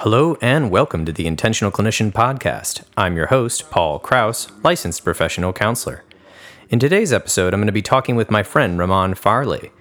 Hello 0.00 0.36
and 0.42 0.70
welcome 0.70 1.06
to 1.06 1.12
the 1.12 1.26
Intentional 1.26 1.72
Clinician 1.72 2.12
Podcast. 2.12 2.82
I'm 2.98 3.16
your 3.16 3.28
host, 3.28 3.70
Paul 3.70 3.98
Krauss, 3.98 4.46
licensed 4.62 5.02
professional 5.02 5.54
counselor. 5.54 6.04
In 6.68 6.78
today's 6.78 7.14
episode, 7.14 7.54
I'm 7.54 7.60
going 7.60 7.66
to 7.66 7.72
be 7.72 7.80
talking 7.80 8.14
with 8.14 8.30
my 8.30 8.42
friend 8.42 8.78
Remahn 8.78 9.16
Farley. 9.16 9.72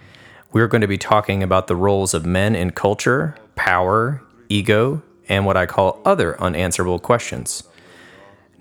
We're 0.54 0.70
going 0.70 0.80
to 0.80 0.88
be 0.88 0.98
talking 0.98 1.44
about 1.44 1.68
the 1.68 1.76
roles 1.76 2.14
of 2.14 2.26
men 2.26 2.56
in 2.56 2.72
culture, 2.72 3.36
power, 3.56 4.24
ego, 4.48 5.04
and 5.28 5.46
what 5.46 5.58
I 5.58 5.66
call 5.66 6.02
other 6.06 6.42
unanswerable 6.42 7.00
questions. 7.00 7.64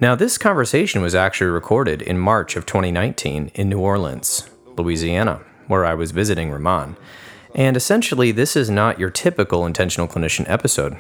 Now, 0.00 0.16
this 0.16 0.36
conversation 0.36 1.02
was 1.02 1.14
actually 1.14 1.50
recorded 1.50 2.02
in 2.02 2.18
March 2.18 2.57
of 2.57 2.66
2019 2.66 3.52
in 3.55 3.68
New 3.68 3.79
Orleans, 3.79 4.50
Louisiana, 4.77 5.41
where 5.68 5.84
I 5.84 5.95
was 5.95 6.11
visiting 6.11 6.50
Remahn. 6.50 6.96
And 7.55 7.77
essentially, 7.77 8.32
this 8.32 8.57
is 8.57 8.68
not 8.68 8.98
your 8.98 9.11
typical 9.11 9.64
intentional 9.64 10.09
clinician 10.09 10.50
episode. 10.50 10.96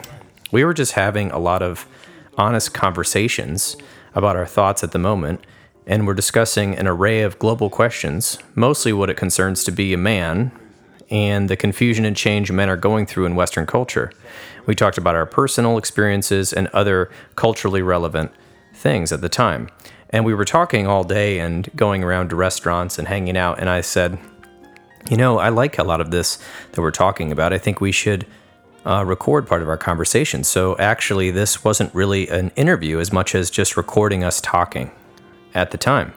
We 0.54 0.62
were 0.62 0.72
just 0.72 0.92
having 0.92 1.32
a 1.32 1.38
lot 1.40 1.62
of 1.62 1.84
honest 2.38 2.72
conversations 2.72 3.76
about 4.14 4.36
our 4.36 4.46
thoughts 4.46 4.84
at 4.84 4.92
the 4.92 5.00
moment, 5.00 5.44
and 5.84 6.06
we're 6.06 6.14
discussing 6.14 6.78
an 6.78 6.86
array 6.86 7.22
of 7.22 7.40
global 7.40 7.68
questions, 7.68 8.38
mostly 8.54 8.92
what 8.92 9.10
it 9.10 9.16
concerns 9.16 9.64
to 9.64 9.72
be 9.72 9.92
a 9.92 9.98
man 9.98 10.52
and 11.10 11.50
the 11.50 11.56
confusion 11.56 12.04
and 12.04 12.16
change 12.16 12.52
men 12.52 12.68
are 12.68 12.76
going 12.76 13.04
through 13.04 13.26
in 13.26 13.34
Western 13.34 13.66
culture. 13.66 14.12
We 14.64 14.76
talked 14.76 14.96
about 14.96 15.16
our 15.16 15.26
personal 15.26 15.76
experiences 15.76 16.52
and 16.52 16.68
other 16.68 17.10
culturally 17.34 17.82
relevant 17.82 18.30
things 18.72 19.10
at 19.10 19.22
the 19.22 19.28
time. 19.28 19.70
And 20.10 20.24
we 20.24 20.34
were 20.34 20.44
talking 20.44 20.86
all 20.86 21.02
day 21.02 21.40
and 21.40 21.68
going 21.74 22.04
around 22.04 22.30
to 22.30 22.36
restaurants 22.36 22.96
and 22.96 23.08
hanging 23.08 23.36
out. 23.36 23.58
And 23.58 23.68
I 23.68 23.80
said, 23.80 24.20
You 25.10 25.16
know, 25.16 25.40
I 25.40 25.48
like 25.48 25.78
a 25.80 25.82
lot 25.82 26.00
of 26.00 26.12
this 26.12 26.38
that 26.70 26.80
we're 26.80 26.92
talking 26.92 27.32
about. 27.32 27.52
I 27.52 27.58
think 27.58 27.80
we 27.80 27.90
should 27.90 28.24
uh, 28.84 29.04
record 29.06 29.46
part 29.46 29.62
of 29.62 29.68
our 29.68 29.76
conversation. 29.76 30.44
So 30.44 30.76
actually, 30.78 31.30
this 31.30 31.64
wasn't 31.64 31.94
really 31.94 32.28
an 32.28 32.50
interview 32.56 33.00
as 33.00 33.12
much 33.12 33.34
as 33.34 33.50
just 33.50 33.76
recording 33.76 34.24
us 34.24 34.40
talking 34.40 34.90
at 35.54 35.70
the 35.70 35.78
time. 35.78 36.12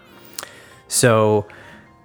So 0.88 1.48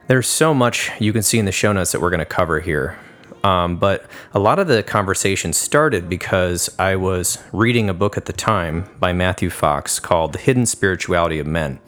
there's 0.07 0.27
so 0.27 0.55
much 0.55 0.91
you 1.01 1.13
can 1.13 1.23
see 1.23 1.39
in 1.39 1.45
the 1.45 1.53
show 1.53 1.73
notes 1.73 1.93
that 1.93 2.01
we're 2.01 2.11
going 2.11 2.21
to 2.21 2.25
cover 2.27 2.61
here. 2.61 2.99
Um, 3.45 3.77
but 3.77 4.07
a 4.35 4.39
lot 4.39 4.59
of 4.59 4.69
the 4.69 4.83
conversation 4.83 5.53
started 5.53 6.09
because 6.09 6.71
I 6.79 6.95
was 6.95 7.39
reading 7.53 7.89
a 7.89 7.95
book 7.95 8.17
at 8.17 8.27
the 8.27 8.33
time 8.33 8.89
by 9.01 9.13
Matthew 9.13 9.51
Fox 9.51 9.99
called 9.99 10.33
The 10.33 10.39
Hidden 10.39 10.67
Spirituality 10.67 11.41
of 11.41 11.47
Men 11.47 11.81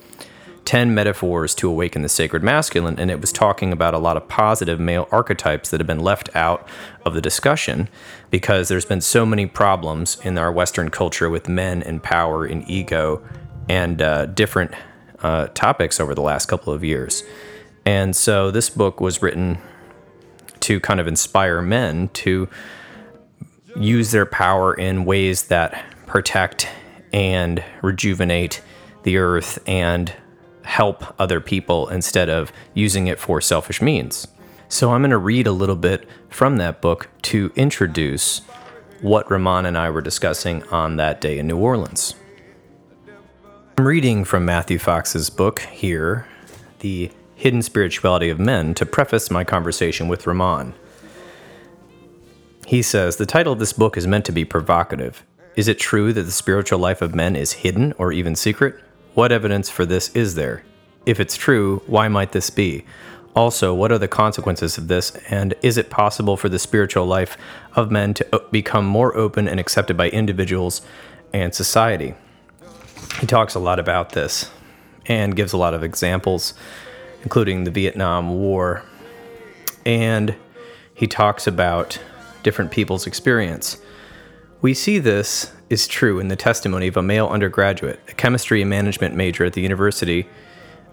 10 0.65 0.95
Metaphors 0.95 1.55
to 1.57 1.69
Awaken 1.69 2.03
the 2.03 2.09
Sacred 2.09 2.43
Masculine. 2.43 2.99
And 2.99 3.11
it 3.11 3.21
was 3.21 3.33
talking 3.33 3.73
about 3.73 3.95
a 3.95 3.99
lot 3.99 4.17
of 4.17 4.29
positive 4.29 4.81
male 4.81 5.09
archetypes 5.11 5.71
that 5.71 5.81
have 5.81 5.87
been 5.87 6.01
left 6.01 6.35
out 6.35 6.67
of 7.05 7.15
the 7.15 7.21
discussion 7.21 7.89
because 8.31 8.69
there's 8.69 8.85
been 8.85 9.01
so 9.01 9.27
many 9.27 9.47
problems 9.47 10.19
in 10.23 10.39
our 10.39 10.51
Western 10.51 10.91
culture 10.91 11.29
with 11.29 11.49
men 11.49 11.83
and 11.83 12.03
power 12.03 12.45
and 12.45 12.69
ego 12.69 13.23
and 13.69 14.01
uh, 14.01 14.27
different 14.27 14.73
uh, 15.23 15.49
topics 15.49 16.01
over 16.01 16.15
the 16.15 16.23
last 16.23 16.47
couple 16.47 16.73
of 16.73 16.85
years. 16.85 17.23
And 17.87 18.17
so 18.17 18.51
this 18.51 18.71
book 18.71 19.01
was 19.01 19.23
written 19.23 19.59
to 20.61 20.81
kind 20.81 21.01
of 21.01 21.07
inspire 21.07 21.61
men 21.61 22.09
to 22.09 22.49
use 23.77 24.13
their 24.13 24.27
power 24.27 24.73
in 24.73 25.05
ways 25.05 25.45
that 25.45 25.85
protect 26.07 26.69
and 27.13 27.63
rejuvenate 27.83 28.63
the 29.03 29.19
earth 29.19 29.59
and 29.67 30.15
help 30.65 31.15
other 31.21 31.41
people 31.41 31.89
instead 31.89 32.29
of 32.29 32.53
using 32.75 33.07
it 33.07 33.19
for 33.19 33.41
selfish 33.41 33.81
means. 33.81 34.27
So 34.69 34.93
I'm 34.93 35.03
going 35.03 35.11
to 35.11 35.19
read 35.19 35.47
a 35.47 35.53
little 35.53 35.77
bit 35.77 36.09
from 36.29 36.57
that 36.57 36.81
book 36.81 37.09
to 37.23 37.53
introduce 37.55 38.41
what 39.01 39.29
Remahn 39.29 39.67
and 39.67 39.77
I 39.77 39.91
were 39.91 40.01
discussing 40.01 40.63
on 40.65 40.97
that 40.97 41.21
day 41.21 41.39
in 41.39 41.47
New 41.47 41.59
Orleans. 41.59 42.15
I'm 43.77 43.87
reading 43.87 44.25
from 44.25 44.45
Matthew 44.45 44.79
Fox's 44.79 45.31
book 45.31 45.61
here, 45.61 46.27
The 46.79 47.11
Hidden 47.35 47.63
Spirituality 47.63 48.31
of 48.31 48.39
Men, 48.39 48.75
to 48.75 48.87
preface 48.87 49.31
my 49.31 49.45
conversation 49.45 50.09
with 50.09 50.25
Remahn. 50.25 50.75
He 52.67 52.83
says 52.83 53.17
The 53.17 53.27
title 53.27 53.53
of 53.53 53.59
this 53.59 53.73
book 53.73 53.97
is 53.97 54.07
meant 54.07 54.25
to 54.27 54.33
be 54.33 54.45
provocative. 54.45 55.25
Is 55.57 55.69
it 55.69 55.79
true 55.79 56.13
that 56.13 56.23
the 56.23 56.31
spiritual 56.31 56.79
life 56.79 57.03
of 57.03 57.15
men 57.15 57.37
is 57.37 57.53
hidden 57.53 57.93
or 57.99 58.13
even 58.13 58.35
secret? 58.35 58.81
What 59.15 59.31
evidence 59.31 59.71
for 59.71 59.87
this 59.87 60.09
is 60.11 60.35
there? 60.35 60.65
If 61.07 61.21
it's 61.21 61.37
true, 61.37 61.83
why 61.87 62.09
might 62.09 62.33
this 62.33 62.51
be? 62.51 62.85
Also, 63.37 63.73
what 63.73 63.93
are 63.93 63.99
the 63.99 64.09
consequences 64.09 64.77
of 64.77 64.89
this, 64.89 65.13
and 65.29 65.55
is 65.63 65.77
it 65.77 65.89
possible 65.89 66.37
for 66.37 66.49
the 66.49 66.59
spiritual 66.59 67.07
life 67.07 67.37
of 67.75 67.93
men 67.93 68.15
to 68.15 68.35
uh, 68.35 68.39
become 68.51 68.85
more 68.85 69.17
open 69.17 69.49
and 69.49 69.61
accepted 69.61 69.97
by 69.97 70.09
individuals 70.11 70.83
and 71.33 71.55
society? 71.55 72.15
He 73.21 73.27
talks 73.27 73.55
a 73.55 73.61
lot 73.61 73.79
about 73.79 74.11
this 74.11 74.51
and 75.07 75.37
gives 75.37 75.53
a 75.53 75.59
lot 75.59 75.75
of 75.75 75.85
examples, 75.85 76.55
including 77.23 77.65
the 77.65 77.71
Vietnam 77.71 78.35
War. 78.35 78.83
And 79.87 80.35
he 80.93 81.07
talks 81.07 81.47
about 81.47 82.01
different 82.43 82.73
people's 82.73 83.07
experience. 83.07 83.81
We 84.61 84.75
see 84.75 84.99
this 84.99 85.53
is 85.75 85.89
true 85.89 86.21
in 86.21 86.29
the 86.29 86.37
testimony 86.37 86.87
of 86.87 86.97
a 86.97 87.03
male 87.03 87.27
undergraduate, 87.27 87.99
a 88.09 88.13
chemistry 88.13 88.61
and 88.61 88.71
management 88.71 89.13
major 89.17 89.45
at 89.45 89.55
the 89.55 89.61
university, 89.61 90.25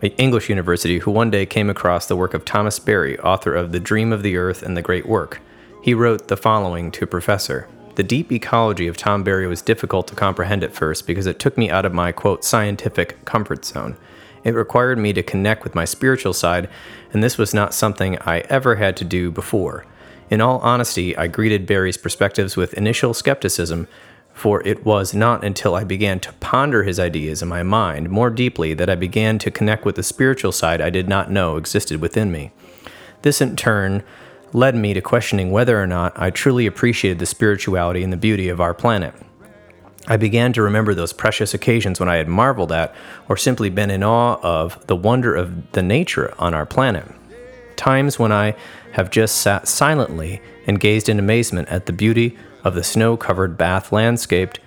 an 0.01 0.09
English 0.17 0.49
university, 0.49 0.97
who 0.97 1.11
one 1.11 1.29
day 1.29 1.45
came 1.45 1.69
across 1.69 2.07
the 2.07 2.15
work 2.15 2.33
of 2.33 2.43
Thomas 2.43 2.79
Berry, 2.79 3.19
author 3.19 3.53
of 3.53 3.71
The 3.71 3.79
Dream 3.79 4.11
of 4.11 4.23
the 4.23 4.37
Earth 4.37 4.63
and 4.63 4.75
the 4.75 4.81
Great 4.81 5.05
Work. 5.05 5.39
He 5.83 5.93
wrote 5.93 6.29
the 6.29 6.35
following 6.35 6.89
to 6.93 7.03
a 7.03 7.07
professor. 7.07 7.67
The 7.93 8.01
deep 8.01 8.31
ecology 8.31 8.87
of 8.87 8.97
Tom 8.97 9.23
Berry 9.23 9.45
was 9.45 9.61
difficult 9.61 10.07
to 10.07 10.15
comprehend 10.15 10.63
at 10.63 10.73
first 10.73 11.05
because 11.05 11.27
it 11.27 11.37
took 11.37 11.59
me 11.59 11.69
out 11.69 11.85
of 11.85 11.93
my 11.93 12.11
quote 12.11 12.43
scientific 12.43 13.23
comfort 13.23 13.63
zone. 13.63 13.95
It 14.43 14.55
required 14.55 14.97
me 14.97 15.13
to 15.13 15.21
connect 15.21 15.63
with 15.63 15.75
my 15.75 15.85
spiritual 15.85 16.33
side, 16.33 16.67
and 17.13 17.23
this 17.23 17.37
was 17.37 17.53
not 17.53 17.75
something 17.75 18.17
I 18.21 18.39
ever 18.49 18.77
had 18.77 18.97
to 18.97 19.05
do 19.05 19.29
before. 19.29 19.85
In 20.31 20.41
all 20.41 20.57
honesty, 20.59 21.15
I 21.15 21.27
greeted 21.27 21.67
Berry's 21.67 21.97
perspectives 21.97 22.57
with 22.57 22.73
initial 22.73 23.13
skepticism, 23.13 23.87
for 24.41 24.65
it 24.65 24.83
was 24.83 25.13
not 25.13 25.43
until 25.43 25.75
I 25.75 25.83
began 25.83 26.19
to 26.21 26.33
ponder 26.33 26.81
his 26.81 26.99
ideas 26.99 27.43
in 27.43 27.47
my 27.47 27.61
mind 27.61 28.09
more 28.09 28.31
deeply 28.31 28.73
that 28.73 28.89
I 28.89 28.95
began 28.95 29.37
to 29.37 29.51
connect 29.51 29.85
with 29.85 29.97
the 29.97 30.01
spiritual 30.01 30.51
side 30.51 30.81
I 30.81 30.89
did 30.89 31.07
not 31.07 31.29
know 31.29 31.57
existed 31.57 32.01
within 32.01 32.31
me. 32.31 32.49
This, 33.21 33.39
in 33.39 33.55
turn, 33.55 34.01
led 34.51 34.73
me 34.73 34.95
to 34.95 34.99
questioning 35.01 35.51
whether 35.51 35.79
or 35.79 35.85
not 35.85 36.19
I 36.19 36.31
truly 36.31 36.65
appreciated 36.65 37.19
the 37.19 37.27
spirituality 37.27 38.03
and 38.03 38.11
the 38.11 38.17
beauty 38.17 38.49
of 38.49 38.59
our 38.59 38.73
planet. 38.73 39.13
I 40.07 40.17
began 40.17 40.53
to 40.53 40.63
remember 40.63 40.95
those 40.95 41.13
precious 41.13 41.53
occasions 41.53 41.99
when 41.99 42.09
I 42.09 42.15
had 42.15 42.27
marveled 42.27 42.71
at 42.71 42.95
or 43.29 43.37
simply 43.37 43.69
been 43.69 43.91
in 43.91 44.01
awe 44.01 44.39
of 44.41 44.87
the 44.87 44.95
wonder 44.95 45.35
of 45.35 45.71
the 45.73 45.83
nature 45.83 46.33
on 46.39 46.55
our 46.55 46.65
planet. 46.65 47.05
Times 47.75 48.17
when 48.17 48.31
I 48.31 48.55
have 48.93 49.11
just 49.11 49.37
sat 49.37 49.67
silently 49.67 50.41
and 50.65 50.79
gazed 50.79 51.09
in 51.09 51.19
amazement 51.19 51.69
at 51.69 51.85
the 51.85 51.93
beauty 51.93 52.35
of 52.63 52.75
the 52.75 52.83
snow 52.83 53.17
covered 53.17 53.57
Bath 53.57 53.91
landscaped, 53.91 54.59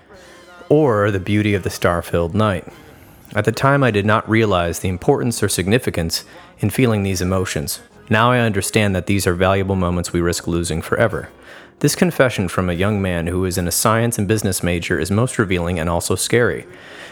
or 0.69 1.11
the 1.11 1.21
beauty 1.21 1.55
of 1.55 1.63
the 1.63 1.71
star 1.71 2.03
filled 2.03 2.35
night. 2.35 2.67
At 3.35 3.45
the 3.45 3.53
time, 3.53 3.83
I 3.83 3.91
did 3.91 4.07
not 4.07 4.29
realize 4.29 4.79
the 4.79 4.89
importance 4.89 5.43
or 5.43 5.49
significance 5.49 6.25
in 6.59 6.71
feeling 6.71 7.03
these 7.03 7.21
emotions. 7.21 7.81
Now 8.09 8.31
I 8.31 8.39
understand 8.39 8.95
that 8.95 9.07
these 9.07 9.27
are 9.27 9.35
valuable 9.35 9.77
moments 9.77 10.13
we 10.13 10.21
risk 10.21 10.47
losing 10.47 10.83
forever. 10.83 11.31
This 11.81 11.97
confession 11.97 12.49
from 12.49 12.71
a 12.71 12.75
young 12.75 13.03
man 13.03 13.27
who 13.27 13.45
is 13.45 13.59
in 13.59 13.67
a 13.67 13.73
science 13.73 14.19
and 14.19 14.29
business 14.29 14.63
major 14.63 14.99
is 15.01 15.11
most 15.11 15.39
revealing 15.39 15.79
and 15.79 15.91
also 15.91 16.15
scary. 16.15 16.67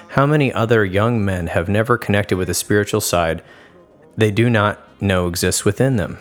How 0.08 0.26
many 0.26 0.52
other 0.52 0.84
young 0.84 1.24
men 1.24 1.48
have 1.48 1.68
never 1.68 1.98
connected 1.98 2.36
with 2.36 2.48
a 2.48 2.54
spiritual 2.54 3.00
side 3.00 3.42
they 4.16 4.30
do 4.30 4.48
not 4.48 4.80
know 5.00 5.26
exists 5.26 5.64
within 5.64 5.96
them? 5.96 6.18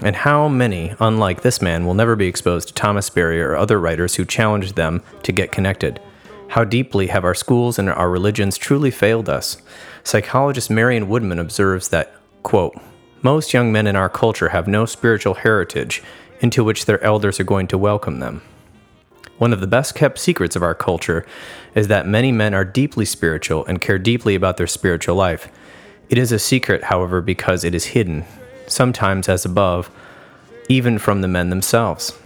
And 0.00 0.16
how 0.16 0.48
many, 0.48 0.94
unlike 0.98 1.42
this 1.42 1.62
man, 1.62 1.86
will 1.86 1.94
never 1.94 2.16
be 2.16 2.26
exposed 2.26 2.68
to 2.68 2.74
Thomas 2.74 3.08
Berry 3.10 3.40
or 3.40 3.56
other 3.56 3.78
writers 3.78 4.16
who 4.16 4.24
challenged 4.24 4.76
them 4.76 5.02
to 5.22 5.32
get 5.32 5.52
connected? 5.52 6.00
How 6.48 6.64
deeply 6.64 7.06
have 7.08 7.24
our 7.24 7.34
schools 7.34 7.78
and 7.78 7.88
our 7.88 8.10
religions 8.10 8.58
truly 8.58 8.90
failed 8.90 9.28
us? 9.28 9.56
Psychologist 10.02 10.70
Marion 10.70 11.08
Woodman 11.08 11.38
observes 11.38 11.88
that, 11.88 12.14
quote, 12.42 12.76
most 13.22 13.54
young 13.54 13.72
men 13.72 13.86
in 13.86 13.96
our 13.96 14.10
culture 14.10 14.50
have 14.50 14.68
no 14.68 14.84
spiritual 14.84 15.34
heritage 15.34 16.02
into 16.40 16.62
which 16.62 16.84
their 16.84 17.02
elders 17.02 17.40
are 17.40 17.44
going 17.44 17.66
to 17.68 17.78
welcome 17.78 18.20
them. 18.20 18.42
One 19.38 19.52
of 19.52 19.60
the 19.60 19.66
best 19.66 19.94
kept 19.94 20.18
secrets 20.18 20.54
of 20.54 20.62
our 20.62 20.74
culture 20.74 21.24
is 21.74 21.88
that 21.88 22.06
many 22.06 22.30
men 22.30 22.52
are 22.52 22.64
deeply 22.64 23.04
spiritual 23.04 23.64
and 23.64 23.80
care 23.80 23.98
deeply 23.98 24.34
about 24.34 24.58
their 24.58 24.66
spiritual 24.66 25.16
life. 25.16 25.48
It 26.08 26.18
is 26.18 26.32
a 26.32 26.38
secret, 26.38 26.84
however, 26.84 27.20
because 27.20 27.64
it 27.64 27.74
is 27.74 27.86
hidden, 27.86 28.26
sometimes 28.66 29.28
as 29.28 29.44
above, 29.44 29.90
even 30.68 30.98
from 30.98 31.20
the 31.20 31.28
men 31.28 31.50
themselves. 31.50 32.18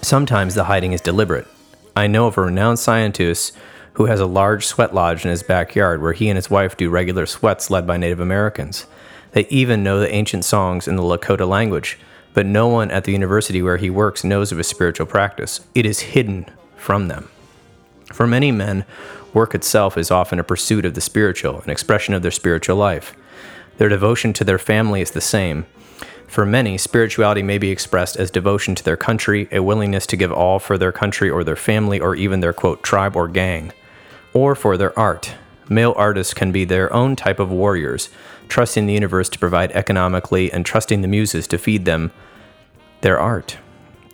Sometimes 0.00 0.54
the 0.54 0.64
hiding 0.64 0.92
is 0.92 1.00
deliberate. 1.00 1.46
I 1.94 2.06
know 2.06 2.26
of 2.26 2.38
a 2.38 2.42
renowned 2.42 2.78
scientist 2.78 3.56
who 3.94 4.06
has 4.06 4.20
a 4.20 4.26
large 4.26 4.66
sweat 4.66 4.94
lodge 4.94 5.24
in 5.24 5.30
his 5.30 5.42
backyard 5.42 6.00
where 6.00 6.12
he 6.12 6.28
and 6.28 6.36
his 6.36 6.50
wife 6.50 6.76
do 6.76 6.88
regular 6.88 7.26
sweats 7.26 7.70
led 7.70 7.86
by 7.86 7.96
Native 7.96 8.20
Americans. 8.20 8.86
They 9.32 9.46
even 9.48 9.82
know 9.82 10.00
the 10.00 10.12
ancient 10.12 10.44
songs 10.44 10.88
in 10.88 10.96
the 10.96 11.02
Lakota 11.02 11.46
language, 11.46 11.98
but 12.34 12.46
no 12.46 12.68
one 12.68 12.90
at 12.90 13.04
the 13.04 13.12
university 13.12 13.62
where 13.62 13.76
he 13.76 13.90
works 13.90 14.24
knows 14.24 14.52
of 14.52 14.58
his 14.58 14.66
spiritual 14.66 15.06
practice. 15.06 15.60
It 15.74 15.84
is 15.84 16.00
hidden 16.00 16.46
from 16.76 17.08
them. 17.08 17.28
For 18.12 18.26
many 18.26 18.52
men, 18.52 18.84
work 19.32 19.54
itself 19.54 19.96
is 19.96 20.10
often 20.10 20.38
a 20.38 20.44
pursuit 20.44 20.84
of 20.84 20.94
the 20.94 21.00
spiritual, 21.00 21.60
an 21.60 21.70
expression 21.70 22.14
of 22.14 22.22
their 22.22 22.30
spiritual 22.30 22.76
life. 22.76 23.14
Their 23.78 23.88
devotion 23.88 24.32
to 24.34 24.44
their 24.44 24.58
family 24.58 25.00
is 25.00 25.10
the 25.10 25.20
same. 25.20 25.66
For 26.26 26.46
many, 26.46 26.78
spirituality 26.78 27.42
may 27.42 27.58
be 27.58 27.70
expressed 27.70 28.16
as 28.16 28.30
devotion 28.30 28.74
to 28.74 28.82
their 28.82 28.96
country, 28.96 29.48
a 29.52 29.62
willingness 29.62 30.06
to 30.06 30.16
give 30.16 30.32
all 30.32 30.58
for 30.58 30.78
their 30.78 30.92
country 30.92 31.28
or 31.28 31.44
their 31.44 31.56
family 31.56 32.00
or 32.00 32.14
even 32.14 32.40
their 32.40 32.54
quote 32.54 32.82
tribe 32.82 33.16
or 33.16 33.28
gang, 33.28 33.72
or 34.32 34.54
for 34.54 34.76
their 34.76 34.98
art. 34.98 35.34
Male 35.68 35.94
artists 35.96 36.34
can 36.34 36.50
be 36.50 36.64
their 36.64 36.92
own 36.92 37.16
type 37.16 37.38
of 37.38 37.50
warriors, 37.50 38.08
trusting 38.48 38.86
the 38.86 38.94
universe 38.94 39.28
to 39.28 39.38
provide 39.38 39.72
economically 39.72 40.50
and 40.52 40.64
trusting 40.64 41.02
the 41.02 41.08
muses 41.08 41.46
to 41.48 41.58
feed 41.58 41.84
them 41.84 42.12
their 43.02 43.18
art. 43.18 43.58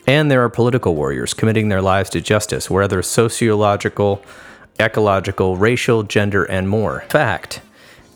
And 0.07 0.31
there 0.31 0.43
are 0.43 0.49
political 0.49 0.95
warriors 0.95 1.35
committing 1.35 1.69
their 1.69 1.83
lives 1.83 2.11
to 2.11 2.21
justice, 2.21 2.71
whether 2.71 3.03
sociological, 3.03 4.25
ecological, 4.81 5.57
racial, 5.57 6.03
gender, 6.03 6.45
and 6.45 6.69
more. 6.69 7.05
Fact 7.11 7.61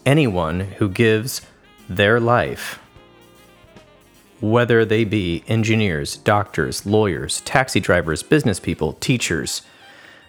anyone 0.04 0.60
who 0.60 0.88
gives 0.88 1.43
their 1.88 2.20
life, 2.20 2.81
whether 4.40 4.84
they 4.84 5.04
be 5.04 5.44
engineers, 5.46 6.16
doctors, 6.16 6.84
lawyers, 6.84 7.40
taxi 7.43 7.81
drivers, 7.81 8.22
business 8.22 8.58
people, 8.58 8.94
teachers, 8.94 9.62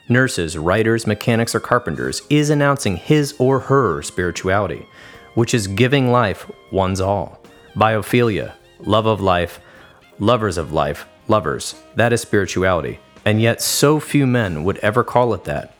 nurses, 0.08 0.58
writers, 0.58 1.08
mechanics, 1.08 1.56
or 1.56 1.60
carpenters, 1.60 2.22
is 2.30 2.50
announcing 2.50 2.98
his 2.98 3.34
or 3.40 3.60
her 3.62 4.02
spirituality, 4.02 4.86
which 5.34 5.54
is 5.54 5.68
giving 5.68 6.12
life 6.12 6.50
one's 6.72 7.02
all. 7.02 7.40
Biophilia, 7.76 8.54
love 8.80 9.06
of 9.06 9.22
life, 9.22 9.60
lovers 10.20 10.58
of 10.58 10.72
life, 10.72 11.08
lovers. 11.28 11.76
That 11.96 12.14
is 12.14 12.22
spirituality. 12.22 13.00
And 13.26 13.42
yet, 13.42 13.62
so 13.62 14.00
few 14.00 14.28
men 14.28 14.64
would 14.64 14.78
ever 14.80 15.04
call 15.04 15.34
it 15.34 15.46
that. 15.46 15.74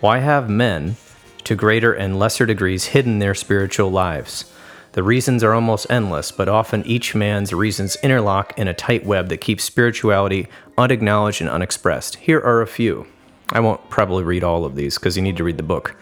Why 0.00 0.18
have 0.18 0.50
men, 0.50 0.96
to 1.44 1.54
greater 1.54 1.92
and 1.92 2.18
lesser 2.18 2.46
degrees, 2.46 2.86
hidden 2.86 3.18
their 3.18 3.34
spiritual 3.34 3.90
lives? 3.90 4.44
The 4.92 5.02
reasons 5.02 5.44
are 5.44 5.54
almost 5.54 5.86
endless, 5.90 6.32
but 6.32 6.48
often 6.48 6.84
each 6.86 7.14
man's 7.14 7.52
reasons 7.52 7.96
interlock 8.02 8.58
in 8.58 8.68
a 8.68 8.74
tight 8.74 9.04
web 9.04 9.28
that 9.28 9.38
keeps 9.38 9.64
spirituality 9.64 10.48
unacknowledged 10.76 11.40
and 11.40 11.50
unexpressed. 11.50 12.16
Here 12.16 12.40
are 12.40 12.62
a 12.62 12.66
few. 12.66 13.06
I 13.50 13.60
won't 13.60 13.88
probably 13.90 14.24
read 14.24 14.44
all 14.44 14.64
of 14.64 14.74
these 14.74 14.98
because 14.98 15.16
you 15.16 15.22
need 15.22 15.36
to 15.36 15.44
read 15.44 15.56
the 15.56 15.62
book. 15.62 15.96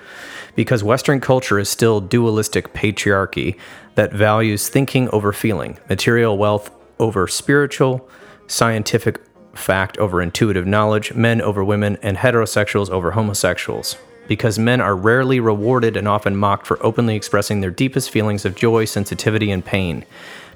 Because 0.55 0.83
Western 0.83 1.21
culture 1.21 1.59
is 1.59 1.69
still 1.69 2.01
dualistic 2.01 2.73
patriarchy 2.73 3.59
that 3.97 4.13
values 4.13 4.69
thinking 4.69 5.09
over 5.11 5.33
feeling, 5.33 5.79
material 5.89 6.39
wealth 6.39 6.71
over 6.99 7.29
spiritual, 7.29 8.09
scientific 8.47 9.21
fact 9.55 9.99
over 9.99 10.23
intuitive 10.23 10.67
knowledge, 10.67 11.13
men 11.13 11.41
over 11.43 11.65
women, 11.65 11.99
and 12.03 12.17
heterosexuals 12.19 12.91
over 12.91 13.13
homosexuals. 13.13 13.97
Because 14.29 14.59
men 14.59 14.81
are 14.81 14.97
rarely 14.97 15.41
rewarded 15.41 15.97
and 15.97 16.09
often 16.09 16.37
mocked 16.37 16.67
for 16.67 16.85
openly 16.85 17.17
expressing 17.17 17.61
their 17.61 17.71
deepest 17.71 18.11
feelings 18.11 18.45
of 18.45 18.55
joy, 18.55 18.85
sensitivity, 18.85 19.51
and 19.51 19.65
pain. 19.65 20.05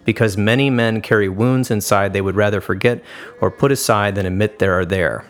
Because 0.05 0.37
many 0.37 0.71
men 0.71 1.03
carry 1.03 1.29
wounds 1.29 1.71
inside 1.71 2.13
they 2.13 2.21
would 2.21 2.37
rather 2.37 2.61
forget 2.61 3.03
or 3.41 3.51
put 3.51 3.71
aside 3.71 4.15
than 4.15 4.27
admit 4.27 4.59
they 4.59 4.69
are 4.69 4.85
there 4.85 5.25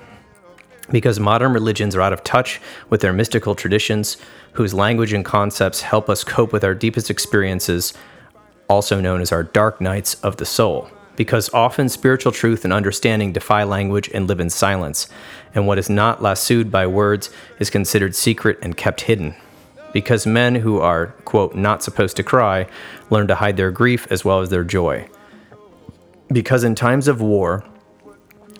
because 0.90 1.20
modern 1.20 1.52
religions 1.52 1.94
are 1.94 2.00
out 2.00 2.12
of 2.12 2.24
touch 2.24 2.60
with 2.88 3.00
their 3.00 3.12
mystical 3.12 3.54
traditions, 3.54 4.16
whose 4.52 4.74
language 4.74 5.12
and 5.12 5.24
concepts 5.24 5.82
help 5.82 6.10
us 6.10 6.24
cope 6.24 6.52
with 6.52 6.64
our 6.64 6.74
deepest 6.74 7.10
experiences, 7.10 7.94
also 8.68 9.00
known 9.00 9.20
as 9.20 9.32
our 9.32 9.42
dark 9.42 9.80
nights 9.80 10.14
of 10.22 10.36
the 10.36 10.46
soul. 10.46 10.90
Because 11.20 11.52
often 11.52 11.90
spiritual 11.90 12.32
truth 12.32 12.64
and 12.64 12.72
understanding 12.72 13.30
defy 13.30 13.62
language 13.62 14.08
and 14.14 14.26
live 14.26 14.40
in 14.40 14.48
silence, 14.48 15.06
and 15.54 15.66
what 15.66 15.76
is 15.76 15.90
not 15.90 16.22
lassoed 16.22 16.70
by 16.70 16.86
words 16.86 17.28
is 17.58 17.68
considered 17.68 18.16
secret 18.16 18.58
and 18.62 18.74
kept 18.74 19.02
hidden. 19.02 19.34
Because 19.92 20.26
men 20.26 20.54
who 20.54 20.80
are, 20.80 21.08
quote, 21.26 21.54
not 21.54 21.82
supposed 21.82 22.16
to 22.16 22.22
cry 22.22 22.66
learn 23.10 23.26
to 23.26 23.34
hide 23.34 23.58
their 23.58 23.70
grief 23.70 24.06
as 24.10 24.24
well 24.24 24.40
as 24.40 24.48
their 24.48 24.64
joy. 24.64 25.10
Because 26.28 26.64
in 26.64 26.74
times 26.74 27.06
of 27.06 27.20
war, 27.20 27.64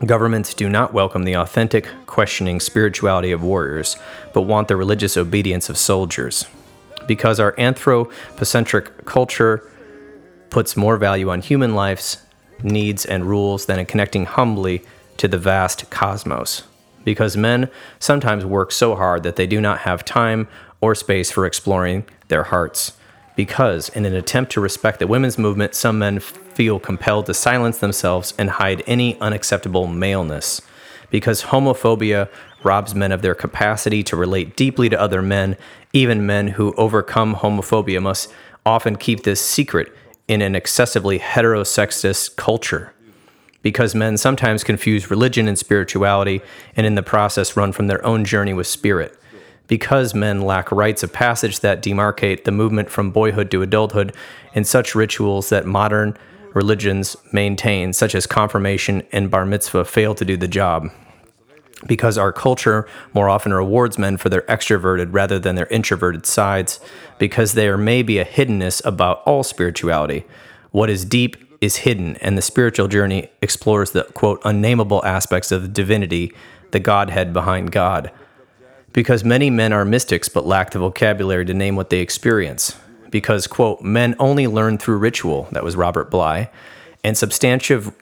Governments 0.05 0.53
do 0.53 0.69
not 0.69 0.93
welcome 0.93 1.25
the 1.25 1.37
authentic, 1.37 1.89
questioning 2.05 2.61
spirituality 2.61 3.33
of 3.33 3.43
warriors, 3.43 3.97
but 4.35 4.43
want 4.43 4.69
the 4.69 4.77
religious 4.77 5.17
obedience 5.17 5.71
of 5.71 5.79
soldiers. 5.79 6.45
Because 7.07 7.41
our 7.41 7.55
anthropocentric 7.59 9.07
culture 9.07 9.67
puts 10.51 10.77
more 10.77 10.99
value 10.99 11.31
on 11.31 11.41
human 11.41 11.75
lives, 11.75 12.19
needs, 12.65 13.05
and 13.05 13.27
rules 13.27 13.67
than 13.67 13.79
in 13.79 13.87
connecting 13.87 14.27
humbly 14.27 14.83
to 15.17 15.29
the 15.29 15.39
vast 15.39 15.91
cosmos. 15.91 16.65
Because 17.05 17.37
men 17.37 17.71
sometimes 17.99 18.45
work 18.45 18.73
so 18.73 18.95
hard 18.95 19.23
that 19.23 19.37
they 19.37 19.47
do 19.47 19.61
not 19.61 19.81
have 19.81 20.05
time 20.05 20.49
or 20.81 20.95
space 20.95 21.31
for 21.31 21.47
exploring 21.47 22.05
their 22.29 22.45
hearts 22.45 22.93
because, 23.41 23.89
in 23.89 24.05
an 24.05 24.15
attempt 24.15 24.53
to 24.53 24.61
respect 24.61 24.99
the 24.99 25.07
women's 25.07 25.39
movement, 25.39 25.75
some 25.75 25.99
men 25.99 26.21
feel 26.21 26.79
compelled 26.79 27.25
to 27.25 27.33
silence 27.33 27.79
themselves 27.79 28.35
and 28.39 28.51
hide 28.51 28.83
any 28.87 29.19
unacceptable 29.19 29.87
maleness. 29.87 30.61
Because 31.09 31.45
homophobia 31.45 32.29
robs 32.63 32.95
men 32.95 33.13
of 33.13 33.23
their 33.23 33.35
capacity 33.35 34.03
to 34.03 34.15
relate 34.15 34.57
deeply 34.57 34.91
to 34.91 35.01
other 35.01 35.23
men, 35.23 35.57
even 35.95 36.27
men 36.27 36.49
who 36.49 36.75
overcome 36.75 37.37
homophobia 37.37 38.03
must 38.03 38.31
often 38.67 38.97
keep 38.97 39.23
this 39.23 39.41
secret 39.41 39.91
in 40.31 40.43
an 40.43 40.55
excessively 40.55 41.19
heterosexist 41.19 42.37
culture. 42.37 42.95
Because 43.63 43.97
men 43.97 44.17
sometimes 44.17 44.63
confuse 44.63 45.11
religion 45.11 45.49
and 45.49 45.59
spirituality 45.59 46.41
and 46.77 46.87
in 46.87 46.95
the 46.95 47.03
process 47.03 47.57
run 47.57 47.73
from 47.73 47.89
their 47.89 48.05
own 48.07 48.25
journey 48.25 48.55
with 48.55 48.67
spirit 48.67 49.17
because 49.67 50.15
men 50.17 50.41
lack 50.41 50.73
rites 50.73 51.05
of 51.05 51.13
passage 51.13 51.61
that 51.61 51.81
demarcate 51.81 52.43
the 52.43 52.51
movement 52.51 52.91
from 52.91 53.13
boyhood 53.13 53.53
to 53.53 53.63
adulthood 53.63 54.13
and 54.53 54.67
such 54.67 54.97
rituals 54.97 55.49
that 55.49 55.65
modern 55.65 56.17
religions 56.55 57.17
maintain, 57.33 57.93
such 57.93 58.17
as 58.17 58.27
confirmation 58.27 59.01
and 59.13 59.31
bar 59.31 59.47
mitzvah, 59.47 59.85
fail 59.85 60.13
to 60.13 60.25
do 60.25 60.37
the 60.37 60.49
job. 60.49 60.91
Because 61.87 62.19
our 62.19 62.33
culture 62.33 62.87
more 63.15 63.29
often 63.29 63.53
rewards 63.53 63.99
men 63.99 64.17
for 64.17 64.29
their 64.29 64.43
extroverted 64.43 65.09
rather 65.13 65.39
than 65.39 65.55
their 65.55 65.67
introverted 65.67 66.27
sides, 66.27 66.79
because 67.19 67.55
there 67.55 67.79
may 67.79 68.03
be 68.03 68.19
a 68.19 68.25
hiddenness 68.25 68.85
about 68.85 69.23
all 69.25 69.43
spirituality. 69.43 70.25
What 70.73 70.91
is 70.91 71.05
deep 71.05 71.37
is 71.61 71.77
hidden, 71.77 72.17
and 72.17 72.37
the 72.37 72.43
spiritual 72.43 72.89
journey 72.89 73.31
explores 73.43 73.93
the 73.93 74.05
quote, 74.05 74.41
unnameable 74.45 75.05
aspects 75.05 75.53
of 75.53 75.73
divinity, 75.73 76.33
the 76.71 76.81
Godhead 76.81 77.33
behind 77.33 77.73
God 77.73 78.11
because 78.93 79.25
many 79.25 79.51
men 79.51 79.73
are 79.73 79.85
mystics 79.85 80.29
but 80.29 80.47
lack 80.47 80.71
the 80.71 80.79
vocabulary 80.79 81.45
to 81.45 81.55
name 81.55 81.77
what 81.77 81.91
they 81.91 82.01
experience. 82.01 82.77
Because, 83.11 83.47
quote, 83.47 83.83
men 83.83 84.15
only 84.19 84.47
learn 84.47 84.79
through 84.79 84.99
ritual, 84.99 85.49
that 85.51 85.65
was 85.65 85.75
Robert 85.75 86.11
Bly, 86.11 86.49
and 87.03 87.17
substantive 87.17 87.93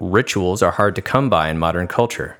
rituals 0.00 0.62
are 0.62 0.72
hard 0.72 0.94
to 0.96 1.02
come 1.02 1.30
by 1.30 1.48
in 1.48 1.58
modern 1.58 1.86
culture. 1.86 2.36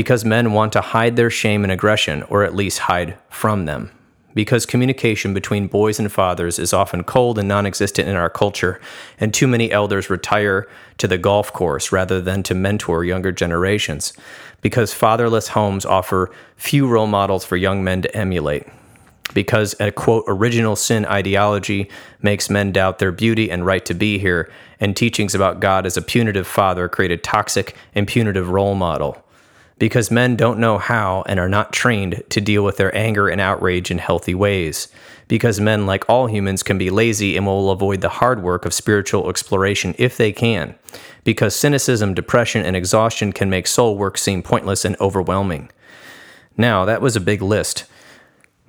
Because 0.00 0.24
men 0.24 0.54
want 0.54 0.72
to 0.72 0.80
hide 0.80 1.16
their 1.16 1.28
shame 1.28 1.62
and 1.62 1.70
aggression, 1.70 2.22
or 2.30 2.42
at 2.42 2.54
least 2.54 2.78
hide 2.78 3.18
from 3.28 3.66
them. 3.66 3.90
Because 4.32 4.64
communication 4.64 5.34
between 5.34 5.66
boys 5.66 5.98
and 5.98 6.10
fathers 6.10 6.58
is 6.58 6.72
often 6.72 7.04
cold 7.04 7.38
and 7.38 7.46
non 7.46 7.66
existent 7.66 8.08
in 8.08 8.16
our 8.16 8.30
culture, 8.30 8.80
and 9.18 9.34
too 9.34 9.46
many 9.46 9.70
elders 9.70 10.08
retire 10.08 10.66
to 10.96 11.06
the 11.06 11.18
golf 11.18 11.52
course 11.52 11.92
rather 11.92 12.18
than 12.18 12.42
to 12.44 12.54
mentor 12.54 13.04
younger 13.04 13.30
generations 13.30 14.14
because 14.62 14.94
fatherless 14.94 15.48
homes 15.48 15.84
offer 15.84 16.30
few 16.56 16.88
role 16.88 17.06
models 17.06 17.44
for 17.44 17.58
young 17.58 17.84
men 17.84 18.00
to 18.00 18.16
emulate. 18.16 18.66
Because 19.34 19.74
a 19.80 19.92
quote, 19.92 20.24
original 20.26 20.76
sin 20.76 21.04
ideology 21.04 21.90
makes 22.22 22.48
men 22.48 22.72
doubt 22.72 23.00
their 23.00 23.12
beauty 23.12 23.50
and 23.50 23.66
right 23.66 23.84
to 23.84 23.92
be 23.92 24.18
here, 24.18 24.50
and 24.80 24.96
teachings 24.96 25.34
about 25.34 25.60
God 25.60 25.84
as 25.84 25.98
a 25.98 26.02
punitive 26.02 26.46
father 26.46 26.88
create 26.88 27.12
a 27.12 27.18
toxic 27.18 27.76
and 27.94 28.08
punitive 28.08 28.48
role 28.48 28.74
model. 28.74 29.22
Because 29.80 30.12
men 30.12 30.36
don't 30.36 30.60
know 30.60 30.78
how 30.78 31.24
and 31.26 31.40
are 31.40 31.48
not 31.48 31.72
trained 31.72 32.22
to 32.28 32.40
deal 32.40 32.62
with 32.62 32.76
their 32.76 32.96
anger 32.96 33.28
and 33.28 33.40
outrage 33.40 33.90
in 33.90 33.98
healthy 33.98 34.34
ways. 34.34 34.86
Because 35.26 35.58
men, 35.58 35.86
like 35.86 36.08
all 36.08 36.28
humans, 36.28 36.62
can 36.62 36.78
be 36.78 36.90
lazy 36.90 37.36
and 37.36 37.46
will 37.46 37.70
avoid 37.70 38.00
the 38.00 38.08
hard 38.08 38.42
work 38.42 38.64
of 38.64 38.72
spiritual 38.72 39.28
exploration 39.28 39.96
if 39.98 40.16
they 40.16 40.30
can 40.30 40.76
because 41.24 41.54
cynicism, 41.54 42.14
depression, 42.14 42.64
and 42.64 42.76
exhaustion 42.76 43.32
can 43.32 43.50
make 43.50 43.66
soul 43.66 43.96
work 43.96 44.16
seem 44.16 44.42
pointless 44.42 44.84
and 44.84 44.96
overwhelming. 45.00 45.70
Now, 46.56 46.84
that 46.84 47.00
was 47.00 47.16
a 47.16 47.20
big 47.20 47.42
list. 47.42 47.84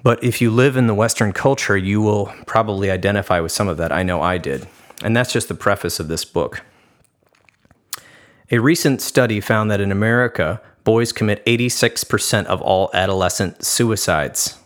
But 0.03 0.23
if 0.23 0.41
you 0.41 0.49
live 0.49 0.77
in 0.77 0.87
the 0.87 0.95
Western 0.95 1.31
culture, 1.31 1.77
you 1.77 2.01
will 2.01 2.33
probably 2.45 2.89
identify 2.89 3.39
with 3.39 3.51
some 3.51 3.67
of 3.67 3.77
that. 3.77 3.91
I 3.91 4.03
know 4.03 4.21
I 4.21 4.37
did. 4.37 4.67
And 5.03 5.15
that's 5.15 5.33
just 5.33 5.47
the 5.47 5.55
preface 5.55 5.99
of 5.99 6.07
this 6.07 6.25
book. 6.25 6.61
A 8.49 8.59
recent 8.59 9.01
study 9.01 9.39
found 9.39 9.71
that 9.71 9.79
in 9.79 9.91
America, 9.91 10.61
boys 10.83 11.11
commit 11.11 11.45
86% 11.45 12.45
of 12.45 12.61
all 12.61 12.89
adolescent 12.93 13.63
suicides. 13.63 14.57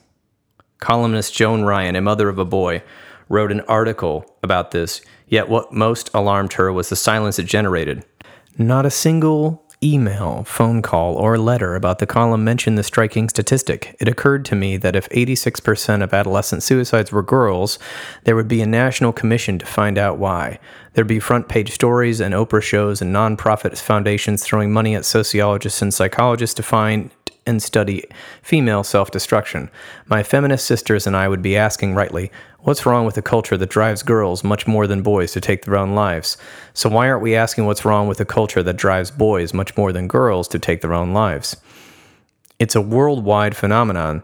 Columnist 0.79 1.33
Joan 1.33 1.63
Ryan, 1.63 1.95
a 1.95 2.01
mother 2.01 2.29
of 2.29 2.37
a 2.37 2.45
boy, 2.45 2.83
wrote 3.29 3.51
an 3.51 3.61
article 3.61 4.25
about 4.43 4.71
this 4.71 5.01
Yet 5.27 5.49
what 5.49 5.73
most 5.73 6.09
alarmed 6.13 6.53
her 6.53 6.71
was 6.71 6.89
the 6.89 6.95
silence 6.95 7.39
it 7.39 7.45
generated. 7.45 8.05
Not 8.57 8.85
a 8.85 8.91
single 8.91 9.64
email, 9.83 10.43
phone 10.43 10.81
call, 10.81 11.15
or 11.15 11.37
letter 11.37 11.75
about 11.75 11.99
the 11.99 12.05
column 12.05 12.43
mentioned 12.43 12.77
the 12.77 12.83
striking 12.83 13.29
statistic. 13.29 13.95
It 13.99 14.07
occurred 14.07 14.45
to 14.45 14.55
me 14.55 14.77
that 14.77 14.95
if 14.95 15.09
86% 15.09 16.03
of 16.03 16.13
adolescent 16.13 16.63
suicides 16.63 17.11
were 17.11 17.21
girls, 17.21 17.79
there 18.23 18.35
would 18.35 18.47
be 18.47 18.61
a 18.61 18.65
national 18.65 19.13
commission 19.13 19.59
to 19.59 19.65
find 19.65 19.97
out 19.97 20.17
why. 20.17 20.59
There'd 20.93 21.07
be 21.07 21.19
front 21.19 21.49
page 21.49 21.71
stories 21.71 22.21
and 22.21 22.33
Oprah 22.33 22.61
shows 22.61 23.01
and 23.01 23.13
nonprofit 23.13 23.77
foundations 23.79 24.43
throwing 24.43 24.71
money 24.71 24.95
at 24.95 25.05
sociologists 25.05 25.81
and 25.81 25.93
psychologists 25.93 26.55
to 26.55 26.63
find 26.63 27.11
and 27.45 27.61
study 27.61 28.03
female 28.41 28.83
self 28.83 29.11
destruction. 29.11 29.69
My 30.07 30.23
feminist 30.23 30.65
sisters 30.65 31.05
and 31.05 31.15
I 31.15 31.27
would 31.27 31.41
be 31.41 31.55
asking 31.55 31.95
rightly, 31.95 32.31
what's 32.59 32.85
wrong 32.85 33.05
with 33.05 33.17
a 33.17 33.21
culture 33.21 33.57
that 33.57 33.69
drives 33.69 34.03
girls 34.03 34.43
much 34.43 34.67
more 34.67 34.87
than 34.87 35.01
boys 35.01 35.31
to 35.33 35.41
take 35.41 35.65
their 35.65 35.77
own 35.77 35.93
lives? 35.93 36.37
So 36.73 36.89
why 36.89 37.07
aren't 37.07 37.21
we 37.21 37.35
asking 37.35 37.65
what's 37.65 37.85
wrong 37.85 38.07
with 38.07 38.19
a 38.19 38.25
culture 38.25 38.63
that 38.63 38.77
drives 38.77 39.11
boys 39.11 39.53
much 39.53 39.77
more 39.77 39.91
than 39.91 40.07
girls 40.07 40.47
to 40.49 40.59
take 40.59 40.81
their 40.81 40.93
own 40.93 41.13
lives? 41.13 41.55
It's 42.57 42.75
a 42.75 42.81
worldwide 42.81 43.55
phenomenon 43.55 44.23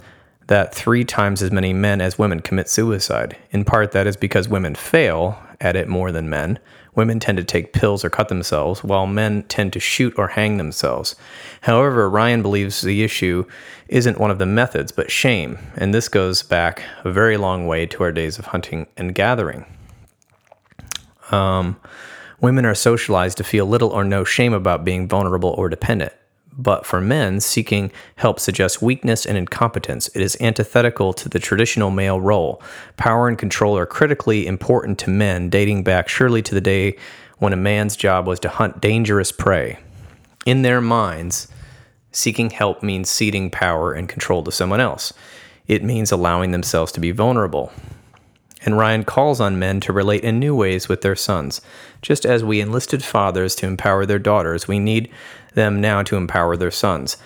that 0.51 0.75
three 0.75 1.05
times 1.05 1.41
as 1.41 1.49
many 1.49 1.71
men 1.71 2.01
as 2.01 2.19
women 2.19 2.41
commit 2.41 2.67
suicide. 2.67 3.37
In 3.51 3.63
part, 3.63 3.93
that 3.93 4.05
is 4.05 4.17
because 4.17 4.49
women 4.49 4.75
fail 4.75 5.41
at 5.61 5.77
it 5.77 5.87
more 5.87 6.11
than 6.11 6.29
men. 6.29 6.59
Women 6.93 7.21
tend 7.21 7.37
to 7.37 7.43
take 7.45 7.71
pills 7.71 8.03
or 8.03 8.09
cut 8.09 8.27
themselves, 8.27 8.83
while 8.83 9.07
men 9.07 9.43
tend 9.43 9.71
to 9.71 9.79
shoot 9.79 10.13
or 10.17 10.27
hang 10.27 10.57
themselves. 10.57 11.15
However, 11.61 12.09
Ryan 12.09 12.41
believes 12.41 12.81
the 12.81 13.01
issue 13.01 13.45
isn't 13.87 14.19
one 14.19 14.29
of 14.29 14.39
the 14.39 14.45
methods, 14.45 14.91
but 14.91 15.09
shame, 15.09 15.57
and 15.77 15.93
this 15.93 16.09
goes 16.09 16.43
back 16.43 16.83
a 17.05 17.13
very 17.13 17.37
long 17.37 17.65
way 17.65 17.85
to 17.85 18.03
our 18.03 18.11
days 18.11 18.37
of 18.37 18.47
hunting 18.47 18.87
and 18.97 19.15
gathering. 19.15 19.65
Um, 21.31 21.77
women 22.41 22.65
are 22.65 22.75
socialized 22.75 23.37
to 23.37 23.45
feel 23.45 23.65
little 23.65 23.91
or 23.91 24.03
no 24.03 24.25
shame 24.25 24.51
about 24.51 24.83
being 24.83 25.07
vulnerable 25.07 25.51
or 25.51 25.69
dependent. 25.69 26.11
But 26.57 26.85
for 26.85 26.99
men, 26.99 27.39
seeking 27.39 27.91
help 28.17 28.39
suggests 28.39 28.81
weakness 28.81 29.25
and 29.25 29.37
incompetence. 29.37 30.09
It 30.09 30.21
is 30.21 30.37
antithetical 30.41 31.13
to 31.13 31.29
the 31.29 31.39
traditional 31.39 31.91
male 31.91 32.19
role. 32.19 32.61
Power 32.97 33.27
and 33.27 33.37
control 33.37 33.77
are 33.77 33.85
critically 33.85 34.47
important 34.47 34.99
to 34.99 35.09
men, 35.09 35.49
dating 35.49 35.83
back 35.83 36.09
surely 36.09 36.41
to 36.41 36.53
the 36.53 36.61
day 36.61 36.97
when 37.37 37.53
a 37.53 37.57
man's 37.57 37.95
job 37.95 38.27
was 38.27 38.39
to 38.41 38.49
hunt 38.49 38.81
dangerous 38.81 39.31
prey. 39.31 39.79
In 40.45 40.61
their 40.61 40.81
minds, 40.81 41.47
seeking 42.11 42.49
help 42.49 42.83
means 42.83 43.09
ceding 43.09 43.49
power 43.49 43.93
and 43.93 44.09
control 44.09 44.43
to 44.43 44.51
someone 44.51 44.81
else. 44.81 45.13
It 45.67 45.83
means 45.83 46.11
allowing 46.11 46.51
themselves 46.51 46.91
to 46.93 46.99
be 46.99 47.11
vulnerable. 47.11 47.71
And 48.63 48.77
Ryan 48.77 49.03
calls 49.03 49.41
on 49.41 49.57
men 49.57 49.79
to 49.81 49.93
relate 49.93 50.23
in 50.23 50.37
new 50.37 50.55
ways 50.55 50.87
with 50.87 51.01
their 51.01 51.15
sons. 51.15 51.61
Just 52.01 52.25
as 52.25 52.43
we 52.43 52.61
enlisted 52.61 53.03
fathers 53.03 53.55
to 53.55 53.65
empower 53.65 54.05
their 54.05 54.19
daughters, 54.19 54.67
we 54.67 54.77
need 54.77 55.09
them 55.53 55.81
now 55.81 56.03
to 56.03 56.15
empower 56.15 56.55
their 56.57 56.71
sons. 56.71 57.17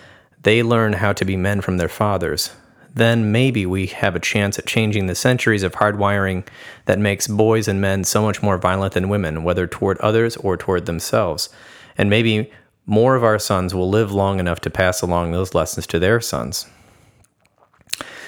They 0.44 0.64
learn 0.64 0.94
how 0.94 1.14
to 1.14 1.26
be 1.26 1.38
men 1.38 1.62
from 1.62 1.78
their 1.78 1.90
fathers. 1.90 2.52
Then 2.94 3.32
maybe 3.32 3.66
we 3.66 3.88
have 3.88 4.16
a 4.16 4.22
chance 4.22 4.58
at 4.58 4.66
changing 4.66 5.08
the 5.08 5.16
centuries 5.16 5.64
of 5.64 5.74
hardwiring 5.74 6.48
that 6.86 6.98
makes 6.98 7.28
boys 7.28 7.68
and 7.68 7.82
men 7.82 8.04
so 8.06 8.22
much 8.22 8.42
more 8.42 8.58
violent 8.58 8.94
than 8.94 9.10
women, 9.10 9.44
whether 9.44 9.68
toward 9.68 9.98
others 9.98 10.38
or 10.38 10.56
toward 10.56 10.86
themselves. 10.86 11.50
And 11.98 12.10
maybe 12.10 12.52
more 12.86 13.16
of 13.16 13.24
our 13.24 13.40
sons 13.40 13.76
will 13.76 13.90
live 13.90 14.12
long 14.12 14.40
enough 14.40 14.62
to 14.62 14.70
pass 14.70 15.02
along 15.02 15.32
those 15.32 15.54
lessons 15.54 15.86
to 15.88 16.00
their 16.00 16.22
sons. 16.22 16.68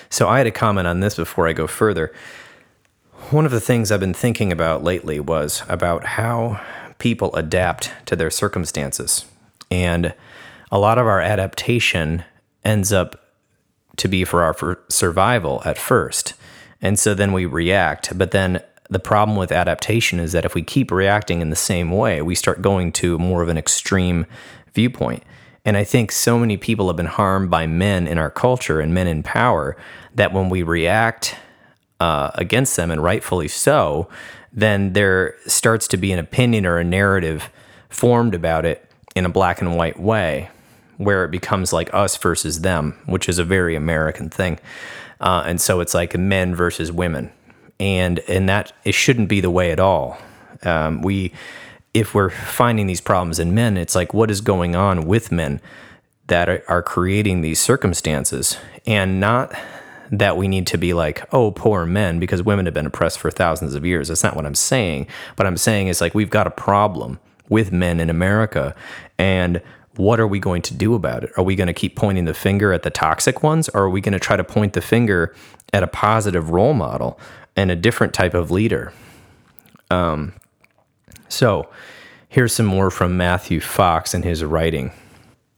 So 0.10 0.28
I 0.28 0.40
had 0.40 0.48
a 0.48 0.52
comment 0.52 0.88
on 0.88 1.00
this 1.00 1.16
before 1.16 1.48
I 1.48 1.54
go 1.54 1.68
further. 1.68 2.14
One 3.30 3.46
of 3.46 3.52
the 3.52 3.62
things 3.62 3.92
I've 3.92 4.00
been 4.00 4.14
thinking 4.14 4.52
about 4.52 4.84
lately 4.84 5.20
was 5.20 5.64
about 5.70 6.06
how 6.06 6.62
people 6.98 7.34
adapt 7.36 7.92
to 8.08 8.16
their 8.16 8.32
circumstances. 8.32 9.26
And 9.70 10.14
a 10.72 10.80
lot 10.80 10.98
of 10.98 11.08
our 11.08 11.22
adaptation 11.22 12.24
ends 12.64 12.92
up 12.92 13.34
to 13.98 14.08
be 14.08 14.24
for 14.24 14.44
our 14.44 14.54
for 14.54 14.80
survival 14.90 15.62
at 15.66 15.78
first. 15.78 16.34
And 16.82 17.00
so 17.00 17.14
then 17.14 17.34
we 17.34 17.46
react. 17.46 18.18
But 18.18 18.32
then 18.32 18.62
the 18.90 19.00
problem 19.00 19.38
with 19.38 19.52
adaptation 19.52 20.20
is 20.20 20.32
that 20.32 20.46
if 20.46 20.56
we 20.56 20.62
keep 20.62 20.92
reacting 20.92 21.42
in 21.42 21.50
the 21.50 21.56
same 21.56 21.92
way, 21.92 22.22
we 22.22 22.36
start 22.36 22.62
going 22.62 22.92
to 22.94 23.18
more 23.18 23.42
of 23.42 23.50
an 23.50 23.58
extreme 23.58 24.26
viewpoint. 24.74 25.24
And 25.66 25.76
I 25.76 25.84
think 25.84 26.12
so 26.12 26.40
many 26.40 26.56
people 26.56 26.88
have 26.88 26.96
been 26.96 27.08
harmed 27.08 27.50
by 27.50 27.68
men 27.68 28.08
in 28.08 28.18
our 28.18 28.30
culture 28.30 28.80
and 28.80 28.94
men 28.94 29.08
in 29.08 29.24
power 29.24 29.76
that 30.16 30.32
when 30.32 30.50
we 30.50 30.64
react 30.64 31.36
uh, 32.00 32.32
against 32.36 32.78
them, 32.78 32.92
and 32.92 33.04
rightfully 33.04 33.48
so, 33.48 34.08
then 34.54 34.94
there 34.94 35.36
starts 35.46 35.88
to 35.90 35.98
be 35.98 36.12
an 36.12 36.20
opinion 36.20 36.66
or 36.66 36.78
a 36.78 36.84
narrative 36.84 37.50
formed 37.90 38.34
about 38.34 38.66
it 38.66 38.87
in 39.18 39.26
a 39.26 39.30
black 39.30 39.62
and 39.62 39.76
white 39.76 40.00
way 40.00 40.50
where 40.98 41.24
it 41.24 41.32
becomes 41.32 41.72
like 41.72 41.94
us 41.94 42.18
versus 42.18 42.62
them, 42.62 42.98
which 43.06 43.30
is 43.30 43.40
a 43.40 43.44
very 43.44 43.76
American 43.76 44.30
thing. 44.30 44.60
Uh, 45.20 45.44
and 45.46 45.62
so 45.62 45.80
it's 45.80 45.94
like 45.94 46.18
men 46.18 46.54
versus 46.54 46.92
women, 46.92 47.32
and 47.80 48.20
and 48.28 48.48
that 48.50 48.74
it 48.84 48.94
shouldn't 48.94 49.30
be 49.30 49.42
the 49.42 49.50
way 49.50 49.72
at 49.72 49.80
all. 49.80 50.18
Um, 50.64 51.02
we, 51.02 51.32
if 51.94 52.14
we're 52.14 52.30
finding 52.30 52.88
these 52.88 53.02
problems 53.02 53.40
in 53.40 53.54
men, 53.54 53.78
it's 53.78 53.96
like 53.96 54.14
what 54.14 54.30
is 54.30 54.42
going 54.42 54.76
on 54.76 55.06
with 55.06 55.32
men 55.32 55.62
that 56.28 56.50
are, 56.68 56.82
creating 56.84 57.42
these 57.42 57.60
circumstances, 57.60 58.58
and 58.86 59.20
not 59.20 59.54
that 60.12 60.38
we 60.38 60.48
need 60.48 60.68
to 60.68 60.78
be 60.78 60.94
like, 60.94 61.26
oh, 61.34 61.52
poor 61.52 61.86
men, 61.86 62.20
because 62.20 62.44
women 62.44 62.66
have 62.66 62.74
been 62.74 62.86
oppressed 62.86 63.20
for 63.20 63.32
thousands 63.32 63.76
of 63.76 63.86
years. 63.86 64.08
That's 64.08 64.24
not 64.24 64.36
what 64.36 64.46
I'm 64.46 64.56
saying. 64.56 65.08
But 65.36 65.48
I'm 65.48 65.58
saying 65.58 65.88
is 65.88 66.02
like 66.02 66.14
we've 66.14 66.30
got 66.30 66.48
a 66.48 66.52
problem 66.52 67.20
with 67.50 67.72
men 67.72 68.00
in 68.00 68.10
America. 68.10 68.76
And 69.18 69.62
what 69.96 70.20
are 70.20 70.28
we 70.28 70.40
going 70.40 70.62
to 70.64 70.74
do 70.74 70.94
about 70.94 71.24
it? 71.24 71.32
Are 71.38 71.44
we 71.44 71.56
going 71.56 71.68
to 71.68 71.74
keep 71.74 71.96
pointing 71.96 72.26
the 72.26 72.34
finger 72.34 72.72
at 72.72 72.84
the 72.84 72.90
toxic 72.90 73.42
ones, 73.44 73.68
or 73.70 73.84
are 73.84 73.90
we 73.90 74.02
going 74.02 74.14
to 74.14 74.20
try 74.20 74.38
to 74.38 74.44
point 74.44 74.74
the 74.74 74.82
finger 74.82 75.36
at 75.74 75.84
a 75.84 75.88
positive 75.88 76.52
role 76.52 76.74
model 76.74 77.20
and 77.56 77.72
a 77.72 77.76
different 77.76 78.14
type 78.14 78.34
of 78.34 78.52
leader? 78.52 78.94
Um, 79.90 80.34
so, 81.30 81.70
here's 82.30 82.54
some 82.54 82.66
more 82.66 82.92
from 82.92 83.18
Matthew 83.18 83.60
Fox 83.60 84.14
in 84.14 84.24
his 84.24 84.44
writing. 84.44 84.92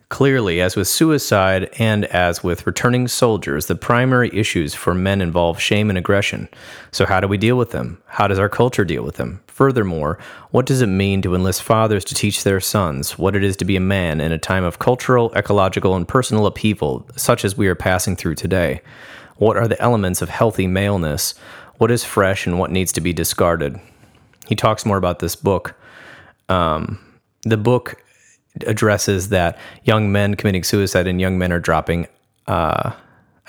Clearly, 0.10 0.60
as 0.60 0.76
with 0.76 0.88
suicide 0.88 1.70
and 1.78 2.06
as 2.06 2.44
with 2.44 2.66
returning 2.66 3.08
soldiers, 3.08 3.68
the 3.68 3.76
primary 3.76 4.36
issues 4.36 4.74
for 4.74 4.96
men 4.96 5.22
involve 5.22 5.60
shame 5.60 5.90
and 5.90 6.00
aggression. 6.00 6.50
So, 6.92 7.06
how 7.06 7.20
do 7.20 7.28
we 7.28 7.38
deal 7.38 7.60
with 7.60 7.70
them? 7.70 8.02
How 8.08 8.28
does 8.28 8.40
our 8.40 8.50
culture 8.50 8.84
deal 8.84 9.04
with 9.04 9.18
them? 9.18 9.40
Furthermore, 9.46 10.18
what 10.50 10.66
does 10.66 10.82
it 10.82 10.88
mean 10.88 11.22
to 11.22 11.36
enlist 11.36 11.62
fathers 11.62 12.04
to 12.06 12.16
teach 12.16 12.44
their 12.44 12.60
sons 12.60 13.20
what 13.20 13.36
it 13.36 13.44
is 13.44 13.56
to 13.58 13.66
be 13.66 13.76
a 13.76 13.82
man 13.82 14.20
in 14.20 14.32
a 14.32 14.40
time 14.40 14.64
of 14.64 14.80
cultural, 14.80 15.32
ecological, 15.36 15.96
and 15.96 16.08
personal 16.08 16.48
upheaval 16.48 17.08
such 17.16 17.46
as 17.46 17.56
we 17.56 17.68
are 17.68 17.76
passing 17.76 18.16
through 18.16 18.36
today? 18.36 18.82
What 19.36 19.58
are 19.58 19.68
the 19.68 19.80
elements 19.80 20.24
of 20.24 20.30
healthy 20.30 20.66
maleness? 20.66 21.36
What 21.78 21.92
is 21.92 22.04
fresh 22.04 22.48
and 22.48 22.58
what 22.58 22.72
needs 22.72 22.92
to 22.94 23.02
be 23.02 23.14
discarded? 23.14 23.80
He 24.48 24.56
talks 24.56 24.88
more 24.88 24.98
about 24.98 25.20
this 25.20 25.36
book. 25.36 25.76
Um, 26.50 27.00
the 27.44 27.58
book 27.58 28.02
addresses 28.66 29.30
that 29.30 29.58
young 29.84 30.12
men 30.12 30.36
committing 30.36 30.64
suicide 30.64 31.08
and 31.08 31.22
young 31.22 31.38
men 31.38 31.52
are 31.52 31.60
dropping 31.60 32.08
uh, 32.48 32.92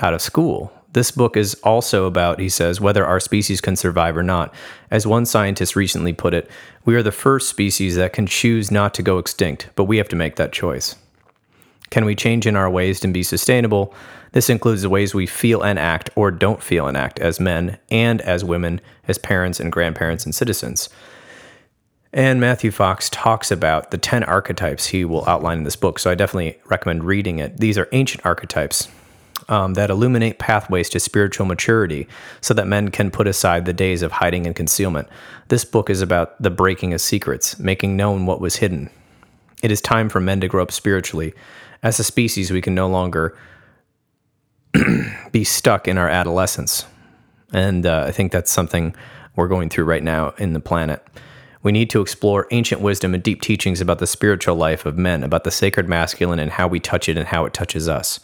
out 0.01 0.15
of 0.15 0.21
school. 0.21 0.73
This 0.93 1.13
book 1.13 1.37
is 1.37 1.55
also 1.63 2.07
about, 2.07 2.41
he 2.41 2.49
says, 2.49 2.81
whether 2.81 3.07
our 3.07 3.21
species 3.21 3.61
can 3.61 3.77
survive 3.77 4.17
or 4.17 4.25
not. 4.25 4.53
As 4.91 5.07
one 5.07 5.25
scientist 5.25 5.77
recently 5.77 6.13
put 6.13 6.35
it, 6.35 6.51
we 6.85 6.97
are 6.97 7.03
the 7.03 7.13
first 7.13 7.49
species 7.49 7.95
that 7.97 8.13
can 8.13 8.27
choose 8.27 8.71
not 8.71 8.93
to 8.95 9.03
go 9.03 9.19
extinct, 9.19 9.69
but 9.77 9.85
we 9.85 9.99
have 9.99 10.09
to 10.09 10.17
make 10.17 10.37
that 10.37 10.53
choice. 10.53 10.97
Can 11.91 12.05
we 12.05 12.15
change 12.15 12.47
in 12.47 12.57
our 12.57 12.71
ways 12.71 12.99
to 13.01 13.09
be 13.09 13.23
sustainable? 13.23 13.95
This 14.33 14.51
includes 14.51 14.83
the 14.83 14.91
ways 14.91 15.15
we 15.15 15.27
feel 15.27 15.63
and 15.63 15.79
act 15.79 16.11
or 16.15 16.31
don't 16.31 16.63
feel 16.63 16.87
and 16.87 16.97
act 16.97 17.19
as 17.19 17.41
men 17.41 17.79
and 17.91 18.21
as 18.23 18.45
women, 18.45 18.81
as 19.09 19.19
parents 19.19 19.61
and 19.61 19.73
grandparents 19.73 20.25
and 20.25 20.35
citizens. 20.35 20.89
And 22.13 22.41
Matthew 22.41 22.73
Fox 22.73 23.09
talks 23.09 23.51
about 23.51 23.93
the 23.93 23.99
10 23.99 24.25
archetypes 24.25 24.87
he 24.87 25.05
will 25.05 25.29
outline 25.29 25.59
in 25.59 25.65
this 25.65 25.77
book. 25.77 25.99
So 25.99 26.11
I 26.11 26.17
definitely 26.17 26.59
recommend 26.67 27.05
reading 27.05 27.39
it. 27.39 27.59
These 27.59 27.79
are 27.79 27.89
ancient 27.93 28.27
archetypes 28.27 28.89
um, 29.49 29.75
that 29.75 29.91
illuminate 29.91 30.39
pathways 30.39 30.89
to 30.91 31.01
spiritual 31.01 31.47
maturity 31.47 32.09
so 32.41 32.53
that 32.55 32.67
men 32.67 32.91
can 32.91 33.11
put 33.11 33.29
aside 33.29 33.65
the 33.65 33.73
days 33.73 34.03
of 34.03 34.13
hiding 34.13 34.47
and 34.47 34.57
concealment. 34.57 35.09
This 35.49 35.65
book 35.65 35.89
is 35.89 36.03
about 36.03 36.41
the 36.43 36.51
breaking 36.51 36.93
of 36.95 37.01
secrets, 37.01 37.59
making 37.59 37.97
known 37.97 38.27
what 38.27 38.41
was 38.41 38.57
hidden. 38.57 38.91
It 39.63 39.71
is 39.71 39.81
time 39.81 40.09
for 40.09 40.21
men 40.21 40.41
to 40.41 40.49
grow 40.49 40.63
up 40.63 40.73
spiritually. 40.73 41.33
As 41.83 42.01
a 42.01 42.05
species, 42.05 42.51
we 42.51 42.61
can 42.61 42.75
no 42.75 42.89
longer 42.89 43.37
be 45.33 45.45
stuck 45.45 45.87
in 45.87 45.99
our 45.99 46.09
adolescence. 46.09 46.87
And 47.53 47.87
uh, 47.87 48.05
I 48.07 48.13
think 48.13 48.33
that's 48.33 48.51
something 48.51 48.95
we're 49.37 49.49
going 49.49 49.69
through 49.69 49.85
right 49.85 50.03
now 50.03 50.35
in 50.39 50.53
the 50.53 50.61
planet. 50.61 51.05
We 51.63 51.73
need 51.73 51.91
to 51.91 52.01
explore 52.01 52.49
ancient 52.51 52.81
wisdom 52.81 53.13
and 53.15 53.23
deep 53.23 53.43
teachings 53.43 53.81
about 53.81 53.99
the 53.99 54.07
spiritual 54.07 54.57
life 54.57 54.87
of 54.87 54.97
men, 54.97 55.23
about 55.23 55.45
the 55.45 55.51
sacred 55.51 55.89
masculine 55.89 56.39
and 56.39 56.53
how 56.53 56.69
we 56.69 56.81
touch 56.81 57.09
it 57.09 57.19
and 57.19 57.29
how 57.29 57.45
it 57.45 57.53
touches 57.53 57.89
us. 57.89 58.21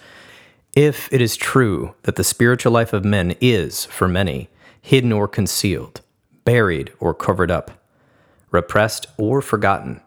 If 0.74 1.12
it 1.12 1.20
is 1.20 1.36
true 1.36 1.94
that 2.02 2.16
the 2.16 2.24
spiritual 2.24 2.72
life 2.72 2.92
of 2.92 3.04
men 3.04 3.34
is, 3.40 3.84
for 3.86 4.08
many, 4.08 4.48
hidden 4.80 5.12
or 5.12 5.28
concealed, 5.28 6.00
buried 6.44 6.92
or 6.98 7.12
covered 7.12 7.50
up, 7.50 7.72
repressed 8.50 9.06
or 9.18 9.42
forgotten, 9.42 10.00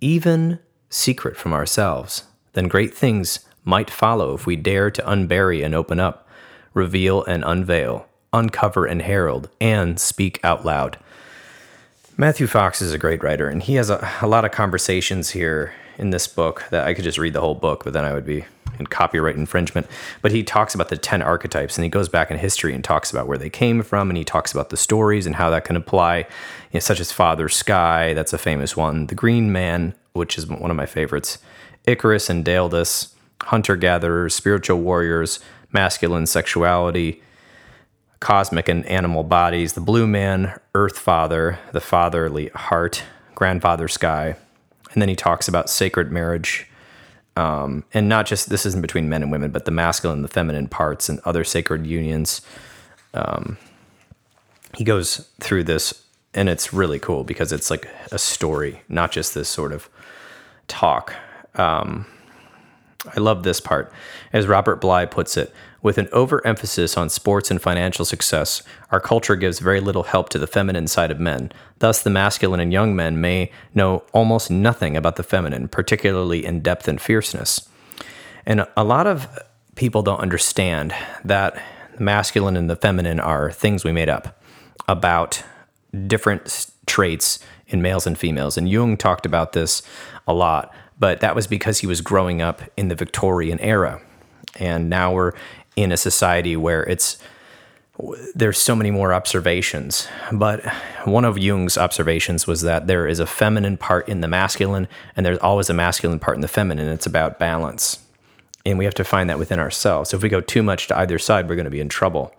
even 0.00 0.58
secret 0.88 1.36
from 1.36 1.52
ourselves, 1.52 2.24
then 2.54 2.68
great 2.68 2.94
things 2.94 3.40
might 3.64 3.90
follow 3.90 4.34
if 4.34 4.46
we 4.46 4.56
dare 4.56 4.90
to 4.90 5.02
unbury 5.02 5.64
and 5.64 5.74
open 5.74 6.00
up, 6.00 6.28
reveal 6.74 7.22
and 7.24 7.44
unveil, 7.44 8.06
uncover 8.32 8.84
and 8.84 9.02
herald, 9.02 9.48
and 9.60 10.00
speak 10.00 10.40
out 10.42 10.64
loud. 10.64 10.98
Matthew 12.16 12.46
Fox 12.46 12.82
is 12.82 12.92
a 12.92 12.98
great 12.98 13.22
writer, 13.22 13.48
and 13.48 13.62
he 13.62 13.74
has 13.74 13.88
a, 13.88 14.06
a 14.20 14.26
lot 14.26 14.44
of 14.44 14.50
conversations 14.50 15.30
here 15.30 15.72
in 15.96 16.10
this 16.10 16.28
book 16.28 16.64
that 16.70 16.86
I 16.86 16.92
could 16.92 17.04
just 17.04 17.18
read 17.18 17.32
the 17.32 17.40
whole 17.40 17.54
book, 17.54 17.84
but 17.84 17.94
then 17.94 18.04
I 18.04 18.12
would 18.12 18.26
be 18.26 18.44
in 18.78 18.86
copyright 18.86 19.36
infringement. 19.36 19.86
But 20.20 20.32
he 20.32 20.42
talks 20.42 20.74
about 20.74 20.90
the 20.90 20.96
10 20.96 21.22
archetypes 21.22 21.76
and 21.76 21.84
he 21.84 21.90
goes 21.90 22.08
back 22.08 22.30
in 22.30 22.38
history 22.38 22.74
and 22.74 22.82
talks 22.82 23.10
about 23.10 23.26
where 23.26 23.38
they 23.38 23.50
came 23.50 23.82
from 23.82 24.10
and 24.10 24.16
he 24.16 24.24
talks 24.24 24.52
about 24.52 24.70
the 24.70 24.76
stories 24.76 25.26
and 25.26 25.36
how 25.36 25.50
that 25.50 25.64
can 25.64 25.76
apply, 25.76 26.18
you 26.18 26.24
know, 26.74 26.80
such 26.80 27.00
as 27.00 27.12
Father 27.12 27.48
Sky, 27.48 28.14
that's 28.14 28.32
a 28.32 28.38
famous 28.38 28.76
one, 28.76 29.06
The 29.06 29.14
Green 29.14 29.52
Man, 29.52 29.94
which 30.12 30.36
is 30.36 30.46
one 30.46 30.70
of 30.70 30.76
my 30.76 30.86
favorites, 30.86 31.38
Icarus 31.86 32.28
and 32.28 32.44
Daedalus, 32.44 33.14
hunter 33.40 33.76
gatherers, 33.76 34.34
spiritual 34.34 34.80
warriors, 34.80 35.40
masculine 35.72 36.26
sexuality, 36.26 37.22
cosmic 38.22 38.68
and 38.68 38.86
animal 38.86 39.24
bodies, 39.24 39.72
the 39.72 39.80
blue 39.80 40.06
man, 40.06 40.58
earth 40.76 40.96
father, 40.96 41.58
the 41.72 41.80
fatherly 41.80 42.48
heart, 42.54 43.02
grandfather 43.34 43.88
sky. 43.88 44.36
And 44.92 45.02
then 45.02 45.08
he 45.08 45.16
talks 45.16 45.48
about 45.48 45.68
sacred 45.68 46.12
marriage. 46.12 46.68
Um, 47.36 47.84
and 47.92 48.08
not 48.08 48.26
just 48.26 48.48
this 48.48 48.64
isn't 48.64 48.80
between 48.80 49.08
men 49.08 49.24
and 49.24 49.32
women, 49.32 49.50
but 49.50 49.64
the 49.64 49.72
masculine 49.72 50.18
and 50.18 50.24
the 50.24 50.28
feminine 50.28 50.68
parts 50.68 51.08
and 51.08 51.18
other 51.24 51.42
sacred 51.42 51.84
unions. 51.84 52.42
Um, 53.12 53.58
he 54.76 54.84
goes 54.84 55.28
through 55.40 55.64
this, 55.64 56.04
and 56.32 56.48
it's 56.48 56.72
really 56.72 57.00
cool 57.00 57.24
because 57.24 57.50
it's 57.50 57.70
like 57.70 57.88
a 58.12 58.18
story, 58.18 58.82
not 58.88 59.10
just 59.10 59.34
this 59.34 59.48
sort 59.48 59.72
of 59.72 59.88
talk. 60.68 61.14
Um, 61.56 62.06
I 63.16 63.18
love 63.18 63.42
this 63.42 63.60
part. 63.60 63.92
As 64.32 64.46
Robert 64.46 64.76
Bly 64.76 65.06
puts 65.06 65.36
it, 65.36 65.52
with 65.82 65.98
an 65.98 66.08
overemphasis 66.12 66.96
on 66.96 67.08
sports 67.08 67.50
and 67.50 67.60
financial 67.60 68.04
success, 68.04 68.62
our 68.90 69.00
culture 69.00 69.36
gives 69.36 69.58
very 69.58 69.80
little 69.80 70.04
help 70.04 70.28
to 70.30 70.38
the 70.38 70.46
feminine 70.46 70.86
side 70.86 71.10
of 71.10 71.18
men. 71.18 71.52
Thus, 71.80 72.02
the 72.02 72.10
masculine 72.10 72.60
and 72.60 72.72
young 72.72 72.94
men 72.94 73.20
may 73.20 73.50
know 73.74 74.04
almost 74.12 74.50
nothing 74.50 74.96
about 74.96 75.16
the 75.16 75.22
feminine, 75.22 75.68
particularly 75.68 76.44
in 76.44 76.60
depth 76.60 76.86
and 76.86 77.00
fierceness. 77.00 77.68
And 78.46 78.66
a 78.76 78.84
lot 78.84 79.06
of 79.06 79.28
people 79.74 80.02
don't 80.02 80.20
understand 80.20 80.94
that 81.24 81.60
the 81.96 82.02
masculine 82.02 82.56
and 82.56 82.70
the 82.70 82.76
feminine 82.76 83.20
are 83.20 83.50
things 83.50 83.84
we 83.84 83.92
made 83.92 84.08
up 84.08 84.42
about 84.88 85.42
different 86.06 86.70
traits 86.86 87.38
in 87.66 87.82
males 87.82 88.06
and 88.06 88.16
females. 88.16 88.56
And 88.56 88.68
Jung 88.68 88.96
talked 88.96 89.26
about 89.26 89.52
this 89.52 89.82
a 90.26 90.32
lot 90.32 90.72
but 91.02 91.18
that 91.18 91.34
was 91.34 91.48
because 91.48 91.80
he 91.80 91.86
was 91.88 92.00
growing 92.00 92.40
up 92.40 92.62
in 92.76 92.86
the 92.86 92.94
Victorian 92.94 93.58
era. 93.58 94.00
And 94.60 94.88
now 94.88 95.12
we're 95.12 95.32
in 95.76 95.92
a 95.92 95.96
society 95.96 96.56
where 96.56 96.82
it's 96.84 97.18
there's 98.34 98.58
so 98.58 98.74
many 98.74 98.90
more 98.90 99.12
observations. 99.12 100.08
But 100.32 100.64
one 101.04 101.24
of 101.24 101.38
Jung's 101.38 101.76
observations 101.76 102.46
was 102.46 102.62
that 102.62 102.86
there 102.86 103.06
is 103.06 103.20
a 103.20 103.26
feminine 103.26 103.76
part 103.76 104.08
in 104.08 104.22
the 104.22 104.28
masculine, 104.28 104.88
and 105.14 105.26
there's 105.26 105.38
always 105.38 105.68
a 105.68 105.74
masculine 105.74 106.18
part 106.18 106.36
in 106.36 106.40
the 106.40 106.48
feminine. 106.48 106.88
It's 106.88 107.06
about 107.06 107.38
balance. 107.38 107.98
And 108.64 108.78
we 108.78 108.86
have 108.86 108.94
to 108.94 109.04
find 109.04 109.28
that 109.28 109.38
within 109.38 109.58
ourselves. 109.58 110.10
So 110.10 110.16
if 110.16 110.22
we 110.22 110.28
go 110.28 110.40
too 110.40 110.62
much 110.62 110.88
to 110.88 110.98
either 110.98 111.18
side, 111.18 111.48
we're 111.48 111.56
going 111.56 111.64
to 111.64 111.70
be 111.70 111.80
in 111.80 111.88
trouble. 111.88 112.34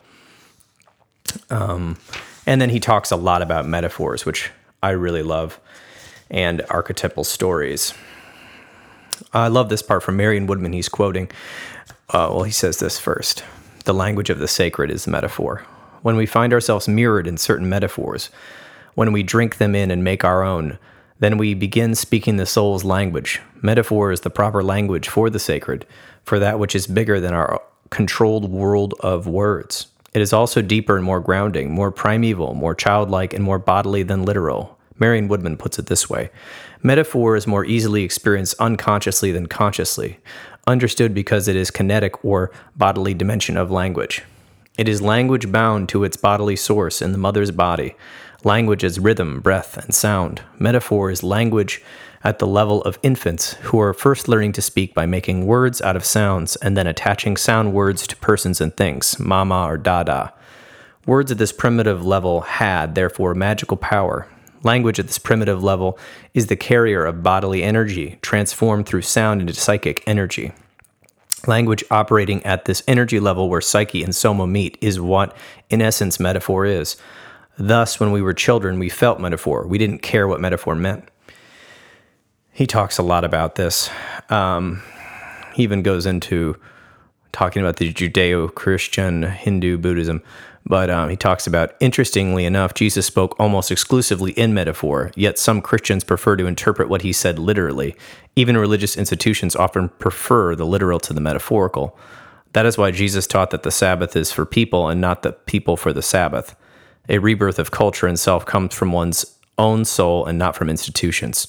Um, 1.49 1.97
and 2.45 2.59
then 2.59 2.69
he 2.69 2.79
talks 2.79 3.11
a 3.11 3.15
lot 3.15 3.41
about 3.41 3.65
metaphors, 3.67 4.25
which 4.25 4.51
I 4.81 4.91
really 4.91 5.23
love, 5.23 5.59
and 6.31 6.61
archetypal 6.69 7.23
stories. 7.23 7.93
I 9.33 9.47
love 9.47 9.69
this 9.69 9.81
part 9.81 10.03
from 10.03 10.17
Marion 10.17 10.47
Woodman. 10.47 10.73
He's 10.73 10.89
quoting, 10.89 11.29
uh, 12.13 12.29
well, 12.31 12.43
he 12.43 12.51
says 12.51 12.77
this 12.77 12.99
first 12.99 13.43
The 13.85 13.93
language 13.93 14.29
of 14.29 14.39
the 14.39 14.47
sacred 14.47 14.91
is 14.91 15.07
metaphor. 15.07 15.65
When 16.03 16.15
we 16.15 16.25
find 16.25 16.53
ourselves 16.53 16.87
mirrored 16.87 17.27
in 17.27 17.37
certain 17.37 17.67
metaphors, 17.67 18.29
when 18.93 19.11
we 19.11 19.23
drink 19.23 19.57
them 19.57 19.73
in 19.73 19.89
and 19.89 20.03
make 20.03 20.23
our 20.23 20.43
own, 20.43 20.77
then 21.19 21.37
we 21.37 21.53
begin 21.53 21.95
speaking 21.95 22.37
the 22.37 22.45
soul's 22.45 22.83
language. 22.83 23.41
Metaphor 23.61 24.11
is 24.11 24.21
the 24.21 24.29
proper 24.29 24.61
language 24.61 25.07
for 25.07 25.29
the 25.29 25.39
sacred, 25.39 25.85
for 26.23 26.37
that 26.37 26.59
which 26.59 26.75
is 26.75 26.85
bigger 26.85 27.19
than 27.19 27.33
our 27.33 27.61
controlled 27.89 28.51
world 28.51 28.93
of 28.99 29.25
words. 29.25 29.87
It 30.13 30.21
is 30.21 30.33
also 30.33 30.61
deeper 30.61 30.95
and 30.95 31.05
more 31.05 31.19
grounding, 31.19 31.71
more 31.71 31.91
primeval, 31.91 32.53
more 32.53 32.75
childlike, 32.75 33.33
and 33.33 33.43
more 33.43 33.57
bodily 33.57 34.03
than 34.03 34.25
literal. 34.25 34.77
Marion 34.99 35.27
Woodman 35.27 35.57
puts 35.57 35.79
it 35.79 35.87
this 35.87 36.09
way 36.09 36.29
Metaphor 36.83 37.35
is 37.35 37.47
more 37.47 37.65
easily 37.65 38.03
experienced 38.03 38.55
unconsciously 38.59 39.31
than 39.31 39.47
consciously, 39.47 40.19
understood 40.67 41.13
because 41.13 41.47
it 41.47 41.55
is 41.55 41.71
kinetic 41.71 42.23
or 42.23 42.51
bodily 42.75 43.13
dimension 43.13 43.57
of 43.57 43.71
language. 43.71 44.23
It 44.77 44.87
is 44.87 45.01
language 45.01 45.51
bound 45.51 45.89
to 45.89 46.03
its 46.03 46.17
bodily 46.17 46.55
source 46.55 47.01
in 47.01 47.11
the 47.11 47.17
mother's 47.17 47.51
body. 47.51 47.95
Language 48.43 48.83
is 48.83 48.99
rhythm, 48.99 49.39
breath, 49.39 49.77
and 49.77 49.93
sound. 49.93 50.41
Metaphor 50.57 51.11
is 51.11 51.23
language 51.23 51.81
at 52.23 52.39
the 52.39 52.47
level 52.47 52.81
of 52.83 52.97
infants 53.03 53.53
who 53.61 53.79
are 53.79 53.93
first 53.93 54.27
learning 54.27 54.53
to 54.53 54.61
speak 54.61 54.93
by 54.93 55.05
making 55.05 55.45
words 55.45 55.81
out 55.81 55.95
of 55.95 56.05
sounds 56.05 56.55
and 56.57 56.75
then 56.75 56.87
attaching 56.87 57.37
sound 57.37 57.73
words 57.73 58.07
to 58.07 58.15
persons 58.17 58.59
and 58.61 58.75
things, 58.75 59.19
mama 59.19 59.65
or 59.65 59.77
dada. 59.77 60.33
Words 61.05 61.31
at 61.31 61.37
this 61.37 61.51
primitive 61.51 62.05
level 62.05 62.41
had, 62.41 62.95
therefore, 62.95 63.35
magical 63.35 63.77
power, 63.77 64.27
Language 64.63 64.99
at 64.99 65.07
this 65.07 65.17
primitive 65.17 65.61
level 65.61 65.99
is 66.33 66.47
the 66.47 66.55
carrier 66.55 67.05
of 67.05 67.21
bodily 67.21 67.63
energy, 67.63 68.17
transformed 68.21 68.85
through 68.85 69.01
sound 69.01 69.41
into 69.41 69.53
psychic 69.53 70.01
energy. 70.07 70.53
Language 71.45 71.83
operating 71.91 72.43
at 72.45 72.63
this 72.65 72.81
energy 72.87 73.19
level 73.19 73.49
where 73.49 73.59
psyche 73.59 74.03
and 74.03 74.15
soma 74.15 74.47
meet 74.47 74.77
is 74.79 75.01
what, 75.01 75.35
in 75.69 75.81
essence, 75.81 76.19
metaphor 76.19 76.65
is. 76.65 76.95
Thus, 77.57 77.99
when 77.99 78.13
we 78.13 78.21
were 78.21 78.33
children, 78.33 78.79
we 78.79 78.87
felt 78.87 79.19
metaphor. 79.19 79.67
We 79.67 79.77
didn't 79.77 80.01
care 80.01 80.27
what 80.27 80.39
metaphor 80.39 80.75
meant. 80.75 81.09
He 82.53 82.65
talks 82.65 82.97
a 82.97 83.03
lot 83.03 83.25
about 83.25 83.55
this. 83.55 83.89
Um, 84.29 84.81
he 85.53 85.63
even 85.63 85.81
goes 85.81 86.05
into 86.05 86.55
talking 87.33 87.61
about 87.61 87.77
the 87.77 87.91
Judeo 87.91 88.53
Christian, 88.53 89.23
Hindu, 89.23 89.77
Buddhism 89.77 90.23
but 90.65 90.89
um, 90.89 91.09
he 91.09 91.15
talks 91.15 91.45
about, 91.45 91.75
interestingly 91.79 92.45
enough, 92.45 92.73
Jesus 92.73 93.05
spoke 93.05 93.35
almost 93.39 93.71
exclusively 93.71 94.31
in 94.33 94.53
metaphor, 94.53 95.11
yet 95.15 95.37
some 95.37 95.61
Christians 95.61 96.03
prefer 96.03 96.35
to 96.37 96.45
interpret 96.45 96.87
what 96.87 97.01
he 97.01 97.11
said 97.11 97.37
literally. 97.37 97.95
Even 98.35 98.57
religious 98.57 98.95
institutions 98.95 99.55
often 99.55 99.89
prefer 99.89 100.55
the 100.55 100.65
literal 100.65 100.99
to 101.01 101.13
the 101.13 101.21
metaphorical. 101.21 101.97
That 102.53 102.65
is 102.65 102.77
why 102.77 102.91
Jesus 102.91 103.27
taught 103.27 103.49
that 103.49 103.63
the 103.63 103.71
Sabbath 103.71 104.15
is 104.15 104.31
for 104.31 104.45
people 104.45 104.87
and 104.87 105.01
not 105.01 105.23
the 105.23 105.33
people 105.33 105.75
for 105.75 105.91
the 105.91 106.01
Sabbath. 106.01 106.55
A 107.09 107.17
rebirth 107.17 107.59
of 107.59 107.71
culture 107.71 108.07
and 108.07 108.17
self 108.17 108.45
comes 108.45 108.73
from 108.73 108.93
one's 108.93 109.37
own 109.57 109.83
soul 109.83 110.25
and 110.25 110.39
not 110.39 110.55
from 110.55 110.69
institutions. 110.69 111.47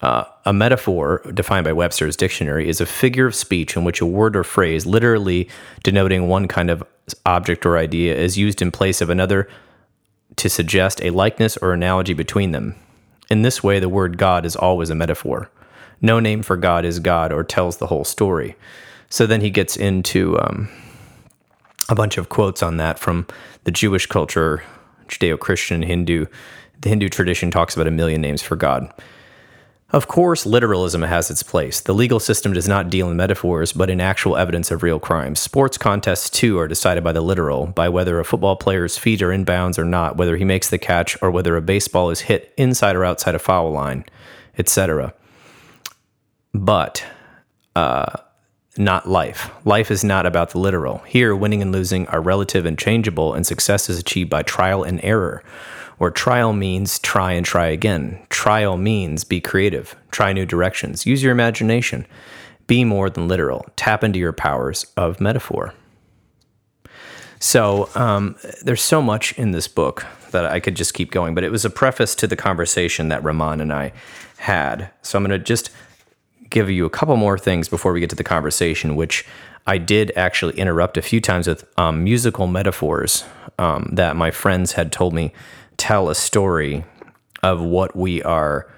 Uh, 0.00 0.24
a 0.44 0.52
metaphor, 0.52 1.22
defined 1.34 1.64
by 1.64 1.72
Webster's 1.72 2.16
dictionary, 2.16 2.68
is 2.68 2.80
a 2.80 2.86
figure 2.86 3.26
of 3.26 3.34
speech 3.34 3.76
in 3.76 3.84
which 3.84 4.00
a 4.00 4.06
word 4.06 4.36
or 4.36 4.44
phrase, 4.44 4.86
literally 4.86 5.48
denoting 5.82 6.28
one 6.28 6.46
kind 6.46 6.70
of 6.70 6.84
object 7.26 7.66
or 7.66 7.76
idea, 7.76 8.14
is 8.14 8.38
used 8.38 8.62
in 8.62 8.70
place 8.70 9.00
of 9.00 9.10
another 9.10 9.48
to 10.36 10.48
suggest 10.48 11.02
a 11.02 11.10
likeness 11.10 11.56
or 11.56 11.72
analogy 11.72 12.14
between 12.14 12.52
them. 12.52 12.76
In 13.28 13.42
this 13.42 13.62
way, 13.62 13.80
the 13.80 13.88
word 13.88 14.18
God 14.18 14.46
is 14.46 14.54
always 14.54 14.88
a 14.88 14.94
metaphor. 14.94 15.50
No 16.00 16.20
name 16.20 16.42
for 16.42 16.56
God 16.56 16.84
is 16.84 17.00
God 17.00 17.32
or 17.32 17.42
tells 17.42 17.78
the 17.78 17.88
whole 17.88 18.04
story. 18.04 18.56
So 19.10 19.26
then 19.26 19.40
he 19.40 19.50
gets 19.50 19.76
into 19.76 20.38
um, 20.40 20.68
a 21.88 21.94
bunch 21.94 22.18
of 22.18 22.28
quotes 22.28 22.62
on 22.62 22.76
that 22.76 22.98
from 22.98 23.26
the 23.64 23.72
Jewish 23.72 24.06
culture, 24.06 24.62
Judeo 25.08 25.38
Christian, 25.38 25.82
Hindu. 25.82 26.26
The 26.80 26.88
Hindu 26.88 27.08
tradition 27.08 27.50
talks 27.50 27.74
about 27.74 27.88
a 27.88 27.90
million 27.92 28.20
names 28.20 28.42
for 28.42 28.54
God. 28.54 28.92
Of 29.90 30.06
course, 30.06 30.44
literalism 30.44 31.00
has 31.00 31.30
its 31.30 31.42
place. 31.42 31.80
The 31.80 31.94
legal 31.94 32.20
system 32.20 32.52
does 32.52 32.68
not 32.68 32.90
deal 32.90 33.10
in 33.10 33.16
metaphors, 33.16 33.72
but 33.72 33.88
in 33.88 34.02
actual 34.02 34.36
evidence 34.36 34.70
of 34.70 34.82
real 34.82 35.00
crimes. 35.00 35.40
Sports 35.40 35.78
contests, 35.78 36.28
too, 36.28 36.58
are 36.58 36.68
decided 36.68 37.02
by 37.02 37.12
the 37.12 37.22
literal, 37.22 37.68
by 37.68 37.88
whether 37.88 38.20
a 38.20 38.24
football 38.24 38.54
player's 38.54 38.98
feet 38.98 39.22
are 39.22 39.32
in 39.32 39.44
bounds 39.44 39.78
or 39.78 39.86
not, 39.86 40.18
whether 40.18 40.36
he 40.36 40.44
makes 40.44 40.68
the 40.68 40.76
catch, 40.76 41.16
or 41.22 41.30
whether 41.30 41.56
a 41.56 41.62
baseball 41.62 42.10
is 42.10 42.20
hit 42.20 42.52
inside 42.58 42.96
or 42.96 43.04
outside 43.04 43.34
a 43.34 43.38
foul 43.38 43.72
line, 43.72 44.04
etc. 44.58 45.14
But, 46.52 47.02
uh, 47.74 48.12
not 48.76 49.08
life. 49.08 49.50
Life 49.64 49.90
is 49.90 50.04
not 50.04 50.26
about 50.26 50.50
the 50.50 50.58
literal. 50.58 50.98
Here, 50.98 51.34
winning 51.34 51.62
and 51.62 51.72
losing 51.72 52.06
are 52.08 52.20
relative 52.20 52.66
and 52.66 52.78
changeable, 52.78 53.32
and 53.32 53.46
success 53.46 53.88
is 53.88 53.98
achieved 53.98 54.28
by 54.28 54.42
trial 54.42 54.82
and 54.82 55.00
error. 55.02 55.42
Or 55.98 56.10
trial 56.10 56.52
means 56.52 56.98
try 57.00 57.32
and 57.32 57.44
try 57.44 57.66
again. 57.66 58.18
Trial 58.30 58.76
means 58.76 59.24
be 59.24 59.40
creative, 59.40 59.96
try 60.10 60.32
new 60.32 60.46
directions, 60.46 61.06
use 61.06 61.22
your 61.22 61.32
imagination, 61.32 62.06
be 62.66 62.84
more 62.84 63.10
than 63.10 63.28
literal, 63.28 63.66
tap 63.76 64.04
into 64.04 64.18
your 64.18 64.32
powers 64.32 64.86
of 64.96 65.20
metaphor. 65.20 65.74
So 67.40 67.88
um, 67.94 68.36
there's 68.62 68.82
so 68.82 69.00
much 69.00 69.36
in 69.38 69.52
this 69.52 69.68
book 69.68 70.06
that 70.30 70.44
I 70.44 70.60
could 70.60 70.74
just 70.74 70.94
keep 70.94 71.10
going, 71.10 71.34
but 71.34 71.44
it 71.44 71.50
was 71.50 71.64
a 71.64 71.70
preface 71.70 72.14
to 72.16 72.26
the 72.26 72.36
conversation 72.36 73.08
that 73.08 73.22
Remahn 73.22 73.60
and 73.60 73.72
I 73.72 73.92
had. 74.38 74.90
So 75.02 75.16
I'm 75.16 75.24
going 75.24 75.38
to 75.38 75.44
just 75.44 75.70
give 76.50 76.70
you 76.70 76.84
a 76.84 76.90
couple 76.90 77.16
more 77.16 77.38
things 77.38 77.68
before 77.68 77.92
we 77.92 78.00
get 78.00 78.10
to 78.10 78.16
the 78.16 78.24
conversation, 78.24 78.96
which 78.96 79.24
I 79.66 79.78
did 79.78 80.12
actually 80.16 80.58
interrupt 80.58 80.96
a 80.96 81.02
few 81.02 81.20
times 81.20 81.46
with 81.46 81.64
um, 81.78 82.02
musical 82.02 82.46
metaphors 82.46 83.24
um, 83.58 83.90
that 83.92 84.16
my 84.16 84.30
friends 84.30 84.72
had 84.72 84.92
told 84.92 85.12
me 85.12 85.32
tell 85.78 86.10
a 86.10 86.14
story 86.14 86.84
of 87.42 87.62
what 87.62 87.96
we 87.96 88.22
are 88.22 88.70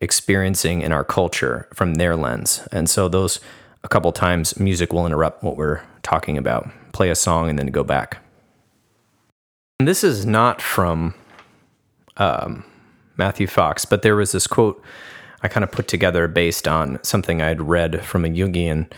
experiencing 0.00 0.82
in 0.82 0.92
our 0.92 1.04
culture 1.04 1.68
from 1.74 1.94
their 1.94 2.14
lens. 2.14 2.66
And 2.70 2.88
so 2.88 3.08
those 3.08 3.40
a 3.82 3.88
couple 3.88 4.12
times 4.12 4.58
music 4.60 4.92
will 4.92 5.06
interrupt 5.06 5.42
what 5.42 5.56
we're 5.56 5.80
talking 6.02 6.38
about. 6.38 6.70
Play 6.92 7.10
a 7.10 7.14
song 7.14 7.50
and 7.50 7.58
then 7.58 7.68
go 7.68 7.82
back. 7.82 8.18
And 9.80 9.88
this 9.88 10.04
is 10.04 10.24
not 10.24 10.62
from 10.62 11.14
um, 12.16 12.64
Matthew 13.16 13.46
Fox, 13.46 13.84
but 13.84 14.02
there 14.02 14.14
was 14.14 14.32
this 14.32 14.46
quote 14.46 14.82
I 15.44 15.48
kind 15.48 15.64
of 15.64 15.72
put 15.72 15.88
together 15.88 16.28
based 16.28 16.68
on 16.68 17.02
something 17.02 17.42
I 17.42 17.48
had 17.48 17.62
read 17.62 18.04
from 18.04 18.24
a 18.24 18.28
Jungian. 18.28 18.88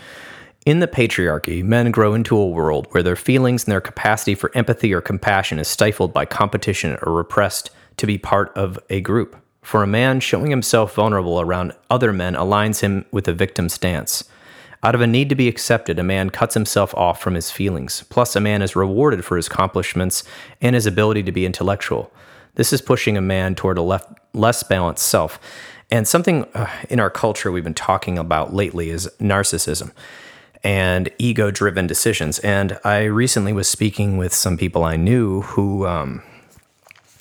In 0.65 0.79
the 0.79 0.87
patriarchy, 0.87 1.63
men 1.63 1.91
grow 1.91 2.15
into 2.15 2.35
a 2.35 2.47
world 2.47 2.87
where 2.89 3.03
their 3.03 3.15
feelings 3.15 3.63
and 3.63 3.71
their 3.71 3.79
capacity 3.79 4.33
for 4.33 4.49
empathy 4.55 4.91
or 4.95 4.99
compassion 4.99 5.59
is 5.59 5.67
stifled 5.67 6.11
by 6.11 6.25
competition 6.25 6.97
or 7.03 7.13
repressed 7.13 7.69
to 7.97 8.07
be 8.07 8.17
part 8.17 8.51
of 8.57 8.79
a 8.89 8.99
group. 8.99 9.35
For 9.61 9.83
a 9.83 9.87
man, 9.87 10.19
showing 10.21 10.49
himself 10.49 10.95
vulnerable 10.95 11.39
around 11.39 11.73
other 11.91 12.11
men 12.11 12.33
aligns 12.33 12.79
him 12.79 13.05
with 13.11 13.27
a 13.27 13.33
victim 13.33 13.69
stance. 13.69 14.23
Out 14.81 14.95
of 14.95 15.01
a 15.01 15.07
need 15.07 15.29
to 15.29 15.35
be 15.35 15.47
accepted, 15.47 15.99
a 15.99 16.03
man 16.03 16.31
cuts 16.31 16.55
himself 16.55 16.95
off 16.95 17.21
from 17.21 17.35
his 17.35 17.51
feelings. 17.51 18.03
Plus, 18.09 18.35
a 18.35 18.41
man 18.41 18.63
is 18.63 18.75
rewarded 18.75 19.23
for 19.23 19.37
his 19.37 19.45
accomplishments 19.45 20.23
and 20.61 20.73
his 20.73 20.87
ability 20.87 21.21
to 21.21 21.31
be 21.31 21.45
intellectual. 21.45 22.11
This 22.55 22.73
is 22.73 22.81
pushing 22.81 23.17
a 23.17 23.21
man 23.21 23.53
toward 23.53 23.77
a 23.77 23.83
left, 23.83 24.11
less 24.33 24.63
balanced 24.63 25.05
self. 25.05 25.39
And 25.91 26.07
something 26.07 26.45
uh, 26.55 26.67
in 26.89 26.99
our 26.99 27.11
culture 27.11 27.51
we've 27.51 27.63
been 27.63 27.75
talking 27.75 28.17
about 28.17 28.51
lately 28.51 28.89
is 28.89 29.07
narcissism 29.19 29.91
and 30.65 31.11
ego 31.19 31.51
driven 31.51 31.85
decisions. 31.85 32.39
And 32.39 32.79
I 32.83 33.03
recently 33.03 33.53
was 33.53 33.69
speaking 33.69 34.17
with 34.17 34.33
some 34.33 34.57
people 34.57 34.83
I 34.83 34.95
knew 34.95 35.41
who 35.41 35.85
um, 35.85 36.23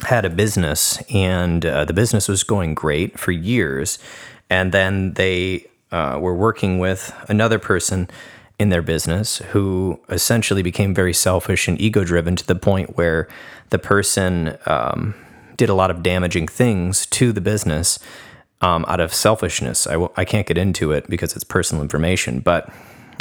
had 0.00 0.24
a 0.24 0.30
business, 0.30 1.00
and 1.12 1.64
uh, 1.64 1.84
the 1.84 1.92
business 1.92 2.26
was 2.26 2.42
going 2.42 2.74
great 2.74 3.18
for 3.18 3.32
years. 3.32 3.98
And 4.48 4.72
then 4.72 5.12
they 5.12 5.66
uh, 5.92 6.18
were 6.20 6.34
working 6.34 6.78
with 6.78 7.14
another 7.28 7.58
person 7.58 8.08
in 8.58 8.70
their 8.70 8.82
business 8.82 9.38
who 9.38 10.00
essentially 10.08 10.62
became 10.62 10.94
very 10.94 11.12
selfish 11.12 11.68
and 11.68 11.78
ego 11.78 12.02
driven 12.02 12.36
to 12.36 12.46
the 12.46 12.54
point 12.54 12.96
where 12.96 13.28
the 13.70 13.78
person 13.78 14.56
um, 14.64 15.14
did 15.56 15.68
a 15.68 15.74
lot 15.74 15.90
of 15.90 16.02
damaging 16.02 16.48
things 16.48 17.04
to 17.06 17.30
the 17.30 17.40
business 17.42 17.98
um, 18.62 18.86
out 18.88 19.00
of 19.00 19.12
selfishness. 19.12 19.86
I 19.86 19.92
w- 19.92 20.12
I 20.16 20.24
can't 20.24 20.46
get 20.46 20.56
into 20.56 20.92
it 20.92 21.10
because 21.10 21.34
it's 21.34 21.44
personal 21.44 21.82
information, 21.82 22.40
but 22.40 22.72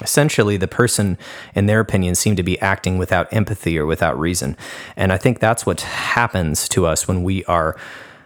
essentially 0.02 0.58
the 0.58 0.68
person, 0.68 1.18
in 1.56 1.66
their 1.66 1.80
opinion, 1.80 2.16
seemed 2.16 2.38
to 2.38 2.44
be 2.44 2.60
acting 2.60 2.98
without 2.98 3.32
empathy 3.34 3.78
or 3.78 3.86
without 3.86 4.20
reason. 4.20 4.58
And 4.96 5.12
I 5.12 5.18
think 5.18 5.40
that's 5.40 5.66
what 5.66 5.82
happens 5.82 6.68
to 6.70 6.86
us 6.86 7.08
when 7.08 7.24
we 7.24 7.44
are 7.46 7.78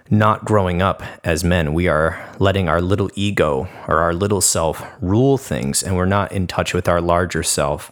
not 0.09 0.45
growing 0.45 0.81
up 0.81 1.03
as 1.23 1.43
men. 1.43 1.73
We 1.73 1.87
are 1.87 2.29
letting 2.39 2.69
our 2.69 2.81
little 2.81 3.09
ego 3.15 3.67
or 3.87 3.99
our 3.99 4.13
little 4.13 4.41
self 4.41 4.83
rule 5.01 5.37
things, 5.37 5.83
and 5.83 5.95
we're 5.95 6.05
not 6.05 6.31
in 6.31 6.47
touch 6.47 6.73
with 6.73 6.87
our 6.87 7.01
larger 7.01 7.43
self, 7.43 7.91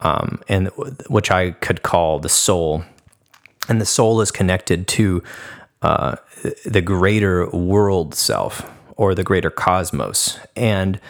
um, 0.00 0.40
and 0.48 0.68
which 1.08 1.30
I 1.30 1.52
could 1.52 1.82
call 1.82 2.18
the 2.18 2.28
soul. 2.28 2.84
And 3.68 3.80
the 3.80 3.86
soul 3.86 4.20
is 4.20 4.32
connected 4.32 4.88
to 4.88 5.22
uh, 5.82 6.16
the 6.64 6.82
greater 6.82 7.48
world 7.50 8.14
self 8.14 8.68
or 8.96 9.14
the 9.14 9.24
greater 9.24 9.50
cosmos. 9.50 10.38
And 10.56 11.00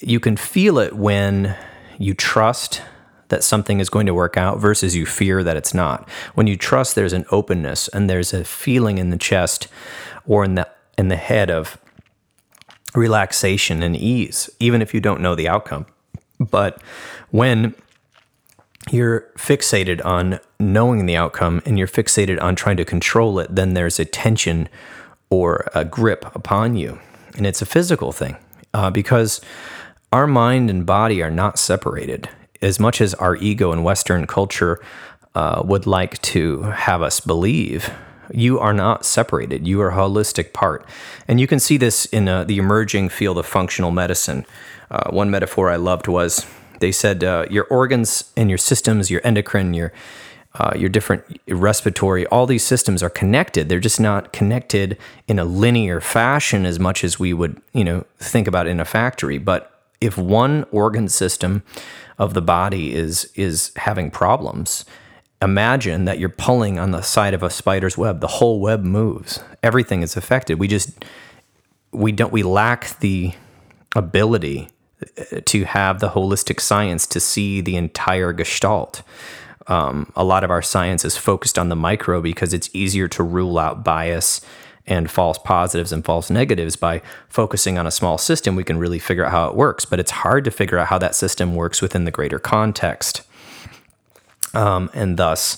you 0.00 0.20
can 0.20 0.36
feel 0.36 0.78
it 0.78 0.94
when 0.94 1.56
you 1.98 2.14
trust 2.14 2.82
that 3.28 3.42
something 3.42 3.80
is 3.80 3.88
going 3.88 4.06
to 4.06 4.14
work 4.14 4.36
out 4.36 4.58
versus 4.58 4.94
you 4.94 5.06
fear 5.06 5.42
that 5.42 5.56
it's 5.56 5.74
not. 5.74 6.08
When 6.34 6.46
you 6.46 6.56
trust, 6.56 6.94
there's 6.94 7.12
an 7.12 7.24
openness 7.30 7.88
and 7.88 8.08
there's 8.08 8.32
a 8.32 8.44
feeling 8.44 8.98
in 8.98 9.10
the 9.10 9.16
chest 9.16 9.68
or 10.26 10.44
in 10.44 10.54
the 10.54 10.68
in 10.96 11.08
the 11.08 11.16
head 11.16 11.50
of 11.50 11.78
relaxation 12.94 13.82
and 13.82 13.96
ease, 13.96 14.48
even 14.60 14.80
if 14.80 14.94
you 14.94 15.00
don't 15.00 15.20
know 15.20 15.34
the 15.34 15.48
outcome. 15.48 15.86
But 16.38 16.80
when 17.30 17.74
you're 18.90 19.22
fixated 19.36 20.04
on 20.04 20.38
knowing 20.60 21.06
the 21.06 21.16
outcome 21.16 21.62
and 21.66 21.78
you're 21.78 21.88
fixated 21.88 22.40
on 22.40 22.54
trying 22.54 22.76
to 22.76 22.84
control 22.84 23.40
it, 23.40 23.52
then 23.52 23.74
there's 23.74 23.98
a 23.98 24.04
tension 24.04 24.68
or 25.30 25.68
a 25.74 25.84
grip 25.84 26.24
upon 26.36 26.76
you. 26.76 27.00
And 27.36 27.46
it's 27.46 27.62
a 27.62 27.66
physical 27.66 28.12
thing 28.12 28.36
uh, 28.74 28.90
because 28.90 29.40
our 30.12 30.26
mind 30.26 30.68
and 30.68 30.84
body 30.84 31.22
are 31.22 31.30
not 31.30 31.58
separated. 31.58 32.28
As 32.60 32.78
much 32.78 33.00
as 33.00 33.14
our 33.14 33.36
ego 33.36 33.72
and 33.72 33.84
Western 33.84 34.26
culture 34.26 34.80
uh, 35.34 35.62
would 35.64 35.86
like 35.86 36.20
to 36.22 36.62
have 36.62 37.02
us 37.02 37.20
believe, 37.20 37.90
you 38.32 38.58
are 38.58 38.72
not 38.72 39.04
separated. 39.04 39.66
You 39.66 39.80
are 39.80 39.90
a 39.90 39.94
holistic 39.94 40.52
part. 40.52 40.86
And 41.28 41.40
you 41.40 41.46
can 41.46 41.58
see 41.58 41.76
this 41.76 42.04
in 42.06 42.28
uh, 42.28 42.44
the 42.44 42.58
emerging 42.58 43.08
field 43.10 43.38
of 43.38 43.46
functional 43.46 43.90
medicine. 43.90 44.46
Uh, 44.90 45.10
one 45.10 45.30
metaphor 45.30 45.70
I 45.70 45.76
loved 45.76 46.08
was 46.08 46.46
they 46.80 46.92
said 46.92 47.24
uh, 47.24 47.46
your 47.50 47.64
organs 47.64 48.32
and 48.36 48.48
your 48.48 48.58
systems, 48.58 49.10
your 49.10 49.20
endocrine, 49.24 49.74
your 49.74 49.92
uh, 50.56 50.72
your 50.76 50.88
different 50.88 51.24
respiratory, 51.48 52.26
all 52.26 52.46
these 52.46 52.64
systems 52.64 53.02
are 53.02 53.10
connected. 53.10 53.68
They're 53.68 53.80
just 53.80 54.00
not 54.00 54.32
connected 54.32 54.96
in 55.26 55.38
a 55.38 55.44
linear 55.44 56.00
fashion 56.00 56.64
as 56.64 56.78
much 56.78 57.02
as 57.02 57.18
we 57.18 57.32
would, 57.32 57.60
you 57.72 57.82
know, 57.84 58.04
think 58.18 58.46
about 58.46 58.68
in 58.68 58.78
a 58.78 58.84
factory. 58.84 59.38
But 59.38 59.70
if 60.00 60.16
one 60.16 60.64
organ 60.70 61.08
system 61.08 61.62
of 62.18 62.34
the 62.34 62.42
body 62.42 62.94
is 62.94 63.30
is 63.34 63.72
having 63.76 64.10
problems, 64.10 64.84
imagine 65.42 66.04
that 66.04 66.20
you're 66.20 66.28
pulling 66.28 66.78
on 66.78 66.92
the 66.92 67.02
side 67.02 67.34
of 67.34 67.42
a 67.42 67.50
spider's 67.50 67.98
web. 67.98 68.20
The 68.20 68.28
whole 68.28 68.60
web 68.60 68.84
moves. 68.84 69.40
Everything 69.62 70.02
is 70.02 70.16
affected. 70.16 70.60
We 70.60 70.68
just 70.68 71.04
we 71.90 72.12
don't 72.12 72.32
we 72.32 72.44
lack 72.44 72.98
the 73.00 73.32
ability 73.96 74.68
to 75.44 75.64
have 75.64 76.00
the 76.00 76.10
holistic 76.10 76.60
science 76.60 77.06
to 77.08 77.20
see 77.20 77.60
the 77.60 77.76
entire 77.76 78.32
gestalt. 78.32 79.02
Um, 79.66 80.12
a 80.14 80.24
lot 80.24 80.44
of 80.44 80.50
our 80.50 80.62
science 80.62 81.04
is 81.04 81.16
focused 81.16 81.58
on 81.58 81.68
the 81.68 81.76
micro 81.76 82.20
because 82.20 82.52
it's 82.52 82.68
easier 82.72 83.08
to 83.08 83.22
rule 83.22 83.58
out 83.58 83.84
bias 83.84 84.40
and 84.86 85.10
false 85.10 85.38
positives 85.38 85.92
and 85.92 86.04
false 86.04 86.28
negatives 86.28 86.76
by 86.76 87.00
focusing 87.28 87.78
on 87.78 87.86
a 87.86 87.90
small 87.90 88.18
system. 88.18 88.56
We 88.56 88.64
can 88.64 88.78
really 88.78 88.98
figure 88.98 89.24
out 89.24 89.32
how 89.32 89.48
it 89.48 89.54
works 89.54 89.84
but 89.84 89.98
it's 89.98 90.10
hard 90.10 90.44
to 90.44 90.50
figure 90.50 90.78
out 90.78 90.88
how 90.88 90.98
that 90.98 91.14
system 91.14 91.54
works 91.54 91.80
within 91.80 92.04
the 92.04 92.10
greater 92.10 92.38
context. 92.38 93.22
Um, 94.52 94.90
and 94.92 95.16
thus 95.16 95.56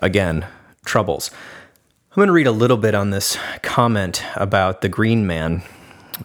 again 0.00 0.46
troubles. 0.84 1.30
I'm 2.10 2.16
going 2.16 2.28
to 2.28 2.32
read 2.32 2.46
a 2.46 2.52
little 2.52 2.78
bit 2.78 2.94
on 2.94 3.10
this 3.10 3.38
comment 3.62 4.24
about 4.34 4.80
the 4.80 4.88
green 4.88 5.26
man 5.26 5.62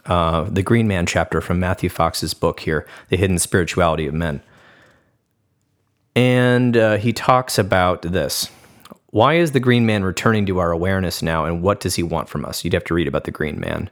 uh, 0.05 0.43
the 0.43 0.63
Green 0.63 0.87
Man 0.87 1.05
chapter 1.05 1.41
from 1.41 1.59
Matthew 1.59 1.89
Fox's 1.89 2.33
book 2.33 2.61
here, 2.61 2.87
The 3.09 3.17
Hidden 3.17 3.39
Spirituality 3.39 4.07
of 4.07 4.13
Men. 4.13 4.41
And 6.15 6.75
uh, 6.75 6.97
he 6.97 7.13
talks 7.13 7.57
about 7.57 8.01
this. 8.01 8.49
Why 9.07 9.35
is 9.35 9.51
the 9.51 9.59
Green 9.59 9.85
Man 9.85 10.03
returning 10.03 10.45
to 10.45 10.59
our 10.59 10.71
awareness 10.71 11.21
now, 11.21 11.45
and 11.45 11.61
what 11.61 11.79
does 11.79 11.95
he 11.95 12.03
want 12.03 12.29
from 12.29 12.45
us? 12.45 12.63
You'd 12.63 12.73
have 12.73 12.83
to 12.85 12.93
read 12.93 13.07
about 13.07 13.25
the 13.25 13.31
Green 13.31 13.59
Man 13.59 13.89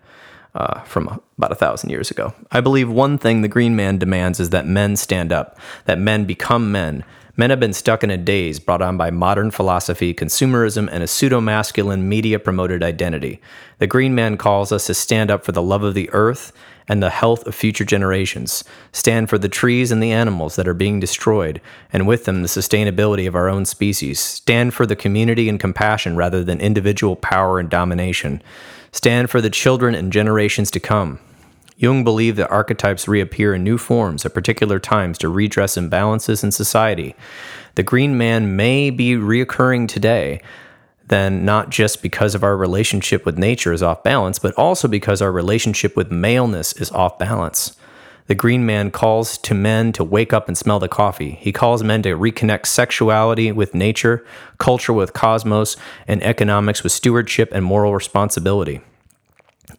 uh, 0.55 0.81
from 0.81 1.21
about 1.37 1.51
a 1.51 1.55
thousand 1.55 1.89
years 1.89 2.09
ago. 2.09 2.33
I 2.51 2.61
believe 2.61 2.89
one 2.89 3.17
thing 3.17 3.41
the 3.41 3.47
Green 3.47 3.75
Man 3.75 3.97
demands 3.97 4.39
is 4.39 4.49
that 4.51 4.65
men 4.65 4.95
stand 4.95 5.31
up, 5.31 5.57
that 5.85 5.99
men 5.99 6.25
become 6.25 6.71
men, 6.71 7.03
Men 7.39 7.51
have 7.51 7.59
been 7.61 7.71
stuck 7.71 8.03
in 8.03 8.11
a 8.11 8.17
daze 8.17 8.59
brought 8.59 8.81
on 8.81 8.97
by 8.97 9.11
modern 9.11 9.49
philosophy, 9.49 10.13
consumerism, 10.13 10.89
and 10.91 11.01
a 11.01 11.07
pseudo 11.07 11.39
masculine 11.39 12.09
media 12.09 12.37
promoted 12.37 12.83
identity. 12.83 13.39
The 13.77 13.87
Green 13.87 14.13
Man 14.13 14.35
calls 14.35 14.73
us 14.73 14.87
to 14.87 14.93
stand 14.93 15.31
up 15.31 15.45
for 15.45 15.53
the 15.53 15.61
love 15.61 15.81
of 15.81 15.93
the 15.93 16.09
earth 16.11 16.51
and 16.89 17.01
the 17.01 17.11
health 17.11 17.45
of 17.45 17.55
future 17.55 17.85
generations, 17.85 18.63
stand 18.91 19.29
for 19.29 19.37
the 19.37 19.47
trees 19.47 19.91
and 19.91 20.03
the 20.03 20.11
animals 20.11 20.55
that 20.55 20.67
are 20.67 20.73
being 20.73 20.99
destroyed, 20.99 21.61
and 21.93 22.07
with 22.07 22.25
them 22.25 22.41
the 22.41 22.47
sustainability 22.47 23.27
of 23.27 23.35
our 23.35 23.47
own 23.47 23.63
species, 23.63 24.19
stand 24.19 24.73
for 24.73 24.85
the 24.85 24.95
community 24.95 25.47
and 25.47 25.59
compassion 25.59 26.17
rather 26.17 26.43
than 26.43 26.59
individual 26.59 27.15
power 27.15 27.59
and 27.59 27.69
domination, 27.69 28.41
stand 28.91 29.29
for 29.29 29.39
the 29.39 29.49
children 29.49 29.95
and 29.95 30.11
generations 30.11 30.71
to 30.71 30.79
come. 30.79 31.19
Jung 31.77 32.03
believed 32.03 32.37
that 32.37 32.51
archetypes 32.51 33.07
reappear 33.07 33.53
in 33.53 33.63
new 33.63 33.77
forms 33.77 34.25
at 34.25 34.33
particular 34.33 34.79
times 34.79 35.17
to 35.19 35.29
redress 35.29 35.77
imbalances 35.77 36.43
in 36.43 36.51
society. 36.51 37.15
The 37.75 37.83
green 37.83 38.17
man 38.17 38.57
may 38.57 38.89
be 38.89 39.13
reoccurring 39.13 39.87
today, 39.87 40.41
then 41.09 41.43
not 41.43 41.69
just 41.69 42.01
because 42.01 42.33
of 42.33 42.43
our 42.43 42.55
relationship 42.55 43.25
with 43.25 43.37
nature 43.37 43.73
is 43.73 43.83
off 43.83 44.03
balance, 44.03 44.39
but 44.39 44.55
also 44.55 44.87
because 44.87 45.21
our 45.21 45.31
relationship 45.31 45.95
with 45.95 46.11
maleness 46.11 46.73
is 46.73 46.91
off 46.91 47.19
balance. 47.19 47.75
The 48.27 48.35
green 48.35 48.63
man 48.63 48.91
calls 48.91 49.39
to 49.39 49.55
men 49.55 49.91
to 49.93 50.03
wake 50.03 50.33
up 50.33 50.47
and 50.47 50.55
smell 50.55 50.77
the 50.77 50.87
coffee. 50.87 51.31
He 51.41 51.51
calls 51.51 51.83
men 51.83 52.03
to 52.03 52.15
reconnect 52.15 52.67
sexuality 52.67 53.51
with 53.51 53.73
nature, 53.73 54.23
culture 54.59 54.93
with 54.93 55.13
cosmos, 55.13 55.75
and 56.07 56.21
economics 56.21 56.83
with 56.83 56.91
stewardship 56.91 57.49
and 57.51 57.65
moral 57.65 57.95
responsibility. 57.95 58.81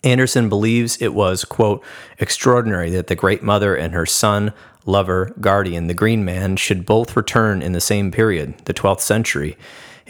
Anderson 0.03 0.49
believes 0.49 1.01
it 1.01 1.15
was, 1.15 1.45
quote, 1.45 1.85
extraordinary 2.19 2.91
that 2.91 3.07
the 3.07 3.15
Great 3.15 3.43
Mother 3.43 3.77
and 3.77 3.95
her 3.95 4.07
son, 4.07 4.53
lover, 4.85 5.33
guardian, 5.41 5.87
the 5.87 5.95
Green 5.95 6.25
Man, 6.25 6.57
should 6.57 6.85
both 6.85 7.17
return 7.17 7.63
in 7.63 7.71
the 7.71 7.81
same 7.81 8.11
period, 8.11 8.59
the 8.65 8.75
12th 8.75 9.01
century. 9.01 9.57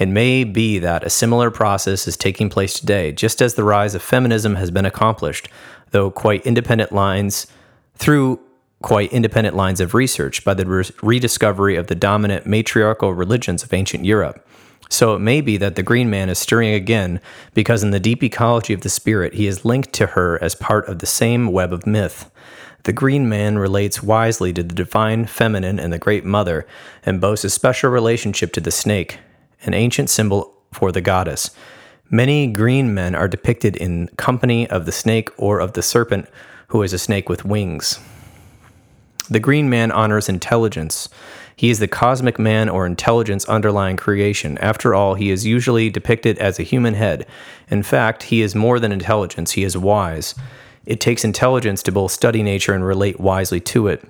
It 0.01 0.09
may 0.09 0.45
be 0.45 0.79
that 0.79 1.05
a 1.05 1.11
similar 1.11 1.51
process 1.51 2.09
is 2.09 2.17
taking 2.17 2.49
place 2.49 2.81
today, 2.81 3.13
just 3.13 3.43
as 3.43 3.53
the 3.53 3.65
rise 3.65 3.95
of 3.95 4.01
feminism 4.01 4.55
has 4.55 4.71
been 4.71 4.87
accomplished, 4.87 5.47
though 5.91 6.11
quite 6.11 6.47
independent 6.47 6.91
lines, 6.91 7.47
through 7.97 8.41
quite 8.81 9.13
independent 9.13 9.55
lines 9.55 9.79
of 9.79 9.93
research 9.93 10.43
by 10.43 10.55
the 10.55 10.65
re- 10.65 10.85
rediscovery 11.03 11.77
of 11.77 11.89
the 11.89 11.95
dominant 11.95 12.47
matriarchal 12.47 13.13
religions 13.13 13.63
of 13.63 13.75
ancient 13.75 14.07
Europe. 14.07 14.49
So 14.89 15.15
it 15.15 15.19
may 15.19 15.43
be 15.43 15.59
that 15.59 15.75
the 15.75 15.83
green 15.83 16.09
man 16.09 16.31
is 16.31 16.39
stirring 16.39 16.73
again 16.73 17.21
because, 17.53 17.83
in 17.83 17.91
the 17.91 18.01
deep 18.01 18.23
ecology 18.23 18.73
of 18.73 18.81
the 18.81 18.89
spirit, 18.89 19.35
he 19.35 19.47
is 19.47 19.67
linked 19.67 19.93
to 19.93 20.07
her 20.07 20.43
as 20.43 20.55
part 20.55 20.89
of 20.89 21.01
the 21.01 21.07
same 21.07 21.53
web 21.53 21.75
of 21.75 21.87
myth. 21.87 22.31
The 22.85 22.95
green 22.95 23.29
man 23.29 23.59
relates 23.59 24.03
wisely 24.03 24.55
to 24.55 24.63
the 24.63 24.75
divine 24.75 25.27
feminine 25.27 25.79
and 25.79 25.93
the 25.93 25.99
great 25.99 26.25
mother, 26.25 26.67
and 27.05 27.21
boasts 27.21 27.45
a 27.45 27.51
special 27.51 27.91
relationship 27.91 28.55
to 28.55 28.63
the 28.63 28.71
snake, 28.71 29.19
an 29.63 29.75
ancient 29.75 30.11
symbol 30.11 30.55
for 30.73 30.93
the 30.93 31.01
goddess. 31.01 31.51
Many 32.11 32.47
green 32.47 32.93
men 32.93 33.15
are 33.15 33.29
depicted 33.29 33.77
in 33.77 34.09
company 34.17 34.69
of 34.69 34.85
the 34.85 34.93
snake 34.93 35.31
or 35.37 35.61
of 35.61 35.75
the 35.75 35.83
serpent, 35.83 36.29
who 36.69 36.83
is 36.83 36.93
a 36.93 36.99
snake 36.99 37.29
with 37.29 37.45
wings. 37.45 37.99
The 39.29 39.41
green 39.41 39.71
man 39.71 39.93
honors 39.93 40.29
intelligence. 40.29 41.09
He 41.55 41.71
is 41.71 41.79
the 41.79 41.87
cosmic 41.87 42.39
man 42.39 42.69
or 42.69 42.85
intelligence 42.85 43.45
underlying 43.45 43.97
creation. 43.97 44.59
After 44.59 44.95
all, 44.95 45.15
he 45.15 45.31
is 45.31 45.47
usually 45.47 45.89
depicted 45.89 46.39
as 46.39 46.59
a 46.59 46.65
human 46.65 46.95
head. 46.95 47.27
In 47.69 47.83
fact, 47.83 48.25
he 48.25 48.43
is 48.43 48.55
more 48.55 48.81
than 48.81 48.91
intelligence, 48.91 49.53
he 49.53 49.63
is 49.63 49.77
wise. 49.77 50.35
It 50.87 50.99
takes 50.99 51.25
intelligence 51.25 51.83
to 51.85 51.93
both 51.93 52.11
study 52.11 52.43
nature 52.43 52.73
and 52.73 52.85
relate 52.85 53.21
wisely 53.21 53.61
to 53.61 53.87
it. 53.87 54.03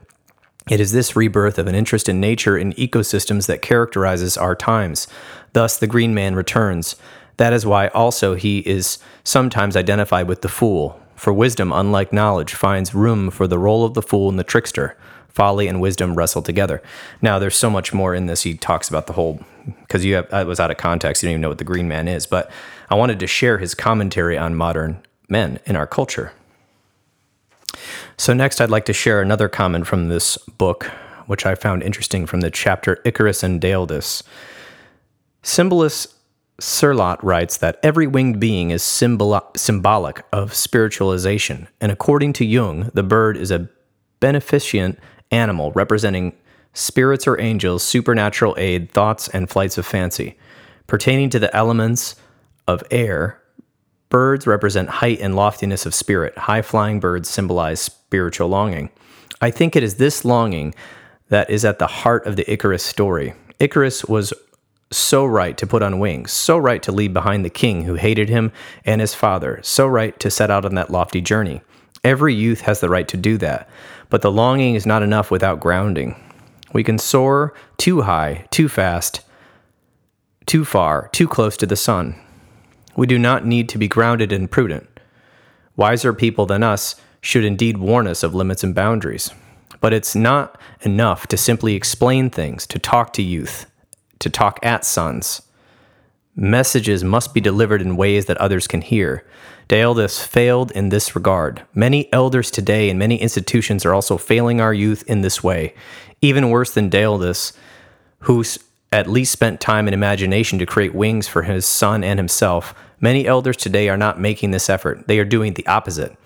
It 0.68 0.80
is 0.80 0.92
this 0.92 1.16
rebirth 1.16 1.58
of 1.58 1.66
an 1.66 1.74
interest 1.74 2.08
in 2.08 2.20
nature 2.20 2.56
and 2.56 2.76
ecosystems 2.76 3.46
that 3.46 3.62
characterizes 3.62 4.36
our 4.36 4.54
times. 4.54 5.08
Thus, 5.52 5.78
the 5.78 5.86
green 5.86 6.14
man 6.14 6.34
returns. 6.34 6.96
That 7.38 7.52
is 7.52 7.64
why 7.64 7.88
also 7.88 8.34
he 8.34 8.58
is 8.60 8.98
sometimes 9.24 9.76
identified 9.76 10.28
with 10.28 10.42
the 10.42 10.48
fool. 10.48 11.00
For 11.16 11.32
wisdom, 11.32 11.72
unlike 11.72 12.12
knowledge, 12.12 12.54
finds 12.54 12.94
room 12.94 13.30
for 13.30 13.46
the 13.46 13.58
role 13.58 13.84
of 13.84 13.94
the 13.94 14.02
fool 14.02 14.28
and 14.28 14.38
the 14.38 14.44
trickster 14.44 14.96
folly 15.30 15.68
and 15.68 15.80
wisdom 15.80 16.14
wrestle 16.14 16.42
together. 16.42 16.82
Now, 17.22 17.38
there's 17.38 17.56
so 17.56 17.70
much 17.70 17.92
more 17.92 18.14
in 18.14 18.26
this. 18.26 18.42
He 18.42 18.54
talks 18.54 18.88
about 18.88 19.06
the 19.06 19.14
whole 19.14 19.40
because 19.80 20.04
you 20.04 20.14
have 20.14 20.32
I 20.32 20.44
was 20.44 20.60
out 20.60 20.70
of 20.70 20.76
context. 20.76 21.22
You 21.22 21.28
don't 21.28 21.32
even 21.32 21.40
know 21.40 21.48
what 21.48 21.58
the 21.58 21.64
Green 21.64 21.88
Man 21.88 22.08
is, 22.08 22.26
but 22.26 22.50
I 22.88 22.94
wanted 22.94 23.20
to 23.20 23.26
share 23.26 23.58
his 23.58 23.74
commentary 23.74 24.36
on 24.36 24.54
modern 24.54 25.00
men 25.28 25.60
in 25.66 25.76
our 25.76 25.86
culture. 25.86 26.32
So 28.16 28.32
next, 28.34 28.60
I'd 28.60 28.70
like 28.70 28.84
to 28.86 28.92
share 28.92 29.20
another 29.20 29.48
comment 29.48 29.86
from 29.86 30.08
this 30.08 30.36
book, 30.36 30.84
which 31.26 31.46
I 31.46 31.54
found 31.54 31.82
interesting 31.82 32.26
from 32.26 32.40
the 32.40 32.50
chapter 32.50 33.00
Icarus 33.04 33.42
and 33.42 33.60
Daedalus. 33.60 34.22
Symbolist 35.42 36.14
Cirlot 36.60 37.22
writes 37.24 37.56
that 37.56 37.78
every 37.82 38.06
winged 38.06 38.38
being 38.38 38.70
is 38.70 38.82
symbol- 38.82 39.50
symbolic 39.56 40.22
of 40.32 40.52
spiritualization, 40.52 41.68
and 41.80 41.90
according 41.90 42.34
to 42.34 42.44
Jung, 42.44 42.90
the 42.92 43.02
bird 43.02 43.36
is 43.36 43.50
a 43.50 43.68
beneficent 44.20 44.98
animal 45.30 45.72
representing 45.72 46.34
spirits 46.74 47.26
or 47.26 47.40
angels, 47.40 47.82
supernatural 47.82 48.54
aid, 48.58 48.90
thoughts, 48.90 49.28
and 49.28 49.48
flights 49.48 49.78
of 49.78 49.86
fancy. 49.86 50.36
Pertaining 50.86 51.30
to 51.30 51.38
the 51.38 51.54
elements 51.56 52.16
of 52.68 52.82
air, 52.90 53.39
birds 54.10 54.46
represent 54.46 54.88
height 54.88 55.20
and 55.20 55.34
loftiness 55.34 55.86
of 55.86 55.94
spirit. 55.94 56.36
High 56.36 56.62
flying 56.62 57.00
birds 57.00 57.30
symbolize 57.30 57.80
spiritual 57.80 58.48
longing. 58.48 58.90
I 59.40 59.50
think 59.50 59.74
it 59.74 59.82
is 59.82 59.96
this 59.96 60.24
longing 60.24 60.74
that 61.28 61.48
is 61.48 61.64
at 61.64 61.78
the 61.78 61.86
heart 61.86 62.26
of 62.26 62.36
the 62.36 62.52
Icarus 62.52 62.84
story. 62.84 63.32
Icarus 63.58 64.04
was 64.04 64.34
so 64.90 65.24
right 65.24 65.56
to 65.56 65.66
put 65.66 65.82
on 65.82 66.00
wings, 66.00 66.32
so 66.32 66.58
right 66.58 66.82
to 66.82 66.92
leave 66.92 67.12
behind 67.12 67.44
the 67.44 67.50
king 67.50 67.84
who 67.84 67.94
hated 67.94 68.28
him 68.28 68.52
and 68.84 69.00
his 69.00 69.14
father, 69.14 69.60
so 69.62 69.86
right 69.86 70.18
to 70.18 70.30
set 70.30 70.50
out 70.50 70.64
on 70.64 70.74
that 70.74 70.90
lofty 70.90 71.20
journey. 71.20 71.62
Every 72.02 72.34
youth 72.34 72.62
has 72.62 72.80
the 72.80 72.88
right 72.88 73.06
to 73.08 73.16
do 73.16 73.38
that, 73.38 73.68
but 74.08 74.22
the 74.22 74.32
longing 74.32 74.74
is 74.74 74.86
not 74.86 75.02
enough 75.02 75.30
without 75.30 75.60
grounding. 75.60 76.16
We 76.72 76.82
can 76.82 76.98
soar 76.98 77.54
too 77.76 78.02
high, 78.02 78.46
too 78.50 78.68
fast, 78.68 79.20
too 80.46 80.64
far, 80.64 81.08
too 81.12 81.28
close 81.28 81.56
to 81.58 81.66
the 81.66 81.76
sun. 81.76 82.16
We 82.96 83.06
do 83.06 83.18
not 83.18 83.46
need 83.46 83.68
to 83.70 83.78
be 83.78 83.88
grounded 83.88 84.32
and 84.32 84.50
prudent. 84.50 84.88
Wiser 85.76 86.12
people 86.12 86.46
than 86.46 86.62
us 86.62 86.96
should 87.20 87.44
indeed 87.44 87.78
warn 87.78 88.06
us 88.06 88.22
of 88.22 88.34
limits 88.34 88.64
and 88.64 88.74
boundaries. 88.74 89.30
But 89.80 89.92
it's 89.92 90.14
not 90.14 90.60
enough 90.82 91.26
to 91.28 91.36
simply 91.36 91.74
explain 91.74 92.30
things, 92.30 92.66
to 92.66 92.78
talk 92.78 93.12
to 93.14 93.22
youth, 93.22 93.66
to 94.18 94.28
talk 94.28 94.58
at 94.62 94.84
sons. 94.84 95.42
Messages 96.36 97.02
must 97.02 97.34
be 97.34 97.40
delivered 97.40 97.82
in 97.82 97.96
ways 97.96 98.26
that 98.26 98.36
others 98.38 98.66
can 98.66 98.82
hear. 98.82 99.26
Daedalus 99.68 100.22
failed 100.22 100.70
in 100.72 100.88
this 100.88 101.14
regard. 101.14 101.62
Many 101.74 102.12
elders 102.12 102.50
today 102.50 102.90
and 102.90 102.98
many 102.98 103.16
institutions 103.16 103.84
are 103.84 103.94
also 103.94 104.18
failing 104.18 104.60
our 104.60 104.74
youth 104.74 105.02
in 105.06 105.20
this 105.20 105.42
way. 105.42 105.74
Even 106.20 106.50
worse 106.50 106.72
than 106.72 106.88
Daedalus, 106.88 107.52
who 108.20 108.42
at 108.92 109.08
least 109.08 109.32
spent 109.32 109.60
time 109.60 109.86
and 109.86 109.94
imagination 109.94 110.58
to 110.58 110.66
create 110.66 110.94
wings 110.94 111.28
for 111.28 111.42
his 111.42 111.64
son 111.64 112.02
and 112.02 112.18
himself, 112.18 112.74
many 113.00 113.26
elders 113.26 113.56
today 113.56 113.88
are 113.88 113.96
not 113.96 114.20
making 114.20 114.50
this 114.50 114.68
effort. 114.68 115.06
They 115.06 115.18
are 115.18 115.24
doing 115.24 115.54
the 115.54 115.66
opposite. 115.66 116.16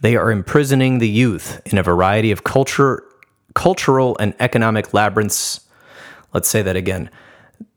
They 0.00 0.16
are 0.16 0.30
imprisoning 0.30 0.98
the 0.98 1.08
youth 1.08 1.60
in 1.66 1.78
a 1.78 1.82
variety 1.82 2.30
of 2.30 2.44
culture, 2.44 3.04
cultural 3.54 4.16
and 4.18 4.34
economic 4.40 4.92
labyrinths. 4.92 5.60
Let's 6.32 6.48
say 6.48 6.62
that 6.62 6.76
again. 6.76 7.10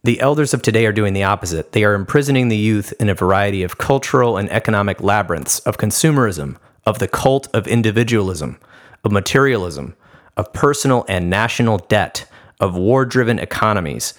The 0.04 0.20
elders 0.20 0.54
of 0.54 0.64
today 0.64 0.88
are 0.88 0.92
doing 0.92 1.14
the 1.14 1.24
opposite. 1.24 1.74
They 1.74 1.84
are 1.84 1.94
imprisoning 1.94 2.48
the 2.48 2.58
youth 2.58 2.94
in 3.00 3.10
a 3.10 3.16
variety 3.16 3.62
of 3.62 3.78
cultural 3.78 4.38
and 4.38 4.50
economic 4.52 5.02
labyrinths 5.02 5.60
of 5.60 5.78
consumerism, 5.78 6.58
of 6.86 6.98
the 6.98 7.08
cult 7.08 7.48
of 7.54 7.68
individualism, 7.68 8.60
of 9.04 9.12
materialism, 9.12 9.96
of 10.38 10.52
personal 10.54 11.06
and 11.08 11.30
national 11.30 11.78
debt, 11.78 12.26
of 12.60 12.76
war 12.76 13.06
driven 13.06 13.38
economies. 13.38 14.16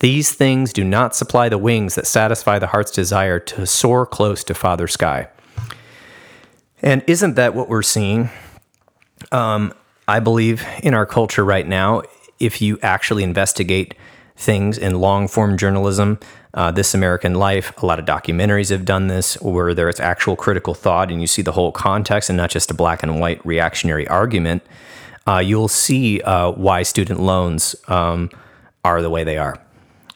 These 0.00 0.32
things 0.32 0.72
do 0.72 0.84
not 0.84 1.16
supply 1.16 1.48
the 1.48 1.58
wings 1.58 1.96
that 1.96 2.06
satisfy 2.06 2.58
the 2.58 2.68
heart's 2.68 2.92
desire 2.92 3.40
to 3.40 3.66
soar 3.66 4.06
close 4.06 4.44
to 4.44 4.54
Father 4.54 4.86
Sky. 4.86 5.28
And 6.80 7.02
isn't 7.06 7.34
that 7.34 7.54
what 7.54 7.68
we're 7.68 7.82
seeing? 7.82 8.30
Um, 9.32 9.74
I 10.06 10.20
believe 10.20 10.64
in 10.82 10.94
our 10.94 11.06
culture 11.06 11.44
right 11.44 11.66
now, 11.66 12.02
if 12.38 12.62
you 12.62 12.78
actually 12.82 13.24
investigate 13.24 13.94
things 14.38 14.78
in 14.78 15.00
long 15.00 15.28
form 15.28 15.58
journalism. 15.58 16.18
Uh, 16.54 16.70
this 16.70 16.94
American 16.94 17.34
Life, 17.34 17.76
a 17.82 17.86
lot 17.86 17.98
of 17.98 18.06
documentaries 18.06 18.70
have 18.70 18.84
done 18.84 19.08
this 19.08 19.34
where 19.42 19.74
there's 19.74 20.00
actual 20.00 20.36
critical 20.36 20.74
thought 20.74 21.10
and 21.10 21.20
you 21.20 21.26
see 21.26 21.42
the 21.42 21.52
whole 21.52 21.72
context 21.72 22.30
and 22.30 22.36
not 22.36 22.48
just 22.48 22.70
a 22.70 22.74
black 22.74 23.02
and 23.02 23.20
white 23.20 23.44
reactionary 23.44 24.08
argument. 24.08 24.62
Uh, 25.26 25.38
you'll 25.38 25.68
see 25.68 26.22
uh, 26.22 26.50
why 26.52 26.82
student 26.82 27.20
loans 27.20 27.76
um, 27.88 28.30
are 28.84 29.02
the 29.02 29.10
way 29.10 29.24
they 29.24 29.36
are. 29.36 29.60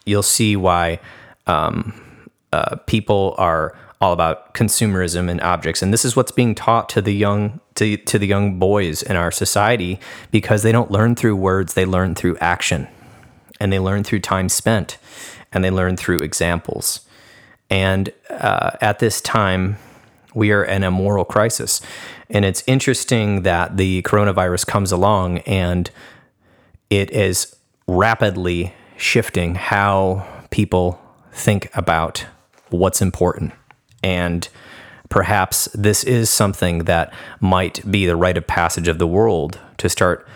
You'll 0.05 0.23
see 0.23 0.57
why 0.57 1.01
um, 1.47 2.29
uh, 2.53 2.77
people 2.87 3.35
are 3.39 3.77
all 4.01 4.13
about 4.13 4.53
consumerism 4.55 5.31
and 5.31 5.41
objects, 5.41 5.83
and 5.83 5.93
this 5.93 6.05
is 6.05 6.17
what's 6.17 6.33
being 6.33 6.55
taught 6.55 6.89
to 6.91 7.01
the 7.01 7.15
young 7.15 7.61
to, 7.77 7.97
to 7.97 8.19
the 8.19 8.27
young 8.27 8.59
boys 8.59 9.03
in 9.03 9.17
our 9.17 9.31
society 9.31 9.99
because 10.31 10.63
they 10.63 10.73
don't 10.73 10.91
learn 10.91 11.15
through 11.15 11.37
words; 11.37 11.75
they 11.75 11.87
learn 11.87 12.15
through 12.15 12.37
action 12.39 12.89
and 13.61 13.73
they 13.73 13.79
learn 13.79 14.03
through 14.03 14.19
time 14.19 14.49
spent 14.49 14.99
and 15.53 15.63
they 15.63 15.71
learn 15.71 15.97
through 15.97 16.19
examples. 16.19 17.07
And 17.71 18.13
uh, 18.29 18.73
at 18.81 18.99
this 18.99 19.21
time, 19.21 19.77
we 20.35 20.51
are 20.51 20.65
in 20.65 20.83
a 20.83 20.91
moral 20.91 21.25
crisis. 21.25 21.81
And 22.29 22.45
it's 22.45 22.65
interesting 22.67 23.43
that 23.43 23.77
the 23.77 24.03
coronavirus 24.03 24.67
comes 24.67 24.91
along 24.91 25.39
and 25.39 25.91
it 26.91 27.11
is 27.13 27.55
rapidly 27.87 28.75
shifting 29.03 29.57
how 29.57 30.25
people 30.51 31.01
think 31.33 31.69
about 31.75 32.25
what's 32.71 33.03
important. 33.03 33.53
And 34.03 34.49
perhaps 35.09 35.69
this 35.75 36.05
is 36.05 36.31
something 36.31 36.85
that 36.85 37.13
might 37.41 37.91
be 37.91 38.07
the 38.07 38.17
rite 38.17 38.37
of 38.37 38.47
passage 38.47 38.87
of 38.87 38.99
the 38.99 39.07
world 39.07 39.59
to 39.79 39.89
start 39.89 40.27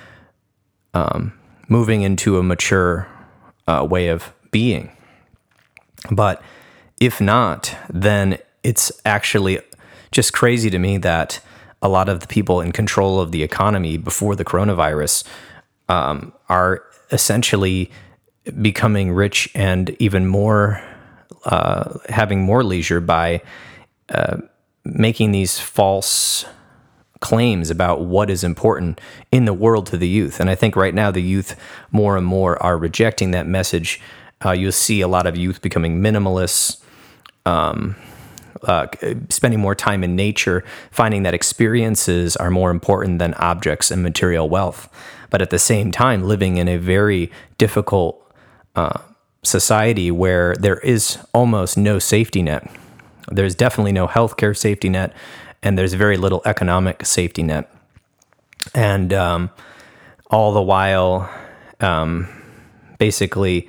um, 0.94 1.32
moving 1.68 2.02
into 2.02 2.38
a 2.38 2.42
mature 2.42 3.06
uh, 3.68 3.86
way 3.88 4.08
of 4.08 4.32
being. 4.50 4.90
But 6.10 6.42
if 7.00 7.20
not, 7.20 7.76
then 7.88 8.38
it's 8.64 8.90
actually 9.04 9.60
just 10.10 10.32
crazy 10.32 10.70
to 10.70 10.78
me 10.78 10.98
that 10.98 11.40
a 11.82 11.88
lot 11.88 12.08
of 12.08 12.20
the 12.20 12.26
people 12.26 12.60
in 12.60 12.72
control 12.72 13.20
of 13.20 13.30
the 13.30 13.42
economy 13.42 13.96
before 13.96 14.34
the 14.34 14.44
coronavirus 14.44 15.24
um, 15.88 16.32
are 16.48 16.82
essentially 17.12 17.90
becoming 18.60 19.12
rich 19.12 19.48
and 19.54 19.94
even 19.98 20.26
more 20.26 20.82
uh, 21.46 21.98
having 22.08 22.42
more 22.42 22.64
leisure 22.64 23.00
by 23.00 23.40
uh, 24.08 24.38
making 24.84 25.32
these 25.32 25.58
false 25.58 26.44
claims 27.20 27.70
about 27.70 28.00
what 28.00 28.28
is 28.28 28.44
important 28.44 29.00
in 29.32 29.44
the 29.44 29.54
world 29.54 29.86
to 29.86 29.96
the 29.96 30.08
youth. 30.08 30.40
And 30.40 30.50
I 30.50 30.54
think 30.54 30.76
right 30.76 30.94
now 30.94 31.10
the 31.10 31.22
youth 31.22 31.56
more 31.90 32.16
and 32.16 32.26
more 32.26 32.60
are 32.62 32.76
rejecting 32.76 33.30
that 33.30 33.46
message. 33.46 34.00
Uh, 34.44 34.52
you'll 34.52 34.72
see 34.72 35.00
a 35.00 35.08
lot 35.08 35.26
of 35.26 35.36
youth 35.36 35.62
becoming 35.62 36.00
minimalists. 36.00 36.82
Um, 37.46 37.96
uh, 38.62 38.86
spending 39.28 39.60
more 39.60 39.74
time 39.74 40.02
in 40.02 40.16
nature, 40.16 40.64
finding 40.90 41.22
that 41.22 41.34
experiences 41.34 42.36
are 42.36 42.50
more 42.50 42.70
important 42.70 43.18
than 43.18 43.34
objects 43.34 43.90
and 43.90 44.02
material 44.02 44.48
wealth. 44.48 44.88
But 45.30 45.42
at 45.42 45.50
the 45.50 45.58
same 45.58 45.92
time, 45.92 46.24
living 46.24 46.56
in 46.56 46.66
a 46.66 46.76
very 46.76 47.30
difficult 47.58 48.25
uh, 48.76 49.00
society 49.42 50.10
where 50.10 50.54
there 50.56 50.78
is 50.78 51.18
almost 51.32 51.76
no 51.76 51.98
safety 51.98 52.42
net. 52.42 52.70
There's 53.30 53.54
definitely 53.54 53.92
no 53.92 54.06
healthcare 54.06 54.56
safety 54.56 54.88
net, 54.88 55.12
and 55.62 55.76
there's 55.76 55.94
very 55.94 56.16
little 56.16 56.42
economic 56.44 57.04
safety 57.04 57.42
net. 57.42 57.72
And 58.74 59.12
um, 59.12 59.50
all 60.30 60.52
the 60.52 60.62
while, 60.62 61.30
um, 61.80 62.28
basically, 62.98 63.68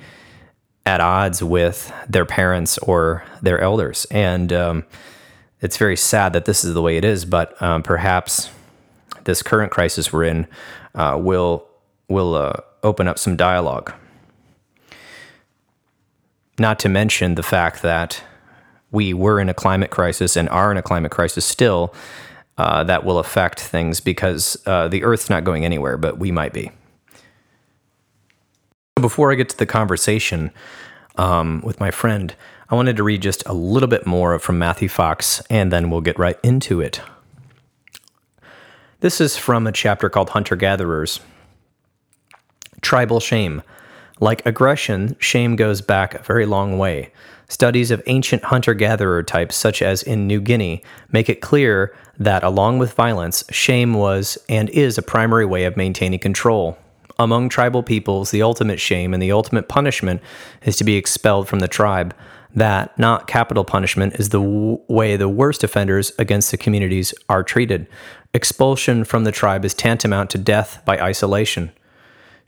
at 0.86 1.00
odds 1.00 1.42
with 1.42 1.92
their 2.08 2.24
parents 2.24 2.78
or 2.78 3.22
their 3.42 3.60
elders. 3.60 4.06
And 4.10 4.52
um, 4.52 4.84
it's 5.60 5.76
very 5.76 5.96
sad 5.96 6.32
that 6.32 6.46
this 6.46 6.64
is 6.64 6.72
the 6.72 6.80
way 6.80 6.96
it 6.96 7.04
is, 7.04 7.24
but 7.24 7.60
um, 7.60 7.82
perhaps 7.82 8.50
this 9.24 9.42
current 9.42 9.70
crisis 9.70 10.12
we're 10.12 10.24
in 10.24 10.46
uh, 10.94 11.18
will 11.20 11.66
will 12.08 12.34
uh, 12.34 12.54
open 12.82 13.06
up 13.06 13.18
some 13.18 13.36
dialogue. 13.36 13.92
Not 16.58 16.78
to 16.80 16.88
mention 16.88 17.34
the 17.34 17.42
fact 17.42 17.82
that 17.82 18.22
we 18.90 19.14
were 19.14 19.40
in 19.40 19.48
a 19.48 19.54
climate 19.54 19.90
crisis 19.90 20.36
and 20.36 20.48
are 20.48 20.70
in 20.70 20.76
a 20.76 20.82
climate 20.82 21.12
crisis 21.12 21.44
still. 21.44 21.94
Uh, 22.56 22.82
that 22.82 23.04
will 23.04 23.20
affect 23.20 23.60
things 23.60 24.00
because 24.00 24.60
uh, 24.66 24.88
the 24.88 25.04
Earth's 25.04 25.30
not 25.30 25.44
going 25.44 25.64
anywhere, 25.64 25.96
but 25.96 26.18
we 26.18 26.32
might 26.32 26.52
be. 26.52 26.72
Before 29.00 29.30
I 29.30 29.36
get 29.36 29.48
to 29.50 29.56
the 29.56 29.64
conversation 29.64 30.50
um, 31.14 31.60
with 31.64 31.78
my 31.78 31.92
friend, 31.92 32.34
I 32.68 32.74
wanted 32.74 32.96
to 32.96 33.04
read 33.04 33.22
just 33.22 33.44
a 33.46 33.52
little 33.52 33.88
bit 33.88 34.08
more 34.08 34.36
from 34.40 34.58
Matthew 34.58 34.88
Fox, 34.88 35.40
and 35.48 35.72
then 35.72 35.88
we'll 35.88 36.00
get 36.00 36.18
right 36.18 36.36
into 36.42 36.80
it. 36.80 37.00
This 38.98 39.20
is 39.20 39.36
from 39.36 39.68
a 39.68 39.72
chapter 39.72 40.10
called 40.10 40.30
Hunter 40.30 40.56
Gatherers. 40.56 41.20
Tribal 42.80 43.20
shame. 43.20 43.62
Like 44.20 44.44
aggression, 44.44 45.16
shame 45.18 45.56
goes 45.56 45.80
back 45.80 46.14
a 46.14 46.22
very 46.22 46.46
long 46.46 46.78
way. 46.78 47.12
Studies 47.48 47.90
of 47.90 48.02
ancient 48.06 48.44
hunter 48.44 48.74
gatherer 48.74 49.22
types, 49.22 49.56
such 49.56 49.80
as 49.80 50.02
in 50.02 50.26
New 50.26 50.40
Guinea, 50.40 50.82
make 51.12 51.28
it 51.28 51.40
clear 51.40 51.94
that, 52.18 52.42
along 52.42 52.78
with 52.78 52.92
violence, 52.92 53.44
shame 53.50 53.94
was 53.94 54.36
and 54.48 54.68
is 54.70 54.98
a 54.98 55.02
primary 55.02 55.46
way 55.46 55.64
of 55.64 55.76
maintaining 55.76 56.18
control. 56.18 56.76
Among 57.18 57.48
tribal 57.48 57.82
peoples, 57.82 58.30
the 58.30 58.42
ultimate 58.42 58.78
shame 58.78 59.14
and 59.14 59.22
the 59.22 59.32
ultimate 59.32 59.68
punishment 59.68 60.20
is 60.62 60.76
to 60.76 60.84
be 60.84 60.96
expelled 60.96 61.48
from 61.48 61.60
the 61.60 61.68
tribe. 61.68 62.14
That, 62.54 62.96
not 62.98 63.26
capital 63.26 63.64
punishment, 63.64 64.16
is 64.16 64.28
the 64.28 64.40
w- 64.40 64.80
way 64.88 65.16
the 65.16 65.28
worst 65.28 65.64
offenders 65.64 66.12
against 66.18 66.50
the 66.50 66.56
communities 66.56 67.14
are 67.28 67.42
treated. 67.42 67.86
Expulsion 68.34 69.04
from 69.04 69.24
the 69.24 69.32
tribe 69.32 69.64
is 69.64 69.74
tantamount 69.74 70.30
to 70.30 70.38
death 70.38 70.82
by 70.84 70.98
isolation. 71.00 71.72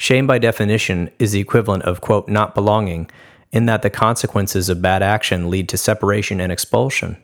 Shame, 0.01 0.27
by 0.27 0.39
definition, 0.39 1.11
is 1.19 1.33
the 1.33 1.41
equivalent 1.41 1.83
of, 1.83 2.01
quote, 2.01 2.27
not 2.27 2.55
belonging, 2.55 3.11
in 3.53 3.67
that 3.67 3.83
the 3.83 3.91
consequences 3.91 4.71
of 4.71 4.81
bad 4.81 5.03
action 5.03 5.51
lead 5.51 5.69
to 5.69 5.77
separation 5.77 6.41
and 6.41 6.51
expulsion. 6.51 7.19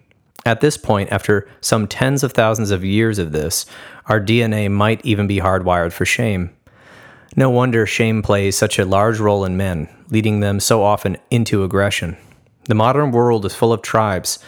At 0.45 0.61
this 0.61 0.77
point, 0.77 1.11
after 1.11 1.49
some 1.63 1.89
tens 1.89 2.23
of 2.23 2.35
thousands 2.35 2.71
of 2.71 2.85
years 2.85 3.19
of 3.19 3.33
this, 3.33 3.65
our 4.09 4.21
DNA 4.21 4.71
might 4.71 5.03
even 5.07 5.27
be 5.27 5.39
hardwired 5.39 5.95
for 5.95 6.05
shame. 6.05 6.51
No 7.35 7.49
wonder 7.49 7.87
shame 7.87 8.21
plays 8.21 8.59
such 8.59 8.79
a 8.79 8.85
large 8.85 9.21
role 9.21 9.47
in 9.47 9.57
men, 9.57 9.89
leading 10.11 10.41
them 10.41 10.61
so 10.61 10.83
often 10.83 11.17
into 11.31 11.65
aggression. 11.65 12.19
The 12.65 12.75
modern 12.75 13.11
world 13.11 13.47
is 13.47 13.55
full 13.55 13.73
of 13.73 13.81
tribes, 13.81 14.39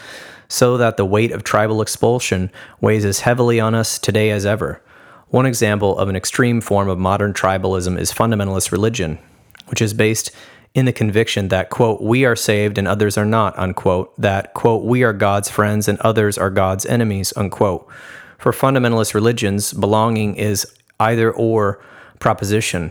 so 0.49 0.77
that 0.77 0.99
the 0.99 1.07
weight 1.07 1.33
of 1.33 1.45
tribal 1.45 1.81
expulsion 1.81 2.51
weighs 2.83 3.07
as 3.07 3.21
heavily 3.21 3.59
on 3.59 3.75
us 3.75 3.99
today 3.99 4.31
as 4.31 4.45
ever. 4.45 4.83
One 5.31 5.45
example 5.45 5.99
of 5.99 6.09
an 6.09 6.17
extreme 6.17 6.63
form 6.63 6.89
of 6.89 6.99
modern 6.99 7.35
tribalism 7.35 7.99
is 7.99 8.13
fundamentalist 8.13 8.73
religion, 8.73 9.19
which 9.67 9.83
is 9.83 9.93
based 9.93 10.31
in 10.75 10.87
the 10.87 10.93
conviction 10.93 11.49
that, 11.49 11.69
quote, 11.69 12.01
we 12.01 12.25
are 12.25 12.37
saved 12.37 12.79
and 12.79 12.89
others 12.89 13.19
are 13.19 13.27
not, 13.27 13.59
unquote, 13.59 14.19
that, 14.19 14.55
quote, 14.55 14.85
we 14.85 15.03
are 15.03 15.13
God's 15.13 15.51
friends 15.51 15.87
and 15.87 15.99
others 16.01 16.39
are 16.39 16.51
God's 16.51 16.87
enemies, 16.87 17.35
unquote. 17.37 17.87
For 18.39 18.53
fundamentalist 18.53 19.13
religions, 19.13 19.75
belonging 19.75 20.37
is 20.37 20.67
either 20.99 21.31
or 21.33 21.83
proposition. 22.21 22.91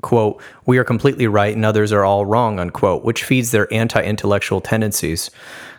Quote, 0.00 0.42
we 0.64 0.78
are 0.78 0.84
completely 0.84 1.26
right 1.26 1.54
and 1.54 1.64
others 1.64 1.92
are 1.92 2.04
all 2.04 2.24
wrong, 2.24 2.60
unquote, 2.60 3.04
which 3.04 3.24
feeds 3.24 3.50
their 3.50 3.72
anti 3.72 4.02
intellectual 4.02 4.60
tendencies. 4.60 5.30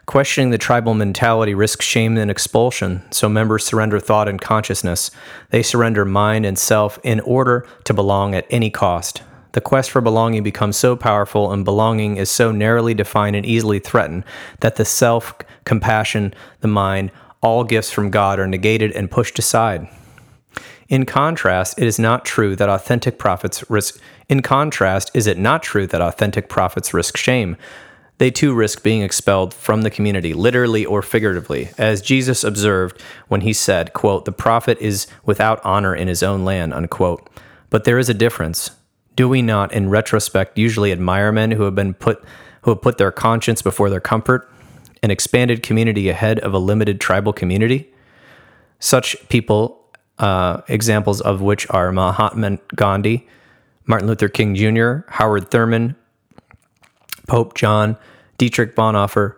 Questioning 0.06 0.50
the 0.50 0.58
tribal 0.58 0.94
mentality 0.94 1.56
risks 1.56 1.86
shame 1.86 2.18
and 2.18 2.30
expulsion, 2.30 3.04
so 3.10 3.30
members 3.30 3.66
surrender 3.66 4.00
thought 4.02 4.28
and 4.28 4.40
consciousness. 4.40 5.10
They 5.50 5.64
surrender 5.64 6.04
mind 6.04 6.46
and 6.46 6.60
self 6.60 7.00
in 7.04 7.22
order 7.22 7.66
to 7.86 7.94
belong 7.94 8.36
at 8.36 8.46
any 8.50 8.70
cost. 8.70 9.24
The 9.54 9.62
quest 9.62 9.92
for 9.92 10.02
belonging 10.02 10.44
becomes 10.44 10.76
so 10.76 10.98
powerful, 10.98 11.54
and 11.54 11.64
belonging 11.64 12.18
is 12.18 12.30
so 12.30 12.52
narrowly 12.52 12.94
defined 12.94 13.38
and 13.38 13.46
easily 13.46 13.80
threatened 13.80 14.26
that 14.60 14.76
the 14.76 14.84
self, 14.84 15.36
compassion, 15.64 16.34
the 16.60 16.68
mind, 16.68 17.12
all 17.42 17.64
gifts 17.64 17.92
from 17.92 18.10
God 18.10 18.40
are 18.40 18.48
negated 18.48 18.92
and 18.92 19.10
pushed 19.10 19.40
aside. 19.40 19.88
In 20.90 21.06
contrast, 21.06 21.80
it 21.80 21.88
is 21.88 21.98
not 21.98 22.26
true 22.26 22.56
that 22.58 22.70
authentic 22.70 23.18
prophets 23.18 23.70
risk. 23.70 24.00
In 24.28 24.42
contrast, 24.42 25.12
is 25.14 25.28
it 25.28 25.38
not 25.38 25.64
true 25.64 25.88
that 25.88 26.02
authentic 26.02 26.50
prophets 26.50 26.94
risk 26.94 27.16
shame? 27.16 27.56
They 28.24 28.32
too 28.32 28.54
risk 28.54 28.84
being 28.84 29.02
expelled 29.02 29.54
from 29.54 29.82
the 29.82 29.90
community, 29.90 30.34
literally 30.34 30.86
or 30.86 31.02
figuratively, 31.02 31.72
as 31.78 32.02
Jesus 32.02 32.46
observed 32.46 33.02
when 33.28 33.42
he 33.42 33.52
said, 33.52 33.92
quote, 33.92 34.24
"The 34.24 34.32
prophet 34.32 34.78
is 34.80 35.08
without 35.26 35.60
honor 35.66 35.94
in 35.94 36.08
his 36.08 36.24
own 36.24 36.46
land." 36.46 36.74
Unquote. 36.74 37.30
But 37.70 37.84
there 37.84 38.00
is 38.00 38.08
a 38.08 38.14
difference. 38.14 38.72
Do 39.18 39.28
we 39.28 39.42
not, 39.42 39.74
in 39.74 39.90
retrospect, 39.90 40.58
usually 40.58 40.94
admire 40.94 41.34
men 41.34 41.52
who 41.52 41.64
have 41.64 41.76
been 41.76 41.94
put 41.94 42.24
who 42.62 42.72
have 42.72 42.82
put 42.82 42.98
their 42.98 43.12
conscience 43.12 43.62
before 43.62 43.90
their 43.90 44.00
comfort, 44.00 44.50
an 45.04 45.12
expanded 45.12 45.62
community 45.62 46.08
ahead 46.08 46.40
of 46.40 46.54
a 46.54 46.60
limited 46.60 47.02
tribal 47.02 47.34
community? 47.34 47.92
Such 48.80 49.18
people 49.28 49.86
uh, 50.18 50.62
examples 50.70 51.20
of 51.20 51.42
which 51.42 51.70
are 51.72 51.92
Mahatma 51.92 52.60
Gandhi, 52.74 53.28
Martin 53.86 54.08
Luther 54.08 54.30
King 54.30 54.56
Jr., 54.56 55.00
Howard 55.10 55.52
Thurman, 55.52 55.98
Pope 57.28 57.54
John, 57.56 57.98
Dietrich 58.44 58.76
Bonhoeffer. 58.76 59.38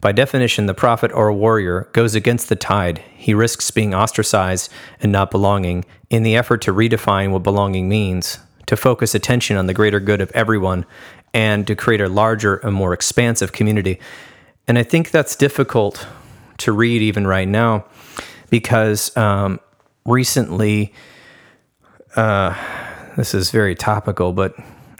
By 0.00 0.12
definition, 0.12 0.64
the 0.64 0.72
prophet 0.72 1.12
or 1.12 1.30
warrior 1.30 1.90
goes 1.92 2.14
against 2.14 2.48
the 2.48 2.56
tide. 2.56 3.02
He 3.14 3.34
risks 3.34 3.70
being 3.70 3.94
ostracized 3.94 4.72
and 4.98 5.12
not 5.12 5.30
belonging 5.30 5.84
in 6.08 6.22
the 6.22 6.36
effort 6.36 6.62
to 6.62 6.72
redefine 6.72 7.32
what 7.32 7.42
belonging 7.42 7.86
means, 7.86 8.38
to 8.64 8.74
focus 8.74 9.14
attention 9.14 9.58
on 9.58 9.66
the 9.66 9.74
greater 9.74 10.00
good 10.00 10.22
of 10.22 10.30
everyone, 10.30 10.86
and 11.34 11.66
to 11.66 11.76
create 11.76 12.00
a 12.00 12.08
larger 12.08 12.56
and 12.56 12.72
more 12.72 12.94
expansive 12.94 13.52
community. 13.52 14.00
And 14.66 14.78
I 14.78 14.84
think 14.84 15.10
that's 15.10 15.36
difficult 15.36 16.06
to 16.56 16.72
read 16.72 17.02
even 17.02 17.26
right 17.26 17.46
now 17.46 17.84
because 18.48 19.14
um, 19.18 19.60
recently, 20.06 20.94
uh, 22.16 22.56
this 23.18 23.34
is 23.34 23.50
very 23.50 23.74
topical, 23.74 24.32
but 24.32 24.54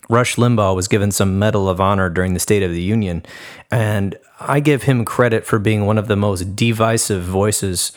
Rush 0.08 0.36
Limbaugh 0.36 0.74
was 0.74 0.88
given 0.88 1.10
some 1.10 1.38
Medal 1.38 1.68
of 1.68 1.80
Honor 1.80 2.08
during 2.08 2.34
the 2.34 2.40
State 2.40 2.62
of 2.62 2.70
the 2.70 2.82
Union. 2.82 3.24
And 3.70 4.16
I 4.40 4.60
give 4.60 4.84
him 4.84 5.04
credit 5.04 5.44
for 5.44 5.58
being 5.58 5.86
one 5.86 5.98
of 5.98 6.08
the 6.08 6.16
most 6.16 6.54
divisive 6.54 7.22
voices 7.22 7.92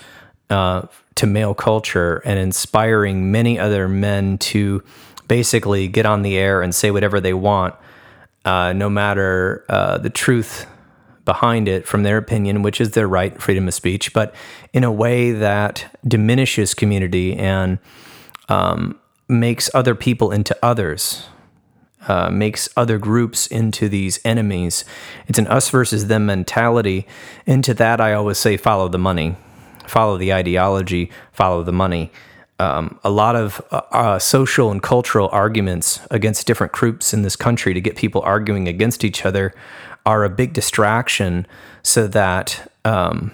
uh, 0.50 0.84
to 1.16 1.28
male 1.28 1.54
culture 1.54 2.22
and 2.26 2.40
inspiring 2.40 3.32
many 3.32 3.60
other 3.60 3.88
men 3.88 4.38
to 4.38 4.84
basically 5.28 5.88
get 5.88 6.06
on 6.06 6.24
the 6.24 6.38
air 6.38 6.62
and 6.62 6.74
say 6.74 6.92
whatever 6.92 7.20
they 7.20 7.34
want, 7.34 7.76
uh, 8.46 8.74
no 8.74 8.90
matter 8.90 9.64
uh, 9.70 9.98
the 9.98 10.10
truth 10.10 10.66
behind 11.26 11.68
it 11.68 11.86
from 11.86 12.02
their 12.02 12.18
opinion, 12.18 12.64
which 12.64 12.82
is 12.82 12.92
their 12.92 13.08
right, 13.08 13.40
freedom 13.40 13.68
of 13.68 13.74
speech, 13.74 14.14
but 14.14 14.34
in 14.74 14.84
a 14.84 14.92
way 14.92 15.32
that 15.32 15.96
diminishes 16.08 16.74
community 16.74 17.36
and 17.36 17.78
um, 18.48 19.00
makes 19.28 19.70
other 19.76 19.94
people 19.94 20.32
into 20.32 20.58
others. 20.64 21.28
Uh, 22.08 22.30
makes 22.30 22.70
other 22.78 22.98
groups 22.98 23.46
into 23.48 23.90
these 23.90 24.20
enemies. 24.24 24.86
It's 25.28 25.38
an 25.38 25.48
us 25.48 25.70
versus 25.70 26.08
them 26.08 26.26
mentality. 26.26 27.06
Into 27.46 27.74
that, 27.74 28.00
I 28.00 28.14
always 28.14 28.38
say, 28.38 28.56
follow 28.58 28.88
the 28.88 28.98
money. 28.98 29.36
follow 29.90 30.18
the 30.18 30.34
ideology, 30.34 31.12
follow 31.32 31.64
the 31.64 31.74
money. 31.74 32.12
Um, 32.60 33.00
a 33.04 33.10
lot 33.10 33.36
of 33.36 33.62
uh, 33.72 33.82
uh, 33.92 34.20
social 34.20 34.70
and 34.72 34.84
cultural 34.84 35.30
arguments 35.32 36.02
against 36.12 36.46
different 36.46 36.74
groups 36.74 37.14
in 37.14 37.22
this 37.24 37.36
country 37.36 37.74
to 37.74 37.82
get 37.82 37.96
people 37.96 38.22
arguing 38.22 38.68
against 38.68 39.04
each 39.04 39.26
other 39.26 39.54
are 40.06 40.24
a 40.24 40.30
big 40.30 40.54
distraction 40.54 41.48
so 41.84 42.08
that 42.08 42.72
um, 42.86 43.32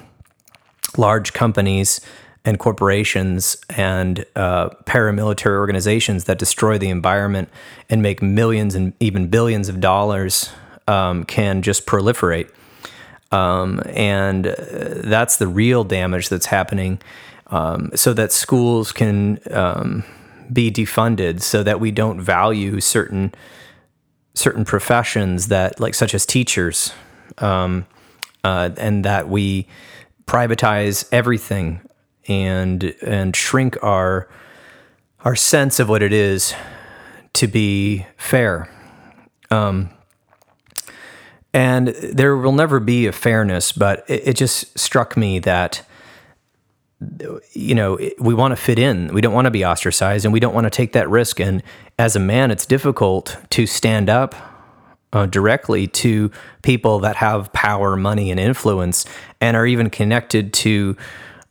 large 0.97 1.33
companies 1.33 2.01
and 2.45 2.59
corporations 2.59 3.57
and 3.69 4.23
uh, 4.35 4.69
paramilitary 4.85 5.57
organizations 5.57 6.25
that 6.25 6.37
destroy 6.37 6.77
the 6.77 6.89
environment 6.89 7.49
and 7.89 8.01
make 8.01 8.21
millions 8.21 8.75
and 8.75 8.93
even 8.99 9.27
billions 9.27 9.67
of 9.67 9.81
dollars 9.81 10.51
um, 10.87 11.23
can 11.25 11.63
just 11.63 11.85
proliferate. 11.87 12.49
Um, 13.31 13.81
and 13.87 14.47
uh, 14.47 14.53
that's 14.57 15.37
the 15.37 15.47
real 15.47 15.83
damage 15.83 16.29
that's 16.29 16.45
happening. 16.45 17.01
Um, 17.47 17.91
so 17.95 18.13
that 18.13 18.31
schools 18.31 18.91
can 18.91 19.39
um, 19.51 20.03
be 20.51 20.71
defunded, 20.71 21.41
so 21.41 21.63
that 21.63 21.79
we 21.79 21.91
don't 21.91 22.21
value 22.21 22.79
certain 22.79 23.33
certain 24.33 24.65
professions 24.65 25.47
that, 25.47 25.79
like, 25.79 25.95
such 25.95 26.13
as 26.13 26.25
teachers, 26.25 26.91
um, 27.37 27.85
uh, 28.43 28.69
and 28.77 29.05
that 29.05 29.29
we 29.29 29.65
privatize 30.25 31.07
everything 31.11 31.79
and 32.27 32.95
and 33.01 33.35
shrink 33.35 33.81
our 33.83 34.27
our 35.23 35.35
sense 35.35 35.79
of 35.79 35.89
what 35.89 36.03
it 36.03 36.13
is 36.13 36.53
to 37.33 37.47
be 37.47 38.05
fair. 38.17 38.69
Um, 39.51 39.89
and 41.53 41.87
there 41.87 42.35
will 42.35 42.51
never 42.51 42.79
be 42.79 43.07
a 43.07 43.11
fairness, 43.11 43.71
but 43.71 44.03
it, 44.09 44.29
it 44.29 44.33
just 44.35 44.77
struck 44.77 45.15
me 45.15 45.39
that 45.39 45.85
you 47.51 47.75
know 47.75 47.99
we 48.19 48.33
want 48.33 48.53
to 48.53 48.55
fit 48.55 48.79
in 48.79 49.13
we 49.13 49.19
don't 49.19 49.33
want 49.33 49.45
to 49.45 49.51
be 49.51 49.65
ostracized 49.65 50.23
and 50.25 50.33
we 50.33 50.39
don't 50.39 50.53
want 50.53 50.63
to 50.63 50.69
take 50.69 50.93
that 50.93 51.09
risk 51.09 51.41
and 51.41 51.61
as 51.99 52.15
a 52.15 52.19
man 52.19 52.51
it's 52.51 52.65
difficult 52.65 53.37
to 53.49 53.67
stand 53.67 54.09
up 54.09 54.33
uh, 55.11 55.25
directly 55.25 55.87
to 55.87 56.31
people 56.61 56.99
that 56.99 57.17
have 57.17 57.51
power 57.51 57.95
money 57.97 58.31
and 58.31 58.39
influence 58.39 59.05
and 59.41 59.57
are 59.57 59.67
even 59.67 59.89
connected 59.89 60.53
to 60.53 60.95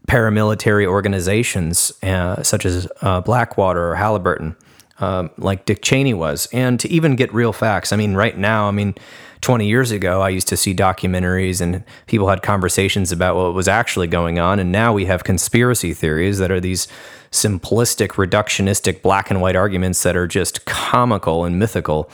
paramilitary 0.09 0.86
organizations 0.86 1.92
uh, 2.02 2.42
such 2.42 2.66
as 2.66 2.88
uh, 3.00 3.20
Blackwater 3.20 3.90
or 3.90 3.94
Halliburton, 3.96 4.57
uh, 5.00 5.28
like 5.38 5.64
Dick 5.64 5.82
Cheney 5.82 6.14
was, 6.14 6.48
and 6.52 6.78
to 6.80 6.88
even 6.88 7.16
get 7.16 7.32
real 7.32 7.52
facts. 7.52 7.92
I 7.92 7.96
mean, 7.96 8.14
right 8.14 8.36
now, 8.36 8.68
I 8.68 8.70
mean, 8.70 8.94
20 9.40 9.66
years 9.66 9.90
ago, 9.90 10.22
I 10.22 10.30
used 10.30 10.48
to 10.48 10.57
see 10.57 10.74
documentaries 10.74 11.61
and 11.61 11.84
people 12.07 12.28
had 12.28 12.42
conversations 12.42 13.12
about 13.12 13.36
what 13.36 13.52
was 13.52 13.68
actually 13.68 14.07
going 14.07 14.38
on. 14.38 14.59
And 14.59 14.72
now 14.72 14.94
we 14.94 15.05
have 15.05 15.24
conspiracy 15.24 15.92
theories 15.92 16.38
that 16.38 16.50
are 16.50 16.61
these 16.61 16.88
simplistic, 17.30 18.12
reductionistic, 18.12 19.02
black 19.02 19.30
and 19.30 19.42
white 19.42 19.55
arguments 19.55 20.02
that 20.02 20.16
are 20.16 20.26
just 20.26 20.64
comical 20.64 21.44
and 21.44 21.59
mythical. 21.59 22.11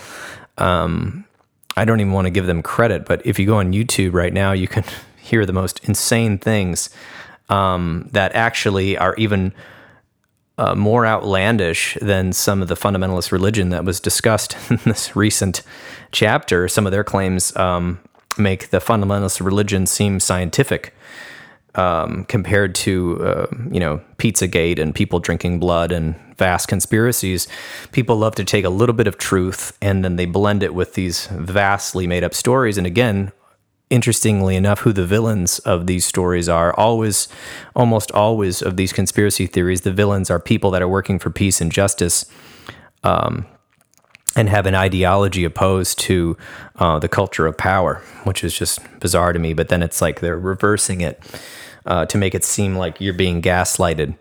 Um, 0.58 1.24
I 1.76 1.84
don't 1.84 2.00
even 2.00 2.12
want 2.12 2.26
to 2.26 2.30
give 2.30 2.46
them 2.46 2.62
credit, 2.62 3.04
but 3.04 3.24
if 3.24 3.38
you 3.38 3.46
go 3.46 3.58
on 3.58 3.72
YouTube 3.72 4.12
right 4.12 4.32
now, 4.32 4.50
you 4.50 4.66
can 4.66 4.82
hear 5.16 5.46
the 5.46 5.52
most 5.52 5.84
insane 5.84 6.36
things 6.36 6.90
um, 7.50 8.08
that 8.12 8.34
actually 8.34 8.96
are 8.96 9.14
even 9.16 9.52
uh, 10.56 10.74
more 10.74 11.06
outlandish 11.06 11.96
than 12.00 12.32
some 12.32 12.62
of 12.62 12.68
the 12.68 12.74
fundamentalist 12.74 13.32
religion 13.32 13.70
that 13.70 13.84
was 13.84 13.98
discussed 13.98 14.56
in 14.70 14.78
this 14.84 15.16
recent 15.16 15.62
chapter. 16.12 16.68
Some 16.68 16.86
of 16.86 16.92
their 16.92 17.04
claims 17.04 17.54
um, 17.56 17.98
make 18.38 18.70
the 18.70 18.78
fundamentalist 18.78 19.44
religion 19.44 19.86
seem 19.86 20.20
scientific 20.20 20.94
um, 21.76 22.24
compared 22.24 22.74
to, 22.74 23.24
uh, 23.24 23.46
you 23.70 23.80
know, 23.80 24.00
Pizzagate 24.18 24.78
and 24.78 24.94
people 24.94 25.18
drinking 25.18 25.60
blood 25.60 25.92
and 25.92 26.14
vast 26.36 26.68
conspiracies. 26.68 27.48
People 27.92 28.16
love 28.16 28.34
to 28.34 28.44
take 28.44 28.64
a 28.64 28.70
little 28.70 28.94
bit 28.94 29.06
of 29.06 29.18
truth 29.18 29.76
and 29.80 30.04
then 30.04 30.16
they 30.16 30.26
blend 30.26 30.62
it 30.62 30.74
with 30.74 30.94
these 30.94 31.26
vastly 31.28 32.06
made 32.06 32.24
up 32.24 32.34
stories. 32.34 32.76
And 32.76 32.86
again, 32.86 33.32
interestingly 33.90 34.56
enough, 34.56 34.80
who 34.80 34.92
the 34.92 35.04
villains 35.04 35.58
of 35.60 35.86
these 35.86 36.06
stories 36.06 36.48
are. 36.48 36.72
Always, 36.74 37.28
almost 37.74 38.10
always, 38.12 38.62
of 38.62 38.76
these 38.76 38.92
conspiracy 38.92 39.46
theories, 39.46 39.82
the 39.82 39.92
villains 39.92 40.30
are 40.30 40.38
people 40.38 40.70
that 40.70 40.80
are 40.80 40.88
working 40.88 41.18
for 41.18 41.30
peace 41.30 41.60
and 41.60 41.70
justice. 41.70 42.24
Um, 43.02 43.46
and 44.36 44.48
have 44.48 44.66
an 44.66 44.76
ideology 44.76 45.42
opposed 45.44 45.98
to 45.98 46.36
uh, 46.76 47.00
the 47.00 47.08
culture 47.08 47.46
of 47.46 47.58
power, 47.58 48.00
which 48.22 48.44
is 48.44 48.56
just 48.56 48.78
bizarre 49.00 49.32
to 49.32 49.40
me. 49.40 49.54
But 49.54 49.70
then 49.70 49.82
it's 49.82 50.00
like 50.00 50.20
they're 50.20 50.38
reversing 50.38 51.00
it 51.00 51.20
uh, 51.84 52.06
to 52.06 52.16
make 52.16 52.34
it 52.34 52.44
seem 52.44 52.76
like 52.76 53.00
you're 53.00 53.12
being 53.12 53.42
gaslighted. 53.42 54.16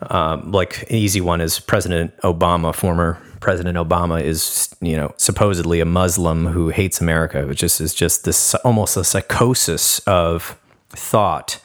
Uh, 0.00 0.40
like 0.44 0.82
an 0.82 0.96
easy 0.96 1.20
one 1.20 1.40
is 1.40 1.58
President 1.58 2.16
Obama, 2.18 2.74
former 2.74 3.20
President 3.42 3.76
Obama 3.76 4.22
is, 4.22 4.74
you 4.80 4.96
know, 4.96 5.12
supposedly 5.16 5.80
a 5.80 5.84
Muslim 5.84 6.46
who 6.46 6.70
hates 6.70 7.00
America, 7.00 7.46
which 7.46 7.62
is, 7.62 7.80
is 7.80 7.92
just 7.92 8.24
this 8.24 8.54
almost 8.64 8.96
a 8.96 9.04
psychosis 9.04 9.98
of 10.06 10.58
thought. 10.90 11.60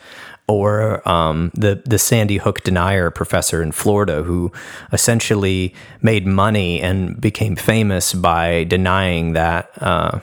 Or 0.49 1.07
um, 1.07 1.51
the 1.53 1.81
the 1.85 1.99
Sandy 1.99 2.37
Hook 2.37 2.63
denier 2.63 3.11
professor 3.11 3.61
in 3.61 3.73
Florida, 3.73 4.23
who 4.23 4.51
essentially 4.93 5.73
made 6.01 6.25
money 6.25 6.81
and 6.81 7.19
became 7.19 7.55
famous 7.57 8.13
by 8.13 8.63
denying 8.63 9.33
that 9.33 9.69
uh, 9.81 10.19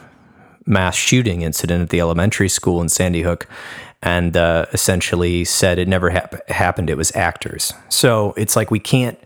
mass 0.66 0.96
shooting 0.96 1.42
incident 1.42 1.82
at 1.82 1.90
the 1.90 2.00
elementary 2.00 2.48
school 2.48 2.80
in 2.80 2.88
Sandy 2.88 3.22
Hook, 3.22 3.46
and 4.00 4.34
uh, 4.36 4.64
essentially 4.72 5.44
said 5.44 5.78
it 5.78 5.88
never 5.88 6.11
hap- 6.11 6.48
happened. 6.48 6.88
It 6.90 6.96
was 6.96 7.14
actors. 7.14 7.74
So 7.90 8.32
it's 8.38 8.57
like 8.57 8.70
we 8.70 8.80
can't 8.80 9.18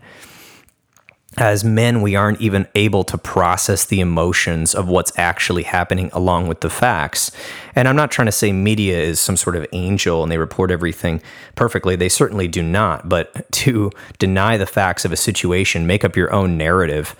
as 1.38 1.62
men, 1.62 2.02
we 2.02 2.16
aren't 2.16 2.40
even 2.40 2.66
able 2.74 3.04
to 3.04 3.16
process 3.16 3.84
the 3.84 4.00
emotions 4.00 4.74
of 4.74 4.88
what's 4.88 5.16
actually 5.16 5.62
happening 5.62 6.10
along 6.12 6.48
with 6.48 6.60
the 6.62 6.68
facts. 6.68 7.30
And 7.76 7.86
I'm 7.86 7.94
not 7.94 8.10
trying 8.10 8.26
to 8.26 8.32
say 8.32 8.50
media 8.52 8.98
is 8.98 9.20
some 9.20 9.36
sort 9.36 9.54
of 9.54 9.64
angel 9.72 10.24
and 10.24 10.32
they 10.32 10.38
report 10.38 10.72
everything 10.72 11.22
perfectly. 11.54 11.94
They 11.94 12.08
certainly 12.08 12.48
do 12.48 12.60
not. 12.60 13.08
But 13.08 13.50
to 13.52 13.92
deny 14.18 14.56
the 14.56 14.66
facts 14.66 15.04
of 15.04 15.12
a 15.12 15.16
situation, 15.16 15.86
make 15.86 16.04
up 16.04 16.16
your 16.16 16.32
own 16.32 16.58
narrative 16.58 17.14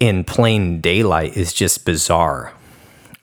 in 0.00 0.24
plain 0.24 0.80
daylight 0.80 1.36
is 1.36 1.52
just 1.52 1.84
bizarre. 1.84 2.52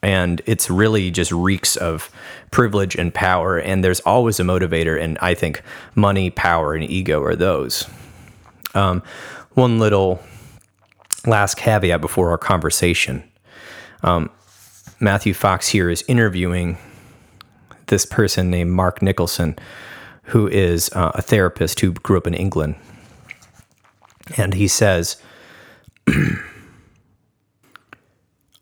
And 0.02 0.40
it's 0.46 0.70
really 0.70 1.10
just 1.10 1.30
reeks 1.30 1.76
of 1.76 2.10
privilege 2.50 2.96
and 2.96 3.12
power. 3.12 3.58
And 3.58 3.84
there's 3.84 4.00
always 4.00 4.40
a 4.40 4.44
motivator. 4.44 5.00
And 5.00 5.18
I 5.20 5.34
think 5.34 5.62
money, 5.94 6.30
power, 6.30 6.74
and 6.74 6.88
ego 6.88 7.22
are 7.22 7.36
those. 7.36 7.86
Um, 8.74 9.02
one 9.54 9.78
little 9.78 10.22
last 11.26 11.56
caveat 11.56 12.00
before 12.00 12.30
our 12.30 12.38
conversation. 12.38 13.22
Um, 14.02 14.30
Matthew 15.00 15.34
Fox 15.34 15.68
here 15.68 15.90
is 15.90 16.04
interviewing 16.08 16.78
this 17.86 18.06
person 18.06 18.50
named 18.50 18.70
Mark 18.70 19.02
Nicholson, 19.02 19.56
who 20.24 20.48
is 20.48 20.90
uh, 20.94 21.12
a 21.14 21.22
therapist 21.22 21.80
who 21.80 21.92
grew 21.92 22.16
up 22.16 22.26
in 22.26 22.34
England. 22.34 22.76
And 24.36 24.54
he 24.54 24.68
says, 24.68 25.20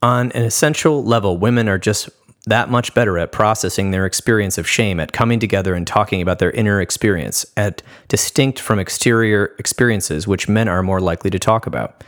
on 0.03 0.33
an 0.33 0.43
essential 0.43 1.05
level, 1.05 1.37
women 1.37 1.69
are 1.69 1.79
just 1.79 2.09
that 2.47 2.71
much 2.71 2.95
better 2.95 3.19
at 3.19 3.33
processing 3.33 3.91
their 3.91 4.07
experience 4.07 4.57
of 4.57 4.69
shame, 4.69 4.99
at 4.99 5.13
coming 5.13 5.39
together 5.39 5.75
and 5.75 5.87
talking 5.87 6.23
about 6.23 6.39
their 6.39 6.51
inner 6.53 6.81
experience, 6.81 7.45
at 7.57 7.83
distinct 8.09 8.59
from 8.59 8.79
exterior 8.79 9.55
experiences, 9.59 10.27
which 10.27 10.49
men 10.49 10.69
are 10.69 10.83
more 10.83 11.01
likely 11.01 11.31
to 11.31 11.39
talk 11.39 11.67
about. 11.67 12.03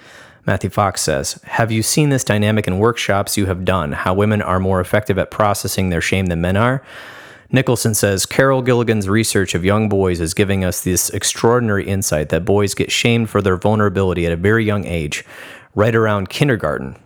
Matthew 0.47 0.71
Fox 0.71 1.01
says, 1.03 1.41
Have 1.45 1.71
you 1.71 1.83
seen 1.83 2.09
this 2.09 2.25
dynamic 2.25 2.67
in 2.67 2.79
workshops 2.79 3.37
you 3.37 3.47
have 3.47 3.65
done, 3.65 3.93
how 3.93 4.15
women 4.15 4.43
are 4.43 4.59
more 4.59 4.81
effective 4.81 5.19
at 5.19 5.31
processing 5.31 5.91
their 5.91 6.01
shame 6.01 6.27
than 6.27 6.41
men 6.41 6.57
are? 6.57 6.83
Nicholson 7.55 7.93
says 7.93 8.25
Carol 8.25 8.63
Gilligan's 8.63 9.11
research 9.11 9.55
of 9.55 9.63
young 9.63 9.91
boys 9.91 10.21
is 10.21 10.33
giving 10.33 10.65
us 10.65 10.81
this 10.81 11.11
extraordinary 11.11 11.87
insight 11.87 12.31
that 12.31 12.47
boys 12.47 12.75
get 12.75 12.91
shamed 12.91 13.29
for 13.29 13.43
their 13.43 13.59
vulnerability 13.59 14.25
at 14.25 14.33
a 14.33 14.37
very 14.37 14.65
young 14.65 14.87
age, 14.87 15.23
right 15.75 15.95
around 15.95 16.31
kindergarten. 16.31 16.97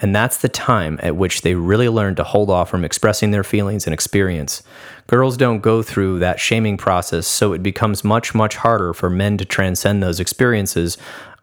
And 0.00 0.14
that's 0.14 0.38
the 0.38 0.48
time 0.48 1.00
at 1.02 1.16
which 1.16 1.42
they 1.42 1.54
really 1.54 1.88
learn 1.88 2.14
to 2.16 2.24
hold 2.24 2.50
off 2.50 2.70
from 2.70 2.84
expressing 2.84 3.32
their 3.32 3.42
feelings 3.42 3.86
and 3.86 3.94
experience. 3.94 4.62
Girls 5.08 5.36
don't 5.36 5.60
go 5.60 5.82
through 5.82 6.20
that 6.20 6.38
shaming 6.38 6.76
process, 6.76 7.26
so 7.26 7.52
it 7.52 7.62
becomes 7.62 8.04
much, 8.04 8.34
much 8.34 8.56
harder 8.56 8.92
for 8.92 9.10
men 9.10 9.36
to 9.38 9.44
transcend 9.44 10.02
those 10.02 10.20
experiences 10.20 10.98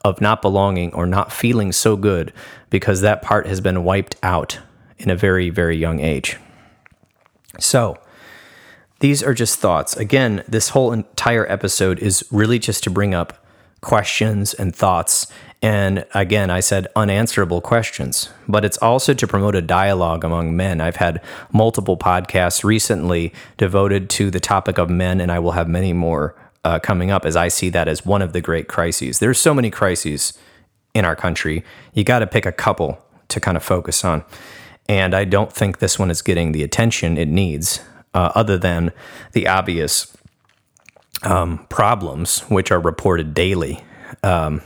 of 0.05 0.21
not 0.21 0.41
belonging 0.41 0.93
or 0.93 1.05
not 1.05 1.33
feeling 1.33 1.71
so 1.71 1.97
good 1.97 2.31
because 2.69 3.01
that 3.01 3.21
part 3.21 3.47
has 3.47 3.59
been 3.59 3.83
wiped 3.83 4.15
out 4.23 4.59
in 4.97 5.09
a 5.09 5.15
very, 5.15 5.49
very 5.49 5.75
young 5.75 5.99
age. 5.99 6.37
So, 7.59 7.97
these 8.99 9.21
are 9.21 9.33
just 9.33 9.59
thoughts. 9.59 9.97
Again, 9.97 10.43
this 10.47 10.69
whole 10.69 10.93
entire 10.93 11.49
episode 11.51 11.99
is 11.99 12.23
really 12.31 12.59
just 12.59 12.83
to 12.85 12.89
bring 12.89 13.13
up 13.13 13.45
questions 13.81 14.53
and 14.53 14.75
thoughts 14.75 15.27
And 15.65 16.05
again, 16.13 16.51
I 16.51 16.59
said 16.59 16.89
unanswerable 16.95 17.59
questions, 17.59 18.29
but 18.47 18.63
it's 18.63 18.77
also 18.77 19.15
to 19.15 19.25
promote 19.25 19.55
a 19.55 19.63
dialogue 19.63 20.23
among 20.23 20.55
men. 20.55 20.79
I've 20.79 20.97
had 20.97 21.23
multiple 21.51 21.97
podcasts 21.97 22.63
recently 22.63 23.33
devoted 23.57 24.07
to 24.11 24.29
the 24.29 24.39
topic 24.39 24.77
of 24.77 24.91
men, 24.91 25.19
and 25.19 25.31
I 25.31 25.39
will 25.39 25.53
have 25.53 25.67
many 25.67 25.91
more 25.91 26.35
uh, 26.63 26.77
coming 26.77 27.09
up 27.09 27.25
as 27.25 27.35
I 27.35 27.47
see 27.47 27.69
that 27.69 27.87
as 27.87 28.05
one 28.05 28.21
of 28.21 28.31
the 28.31 28.41
great 28.41 28.67
crises. 28.67 29.17
There's 29.17 29.39
so 29.39 29.55
many 29.55 29.71
crises 29.71 30.37
in 30.93 31.03
our 31.03 31.15
country. 31.15 31.63
You 31.95 32.03
got 32.03 32.19
to 32.19 32.27
pick 32.27 32.45
a 32.45 32.51
couple 32.51 33.03
to 33.29 33.39
kind 33.39 33.57
of 33.57 33.63
focus 33.63 34.05
on. 34.05 34.23
And 34.87 35.15
I 35.15 35.25
don't 35.25 35.51
think 35.51 35.79
this 35.79 35.97
one 35.97 36.11
is 36.11 36.21
getting 36.21 36.51
the 36.51 36.61
attention 36.61 37.17
it 37.17 37.27
needs, 37.27 37.79
uh, 38.13 38.31
other 38.35 38.59
than 38.59 38.91
the 39.31 39.47
obvious 39.47 40.15
um, 41.23 41.65
problems, 41.69 42.41
which 42.41 42.71
are 42.71 42.79
reported 42.79 43.33
daily. 43.33 43.83
Um, 44.21 44.61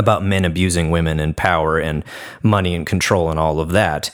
about 0.00 0.24
men 0.24 0.44
abusing 0.44 0.90
women 0.90 1.20
and 1.20 1.36
power 1.36 1.78
and 1.78 2.02
money 2.42 2.74
and 2.74 2.86
control 2.86 3.30
and 3.30 3.38
all 3.38 3.60
of 3.60 3.70
that. 3.72 4.10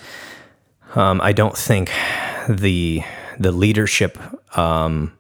Um, 0.97 1.21
I 1.23 1.33
don't 1.33 1.57
think 1.57 1.91
the 2.49 3.03
the 3.39 3.53
leadership 3.53 4.19
um, 4.59 5.13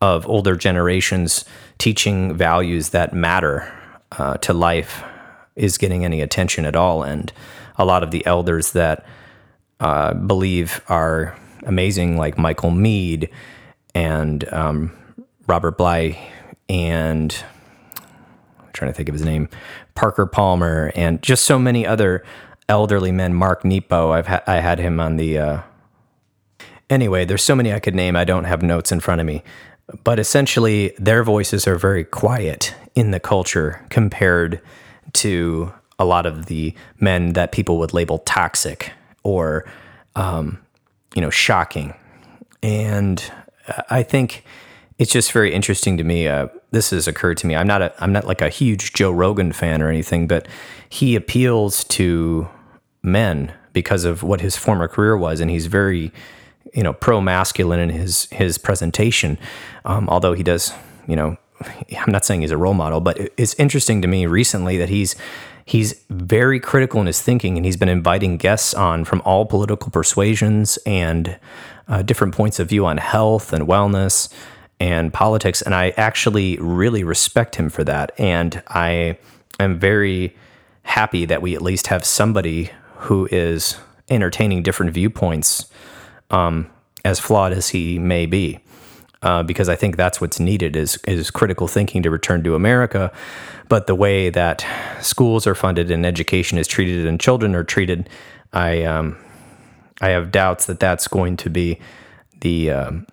of 0.00 0.26
older 0.28 0.56
generations 0.56 1.44
teaching 1.78 2.34
values 2.34 2.90
that 2.90 3.12
matter 3.12 3.72
uh, 4.12 4.36
to 4.38 4.52
life 4.52 5.02
is 5.56 5.78
getting 5.78 6.04
any 6.04 6.20
attention 6.20 6.64
at 6.64 6.76
all, 6.76 7.02
and 7.02 7.32
a 7.76 7.84
lot 7.84 8.02
of 8.02 8.10
the 8.10 8.24
elders 8.24 8.72
that 8.72 9.04
uh, 9.80 10.14
believe 10.14 10.80
are 10.88 11.36
amazing, 11.64 12.16
like 12.16 12.38
Michael 12.38 12.70
Meade 12.70 13.28
and 13.94 14.50
um, 14.52 14.92
Robert 15.46 15.76
Bly 15.76 16.18
and 16.68 17.44
I'm 18.60 18.72
trying 18.72 18.90
to 18.90 18.96
think 18.96 19.08
of 19.08 19.14
his 19.14 19.24
name, 19.24 19.48
Parker 19.94 20.26
Palmer, 20.26 20.92
and 20.94 21.22
just 21.22 21.44
so 21.44 21.58
many 21.58 21.86
other 21.86 22.24
elderly 22.68 23.12
men. 23.12 23.34
Mark 23.34 23.64
Nepo, 23.64 24.12
I've 24.12 24.26
ha- 24.26 24.42
I 24.46 24.60
had 24.60 24.78
him 24.78 25.00
on 25.00 25.16
the. 25.16 25.38
Uh... 25.38 25.62
Anyway, 26.90 27.24
there's 27.24 27.44
so 27.44 27.54
many 27.54 27.72
I 27.72 27.80
could 27.80 27.94
name. 27.94 28.16
I 28.16 28.24
don't 28.24 28.44
have 28.44 28.62
notes 28.62 28.92
in 28.92 29.00
front 29.00 29.20
of 29.20 29.26
me, 29.26 29.42
but 30.04 30.18
essentially, 30.18 30.94
their 30.98 31.24
voices 31.24 31.66
are 31.66 31.76
very 31.76 32.04
quiet 32.04 32.74
in 32.94 33.10
the 33.10 33.20
culture 33.20 33.84
compared 33.88 34.60
to 35.14 35.72
a 35.98 36.04
lot 36.04 36.26
of 36.26 36.46
the 36.46 36.74
men 37.00 37.34
that 37.34 37.52
people 37.52 37.78
would 37.78 37.92
label 37.92 38.18
toxic 38.18 38.92
or, 39.22 39.64
um, 40.16 40.58
you 41.14 41.22
know, 41.22 41.30
shocking. 41.30 41.94
And 42.62 43.22
I 43.90 44.02
think 44.02 44.44
it's 44.98 45.12
just 45.12 45.32
very 45.32 45.52
interesting 45.52 45.96
to 45.96 46.04
me. 46.04 46.28
Uh, 46.28 46.48
this 46.72 46.90
has 46.90 47.06
occurred 47.06 47.36
to 47.38 47.46
me. 47.46 47.54
I'm 47.54 47.66
not 47.66 47.82
a 47.82 47.94
I'm 48.02 48.12
not 48.12 48.26
like 48.26 48.40
a 48.40 48.48
huge 48.48 48.92
Joe 48.94 49.12
Rogan 49.12 49.52
fan 49.52 49.80
or 49.80 49.88
anything, 49.88 50.26
but 50.26 50.48
he 50.88 51.14
appeals 51.14 51.84
to 51.84 52.48
men 53.02 53.52
because 53.72 54.04
of 54.04 54.22
what 54.22 54.40
his 54.40 54.56
former 54.56 54.88
career 54.88 55.16
was, 55.16 55.40
and 55.40 55.50
he's 55.50 55.66
very 55.66 56.12
you 56.74 56.82
know 56.82 56.92
pro 56.92 57.20
masculine 57.20 57.78
in 57.78 57.90
his 57.90 58.26
his 58.32 58.58
presentation. 58.58 59.38
Um, 59.84 60.08
although 60.08 60.32
he 60.32 60.42
does, 60.42 60.72
you 61.06 61.14
know, 61.14 61.36
I'm 61.60 62.10
not 62.12 62.24
saying 62.24 62.40
he's 62.40 62.50
a 62.50 62.56
role 62.56 62.74
model, 62.74 63.00
but 63.00 63.18
it's 63.36 63.54
interesting 63.54 64.02
to 64.02 64.08
me 64.08 64.26
recently 64.26 64.78
that 64.78 64.88
he's 64.88 65.14
he's 65.66 66.02
very 66.08 66.58
critical 66.58 67.00
in 67.02 67.06
his 67.06 67.20
thinking, 67.20 67.58
and 67.58 67.66
he's 67.66 67.76
been 67.76 67.90
inviting 67.90 68.38
guests 68.38 68.72
on 68.72 69.04
from 69.04 69.20
all 69.26 69.44
political 69.44 69.90
persuasions 69.90 70.78
and 70.86 71.38
uh, 71.86 72.00
different 72.00 72.34
points 72.34 72.58
of 72.58 72.68
view 72.68 72.86
on 72.86 72.96
health 72.96 73.52
and 73.52 73.68
wellness 73.68 74.32
and 74.82 75.12
politics. 75.12 75.62
And 75.62 75.76
I 75.76 75.90
actually 75.90 76.56
really 76.56 77.04
respect 77.04 77.54
him 77.54 77.70
for 77.70 77.84
that. 77.84 78.10
And 78.18 78.60
I 78.66 79.16
am 79.60 79.78
very 79.78 80.36
happy 80.82 81.24
that 81.24 81.40
we 81.40 81.54
at 81.54 81.62
least 81.62 81.86
have 81.86 82.04
somebody 82.04 82.72
who 82.96 83.28
is 83.30 83.76
entertaining 84.10 84.64
different 84.64 84.92
viewpoints, 84.92 85.70
um, 86.30 86.68
as 87.04 87.20
flawed 87.20 87.52
as 87.52 87.68
he 87.68 88.00
may 88.00 88.26
be. 88.26 88.58
Uh, 89.22 89.44
because 89.44 89.68
I 89.68 89.76
think 89.76 89.96
that's 89.96 90.20
what's 90.20 90.40
needed 90.40 90.74
is 90.74 90.98
is 91.06 91.30
critical 91.30 91.68
thinking 91.68 92.02
to 92.02 92.10
return 92.10 92.42
to 92.42 92.56
America. 92.56 93.12
But 93.68 93.86
the 93.86 93.94
way 93.94 94.30
that 94.30 94.66
schools 95.00 95.46
are 95.46 95.54
funded 95.54 95.92
and 95.92 96.04
education 96.04 96.58
is 96.58 96.66
treated 96.66 97.06
and 97.06 97.20
children 97.20 97.54
are 97.54 97.62
treated, 97.62 98.08
I 98.52 98.82
um, 98.82 99.16
I 100.00 100.08
have 100.08 100.32
doubts 100.32 100.66
that 100.66 100.80
that's 100.80 101.06
going 101.06 101.36
to 101.36 101.50
be 101.50 101.78
the 102.40 102.72
um, 102.72 103.06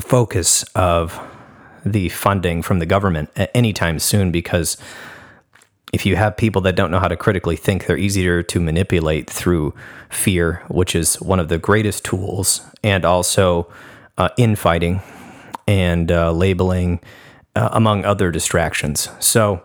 focus 0.00 0.62
of 0.74 1.20
the 1.84 2.08
funding 2.10 2.62
from 2.62 2.78
the 2.78 2.86
government 2.86 3.30
anytime 3.54 3.98
soon 3.98 4.30
because 4.30 4.76
if 5.92 6.06
you 6.06 6.16
have 6.16 6.36
people 6.36 6.62
that 6.62 6.74
don't 6.74 6.90
know 6.90 6.98
how 6.98 7.08
to 7.08 7.16
critically 7.16 7.56
think, 7.56 7.86
they're 7.86 7.98
easier 7.98 8.42
to 8.42 8.60
manipulate 8.60 9.28
through 9.28 9.74
fear, 10.08 10.62
which 10.68 10.94
is 10.94 11.20
one 11.20 11.38
of 11.38 11.48
the 11.48 11.58
greatest 11.58 12.04
tools, 12.04 12.62
and 12.82 13.04
also 13.04 13.70
uh, 14.16 14.30
infighting 14.38 15.02
and 15.68 16.10
uh, 16.10 16.32
labeling, 16.32 16.98
uh, 17.54 17.68
among 17.72 18.04
other 18.04 18.30
distractions. 18.30 19.10
So, 19.20 19.62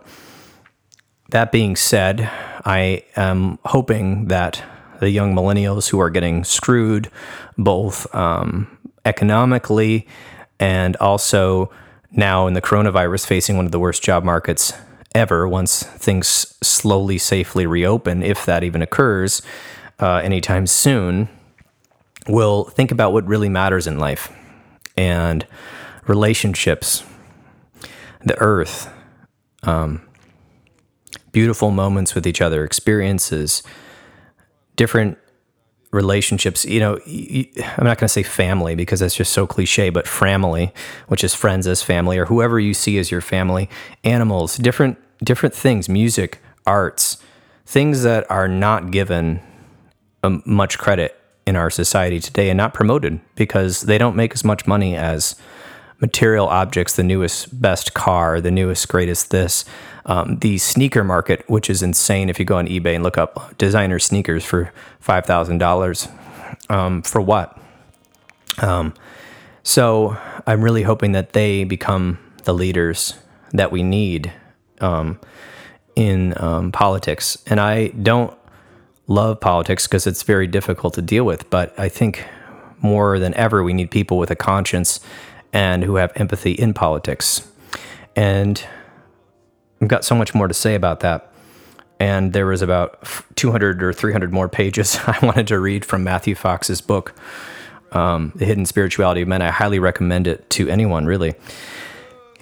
that 1.30 1.50
being 1.52 1.76
said, 1.76 2.30
I 2.64 3.04
am 3.16 3.58
hoping 3.64 4.28
that 4.28 4.62
the 5.00 5.10
young 5.10 5.34
millennials 5.34 5.88
who 5.88 6.00
are 6.00 6.10
getting 6.10 6.44
screwed 6.44 7.10
both 7.56 8.12
um, 8.14 8.77
economically 9.04 10.06
and 10.60 10.96
also 10.96 11.70
now 12.10 12.46
in 12.46 12.54
the 12.54 12.62
coronavirus 12.62 13.26
facing 13.26 13.56
one 13.56 13.66
of 13.66 13.72
the 13.72 13.78
worst 13.78 14.02
job 14.02 14.24
markets 14.24 14.72
ever 15.14 15.48
once 15.48 15.82
things 15.82 16.56
slowly 16.62 17.18
safely 17.18 17.66
reopen 17.66 18.22
if 18.22 18.44
that 18.44 18.62
even 18.62 18.82
occurs 18.82 19.42
uh, 20.00 20.16
anytime 20.16 20.66
soon 20.66 21.28
will 22.28 22.64
think 22.64 22.90
about 22.90 23.12
what 23.12 23.26
really 23.26 23.48
matters 23.48 23.86
in 23.86 23.98
life 23.98 24.32
and 24.96 25.46
relationships 26.06 27.04
the 28.24 28.38
earth 28.38 28.92
um, 29.62 30.02
beautiful 31.32 31.70
moments 31.70 32.14
with 32.14 32.26
each 32.26 32.40
other 32.40 32.64
experiences 32.64 33.62
different 34.76 35.18
relationships, 35.90 36.64
you 36.64 36.80
know, 36.80 36.98
I'm 37.06 37.84
not 37.84 37.98
going 37.98 38.06
to 38.06 38.08
say 38.08 38.22
family 38.22 38.74
because 38.74 39.00
that's 39.00 39.14
just 39.14 39.32
so 39.32 39.46
cliche, 39.46 39.90
but 39.90 40.06
family, 40.06 40.72
which 41.08 41.24
is 41.24 41.34
friends 41.34 41.66
as 41.66 41.82
family 41.82 42.18
or 42.18 42.26
whoever 42.26 42.60
you 42.60 42.74
see 42.74 42.98
as 42.98 43.10
your 43.10 43.20
family, 43.20 43.68
animals, 44.04 44.56
different 44.56 44.98
different 45.24 45.54
things, 45.54 45.88
music, 45.88 46.38
arts, 46.66 47.18
things 47.66 48.02
that 48.02 48.30
are 48.30 48.46
not 48.46 48.90
given 48.90 49.40
um, 50.22 50.42
much 50.46 50.78
credit 50.78 51.20
in 51.46 51.56
our 51.56 51.70
society 51.70 52.20
today 52.20 52.50
and 52.50 52.56
not 52.56 52.74
promoted 52.74 53.20
because 53.34 53.82
they 53.82 53.98
don't 53.98 54.14
make 54.14 54.32
as 54.32 54.44
much 54.44 54.66
money 54.66 54.94
as 54.94 55.34
material 56.00 56.46
objects, 56.46 56.94
the 56.94 57.02
newest, 57.02 57.60
best 57.60 57.94
car, 57.94 58.40
the 58.40 58.50
newest, 58.50 58.86
greatest 58.88 59.30
this. 59.30 59.64
Um, 60.08 60.38
the 60.38 60.56
sneaker 60.56 61.04
market, 61.04 61.44
which 61.48 61.68
is 61.68 61.82
insane 61.82 62.30
if 62.30 62.38
you 62.38 62.46
go 62.46 62.56
on 62.56 62.66
eBay 62.66 62.94
and 62.94 63.04
look 63.04 63.18
up 63.18 63.56
designer 63.58 63.98
sneakers 63.98 64.44
for 64.44 64.72
$5,000. 65.06 66.10
Um, 66.70 67.02
for 67.02 67.20
what? 67.20 67.58
Um, 68.58 68.94
so 69.62 70.16
I'm 70.46 70.62
really 70.62 70.82
hoping 70.82 71.12
that 71.12 71.34
they 71.34 71.64
become 71.64 72.18
the 72.44 72.54
leaders 72.54 73.14
that 73.52 73.70
we 73.70 73.82
need 73.82 74.32
um, 74.80 75.20
in 75.94 76.32
um, 76.42 76.72
politics. 76.72 77.36
And 77.46 77.60
I 77.60 77.88
don't 77.88 78.36
love 79.08 79.40
politics 79.40 79.86
because 79.86 80.06
it's 80.06 80.22
very 80.22 80.46
difficult 80.46 80.94
to 80.94 81.02
deal 81.02 81.24
with, 81.24 81.48
but 81.50 81.78
I 81.78 81.90
think 81.90 82.24
more 82.80 83.18
than 83.18 83.34
ever, 83.34 83.62
we 83.62 83.74
need 83.74 83.90
people 83.90 84.16
with 84.16 84.30
a 84.30 84.36
conscience 84.36 85.00
and 85.52 85.84
who 85.84 85.96
have 85.96 86.12
empathy 86.16 86.52
in 86.52 86.72
politics. 86.72 87.46
And 88.16 88.64
I've 89.80 89.88
got 89.88 90.04
so 90.04 90.14
much 90.14 90.34
more 90.34 90.48
to 90.48 90.54
say 90.54 90.74
about 90.74 91.00
that. 91.00 91.32
And 92.00 92.32
there 92.32 92.46
was 92.46 92.62
about 92.62 93.02
200 93.36 93.82
or 93.82 93.92
300 93.92 94.32
more 94.32 94.48
pages 94.48 94.98
I 95.06 95.18
wanted 95.24 95.48
to 95.48 95.58
read 95.58 95.84
from 95.84 96.04
Matthew 96.04 96.34
Fox's 96.34 96.80
book, 96.80 97.14
um, 97.92 98.32
The 98.36 98.44
Hidden 98.44 98.66
Spirituality 98.66 99.22
of 99.22 99.28
Men. 99.28 99.42
I 99.42 99.50
highly 99.50 99.78
recommend 99.78 100.26
it 100.26 100.48
to 100.50 100.68
anyone, 100.68 101.06
really. 101.06 101.34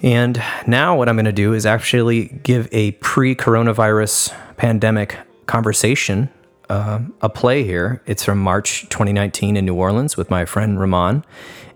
And 0.03 0.41
now, 0.67 0.95
what 0.95 1.09
I'm 1.09 1.15
going 1.15 1.25
to 1.25 1.31
do 1.31 1.53
is 1.53 1.65
actually 1.65 2.25
give 2.43 2.69
a 2.71 2.91
pre 2.91 3.35
coronavirus 3.35 4.31
pandemic 4.55 5.17
conversation 5.47 6.29
uh, 6.69 6.99
a 7.21 7.29
play 7.29 7.63
here. 7.63 8.01
It's 8.05 8.23
from 8.23 8.37
March 8.37 8.83
2019 8.89 9.57
in 9.57 9.65
New 9.65 9.73
Orleans 9.73 10.15
with 10.15 10.29
my 10.29 10.45
friend 10.45 10.77
Remahn. 10.77 11.23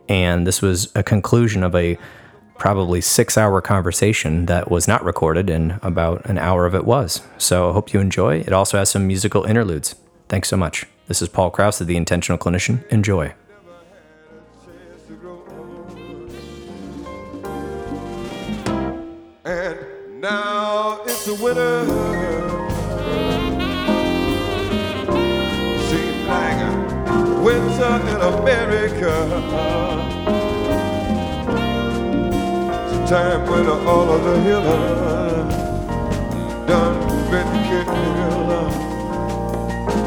And 0.07 0.45
this 0.45 0.61
was 0.61 0.91
a 0.95 1.01
conclusion 1.01 1.63
of 1.63 1.73
a 1.73 1.97
probably 2.61 3.01
six 3.01 3.39
hour 3.39 3.59
conversation 3.59 4.45
that 4.45 4.69
was 4.69 4.87
not 4.87 5.03
recorded, 5.03 5.49
and 5.49 5.79
about 5.81 6.23
an 6.25 6.37
hour 6.37 6.67
of 6.67 6.75
it 6.75 6.85
was. 6.85 7.21
So 7.39 7.71
I 7.71 7.73
hope 7.73 7.91
you 7.91 7.99
enjoy. 7.99 8.41
It 8.41 8.53
also 8.53 8.77
has 8.77 8.91
some 8.91 9.07
musical 9.07 9.45
interludes. 9.45 9.95
Thanks 10.29 10.47
so 10.47 10.57
much. 10.57 10.85
This 11.07 11.23
is 11.23 11.27
Paul 11.27 11.49
Krauss 11.49 11.81
of 11.81 11.87
The 11.87 11.97
Intentional 11.97 12.37
Clinician. 12.37 12.87
Enjoy. 12.89 13.33
And 19.43 20.21
now 20.21 21.01
it's. 21.05 21.21
Seems 21.21 21.41
like 26.27 26.61
winter 27.43 27.93
in 28.07 28.21
America. 28.21 29.90
Time 33.11 33.43
when 33.45 33.67
all 33.67 34.09
of 34.09 34.23
the 34.23 34.41
healers 34.41 35.53
done 36.65 36.95
been 37.29 37.49
killed 37.67 38.71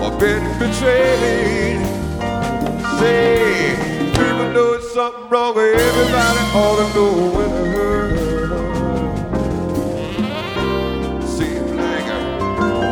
or 0.03 0.13
been 0.19 0.45
betrayed. 0.59 1.85
Say, 2.99 3.77
people 4.17 4.49
know 4.55 4.73
it's 4.73 4.89
something 4.95 5.29
wrong 5.29 5.55
with 5.55 5.79
everybody 5.79 6.43
ought 6.57 6.77
to 6.81 6.87
know 6.95 7.13
when 7.37 7.51
it 7.51 7.69
hurts. 7.77 8.23
Seems 11.37 11.73
like 11.73 12.07
a 12.07 12.11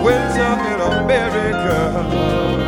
winter 0.05 0.53
in 0.73 0.81
America. 1.05 2.62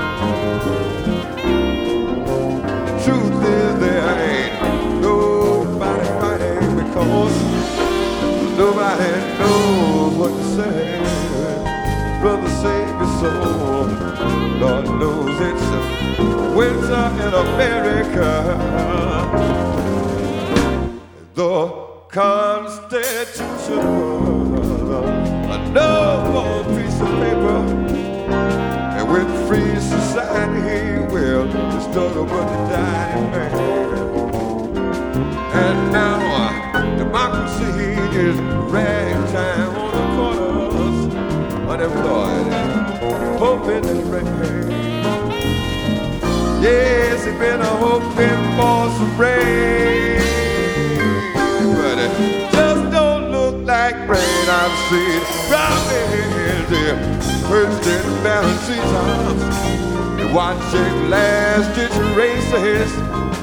Watching 60.74 61.10
last 61.10 61.74
ditch 61.76 61.96
races 62.16 62.96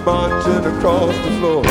marching 0.06 0.66
across 0.66 1.16
the 1.18 1.32
floor 1.40 1.66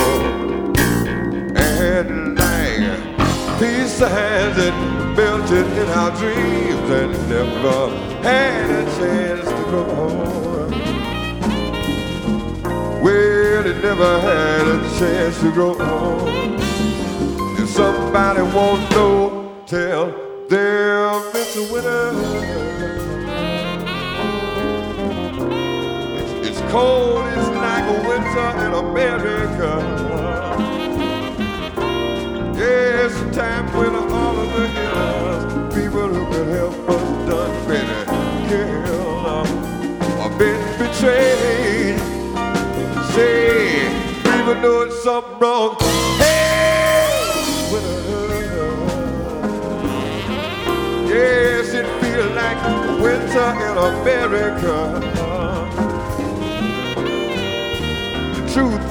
and 1.57 2.39
like 2.39 3.59
peace 3.59 3.93
signs 3.93 4.57
that 4.57 4.75
melted 5.17 5.67
in 5.67 5.89
our 5.89 6.11
dreams 6.17 6.91
and 6.91 7.13
never 7.29 7.89
had 8.23 8.71
a 8.71 8.85
chance 8.99 9.49
to 9.49 9.65
grow. 9.65 9.87
Well, 13.03 13.67
it 13.67 13.83
never 13.83 14.21
had 14.21 14.67
a 14.67 14.99
chance 14.99 15.41
to 15.41 15.53
grow. 15.53 15.77
If 17.59 17.69
somebody 17.71 18.43
won't 18.43 18.91
know, 18.93 19.53
tell 19.67 20.13
there, 20.49 21.11
Mr. 21.33 21.73
Winter. 21.73 22.11
It's, 22.11 22.20
cold, 26.71 27.25
it's 27.27 27.49
like 27.49 27.85
a 27.85 27.99
winter 28.09 28.49
in 28.65 28.73
America. 28.87 29.71
Yeah, 32.57 33.09
time 33.33 33.67
when 33.77 33.95
all 33.95 34.39
of 34.39 34.49
the 34.55 34.69
healers, 34.69 35.75
people 35.75 36.09
who 36.15 36.23
could 36.31 36.49
help 36.49 36.89
us 36.89 37.29
done 37.29 37.55
been 37.67 37.89
killed 38.49 39.49
or 40.21 40.31
been 40.39 40.61
betrayed. 40.79 41.99
Say, 43.15 43.91
people 44.23 44.57
doing 44.63 44.93
something 45.03 45.39
wrong. 45.41 45.77
Hey. 46.19 46.37
Yes, 51.09 51.75
it 51.75 51.87
feels 52.01 52.31
like 52.37 52.61
winter 53.01 53.51
in 53.67 53.77
America. 53.77 55.20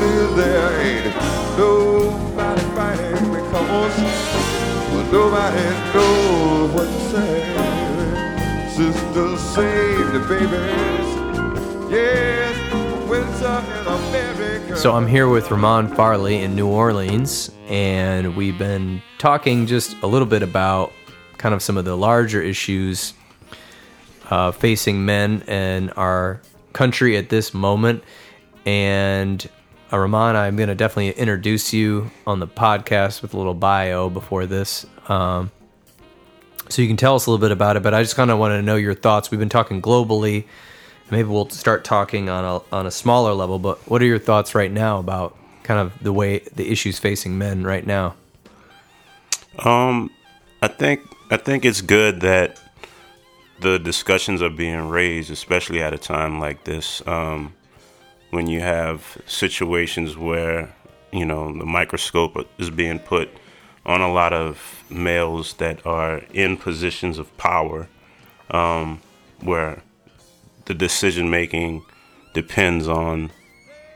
Is 0.10 0.36
there 0.36 0.82
ain't 0.82 1.16
nobody 1.58 2.62
fighting 2.76 3.32
because 3.32 3.96
nobody 5.12 5.64
knows 5.94 6.72
what 6.74 6.86
to 6.86 7.00
say. 7.12 7.70
Save 9.56 10.14
the 10.14 10.20
babies. 10.30 11.10
Yes, 11.92 12.56
winter 13.10 13.64
in 13.82 13.88
America. 13.88 14.78
So 14.78 14.94
I'm 14.94 15.08
here 15.08 15.28
with 15.28 15.48
Remahn 15.48 15.94
Farley 15.96 16.38
in 16.38 16.56
New 16.56 16.68
Orleans, 16.68 17.52
and 17.68 18.36
we've 18.38 18.58
been 18.58 19.02
talking 19.18 19.66
just 19.66 19.96
a 20.02 20.08
little 20.08 20.28
bit 20.28 20.44
about 20.44 20.94
kind 21.38 21.54
of 21.54 21.62
some 21.62 21.78
of 21.78 21.86
the 21.86 21.98
larger 21.98 22.42
issues 22.42 23.14
uh, 24.30 24.52
facing 24.52 25.04
men 25.06 25.42
in 25.42 25.90
our 25.92 26.40
country 26.72 27.18
at 27.18 27.30
this 27.30 27.54
moment. 27.54 28.04
And 28.66 29.50
uh, 29.92 29.98
I'm 29.98 30.56
going 30.56 30.70
to 30.70 30.76
definitely 30.76 31.12
introduce 31.12 31.74
you 31.74 32.12
on 32.28 32.40
the 32.40 32.48
podcast 32.48 33.22
with 33.22 33.34
a 33.34 33.38
little 33.38 33.54
bio 33.54 34.10
before 34.10 34.46
this. 34.46 34.86
Um, 35.08 35.52
so 36.70 36.82
you 36.82 36.88
can 36.88 36.98
tell 36.98 37.16
us 37.16 37.26
a 37.26 37.32
little 37.32 37.42
bit 37.42 37.52
about 37.52 37.78
it, 37.78 37.84
but 37.84 37.94
I 37.94 38.04
just 38.04 38.16
kind 38.16 38.30
of 38.30 38.38
want 38.38 38.52
to 38.52 38.62
know 38.62 38.76
your 38.76 38.94
thoughts. 38.94 39.32
We've 39.32 39.40
been 39.40 39.50
talking 39.50 39.82
globally. 39.82 40.46
Maybe 41.10 41.28
we'll 41.28 41.50
start 41.50 41.84
talking 41.84 42.30
on 42.30 42.46
a, 42.46 42.76
on 42.76 42.86
a 42.86 42.92
smaller 42.92 43.34
level, 43.34 43.58
but 43.58 43.80
what 43.90 44.02
are 44.02 44.06
your 44.06 44.20
thoughts 44.20 44.54
right 44.54 44.72
now 44.72 45.00
about 45.00 45.36
kind 45.64 45.80
of 45.80 46.04
the 46.04 46.14
way 46.14 46.40
the 46.56 46.72
issues 46.72 47.00
facing 47.00 47.38
men 47.38 47.64
right 47.64 47.86
now? 47.86 48.16
Um, 49.58 50.12
I 50.62 50.68
think 50.68 51.02
I 51.32 51.38
think 51.38 51.66
it's 51.66 51.82
good 51.82 52.22
that 52.22 52.60
the 53.62 53.78
discussions 53.80 54.42
are 54.42 54.50
being 54.50 54.90
raised, 54.90 55.32
especially 55.32 55.82
at 55.82 55.94
a 55.94 55.98
time 55.98 56.40
like 56.40 56.64
this, 56.64 57.06
um, 57.08 57.54
when 58.32 58.48
you 58.48 58.62
have 58.62 59.22
situations 59.26 60.18
where 60.18 60.74
you 61.12 61.26
know 61.26 61.52
the 61.58 61.66
microscope 61.66 62.48
is 62.58 62.70
being 62.70 63.00
put 63.00 63.30
on 63.86 64.02
a 64.02 64.12
lot 64.12 64.34
of 64.34 64.84
males 64.90 65.54
that 65.54 65.86
are 65.86 66.18
in 66.34 66.58
positions 66.58 67.18
of 67.18 67.36
power, 67.38 67.88
um, 68.52 69.02
where 69.40 69.82
the 70.66 70.74
decision 70.74 71.30
making 71.30 71.84
depends 72.34 72.88
on 72.88 73.32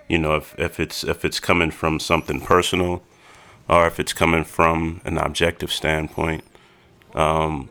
you 0.09 0.17
know 0.17 0.35
if, 0.35 0.57
if 0.57 0.79
it's 0.79 1.03
if 1.03 1.23
it's 1.23 1.39
coming 1.39 1.71
from 1.71 1.99
something 1.99 2.41
personal 2.41 3.03
or 3.69 3.87
if 3.87 3.99
it's 3.99 4.13
coming 4.13 4.43
from 4.43 5.01
an 5.05 5.17
objective 5.17 5.71
standpoint. 5.71 6.43
Um, 7.13 7.69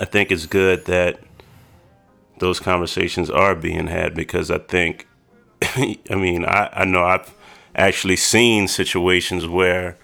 I 0.00 0.04
think 0.04 0.30
it's 0.30 0.46
good 0.46 0.84
that 0.86 1.20
those 2.38 2.60
conversations 2.60 3.30
are 3.30 3.54
being 3.54 3.86
had 3.86 4.14
because 4.14 4.50
I 4.50 4.58
think, 4.58 5.06
I 6.10 6.14
mean, 6.14 6.44
I, 6.44 6.70
I 6.72 6.84
know 6.84 7.04
I've 7.04 7.32
actually 7.74 8.16
seen 8.16 8.68
situations 8.68 9.46
where 9.46 9.96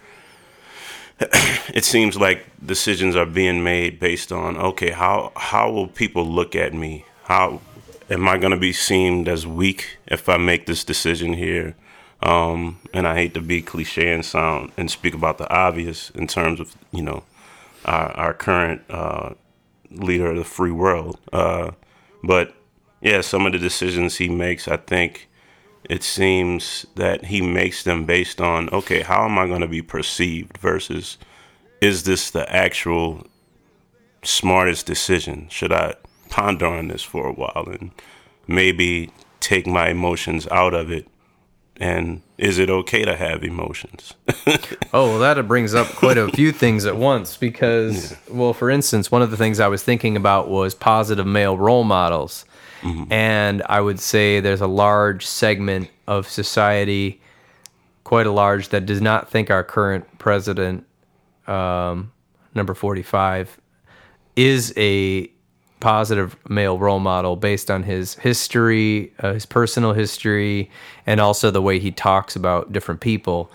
it 1.20 1.84
seems 1.84 2.16
like 2.16 2.46
decisions 2.64 3.16
are 3.16 3.26
being 3.26 3.62
made 3.62 3.98
based 3.98 4.30
on 4.30 4.56
okay 4.56 4.90
how 4.90 5.32
how 5.36 5.70
will 5.70 5.88
people 5.88 6.24
look 6.26 6.54
at 6.54 6.74
me 6.74 7.04
how 7.24 7.60
am 8.10 8.28
i 8.28 8.36
going 8.36 8.50
to 8.50 8.58
be 8.58 8.72
seen 8.72 9.26
as 9.26 9.46
weak 9.46 9.96
if 10.06 10.28
i 10.28 10.36
make 10.36 10.66
this 10.66 10.84
decision 10.84 11.32
here 11.32 11.74
um, 12.22 12.78
and 12.92 13.06
i 13.06 13.14
hate 13.14 13.32
to 13.32 13.40
be 13.40 13.62
cliche 13.62 14.12
and 14.12 14.24
sound 14.24 14.70
and 14.76 14.90
speak 14.90 15.14
about 15.14 15.38
the 15.38 15.48
obvious 15.48 16.10
in 16.10 16.26
terms 16.26 16.60
of 16.60 16.76
you 16.90 17.02
know 17.02 17.22
our, 17.84 18.10
our 18.12 18.34
current 18.34 18.82
uh, 18.90 19.30
leader 19.90 20.30
of 20.30 20.36
the 20.36 20.44
free 20.44 20.70
world. 20.70 21.18
Uh, 21.32 21.72
but 22.22 22.54
yeah, 23.00 23.20
some 23.20 23.46
of 23.46 23.52
the 23.52 23.58
decisions 23.58 24.16
he 24.16 24.28
makes, 24.28 24.68
I 24.68 24.76
think 24.76 25.28
it 25.88 26.02
seems 26.02 26.86
that 26.96 27.26
he 27.26 27.40
makes 27.42 27.82
them 27.84 28.04
based 28.06 28.40
on 28.40 28.68
okay, 28.70 29.02
how 29.02 29.24
am 29.24 29.38
I 29.38 29.46
going 29.46 29.60
to 29.62 29.68
be 29.68 29.82
perceived 29.82 30.58
versus 30.58 31.18
is 31.80 32.04
this 32.04 32.30
the 32.30 32.50
actual 32.52 33.26
smartest 34.22 34.86
decision? 34.86 35.48
Should 35.50 35.72
I 35.72 35.94
ponder 36.30 36.66
on 36.66 36.88
this 36.88 37.02
for 37.02 37.26
a 37.28 37.32
while 37.32 37.66
and 37.70 37.90
maybe 38.46 39.10
take 39.40 39.66
my 39.66 39.88
emotions 39.90 40.46
out 40.50 40.74
of 40.74 40.90
it 40.90 41.06
And 41.78 42.22
is 42.38 42.58
it 42.58 42.70
okay 42.70 43.04
to 43.04 43.16
have 43.16 43.42
emotions? 43.42 44.14
Oh, 44.94 45.18
well, 45.18 45.18
that 45.20 45.48
brings 45.48 45.74
up 45.74 45.86
quite 45.88 46.18
a 46.18 46.28
few 46.28 46.52
things 46.52 46.84
at 46.84 46.96
once 46.96 47.38
because, 47.38 48.14
well, 48.28 48.52
for 48.52 48.68
instance, 48.68 49.10
one 49.10 49.22
of 49.22 49.30
the 49.30 49.38
things 49.38 49.58
I 49.58 49.68
was 49.68 49.82
thinking 49.82 50.16
about 50.18 50.48
was 50.50 50.74
positive 50.74 51.26
male 51.26 51.56
role 51.56 51.82
models. 51.82 52.44
And 53.10 53.62
I 53.68 53.80
would 53.80 54.00
say 54.00 54.40
there's 54.40 54.60
a 54.60 54.66
large 54.66 55.26
segment 55.26 55.88
of 56.06 56.28
society, 56.28 57.20
quite 58.04 58.26
a 58.26 58.32
large, 58.32 58.70
that 58.70 58.86
does 58.86 59.00
not 59.00 59.30
think 59.30 59.50
our 59.50 59.62
current 59.62 60.18
president, 60.18 60.84
um, 61.46 62.12
number 62.54 62.74
45, 62.74 63.60
is 64.36 64.72
a 64.76 65.30
positive 65.80 66.36
male 66.48 66.78
role 66.78 67.00
model 67.00 67.34
based 67.36 67.70
on 67.70 67.82
his 67.82 68.14
history, 68.14 69.12
uh, 69.18 69.32
his 69.32 69.44
personal 69.44 69.92
history, 69.92 70.70
and 71.06 71.20
also 71.20 71.50
the 71.50 71.62
way 71.62 71.78
he 71.78 71.90
talks 71.90 72.36
about 72.36 72.72
different 72.72 73.00
people, 73.00 73.50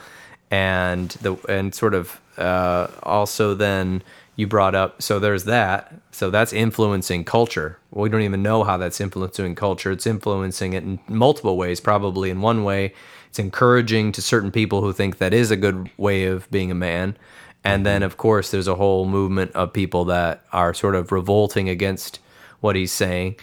and 0.52 1.12
the 1.22 1.36
and 1.48 1.74
sort 1.74 1.94
of 1.94 2.20
uh, 2.38 2.88
also 3.04 3.54
then 3.54 4.04
you 4.38 4.46
brought 4.48 4.76
up. 4.76 5.02
So 5.02 5.20
there's 5.20 5.44
that. 5.46 5.94
So 6.12 6.30
that's 6.30 6.54
influencing 6.54 7.26
culture. 7.26 7.80
We 7.92 8.08
don't 8.08 8.22
even 8.22 8.44
know 8.44 8.64
how 8.64 8.78
that's 8.78 9.02
influencing 9.02 9.56
culture. 9.56 9.92
It's 9.92 10.06
influencing 10.06 10.74
it 10.74 10.84
in 10.84 11.00
multiple 11.10 11.58
ways 11.58 11.82
probably 11.82 12.30
in 12.30 12.40
one 12.40 12.64
way. 12.64 12.94
It's 13.30 13.40
encouraging 13.40 14.12
to 14.14 14.22
certain 14.22 14.52
people 14.52 14.82
who 14.82 14.94
think 14.94 15.18
that 15.18 15.34
is 15.34 15.50
a 15.50 15.58
good 15.58 15.90
way 15.98 16.26
of 16.26 16.50
being 16.52 16.70
a 16.70 16.76
man. 16.76 17.18
And 17.64 17.84
then 17.84 18.04
of 18.04 18.18
course 18.18 18.52
there's 18.52 18.68
a 18.68 18.76
whole 18.76 19.06
movement 19.06 19.52
of 19.54 19.74
people 19.74 20.06
that 20.06 20.46
are 20.54 20.74
sort 20.74 20.94
of 20.94 21.12
revolting 21.12 21.68
against 21.68 22.20
what 22.62 22.76
he's 22.76 22.92
saying. 22.92 23.36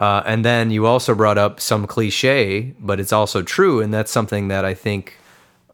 Uh, 0.00 0.22
and 0.24 0.44
then 0.44 0.70
you 0.70 0.86
also 0.86 1.14
brought 1.14 1.38
up 1.38 1.60
some 1.60 1.86
cliche 1.86 2.74
but 2.80 2.98
it's 2.98 3.12
also 3.12 3.42
true. 3.42 3.82
And 3.82 3.92
that's 3.92 4.10
something 4.10 4.48
that 4.48 4.64
i 4.64 4.72
think 4.72 5.18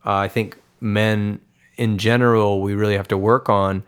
uh, 0.04 0.16
i 0.16 0.28
think 0.28 0.58
men 0.80 1.40
in 1.76 1.96
general 1.96 2.60
we 2.60 2.74
really 2.74 2.96
have 2.96 3.08
to 3.08 3.16
work 3.16 3.48
on 3.48 3.84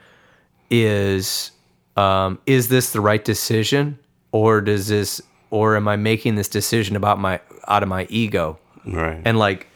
is 0.71 1.51
um, 1.97 2.39
is 2.47 2.69
this 2.69 2.93
the 2.93 3.01
right 3.01 3.25
decision 3.25 3.99
or 4.33 4.61
does 4.61 4.89
this 4.89 5.21
or 5.51 5.77
am 5.77 5.89
i 5.89 5.97
making 5.97 6.35
this 6.35 6.49
decision 6.49 6.97
about 6.97 7.19
my 7.19 7.41
out 7.69 7.83
of 7.83 7.89
my 7.89 8.07
ego 8.11 8.59
right. 8.85 9.21
and 9.25 9.39
like 9.39 9.67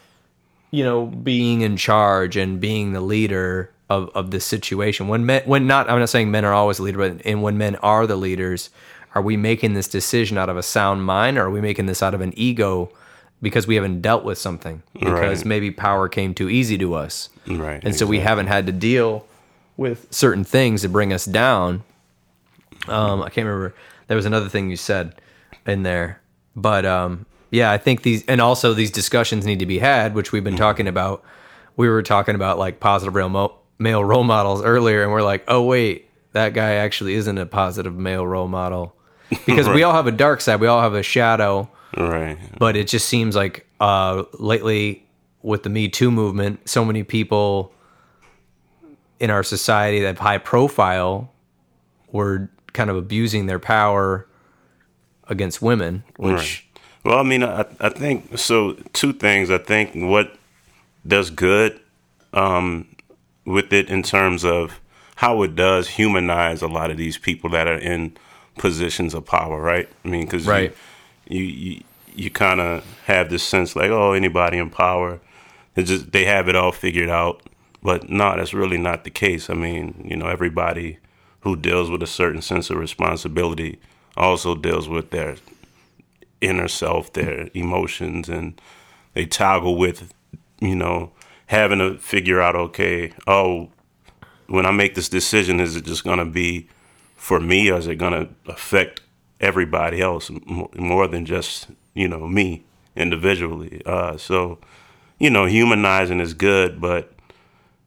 you 0.71 0.85
know 0.85 1.07
being 1.07 1.63
in 1.63 1.77
charge 1.77 2.37
and 2.37 2.61
being 2.61 2.93
the 2.93 3.01
leader 3.01 3.71
of, 3.89 4.11
of 4.15 4.31
this 4.31 4.45
situation 4.45 5.09
when 5.09 5.25
men 5.25 5.43
when 5.47 5.67
not 5.67 5.89
i'm 5.89 5.99
not 5.99 6.09
saying 6.09 6.31
men 6.31 6.45
are 6.45 6.53
always 6.53 6.77
the 6.77 6.83
leader 6.83 6.99
but 6.99 7.25
and 7.25 7.43
when 7.43 7.57
men 7.57 7.77
are 7.77 8.07
the 8.07 8.17
leaders 8.17 8.71
are 9.15 9.23
we 9.23 9.37
making 9.37 9.75
this 9.75 9.89
decision 9.89 10.37
out 10.39 10.49
of 10.49 10.57
a 10.57 10.63
sound 10.63 11.05
mind 11.05 11.39
or 11.39 11.45
are 11.47 11.51
we 11.51 11.61
making 11.61 11.87
this 11.87 12.03
out 12.03 12.15
of 12.15 12.21
an 12.21 12.33
ego 12.37 12.91
because 13.43 13.67
we 13.67 13.75
haven't 13.77 14.03
dealt 14.03 14.23
with 14.25 14.37
something 14.37 14.83
because 14.93 15.39
Right. 15.39 15.45
maybe 15.47 15.71
power 15.71 16.09
came 16.09 16.35
too 16.35 16.49
easy 16.51 16.77
to 16.79 16.95
us 16.95 17.31
right. 17.47 17.83
and 17.83 17.95
so 17.97 18.07
we 18.07 18.21
haven't 18.21 18.49
had 18.49 18.67
to 18.67 18.73
deal 18.73 19.25
with 19.81 20.07
certain 20.11 20.45
things 20.45 20.83
that 20.83 20.91
bring 20.91 21.11
us 21.11 21.25
down. 21.25 21.83
Um, 22.87 23.23
I 23.23 23.31
can't 23.31 23.47
remember. 23.47 23.75
There 24.09 24.17
was 24.17 24.27
another 24.27 24.51
thing 24.51 24.69
you 24.69 24.77
said 24.77 25.15
in 25.67 25.85
there, 25.85 26.21
but 26.55 26.85
um, 26.85 27.25
yeah, 27.51 27.73
I 27.73 27.79
think 27.79 28.03
these 28.03 28.23
and 28.27 28.43
also 28.43 28.75
these 28.75 28.91
discussions 28.91 29.47
need 29.47 29.59
to 29.61 29.67
be 29.67 29.79
had, 29.79 30.15
which 30.15 30.33
we've 30.33 30.45
been 30.45 30.57
talking 30.57 30.87
about. 30.87 31.25
We 31.77 31.89
were 31.89 32.03
talking 32.03 32.35
about 32.35 32.59
like 32.59 32.79
positive 32.79 33.15
real 33.15 33.31
mo- 33.31 33.55
male 33.79 34.05
role 34.05 34.23
models 34.25 34.63
earlier, 34.63 35.03
and 35.03 35.13
we're 35.13 35.23
like, 35.23 35.45
oh 35.49 35.63
wait, 35.63 36.11
that 36.33 36.53
guy 36.53 36.75
actually 36.75 37.15
isn't 37.15 37.39
a 37.39 37.47
positive 37.47 37.97
male 37.97 38.27
role 38.27 38.49
model 38.49 38.95
because 39.47 39.67
we 39.67 39.83
all 39.83 39.95
have 39.95 40.07
a 40.07 40.13
dark 40.13 40.43
side, 40.43 40.61
we 40.61 40.67
all 40.67 40.83
have 40.83 40.95
a 40.95 41.03
shadow 41.03 41.69
Right. 41.97 42.39
but 42.59 42.77
it 42.77 42.87
just 42.87 43.09
seems 43.09 43.35
like 43.35 43.67
uh, 43.81 44.25
lately 44.39 45.05
with 45.43 45.63
the 45.63 45.71
Me 45.71 45.89
Too 45.89 46.11
movement, 46.11 46.69
so 46.69 46.85
many 46.85 47.03
people 47.03 47.73
in 49.21 49.31
our 49.31 49.43
society 49.43 50.01
that 50.01 50.07
have 50.09 50.19
high 50.19 50.39
profile 50.39 51.31
were 52.11 52.51
kind 52.73 52.91
of 52.91 52.97
abusing 52.97 53.47
their 53.47 53.59
power 53.59 54.27
against 55.29 55.63
women, 55.63 56.03
which 56.17 56.33
Right. 56.33 56.63
Well, 57.03 57.19
I 57.19 57.23
mean, 57.23 57.43
I, 57.43 57.65
I 57.81 57.89
think 57.89 58.37
so. 58.37 58.75
Two 58.93 59.13
things. 59.15 59.51
I 59.51 59.57
think 59.59 59.93
what 59.95 60.35
does 61.07 61.31
good 61.31 61.81
um, 62.35 62.89
with 63.47 63.73
it 63.73 63.89
in 63.89 64.03
terms 64.03 64.45
of 64.45 64.81
how 65.17 65.43
it 65.43 65.55
does 65.57 65.89
humanize 65.89 66.61
a 66.63 66.67
lot 66.69 66.91
of 66.91 66.97
these 66.99 67.17
people 67.17 67.49
that 67.51 67.67
are 67.67 67.79
in 67.79 68.17
positions 68.59 69.15
of 69.15 69.25
power, 69.25 69.61
right? 69.61 69.89
I 70.05 70.09
mean, 70.09 70.25
because 70.27 70.47
Right. 70.47 70.75
you 71.27 71.43
you 71.43 71.45
you, 71.45 71.83
you 72.15 72.31
kind 72.31 72.61
of 72.61 72.85
have 73.07 73.31
this 73.31 73.43
sense 73.43 73.75
like, 73.75 73.91
oh, 73.91 74.13
anybody 74.13 74.59
in 74.59 74.69
power, 74.69 75.21
they 75.75 75.85
just 75.85 76.13
they 76.13 76.25
have 76.27 76.49
it 76.49 76.57
all 76.57 76.73
figured 76.73 77.09
out. 77.09 77.41
But 77.83 78.11
no, 78.11 78.37
that's 78.37 78.55
really 78.55 78.79
not 78.79 79.05
the 79.05 79.11
case. 79.11 79.49
I 79.49 79.55
mean, 79.55 80.07
you 80.09 80.17
know, 80.17 80.27
everybody 80.27 80.99
who 81.41 81.57
deals 81.57 81.91
with 81.91 82.03
a 82.03 82.07
certain 82.07 82.43
sense 82.43 82.71
of 82.71 82.77
responsibility 82.77 83.81
also 84.17 84.55
deals 84.55 84.89
with 84.89 85.11
their 85.11 85.37
inner 86.41 86.69
self, 86.69 87.13
their 87.13 87.49
emotions, 87.55 88.29
and 88.29 88.61
they 89.15 89.27
toggle 89.27 89.77
with, 89.77 90.13
you 90.61 90.75
know, 90.75 91.13
having 91.47 91.79
to 91.79 91.99
figure 91.99 92.41
out, 92.41 92.55
okay, 92.55 93.13
oh, 93.27 93.71
when 94.47 94.67
I 94.67 94.71
make 94.71 94.95
this 94.95 95.09
decision, 95.09 95.61
is 95.61 95.77
it 95.77 95.85
just 95.85 96.05
going 96.05 96.19
to 96.19 96.25
be 96.25 96.69
for 97.17 97.41
me 97.41 97.71
or 97.71 97.79
is 97.79 97.87
it 97.87 97.97
going 97.97 98.13
to 98.13 98.29
affect 98.51 99.01
everybody 99.41 100.01
else 100.01 100.31
more 100.75 101.07
than 101.07 101.25
just, 101.25 101.69
you 101.95 102.09
know, 102.09 102.27
me 102.27 102.65
individually? 102.97 103.81
Uh, 103.87 104.17
so, 104.17 104.59
you 105.19 105.31
know, 105.31 105.47
humanizing 105.47 106.21
is 106.21 106.35
good, 106.35 106.81
but 106.81 107.13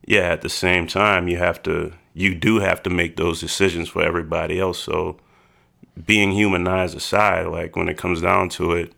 yeah, 0.05 0.31
at 0.31 0.41
the 0.41 0.49
same 0.49 0.87
time, 0.87 1.27
you 1.27 1.37
have 1.37 1.61
to, 1.63 1.93
you 2.13 2.35
do 2.35 2.59
have 2.59 2.83
to 2.83 2.89
make 2.89 3.15
those 3.15 3.39
decisions 3.39 3.89
for 3.89 4.03
everybody 4.03 4.59
else. 4.59 4.79
So, 4.79 5.17
being 6.05 6.31
humanized 6.31 6.97
aside, 6.97 7.47
like 7.47 7.75
when 7.75 7.87
it 7.87 7.97
comes 7.97 8.21
down 8.21 8.49
to 8.49 8.73
it, 8.73 8.93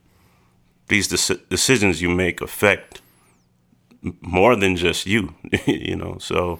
these 0.87 1.09
deci- 1.09 1.41
decisions 1.49 2.01
you 2.01 2.09
make 2.09 2.41
affect 2.41 3.01
more 4.21 4.55
than 4.55 4.75
just 4.75 5.05
you, 5.05 5.35
you 5.65 5.95
know. 5.95 6.17
So, 6.19 6.59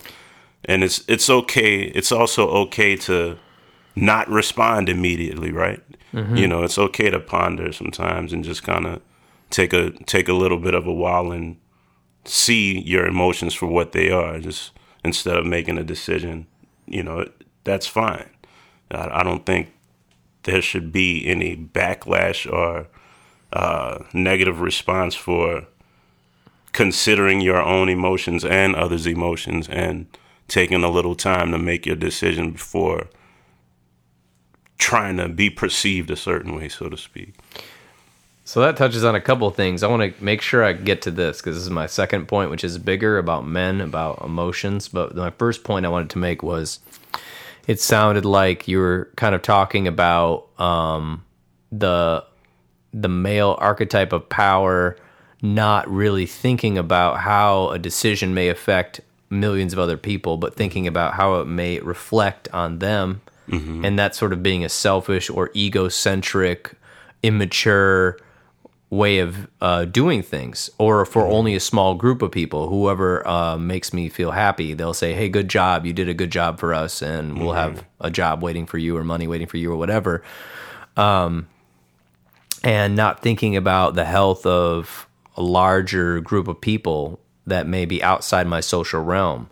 and 0.66 0.84
it's 0.84 1.04
it's 1.08 1.30
okay. 1.30 1.84
It's 1.84 2.12
also 2.12 2.50
okay 2.50 2.96
to 2.98 3.38
not 3.96 4.30
respond 4.30 4.90
immediately, 4.90 5.52
right? 5.52 5.82
Mm-hmm. 6.14 6.36
You 6.36 6.48
know, 6.48 6.64
it's 6.64 6.78
okay 6.78 7.10
to 7.10 7.20
ponder 7.20 7.72
sometimes 7.72 8.34
and 8.34 8.44
just 8.44 8.64
kind 8.64 8.86
of 8.86 9.02
take 9.50 9.74
a 9.74 9.92
take 10.06 10.28
a 10.28 10.34
little 10.34 10.60
bit 10.60 10.74
of 10.74 10.86
a 10.88 10.94
while 10.94 11.32
and 11.32 11.58
see 12.26 12.80
your 12.80 13.06
emotions 13.06 13.54
for 13.54 13.68
what 13.68 13.92
they 13.92 14.10
are, 14.10 14.40
just 14.40 14.72
instead 15.04 15.38
of 15.38 15.46
making 15.46 15.78
a 15.78 15.84
decision. 15.84 16.48
You 16.88 17.04
know, 17.04 17.30
that's 17.64 17.88
fine. 17.88 18.30
I, 18.92 19.20
I 19.20 19.24
don't 19.24 19.46
think 19.46 19.72
there 20.44 20.62
should 20.62 20.92
be 20.92 21.26
any 21.26 21.56
backlash 21.56 22.52
or 22.52 22.88
uh, 23.54 24.04
negative 24.14 24.62
response 24.62 25.16
for 25.16 25.68
considering 26.72 27.42
your 27.42 27.62
own 27.62 27.90
emotions 27.90 28.44
and 28.44 28.76
others' 28.76 29.08
emotions 29.08 29.68
and 29.70 30.06
taking 30.48 30.84
a 30.84 30.90
little 30.90 31.16
time 31.16 31.52
to 31.52 31.58
make 31.58 31.86
your 31.86 31.96
decision 31.96 32.52
before 32.52 33.08
trying 34.78 35.18
to 35.18 35.30
be 35.30 35.50
perceived 35.50 36.12
a 36.12 36.16
certain 36.16 36.56
way, 36.56 36.68
so 36.68 36.90
to 36.90 36.98
speak. 36.98 37.34
So 38.48 38.62
that 38.62 38.78
touches 38.78 39.04
on 39.04 39.16
a 39.16 39.22
couple 39.22 39.48
of 39.48 39.56
things. 39.56 39.82
I 39.82 39.88
want 39.88 40.16
to 40.16 40.24
make 40.24 40.40
sure 40.40 40.64
I 40.64 40.74
get 40.74 41.02
to 41.02 41.12
this 41.12 41.42
because 41.42 41.56
this 41.56 41.64
is 41.64 41.72
my 41.72 41.88
second 41.88 42.28
point, 42.28 42.52
which 42.52 42.64
is 42.64 42.78
bigger 42.78 43.18
about 43.18 43.46
men, 43.46 43.82
about 43.82 44.22
emotions. 44.24 44.88
But 44.88 45.16
my 45.16 45.32
first 45.32 45.64
point 45.64 45.84
I 45.84 45.90
wanted 45.90 46.12
to 46.12 46.20
make 46.20 46.44
was 46.44 46.80
it 47.66 47.80
sounded 47.80 48.24
like 48.24 48.68
you 48.68 48.78
were 48.78 49.10
kind 49.16 49.34
of 49.34 49.42
talking 49.42 49.88
about 49.88 50.48
um, 50.60 51.26
the 51.72 52.24
the 52.94 53.10
male 53.10 53.58
archetype 53.60 54.14
of 54.14 54.30
power, 54.30 54.96
not 55.42 55.90
really 55.90 56.28
thinking 56.28 56.78
about 56.78 57.22
how 57.22 57.70
a 57.70 57.80
decision 57.80 58.36
may 58.36 58.50
affect 58.50 59.02
millions 59.32 59.74
of 59.74 59.80
other 59.80 59.98
people, 59.98 60.38
but 60.38 60.56
thinking 60.56 60.86
about 60.86 61.16
how 61.16 61.42
it 61.42 61.46
may 61.46 61.80
reflect 61.80 62.48
on 62.54 62.78
them, 62.78 63.22
and 63.86 63.98
that 63.98 64.14
sort 64.16 64.34
of 64.34 64.44
being 64.44 64.64
a 64.64 64.70
selfish 64.70 65.32
or 65.32 65.50
egocentric, 65.56 66.74
immature 67.24 68.18
way 68.90 69.20
of 69.20 69.48
uh, 69.62 69.86
doing 69.86 70.22
things, 70.22 70.70
or 70.78 71.06
for 71.06 71.26
only 71.26 71.56
a 71.56 71.60
small 71.60 71.96
group 71.96 72.22
of 72.22 72.32
people. 72.32 72.70
Whoever 72.70 73.28
uh, 73.28 73.58
makes 73.58 73.94
me 73.94 74.10
feel 74.10 74.32
happy, 74.32 74.74
they'll 74.74 74.94
say, 74.94 75.14
"Hey, 75.14 75.30
good 75.30 75.50
job! 75.50 75.86
You 75.86 75.94
did 75.94 76.08
a 76.10 76.14
good 76.14 76.32
job 76.32 76.60
for 76.60 76.74
us, 76.74 77.02
and 77.02 77.40
we'll 77.40 77.54
have 77.54 77.84
a 78.00 78.12
job 78.12 78.42
waiting 78.42 78.66
for 78.66 78.78
you, 78.78 78.96
or 78.96 79.04
money 79.04 79.28
waiting 79.28 79.48
for 79.48 79.58
you, 79.58 79.72
or 79.72 79.76
whatever." 79.76 80.24
Um, 80.96 81.48
and 82.64 82.96
not 82.96 83.22
thinking 83.22 83.56
about 83.56 83.96
the 83.96 84.06
health 84.06 84.46
of 84.46 85.08
a 85.36 85.42
larger 85.42 86.22
group 86.22 86.48
of 86.48 86.60
people 86.62 87.20
that 87.46 87.68
may 87.68 87.86
be 87.86 88.02
outside 88.02 88.48
my 88.48 88.60
social 88.60 89.04
realm. 89.04 89.50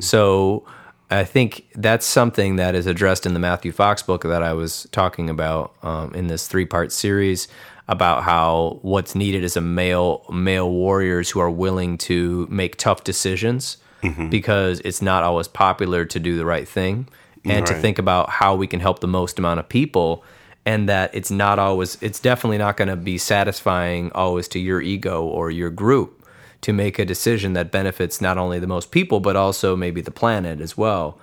So 0.00 0.64
I 1.10 1.24
think 1.24 1.66
that's 1.74 2.06
something 2.06 2.56
that 2.56 2.74
is 2.74 2.86
addressed 2.86 3.26
in 3.26 3.34
the 3.34 3.40
Matthew 3.40 3.72
Fox 3.72 4.02
book 4.02 4.22
that 4.22 4.42
I 4.42 4.52
was 4.52 4.86
talking 4.92 5.28
about 5.28 5.74
um, 5.82 6.14
in 6.14 6.28
this 6.28 6.46
three 6.48 6.64
part 6.64 6.92
series 6.92 7.48
about 7.88 8.22
how 8.22 8.78
what's 8.82 9.14
needed 9.14 9.44
is 9.44 9.56
a 9.56 9.60
male 9.60 10.24
male 10.32 10.70
warriors 10.70 11.30
who 11.30 11.40
are 11.40 11.50
willing 11.50 11.98
to 11.98 12.46
make 12.50 12.76
tough 12.76 13.04
decisions 13.04 13.78
Mm-hmm. 14.02 14.28
because 14.28 14.80
it's 14.80 15.00
not 15.00 15.22
always 15.22 15.48
popular 15.48 16.04
to 16.04 16.20
do 16.20 16.36
the 16.36 16.44
right 16.44 16.68
thing 16.68 17.08
and 17.46 17.66
to 17.66 17.72
think 17.80 17.98
about 17.98 18.28
how 18.28 18.54
we 18.54 18.66
can 18.66 18.80
help 18.80 18.98
the 19.00 19.06
most 19.06 19.38
amount 19.38 19.60
of 19.60 19.68
people 19.70 20.22
and 20.66 20.86
that 20.90 21.14
it's 21.14 21.30
not 21.30 21.58
always 21.58 21.96
it's 22.02 22.20
definitely 22.20 22.58
not 22.58 22.76
going 22.76 22.88
to 22.88 22.96
be 22.96 23.16
satisfying 23.16 24.12
always 24.12 24.46
to 24.48 24.58
your 24.58 24.82
ego 24.82 25.24
or 25.24 25.50
your 25.50 25.70
group 25.70 26.22
to 26.60 26.74
make 26.74 26.98
a 26.98 27.06
decision 27.06 27.54
that 27.54 27.70
benefits 27.70 28.20
not 28.20 28.36
only 28.36 28.58
the 28.58 28.66
most 28.66 28.90
people 28.90 29.20
but 29.20 29.36
also 29.36 29.74
maybe 29.74 30.02
the 30.02 30.10
planet 30.10 30.60
as 30.60 30.76
well. 30.76 31.18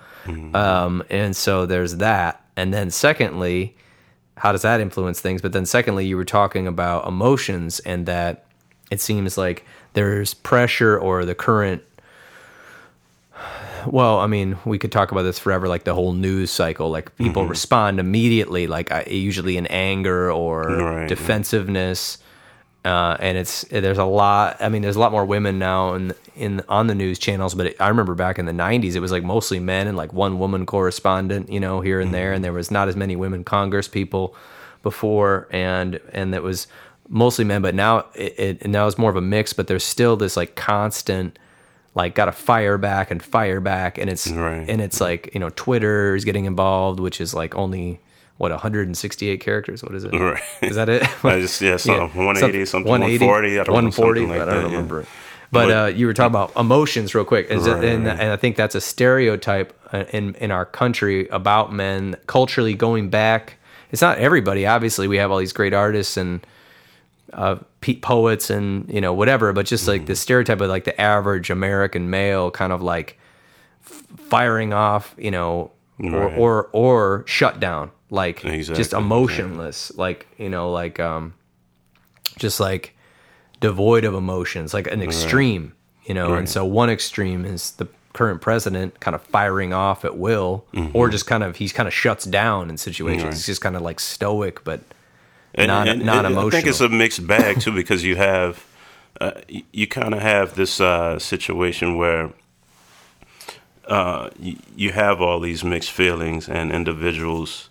Um, 0.56 1.04
and 1.12 1.36
so 1.36 1.68
there's 1.68 1.98
that. 1.98 2.44
And 2.56 2.74
then 2.74 2.90
secondly 2.90 3.76
how 4.42 4.52
does 4.52 4.64
that 4.64 4.82
influence 4.82 5.20
things 5.20 5.42
but 5.42 5.52
then 5.54 5.66
secondly 5.66 6.06
you 6.06 6.18
were 6.18 6.26
talking 6.26 6.68
about 6.68 7.08
emotions 7.08 7.80
and 7.82 8.06
that 8.06 8.46
it 8.90 9.00
seems 9.00 9.38
like 9.38 9.66
there's 9.94 10.34
pressure 10.34 10.98
or 10.98 11.26
the 11.26 11.36
current 11.36 11.84
well, 13.88 14.20
I 14.20 14.28
mean, 14.28 14.58
we 14.66 14.78
could 14.78 14.92
talk 14.92 15.12
about 15.12 15.24
this 15.24 15.40
forever, 15.40 15.68
like 15.68 15.86
the 15.86 15.94
whole 15.96 16.14
news 16.14 16.52
cycle. 16.52 16.90
Like 16.92 17.16
people 17.18 17.42
mm-hmm. 17.44 17.50
respond 17.50 18.00
immediately, 18.00 18.68
like 18.68 18.92
I- 18.92 19.06
usually 19.10 19.58
in 19.58 19.66
anger 19.68 20.32
or 20.32 20.62
Right. 20.62 21.10
defensiveness, 21.10 22.20
uh, 22.84 23.16
and 23.20 23.38
it's 23.38 23.62
there's 23.70 23.98
a 23.98 24.06
lot. 24.06 24.58
I 24.60 24.70
mean, 24.70 24.82
there's 24.82 24.96
a 24.96 25.00
lot 25.00 25.12
more 25.12 25.26
women 25.26 25.60
now 25.60 25.94
in 25.94 26.14
in 26.36 26.62
on 26.68 26.88
the 26.88 26.96
news 26.96 27.20
channels, 27.20 27.54
but 27.54 27.68
it, 27.68 27.76
I 27.80 27.90
remember 27.90 28.16
back 28.16 28.40
in 28.40 28.46
the 28.46 28.52
'90s, 28.52 28.96
it 28.96 29.00
was 29.00 29.12
like 29.12 29.24
mostly 29.24 29.60
men 29.60 29.88
and 29.88 29.96
like 29.96 30.14
one 30.14 30.40
woman 30.40 30.66
correspondent, 30.66 31.52
you 31.52 31.60
know, 31.60 31.82
here 31.82 32.00
and 32.00 32.14
there, 32.14 32.34
and 32.34 32.44
there 32.44 32.54
was 32.54 32.72
not 32.72 32.88
as 32.88 32.96
many 32.96 33.16
women 33.16 33.44
Congress 33.44 33.88
people 33.88 34.36
before, 34.82 35.48
and 35.52 36.00
and 36.12 36.34
it 36.34 36.42
was 36.42 36.66
mostly 37.08 37.46
men. 37.46 37.62
But 37.62 37.76
now 37.76 38.06
it, 38.16 38.40
it 38.62 38.68
now 38.68 38.88
it's 38.88 38.98
more 38.98 39.12
of 39.12 39.16
a 39.16 39.22
mix, 39.22 39.54
but 39.54 39.68
there's 39.68 39.84
still 39.84 40.18
this 40.18 40.36
like 40.36 40.56
constant 40.56 41.38
like 41.94 42.16
got 42.16 42.26
to 42.26 42.32
fire 42.32 42.78
back 42.78 43.12
and 43.12 43.22
fire 43.22 43.60
back 43.60 43.98
and 43.98 44.10
it's 44.10 44.26
Right. 44.32 44.66
and 44.70 44.80
it's 44.80 45.02
like 45.02 45.30
you 45.34 45.42
know 45.42 45.50
twitter 45.50 46.16
is 46.16 46.24
getting 46.24 46.46
involved 46.46 47.02
which 47.02 47.20
is 47.20 47.34
like 47.34 47.54
only 47.54 48.00
what 48.42 48.52
168 48.52 49.40
characters? 49.40 49.84
What 49.84 49.94
is 49.94 50.04
it? 50.04 50.12
Right. 50.14 50.42
is 50.62 50.76
that 50.76 50.90
it? 50.90 51.04
I 51.26 51.40
just 51.40 51.62
yeah, 51.62 51.78
so 51.88 52.08
180, 52.08 52.66
something 52.66 52.90
180, 52.90 53.26
140, 53.26 53.60
I 53.60 53.64
don't 53.64 53.74
140 53.74 54.22
know, 54.22 54.28
like 54.28 54.40
but 54.40 54.50
i 54.50 54.54
don't 54.54 54.64
yeah. 54.64 54.70
remember 54.72 55.02
it. 55.02 55.08
But, 55.52 55.68
But- 55.68 55.72
uh, 55.72 55.88
you 55.88 56.08
were 56.08 56.14
talking 56.14 56.32
about 56.32 56.52
emotions 56.56 57.14
real 57.14 57.26
quick. 57.26 57.48
It- 57.50 57.58
Right, 57.60 57.84
and, 57.84 58.06
right. 58.06 58.20
and 58.20 58.32
i 58.32 58.36
think 58.38 58.56
that's 58.56 58.74
a 58.76 58.82
stereotype 58.82 59.78
uh, 59.94 60.06
in 60.12 60.36
in 60.36 60.50
our 60.52 60.66
country 60.66 61.28
about 61.30 61.72
men 61.74 62.16
culturally 62.28 62.74
going 62.74 63.10
back. 63.10 63.58
It's 63.92 64.02
not 64.02 64.18
everybody. 64.18 64.66
Obviously 64.66 65.08
we 65.08 65.18
have 65.18 65.30
all 65.32 65.38
these 65.38 65.54
great 65.54 65.74
artists 65.74 66.16
and 66.18 66.46
uh, 67.34 67.58
pe- 67.82 68.00
poets 68.00 68.50
and 68.50 68.90
you 68.92 69.02
know 69.02 69.14
whatever, 69.14 69.54
but 69.54 69.66
just 69.66 69.88
like 69.88 70.06
the 70.08 70.16
stereotype 70.16 70.60
of 70.62 70.70
like 70.70 70.86
the 70.86 71.00
average 71.00 71.50
American 71.50 72.10
male, 72.10 72.50
kind 72.52 72.74
of 72.74 72.82
like 72.82 73.20
f- 73.86 74.04
firing 74.30 74.74
off, 74.74 75.14
you 75.18 75.32
know, 75.32 75.72
or 76.02 76.10
Right. 76.10 76.38
or 76.40 76.70
or 76.72 77.24
shut 77.28 77.60
down, 77.60 77.92
like 78.12 78.46
Exactly, 78.46 78.76
just 78.76 78.94
emotionless, 78.94 79.92
like 79.98 80.28
you 80.38 80.50
know, 80.50 80.72
like 80.72 81.00
um, 81.00 81.34
just 82.38 82.60
like 82.60 82.94
devoid 83.60 84.04
of 84.04 84.14
emotions, 84.14 84.74
like 84.74 84.86
an 84.92 85.02
extreme, 85.02 85.74
you 86.06 86.14
know. 86.14 86.34
And 86.34 86.48
so 86.48 86.64
one 86.66 86.90
extreme 86.92 87.46
is 87.46 87.72
the 87.72 87.88
current 88.14 88.42
president 88.42 89.00
kind 89.00 89.16
of 89.16 89.22
firing 89.24 89.72
off 89.74 90.04
at 90.06 90.18
will, 90.18 90.66
or 90.94 91.08
just 91.10 91.26
kind 91.26 91.42
of 91.44 91.56
he's 91.56 91.72
kind 91.74 91.88
of 91.88 91.94
shuts 91.94 92.26
down 92.26 92.70
in 92.70 92.78
situations. 92.78 93.22
Mm-hmm. 93.22 93.28
Right. 93.30 93.34
He's 93.34 93.46
just 93.46 93.62
kind 93.62 93.76
of 93.78 93.82
like 93.82 94.00
stoic, 94.00 94.64
but 94.64 94.82
And- 95.56 95.68
non 95.70 95.88
and- 95.88 96.06
non 96.06 96.26
and 96.26 96.38
I 96.38 96.50
think 96.50 96.68
it's 96.68 96.82
a 96.82 96.90
mixed 96.90 97.26
bag 97.26 97.62
too 97.62 97.72
because 97.74 98.04
you 98.04 98.18
have 98.18 98.64
uh, 99.22 99.32
y- 99.50 99.64
you 99.72 99.88
kind 99.88 100.14
of 100.14 100.22
have 100.22 100.56
this 100.56 100.82
uh, 100.82 101.18
situation 101.20 101.96
where 101.98 102.32
uh, 103.88 104.30
y- 104.40 104.58
you 104.76 104.92
have 104.92 105.22
all 105.22 105.40
these 105.40 105.64
mixed 105.64 105.92
feelings 105.92 106.48
and 106.50 106.72
individuals 106.72 107.70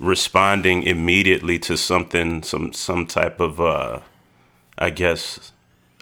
responding 0.00 0.82
immediately 0.82 1.58
to 1.58 1.76
something 1.76 2.42
some 2.42 2.72
some 2.72 3.06
type 3.06 3.40
of 3.40 3.60
uh, 3.60 4.00
I 4.78 4.90
guess 4.90 5.52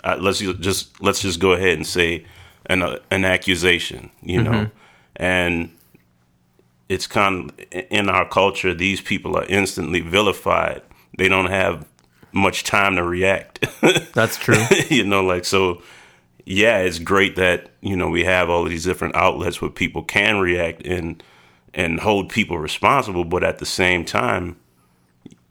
uh, 0.05 0.16
let's 0.18 0.38
just 0.38 1.01
let's 1.03 1.20
just 1.20 1.40
go 1.40 1.53
ahead 1.53 1.76
and 1.76 1.86
say 1.86 2.24
an 2.66 2.82
uh, 2.82 2.99
an 3.11 3.24
accusation 3.24 4.11
you 4.22 4.43
know? 4.43 4.70
And 5.16 5.70
it's 6.88 7.07
kind 7.07 7.51
of 7.51 7.82
in 7.90 8.09
our 8.09 8.28
culture 8.28 8.74
these 8.74 9.01
people 9.01 9.36
are 9.36 9.45
instantly 9.45 10.01
vilified. 10.01 10.82
They 11.18 11.28
don't 11.28 11.51
have 11.51 11.86
much 12.32 12.64
time 12.64 12.97
to 12.97 13.03
react. 13.03 13.66
That's 14.14 14.38
true. 14.38 14.64
you 14.88 15.05
know 15.05 15.22
like 15.22 15.45
so 15.45 15.82
yeah 16.45 16.78
it's 16.78 16.99
great 16.99 17.36
that 17.36 17.70
you 17.82 17.95
know 17.95 18.09
we 18.09 18.24
have 18.24 18.49
all 18.49 18.64
of 18.64 18.70
these 18.70 18.84
different 18.84 19.14
outlets 19.14 19.61
where 19.61 19.70
people 19.70 20.03
can 20.03 20.38
react 20.40 20.84
and 20.86 21.22
and 21.75 22.01
hold 22.01 22.29
people 22.29 22.59
responsible 22.59 23.25
but 23.25 23.43
at 23.43 23.59
the 23.59 23.66
same 23.66 24.05
time 24.05 24.57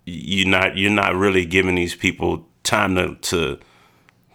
you're 0.06 0.48
not 0.48 0.78
you're 0.78 0.92
not 0.92 1.16
really 1.16 1.46
giving 1.46 1.76
these 1.76 1.96
people 1.96 2.46
time 2.64 2.96
to 2.96 3.16
to 3.22 3.60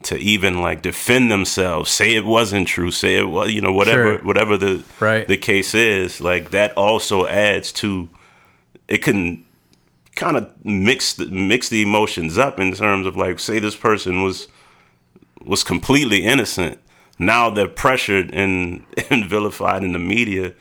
to 0.02 0.16
even 0.18 0.60
like 0.60 0.82
defend 0.82 1.30
themselves 1.30 1.90
say 1.90 2.14
it 2.14 2.24
wasn't 2.24 2.66
true 2.68 2.90
say 2.90 3.16
it 3.16 3.28
was 3.28 3.50
you 3.52 3.60
know 3.60 3.72
whatever 3.72 4.16
Sure. 4.16 4.24
whatever 4.24 4.56
the 4.56 4.82
Right. 5.00 5.26
the 5.26 5.36
case 5.36 5.74
is 5.74 6.20
like 6.20 6.50
that 6.50 6.72
also 6.76 7.26
adds 7.26 7.72
to 7.72 8.08
it 8.88 8.98
can 8.98 9.44
kind 10.14 10.36
of 10.36 10.50
mix 10.64 11.14
the, 11.14 11.26
mix 11.26 11.68
the 11.68 11.82
emotions 11.82 12.38
up 12.38 12.58
in 12.60 12.72
terms 12.72 13.06
of 13.06 13.16
like 13.16 13.38
say 13.38 13.58
this 13.58 13.76
person 13.76 14.22
was 14.22 14.48
was 15.44 15.62
completely 15.64 16.24
innocent 16.24 16.78
now 17.18 17.48
they're 17.50 17.68
pressured 17.68 18.30
and, 18.34 18.84
and 19.10 19.24
vilified 19.28 19.82
in 19.82 19.92
the 19.92 19.98
media 19.98 20.52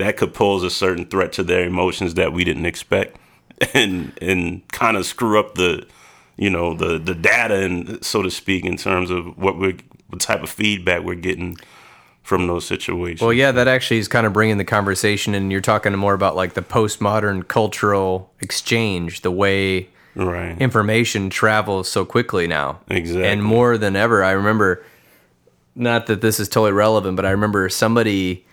that 0.00 0.16
could 0.16 0.34
pose 0.34 0.62
a 0.62 0.70
certain 0.70 1.06
threat 1.06 1.32
to 1.34 1.42
their 1.42 1.64
emotions 1.64 2.14
that 2.14 2.32
we 2.32 2.44
didn't 2.44 2.66
expect 2.66 3.16
and 3.74 4.12
and 4.20 4.66
kind 4.68 4.96
of 4.96 5.06
screw 5.06 5.38
up 5.38 5.54
the 5.54 5.86
you 6.36 6.50
know 6.50 6.74
the 6.74 6.98
the 6.98 7.14
data 7.14 7.54
and 7.54 8.04
so 8.04 8.22
to 8.22 8.30
speak 8.30 8.64
in 8.64 8.76
terms 8.76 9.10
of 9.10 9.38
what 9.38 9.58
we're 9.58 9.76
what 10.08 10.20
type 10.20 10.42
of 10.42 10.50
feedback 10.50 11.02
we're 11.02 11.14
getting 11.14 11.56
from 12.22 12.46
those 12.46 12.66
situations 12.66 13.20
Well, 13.20 13.32
yeah, 13.32 13.50
that 13.52 13.66
actually 13.66 13.98
is 13.98 14.08
kind 14.08 14.26
of 14.26 14.32
bringing 14.32 14.58
the 14.58 14.64
conversation, 14.64 15.34
and 15.34 15.50
you're 15.50 15.60
talking 15.60 15.92
more 15.96 16.14
about 16.14 16.36
like 16.36 16.54
the 16.54 16.62
postmodern 16.62 17.48
cultural 17.48 18.32
exchange, 18.40 19.22
the 19.22 19.30
way 19.30 19.88
right 20.14 20.60
information 20.60 21.30
travels 21.30 21.88
so 21.88 22.04
quickly 22.04 22.46
now. 22.46 22.80
Exactly. 22.88 23.26
And 23.26 23.42
more 23.42 23.78
than 23.78 23.96
ever, 23.96 24.22
I 24.22 24.32
remember, 24.32 24.84
not 25.74 26.06
that 26.06 26.20
this 26.20 26.38
is 26.38 26.48
totally 26.48 26.72
relevant, 26.72 27.16
but 27.16 27.24
I 27.24 27.30
remember 27.30 27.68
somebody 27.68 28.46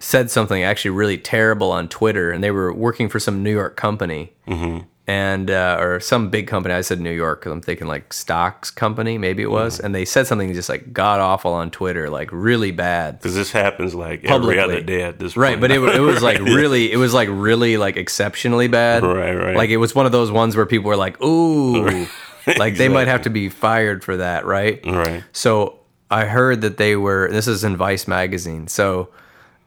said 0.00 0.30
something 0.30 0.62
actually 0.64 0.90
really 0.90 1.18
terrible 1.18 1.70
on 1.70 1.86
Twitter, 1.88 2.32
and 2.32 2.42
they 2.42 2.50
were 2.50 2.72
working 2.72 3.08
for 3.08 3.20
some 3.20 3.42
New 3.44 3.52
York 3.52 3.76
company. 3.76 4.32
Mm-hmm. 4.48 4.86
And 5.06 5.50
uh, 5.50 5.76
or 5.80 5.98
some 5.98 6.30
big 6.30 6.46
company. 6.46 6.72
I 6.72 6.82
said 6.82 7.00
New 7.00 7.10
York 7.10 7.40
because 7.40 7.50
I'm 7.50 7.60
thinking 7.62 7.88
like 7.88 8.12
stocks 8.12 8.70
company, 8.70 9.18
maybe 9.18 9.42
it 9.42 9.50
was. 9.50 9.78
Mm-hmm. 9.78 9.86
And 9.86 9.94
they 9.96 10.04
said 10.04 10.28
something 10.28 10.52
just 10.54 10.68
like 10.68 10.92
god 10.92 11.18
awful 11.18 11.52
on 11.52 11.72
Twitter, 11.72 12.08
like 12.08 12.28
really 12.30 12.70
bad. 12.70 13.18
because 13.18 13.34
this 13.34 13.50
happens 13.50 13.92
like 13.92 14.22
Publicly. 14.22 14.58
every 14.60 14.74
other 14.76 14.80
day 14.84 15.02
at 15.02 15.18
this 15.18 15.36
Right, 15.36 15.52
point 15.58 15.62
but 15.62 15.72
it, 15.72 15.82
it 15.82 15.98
was 16.00 16.22
like 16.22 16.38
really, 16.60 16.92
it 16.92 16.96
was 16.96 17.12
like 17.12 17.28
really 17.28 17.76
like 17.76 17.96
exceptionally 17.96 18.68
bad. 18.68 19.02
Right, 19.02 19.34
right. 19.34 19.56
Like 19.56 19.70
it 19.70 19.78
was 19.78 19.96
one 19.96 20.06
of 20.06 20.12
those 20.12 20.30
ones 20.30 20.54
where 20.54 20.66
people 20.66 20.88
were 20.88 20.96
like, 20.96 21.20
"Ooh," 21.20 22.06
like 22.56 22.76
they 22.76 22.88
might 22.88 23.08
have 23.08 23.22
to 23.22 23.30
be 23.30 23.48
fired 23.48 24.04
for 24.04 24.16
that, 24.18 24.46
right? 24.46 24.80
right 24.86 25.24
So 25.32 25.80
I 26.08 26.26
heard 26.26 26.60
that 26.60 26.76
they 26.76 26.94
were. 26.94 27.28
This 27.32 27.48
is 27.48 27.64
in 27.64 27.76
Vice 27.76 28.06
magazine. 28.06 28.68
So 28.68 29.08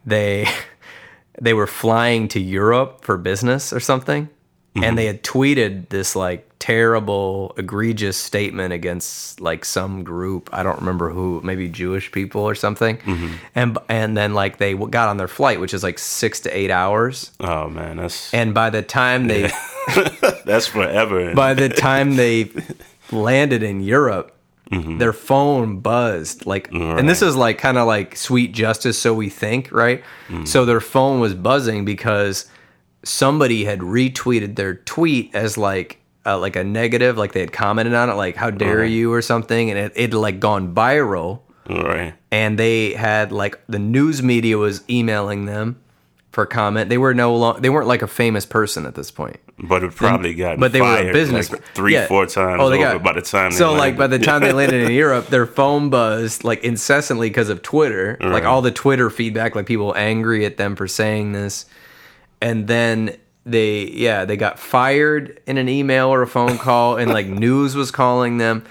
they 0.05 0.47
they 1.41 1.53
were 1.53 1.67
flying 1.67 2.27
to 2.29 2.39
Europe 2.39 3.03
for 3.03 3.17
business 3.17 3.73
or 3.73 3.79
something, 3.79 4.29
and 4.75 4.97
they 4.97 5.05
mm-hmm. 5.05 5.15
had 5.15 5.23
tweeted 5.23 5.89
this 5.89 6.15
like 6.15 6.49
terrible, 6.63 7.53
egregious 7.57 8.15
statement 8.15 8.71
against 8.71 9.41
like 9.41 9.65
some 9.65 10.01
group. 10.01 10.49
I 10.53 10.63
don't 10.63 10.79
remember 10.79 11.09
who, 11.09 11.41
maybe 11.43 11.67
Jewish 11.67 12.09
people 12.09 12.41
or 12.41 12.55
something. 12.55 12.99
Mm-hmm. 12.99 13.33
And 13.53 13.77
and 13.89 14.15
then 14.15 14.33
like 14.33 14.59
they 14.59 14.73
got 14.73 15.09
on 15.09 15.17
their 15.17 15.27
flight, 15.27 15.59
which 15.59 15.73
is 15.73 15.83
like 15.83 15.99
six 15.99 16.39
to 16.41 16.57
eight 16.57 16.71
hours. 16.71 17.31
oh 17.41 17.67
man 17.67 17.97
that's 17.97 18.33
And 18.33 18.53
by 18.53 18.69
the 18.69 18.81
time 18.81 19.27
they 19.27 19.51
that's 20.45 20.67
forever 20.67 21.35
by 21.35 21.53
the 21.53 21.67
time 21.67 22.15
they 22.15 22.49
landed 23.11 23.61
in 23.61 23.81
Europe, 23.81 24.32
their 24.71 25.13
phone 25.13 25.79
buzzed 25.79 26.45
like 26.47 26.71
and 26.71 27.07
this 27.07 27.21
is 27.21 27.35
like 27.35 27.57
kind 27.59 27.77
of 27.77 27.85
like 27.85 28.15
sweet 28.15 28.53
justice 28.53 28.97
so 28.97 29.13
we 29.13 29.29
think 29.29 29.71
right 29.71 30.03
so 30.45 30.65
their 30.65 30.79
phone 30.81 31.19
was 31.19 31.33
buzzing 31.35 31.85
because 31.85 32.49
somebody 33.03 33.65
had 33.65 33.79
retweeted 33.79 34.55
their 34.55 34.75
tweet 34.75 35.33
as 35.35 35.57
like 35.57 35.99
uh, 36.25 36.37
like 36.39 36.55
a 36.55 36.63
negative 36.63 37.17
like 37.17 37.33
they 37.33 37.41
had 37.41 37.51
commented 37.51 37.93
on 37.93 38.09
it 38.09 38.13
like 38.13 38.35
how 38.35 38.49
dare 38.49 38.79
Right. 38.79 38.91
you 38.91 39.11
or 39.13 39.21
something 39.21 39.69
and 39.69 39.77
it 39.77 39.91
it 39.95 40.13
like 40.13 40.39
gone 40.39 40.73
viral 40.73 41.41
Right. 41.69 42.13
and 42.31 42.57
they 42.57 42.93
had 42.93 43.31
like 43.31 43.59
the 43.67 43.79
news 43.79 44.23
media 44.23 44.57
was 44.57 44.83
emailing 44.89 45.45
them 45.45 45.79
for 46.31 46.45
comment. 46.47 46.89
They 46.89 46.97
were 46.97 47.13
no 47.13 47.35
long, 47.35 47.61
they 47.61 47.69
weren't 47.69 47.87
like 47.87 48.01
a 48.01 48.07
famous 48.07 48.43
person 48.45 48.85
at 48.87 48.95
this 48.95 49.11
point. 49.11 49.37
But 49.59 49.83
it 49.83 49.95
probably 49.95 50.33
got 50.33 50.59
but 50.59 50.71
they 50.71 50.81
were 50.81 51.09
a 51.09 51.13
business 51.13 51.51
like 51.51 51.63
three, 51.75 51.93
yeah. 51.93 52.07
four 52.07 52.25
times 52.25 52.59
Oh, 52.59 52.69
they 52.69 52.83
over 52.83 52.93
got- 52.97 53.03
by 53.03 53.13
the 53.13 53.21
time. 53.21 53.51
they 53.51 53.57
so 53.57 53.73
like 53.73 53.95
by 53.95 54.07
the 54.07 54.17
time 54.17 54.41
they 54.41 54.51
landed 54.51 54.83
in 54.83 54.91
Europe, 55.05 55.27
their 55.27 55.45
phone 55.45 55.89
buzzed 55.91 56.43
like 56.43 56.63
incessantly 56.63 57.29
because 57.29 57.49
of 57.49 57.61
Twitter, 57.61 58.17
like 58.19 58.45
all 58.45 58.61
the 58.63 58.71
Twitter 58.71 59.09
feedback, 59.11 59.53
like 59.55 59.67
people 59.67 59.93
angry 59.95 60.45
at 60.45 60.57
them 60.57 60.75
for 60.75 60.87
saying 60.87 61.33
this, 61.33 61.65
and 62.41 62.67
then 62.67 63.15
they 63.45 63.83
yeah 63.89 64.25
they 64.25 64.37
got 64.37 64.57
fired 64.57 65.39
in 65.45 65.57
an 65.57 65.69
email 65.69 66.07
or 66.07 66.23
a 66.23 66.27
phone 66.27 66.57
call, 66.57 66.97
and 66.97 67.11
like 67.11 67.27
news 67.45 67.75
was 67.75 67.91
calling 67.91 68.39
them, 68.39 68.63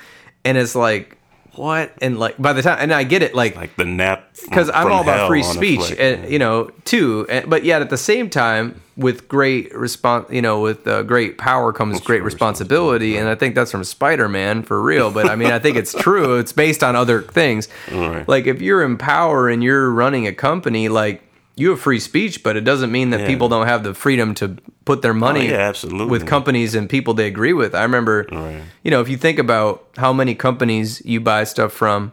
and 0.44 0.58
it's 0.58 0.74
like 0.74 1.16
what 1.54 1.92
and 2.00 2.18
like 2.18 2.36
by 2.38 2.52
the 2.52 2.62
time 2.62 2.78
and 2.80 2.92
I 2.94 3.04
get 3.04 3.22
it 3.22 3.34
like 3.34 3.56
like 3.56 3.76
the 3.76 3.84
nap 3.84 4.32
because 4.44 4.70
I'm 4.70 4.90
all 4.90 5.02
about 5.02 5.28
free 5.28 5.42
speech, 5.42 5.92
and 5.98 6.30
you 6.30 6.38
know, 6.38 6.70
too. 6.84 7.26
And, 7.28 7.48
but 7.48 7.64
yet 7.64 7.82
at 7.82 7.90
the 7.90 7.98
same 7.98 8.30
time, 8.30 8.80
with 8.96 9.28
great 9.28 9.74
response, 9.74 10.30
you 10.30 10.42
know, 10.42 10.60
with 10.60 10.86
uh, 10.86 11.02
great 11.02 11.38
power 11.38 11.72
comes 11.72 12.00
great 12.00 12.22
responsibility, 12.22 13.16
and 13.16 13.28
I 13.28 13.34
think 13.34 13.54
that's 13.54 13.70
from 13.70 13.84
Spider 13.84 14.28
Man 14.28 14.62
for 14.62 14.80
real. 14.80 15.10
But 15.10 15.28
I 15.28 15.36
mean, 15.36 15.50
I 15.50 15.58
think 15.58 15.76
it's 15.76 15.94
true. 15.94 16.38
It's 16.38 16.52
based 16.52 16.82
on 16.82 16.96
other 16.96 17.22
things. 17.22 17.68
Right. 17.92 18.26
Like 18.26 18.46
if 18.46 18.60
you're 18.60 18.82
in 18.82 18.96
power 18.96 19.48
and 19.48 19.62
you're 19.62 19.90
running 19.90 20.26
a 20.26 20.32
company, 20.32 20.88
like 20.88 21.21
you 21.56 21.70
have 21.70 21.80
free 21.80 22.00
speech, 22.00 22.42
but 22.42 22.56
it 22.56 22.62
doesn't 22.64 22.90
mean 22.90 23.10
that 23.10 23.20
Yeah. 23.20 23.26
people 23.26 23.48
don't 23.48 23.66
have 23.66 23.82
the 23.84 23.92
freedom 23.94 24.34
to 24.36 24.56
put 24.84 25.02
their 25.02 25.14
money 25.14 25.48
Oh, 25.48 25.52
yeah, 25.52 25.58
absolutely. 25.68 26.06
with 26.06 26.26
companies 26.26 26.74
and 26.74 26.88
people 26.88 27.14
they 27.14 27.26
agree 27.26 27.52
with. 27.52 27.74
I 27.74 27.82
remember, 27.82 28.26
Right. 28.32 28.62
you 28.82 28.90
know, 28.90 29.00
if 29.00 29.08
you 29.08 29.16
think 29.18 29.38
about 29.38 29.84
how 29.98 30.12
many 30.12 30.34
companies 30.34 31.02
you 31.04 31.20
buy 31.20 31.44
stuff 31.44 31.72
from 31.72 32.12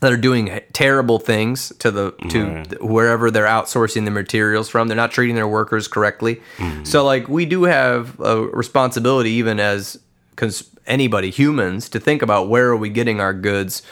that 0.00 0.12
are 0.12 0.16
doing 0.16 0.60
terrible 0.72 1.18
things 1.20 1.72
to 1.78 1.90
the 1.90 2.12
to 2.28 2.44
Right. 2.44 2.82
wherever 2.82 3.30
they're 3.30 3.46
outsourcing 3.46 4.04
the 4.04 4.10
materials 4.10 4.68
from. 4.68 4.88
They're 4.88 4.96
not 4.96 5.12
treating 5.12 5.36
their 5.36 5.46
workers 5.46 5.86
correctly. 5.86 6.42
Mm-hmm. 6.58 6.84
So 6.84 7.04
like 7.04 7.28
we 7.28 7.44
do 7.46 7.64
have 7.64 8.18
a 8.20 8.40
responsibility 8.42 9.30
even 9.30 9.60
as 9.60 9.98
cons- 10.36 10.64
anybody 10.88 11.30
humans 11.30 11.88
to 11.90 12.00
think 12.00 12.20
about 12.20 12.48
where 12.48 12.66
are 12.68 12.76
we 12.76 12.88
getting 12.88 13.20
our 13.20 13.32
goods? 13.32 13.82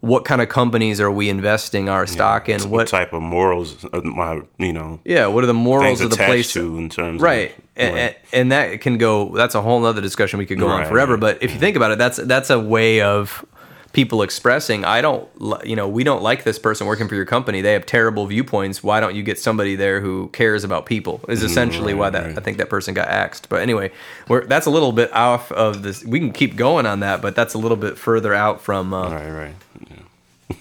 What 0.00 0.24
kind 0.24 0.40
of 0.40 0.48
companies 0.48 1.00
are 1.00 1.10
we 1.10 1.28
investing 1.28 1.88
our 1.88 2.06
stock 2.06 2.48
in? 2.48 2.60
what 2.62 2.70
What 2.70 2.88
type 2.88 3.12
of 3.12 3.22
morals 3.22 3.84
of 3.84 4.04
my 4.04 4.42
you 4.58 4.72
know 4.72 5.00
yeah, 5.04 5.26
what 5.26 5.44
are 5.44 5.48
the 5.48 5.54
morals 5.54 6.00
of 6.00 6.10
the 6.10 6.16
place 6.16 6.52
to 6.52 6.78
in 6.78 6.88
terms 6.88 7.20
right 7.20 7.50
of 7.50 7.64
and, 7.78 7.94
like, 7.94 8.24
and, 8.32 8.52
that 8.52 8.80
can 8.80 8.98
go 8.98 9.34
that's 9.36 9.54
a 9.54 9.62
whole 9.62 9.84
other 9.84 10.00
discussion 10.00 10.38
we 10.38 10.46
could 10.46 10.58
go 10.58 10.68
on 10.68 10.86
forever 10.86 11.14
right. 11.14 11.20
but 11.20 11.42
if 11.42 11.52
you 11.52 11.58
think 11.58 11.76
about 11.76 11.92
it 11.92 11.98
that's 11.98 12.16
that's 12.16 12.50
a 12.50 12.58
way 12.58 13.00
of 13.00 13.44
people 13.92 14.22
expressing 14.22 14.84
i 14.84 15.00
don't 15.00 15.28
you 15.64 15.74
know 15.74 15.88
we 15.88 16.04
don't 16.04 16.22
like 16.22 16.44
this 16.44 16.58
person 16.58 16.86
working 16.86 17.08
for 17.08 17.14
your 17.14 17.24
company 17.24 17.62
they 17.62 17.72
have 17.72 17.86
terrible 17.86 18.26
viewpoints 18.26 18.82
why 18.82 19.00
don't 19.00 19.14
you 19.14 19.22
get 19.22 19.38
somebody 19.38 19.76
there 19.76 20.00
who 20.00 20.28
cares 20.28 20.62
about 20.62 20.84
people 20.84 21.20
is 21.28 21.42
essentially 21.42 21.94
why 21.94 22.10
that 22.10 22.36
i 22.36 22.40
think 22.40 22.58
that 22.58 22.68
person 22.68 22.92
got 22.92 23.08
axed 23.08 23.48
but 23.48 23.62
anyway 23.62 23.90
we're, 24.28 24.44
that's 24.44 24.66
a 24.66 24.70
little 24.70 24.92
bit 24.92 25.10
off 25.14 25.50
of 25.52 25.82
this 25.82 26.04
we 26.04 26.20
can 26.20 26.32
keep 26.32 26.54
going 26.54 26.84
on 26.84 27.00
that 27.00 27.22
but 27.22 27.34
that's 27.34 27.54
a 27.54 27.58
little 27.58 27.78
bit 27.78 27.96
further 27.96 28.34
out 28.34 28.60
from 28.60 28.92
uh, 28.92 29.10
right 29.10 29.30
right 29.30 29.54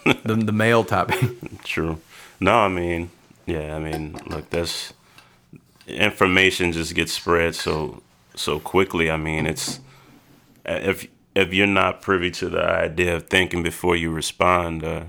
the, 0.05 0.35
the 0.35 0.51
male 0.51 0.83
topic 0.83 1.19
True. 1.63 1.99
No, 2.39 2.59
I 2.59 2.67
mean, 2.67 3.09
yeah, 3.45 3.75
I 3.75 3.79
mean, 3.79 4.19
look, 4.27 4.49
that's 4.49 4.93
information 5.88 6.71
just 6.71 6.93
gets 6.93 7.13
spread 7.13 7.55
so 7.55 8.01
so 8.35 8.59
quickly. 8.59 9.09
I 9.09 9.17
mean, 9.17 9.47
it's 9.47 9.79
if 10.65 11.07
if 11.35 11.53
you're 11.53 11.67
not 11.67 12.01
privy 12.01 12.31
to 12.31 12.49
the 12.49 12.63
idea 12.63 13.15
of 13.15 13.27
thinking 13.27 13.63
before 13.63 13.95
you 13.95 14.11
respond, 14.11 14.83
uh, 14.83 15.03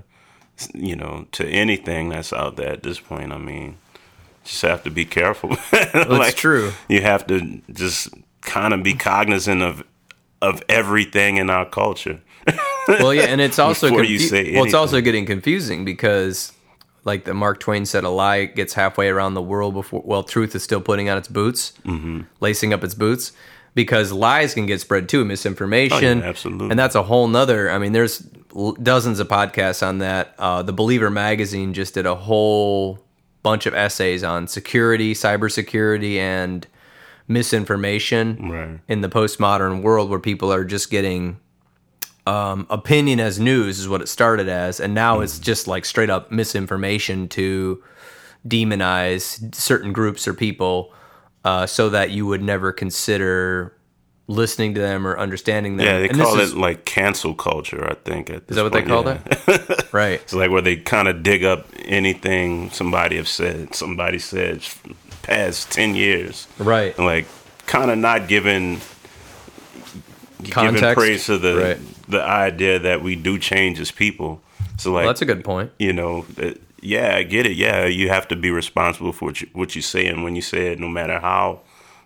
you 0.74 0.94
know, 0.96 1.26
to 1.32 1.46
anything 1.46 2.10
that's 2.10 2.32
out 2.32 2.56
there 2.56 2.70
at 2.70 2.82
this 2.82 3.00
point, 3.00 3.32
I 3.32 3.38
mean, 3.38 3.78
just 4.44 4.62
have 4.62 4.82
to 4.84 4.90
be 4.90 5.04
careful. 5.04 5.56
That's 5.70 6.34
true. 6.34 6.72
You 6.88 7.02
have 7.02 7.26
to 7.28 7.60
just 7.72 8.08
kind 8.40 8.72
of 8.72 8.82
be 8.82 8.94
cognizant 8.94 9.62
of 9.62 9.84
of 10.40 10.62
everything 10.68 11.36
in 11.36 11.50
our 11.50 11.66
culture. 11.66 12.20
Well, 12.88 13.14
yeah, 13.14 13.22
and 13.24 13.40
it's 13.40 13.58
also 13.66 13.88
Before 13.88 14.04
you 14.04 14.18
say 14.18 14.54
well, 14.54 14.64
it's 14.64 14.74
also 14.74 15.00
getting 15.00 15.26
confusing 15.26 15.84
because, 15.84 16.52
like 17.04 17.24
the 17.24 17.34
Mark 17.34 17.60
Twain 17.60 17.86
said, 17.86 18.04
a 18.04 18.08
lie 18.10 18.46
gets 18.46 18.74
halfway 18.74 19.08
around 19.08 19.34
the 19.34 19.42
world 19.42 19.74
before 19.74 20.02
well, 20.04 20.22
truth 20.24 20.54
is 20.54 20.62
still 20.62 20.80
putting 20.80 21.08
on 21.08 21.16
its 21.18 21.28
boots, 21.28 21.72
mm-hmm. 21.84 22.22
lacing 22.40 22.72
up 22.72 22.82
its 22.82 22.94
boots, 22.94 23.32
because 23.74 24.10
lies 24.12 24.54
can 24.54 24.66
get 24.66 24.80
spread 24.80 25.08
too, 25.08 25.24
misinformation, 25.24 26.18
Oh, 26.18 26.22
yeah, 26.24 26.28
absolutely. 26.28 26.70
and 26.70 26.78
that's 26.78 26.94
a 26.94 27.02
whole 27.04 27.28
nother. 27.28 27.70
I 27.70 27.78
mean, 27.78 27.92
there's 27.92 28.26
l- 28.56 28.72
dozens 28.72 29.20
of 29.20 29.28
podcasts 29.28 29.86
on 29.86 29.98
that. 29.98 30.34
Uh, 30.38 30.62
the 30.62 30.72
Believer 30.72 31.10
magazine 31.10 31.74
just 31.74 31.94
did 31.94 32.06
a 32.06 32.14
whole 32.16 33.04
bunch 33.44 33.66
of 33.66 33.74
essays 33.74 34.24
on 34.24 34.46
security, 34.48 35.14
cybersecurity, 35.14 36.16
and 36.16 36.66
misinformation 37.28 38.50
Right. 38.50 38.80
in 38.88 39.00
the 39.02 39.08
postmodern 39.08 39.82
world 39.82 40.10
where 40.10 40.18
people 40.18 40.52
are 40.52 40.64
just 40.64 40.90
getting 40.90 41.38
um, 42.28 42.66
opinion 42.70 43.20
as 43.20 43.38
news 43.40 43.78
is 43.78 43.88
what 43.88 44.00
it 44.02 44.08
started 44.08 44.48
as, 44.48 44.80
and 44.80 44.92
now 44.94 45.20
it's 45.20 45.38
just 45.38 45.66
like 45.66 45.84
straight 45.84 46.10
up 46.10 46.30
misinformation 46.30 47.28
to 47.28 47.82
demonize 48.46 49.54
certain 49.54 49.92
groups 49.92 50.26
or 50.28 50.34
people, 50.34 50.92
uh, 51.44 51.66
so 51.66 51.88
that 51.90 52.10
you 52.10 52.26
would 52.26 52.42
never 52.42 52.72
consider 52.72 53.72
listening 54.26 54.74
to 54.74 54.80
them 54.80 55.06
or 55.06 55.18
understanding 55.18 55.76
them. 55.78 55.86
Yeah, 55.86 55.98
they 56.00 56.08
And 56.10 56.18
call 56.20 56.38
is- 56.38 56.52
it 56.52 56.58
like 56.58 56.84
cancel 56.84 57.34
culture. 57.34 57.86
I 57.90 57.94
think. 57.94 58.28
At 58.30 58.42
Is 58.48 58.56
that 58.56 58.62
what 58.62 58.72
they 58.72 58.82
call 58.82 59.08
it? 59.08 59.20
it? 59.48 59.92
right. 59.92 60.20
It's 60.20 60.34
like 60.34 60.50
where 60.50 60.60
they 60.62 60.76
kind 60.76 61.08
of 61.08 61.22
dig 61.22 61.44
up 61.44 61.66
anything 61.84 62.70
somebody 62.70 63.16
have 63.16 63.28
said, 63.28 63.74
somebody 63.74 64.18
said 64.18 64.60
past 65.22 65.70
ten 65.72 65.94
years, 65.94 66.46
Right. 66.58 66.94
and 66.98 67.06
like 67.06 67.26
kind 67.66 67.90
of 67.90 67.96
not 67.98 68.28
giving 68.28 68.80
giving 70.42 70.52
Context. 70.52 70.96
praise 70.98 71.26
to 71.26 71.38
the 71.38 71.56
Right. 71.56 71.78
The 72.08 72.22
idea 72.22 72.78
that 72.78 73.02
we 73.02 73.16
do 73.16 73.38
change 73.38 73.78
as 73.80 73.90
people. 73.90 74.40
So 74.78 74.92
like 74.92 75.02
Well, 75.02 75.08
that's 75.10 75.22
a 75.22 75.26
good 75.26 75.44
point. 75.44 75.72
you 75.78 75.92
know, 75.92 76.24
yeah, 76.80 77.16
I 77.16 77.22
get 77.24 77.46
it. 77.46 77.56
Yeah, 77.56 77.86
you 77.86 78.08
have 78.08 78.28
to 78.28 78.36
be 78.36 78.50
responsible 78.50 79.12
for 79.12 79.26
what 79.26 79.40
you, 79.40 79.48
what 79.52 79.74
you 79.76 79.82
say 79.82 80.06
and 80.06 80.22
when 80.24 80.36
you 80.36 80.42
say 80.42 80.72
it, 80.72 80.78
no 80.78 80.88
matter 80.88 81.18
how 81.18 81.60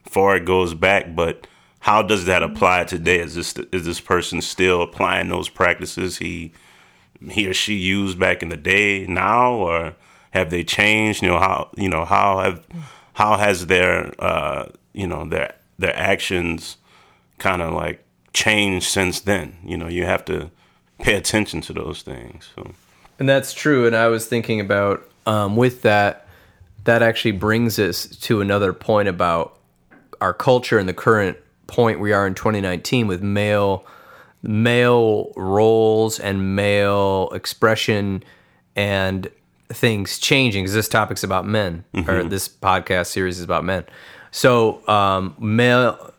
far 0.04 0.36
it 0.36 0.44
goes 0.44 0.74
back. 0.74 1.14
But 1.14 1.46
how 1.80 2.02
does 2.02 2.24
that 2.26 2.42
apply 2.42 2.84
today? 2.84 3.18
Is 3.20 3.34
this 3.34 3.54
is 3.72 3.84
this 3.84 4.00
person 4.00 4.40
still 4.40 4.82
applying 4.82 5.28
those 5.28 5.48
practices 5.48 6.18
he 6.18 6.52
he 7.30 7.46
or 7.46 7.54
she 7.54 7.74
used 7.74 8.18
back 8.18 8.42
in 8.42 8.48
the 8.48 8.56
day 8.56 9.06
now, 9.06 9.52
or 9.52 9.94
have 10.30 10.50
they 10.50 10.64
changed? 10.64 11.22
You 11.22 11.28
know 11.28 11.38
how 11.38 11.70
you 11.76 11.88
know 11.88 12.04
how 12.04 12.40
have 12.40 12.66
how 13.14 13.36
has 13.36 13.66
their 13.66 14.14
uh, 14.18 14.68
you 14.92 15.06
know 15.06 15.24
their 15.26 15.54
their 15.78 15.96
actions 15.96 16.78
kind 17.38 17.60
of 17.60 17.74
like 17.74 18.04
changed 18.32 18.86
since 18.86 19.20
then? 19.20 19.56
You 19.64 19.76
know, 19.76 19.88
you 19.88 20.04
have 20.04 20.24
to 20.26 20.50
pay 21.00 21.14
attention 21.14 21.60
to 21.62 21.72
those 21.72 22.02
things. 22.02 22.50
So. 22.54 22.72
And 23.18 23.28
that's 23.28 23.52
true. 23.52 23.86
And 23.86 23.94
I 23.94 24.08
was 24.08 24.26
thinking 24.26 24.60
about 24.60 25.08
um, 25.26 25.56
with 25.56 25.82
that, 25.82 26.26
that 26.84 27.02
actually 27.02 27.32
brings 27.32 27.78
us 27.78 28.06
to 28.06 28.40
another 28.40 28.72
point 28.72 29.08
about 29.08 29.58
our 30.20 30.32
culture 30.32 30.78
and 30.78 30.88
the 30.88 30.94
current 30.94 31.36
point 31.66 32.00
we 32.00 32.12
are 32.12 32.26
in 32.26 32.34
2019 32.34 33.06
with 33.06 33.22
male 33.22 33.84
male 34.42 35.32
roles 35.36 36.18
and 36.18 36.56
male 36.56 37.30
expression 37.32 38.22
and 38.74 39.30
things 39.68 40.18
changing 40.18 40.64
because 40.64 40.74
this 40.74 40.88
topic's 40.88 41.24
about 41.24 41.46
men 41.46 41.84
or 42.06 42.24
this 42.24 42.48
podcast 42.48 43.06
series 43.06 43.38
is 43.38 43.44
about 43.44 43.64
men 43.64 43.84
so 44.30 44.86
um, 44.88 45.34
male 45.38 46.11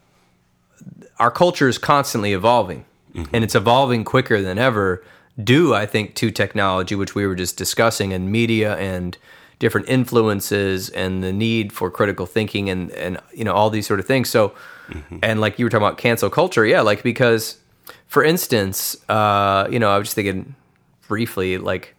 our 1.19 1.31
culture 1.31 1.67
is 1.67 1.77
constantly 1.77 2.33
evolving 2.33 2.85
mm-hmm. 3.13 3.33
and 3.33 3.43
it's 3.43 3.55
evolving 3.55 4.03
quicker 4.03 4.41
than 4.41 4.57
ever 4.57 5.03
due 5.43 5.73
i 5.73 5.85
think 5.85 6.15
to 6.15 6.29
technology 6.29 6.95
which 6.95 7.15
we 7.15 7.25
were 7.25 7.35
just 7.35 7.57
discussing 7.57 8.13
and 8.13 8.31
media 8.31 8.75
and 8.77 9.17
different 9.63 9.87
influences 9.87 10.89
and 10.89 11.23
the 11.23 11.31
need 11.31 11.71
for 11.71 11.89
critical 11.89 12.25
thinking 12.25 12.69
and 12.69 12.91
and 12.91 13.17
you 13.33 13.45
know 13.45 13.53
all 13.53 13.69
these 13.69 13.87
sort 13.87 13.97
of 13.97 14.05
things. 14.05 14.29
So 14.29 14.53
mm-hmm. 14.89 15.19
and 15.23 15.39
like 15.39 15.57
you 15.57 15.65
were 15.65 15.69
talking 15.69 15.85
about 15.85 15.97
cancel 15.97 16.29
culture 16.29 16.65
yeah 16.65 16.81
like 16.81 17.01
because 17.01 17.59
for 18.07 18.25
instance 18.25 18.97
uh 19.09 19.65
you 19.71 19.79
know 19.79 19.89
i 19.89 19.97
was 19.97 20.07
just 20.07 20.15
thinking 20.15 20.55
briefly 21.07 21.57
like 21.57 21.95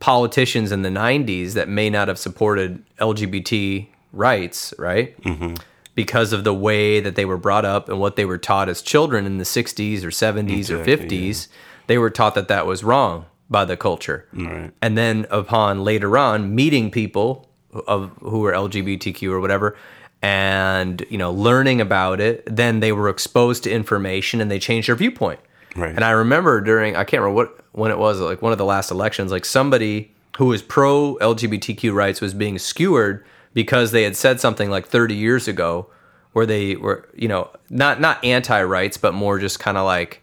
politicians 0.00 0.72
in 0.72 0.82
the 0.82 0.88
90s 0.88 1.52
that 1.52 1.68
may 1.68 1.88
not 1.88 2.08
have 2.08 2.18
supported 2.18 2.82
lgbt 2.98 3.86
rights 4.12 4.74
right 4.76 5.20
mm-hmm. 5.22 5.54
Because 5.94 6.32
of 6.32 6.44
the 6.44 6.54
way 6.54 7.00
that 7.00 7.14
they 7.16 7.24
were 7.24 7.36
brought 7.36 7.64
up 7.64 7.88
and 7.88 7.98
what 8.00 8.16
they 8.16 8.24
were 8.24 8.38
taught 8.38 8.68
as 8.68 8.82
children 8.82 9.26
in 9.26 9.38
the 9.38 9.44
60s 9.44 10.02
or 10.02 10.08
70s 10.08 10.70
or 10.70 10.82
Exactly, 10.82 11.30
50s 11.30 11.48
they 11.86 11.98
were 11.98 12.10
taught 12.10 12.34
that 12.34 12.48
that 12.48 12.66
was 12.66 12.82
wrong 12.82 13.26
by 13.50 13.64
the 13.64 13.76
culture 13.76 14.26
Right. 14.32 14.70
and 14.82 14.96
then 14.98 15.26
upon 15.30 15.84
later 15.84 16.16
on 16.18 16.54
meeting 16.54 16.90
people 16.90 17.48
of 17.86 18.10
who 18.20 18.40
were 18.40 18.52
lgbtq 18.52 19.22
or 19.30 19.40
whatever 19.40 19.76
and 20.22 21.04
you 21.10 21.18
know 21.18 21.30
learning 21.30 21.80
about 21.80 22.20
it 22.20 22.42
then 22.46 22.80
they 22.80 22.92
were 22.92 23.08
exposed 23.08 23.62
to 23.64 23.70
information 23.70 24.40
and 24.40 24.50
they 24.50 24.58
changed 24.58 24.88
their 24.88 24.96
viewpoint 24.96 25.40
Right. 25.76 25.90
And 25.92 26.04
I 26.04 26.10
remember 26.10 26.60
during 26.60 26.94
I 26.94 27.02
can't 27.02 27.20
remember 27.20 27.34
what 27.34 27.64
when 27.72 27.90
it 27.90 27.98
was 27.98 28.20
like 28.20 28.40
one 28.40 28.52
of 28.52 28.58
the 28.58 28.64
last 28.64 28.92
elections, 28.92 29.32
like 29.32 29.44
somebody 29.44 30.12
who 30.38 30.44
was 30.46 30.62
pro 30.62 31.16
LGBTQ 31.20 31.92
rights 31.92 32.20
was 32.20 32.32
being 32.32 32.60
skewered 32.60 33.24
because 33.54 33.92
they 33.92 34.02
had 34.02 34.16
said 34.16 34.40
something 34.40 34.68
like 34.68 34.86
30 34.86 35.14
years 35.14 35.48
ago 35.48 35.88
where 36.32 36.44
they 36.44 36.76
were 36.76 37.08
you 37.14 37.28
know 37.28 37.48
not 37.70 38.00
not 38.00 38.22
anti 38.24 38.62
rights 38.62 38.96
but 38.96 39.14
more 39.14 39.38
just 39.38 39.58
kind 39.58 39.78
of 39.78 39.86
like 39.86 40.20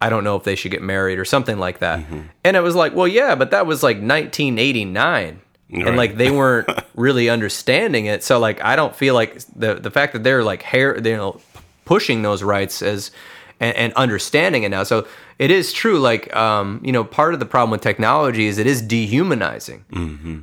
I 0.00 0.10
don't 0.10 0.24
know 0.24 0.36
if 0.36 0.44
they 0.44 0.56
should 0.56 0.72
get 0.72 0.82
married 0.82 1.18
or 1.18 1.24
something 1.24 1.58
like 1.58 1.78
that. 1.78 2.00
Mm-hmm. 2.00 2.20
And 2.44 2.54
it 2.54 2.60
was 2.60 2.74
like, 2.74 2.94
well, 2.94 3.08
yeah, 3.08 3.34
but 3.34 3.50
that 3.52 3.66
was 3.66 3.82
like 3.82 3.96
1989. 3.96 5.40
And 5.72 5.96
like 5.96 6.16
they 6.16 6.30
weren't 6.30 6.68
really 6.94 7.28
understanding 7.28 8.06
it. 8.06 8.22
So 8.22 8.38
like 8.38 8.62
I 8.62 8.76
don't 8.76 8.94
feel 8.94 9.14
like 9.14 9.38
the 9.56 9.74
the 9.74 9.90
fact 9.90 10.12
that 10.12 10.22
they're 10.22 10.44
like 10.44 10.62
hair 10.62 10.96
you 10.96 11.16
know 11.16 11.40
pushing 11.84 12.22
those 12.22 12.42
rights 12.42 12.82
as 12.82 13.10
and, 13.58 13.76
and 13.76 13.92
understanding 13.94 14.62
it 14.62 14.68
now. 14.68 14.84
So 14.84 15.08
it 15.38 15.50
is 15.50 15.72
true 15.72 15.98
like 15.98 16.34
um 16.34 16.80
you 16.82 16.92
know 16.92 17.04
part 17.04 17.34
of 17.34 17.40
the 17.40 17.46
problem 17.46 17.70
with 17.70 17.80
technology 17.80 18.46
is 18.46 18.58
it 18.58 18.66
is 18.66 18.80
dehumanizing. 18.82 19.84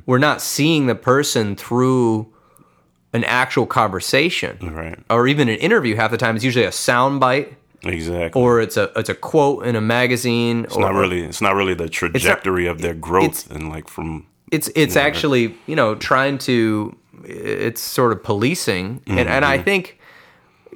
We're 0.06 0.18
not 0.18 0.40
seeing 0.40 0.86
the 0.86 0.94
person 0.94 1.56
through 1.56 2.32
an 3.12 3.24
actual 3.24 3.66
conversation 3.66 4.58
Right. 4.60 4.98
or 5.08 5.28
even 5.28 5.48
an 5.48 5.58
interview 5.58 5.94
half 5.96 6.10
the 6.10 6.16
time 6.16 6.34
it's 6.36 6.44
usually 6.44 6.64
a 6.64 6.72
sound 6.72 7.20
bite 7.20 7.56
Exactly. 7.84 8.40
or 8.40 8.60
it's 8.60 8.76
a 8.76 8.90
it's 8.96 9.08
a 9.10 9.14
quote 9.14 9.66
in 9.66 9.76
a 9.76 9.80
magazine. 9.80 10.64
it's 10.64 10.78
not 10.78 10.94
really. 10.94 11.20
It's 11.22 11.40
not 11.42 11.54
really 11.54 11.74
the 11.74 11.88
trajectory 11.88 12.66
of 12.66 12.80
their 12.80 12.94
growth 12.94 13.50
and 13.50 13.68
like 13.68 13.88
from. 13.88 14.26
It's 14.50 14.70
it's 14.74 14.96
actually 14.96 15.54
you 15.66 15.76
know 15.76 15.94
trying 15.94 16.38
to 16.38 16.96
it's 17.24 17.80
sort 17.82 18.12
of 18.12 18.22
policing, 18.22 19.02
and 19.06 19.18
and 19.18 19.28
Mm-hmm. 19.28 19.44
I 19.44 19.58
think 19.62 19.98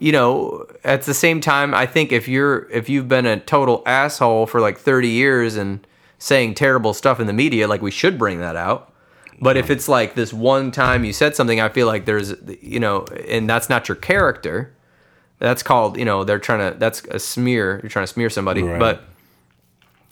you 0.01 0.13
know 0.13 0.67
at 0.85 1.03
the 1.03 1.15
same 1.15 1.41
time 1.41 1.75
I 1.75 1.87
think 1.87 2.13
if 2.13 2.29
you're 2.29 2.69
if 2.71 2.89
you've 2.89 3.09
been 3.09 3.27
a 3.27 3.39
total 3.41 3.83
asshole 3.87 4.47
for 4.47 4.61
like 4.61 4.79
thirty 4.79 5.09
years 5.09 5.57
and 5.57 5.87
saying 6.19 6.55
terrible 6.55 6.93
stuff 6.95 7.21
in 7.21 7.27
the 7.27 7.33
media, 7.33 7.69
like 7.69 7.81
we 7.83 7.91
should 7.91 8.19
bring 8.19 8.39
that 8.41 8.57
out. 8.57 8.93
But 9.41 9.57
if 9.57 9.71
it's 9.71 9.87
like 9.89 10.15
this 10.17 10.33
one 10.33 10.73
time 10.73 11.05
you 11.05 11.13
said 11.13 11.37
something, 11.37 11.61
I 11.61 11.69
feel 11.69 11.87
like 11.87 12.07
there's 12.07 12.35
you 12.61 12.81
know, 12.81 13.05
and 13.29 13.49
that's 13.49 13.69
not 13.69 13.89
your 13.89 13.95
character. 13.97 14.75
That's 15.39 15.63
called 15.63 15.97
you 15.97 16.05
know 16.05 16.25
they're 16.25 16.41
trying 16.41 16.73
to 16.73 16.79
that's 16.79 17.03
a 17.11 17.21
smear. 17.21 17.79
You're 17.83 17.91
trying 17.91 18.07
to 18.07 18.13
smear 18.13 18.31
somebody, 18.31 18.63
Right. 18.65 18.81
but 18.81 19.05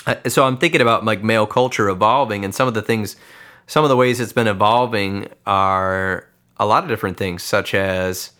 I- 0.06 0.28
so 0.28 0.44
I'm 0.44 0.56
thinking 0.58 0.80
about 0.80 1.04
like 1.04 1.22
male 1.24 1.46
culture 1.46 1.88
evolving, 1.88 2.44
and 2.44 2.54
some 2.54 2.68
of 2.68 2.74
the 2.74 2.82
things, 2.82 3.16
some 3.66 3.82
of 3.84 3.88
the 3.90 3.96
ways 3.96 4.20
it's 4.20 4.32
been 4.32 4.46
evolving 4.46 5.28
are 5.46 6.28
a 6.58 6.66
lot 6.66 6.84
of 6.84 6.88
different 6.88 7.16
things, 7.16 7.42
such 7.42 7.74
as 7.74 8.30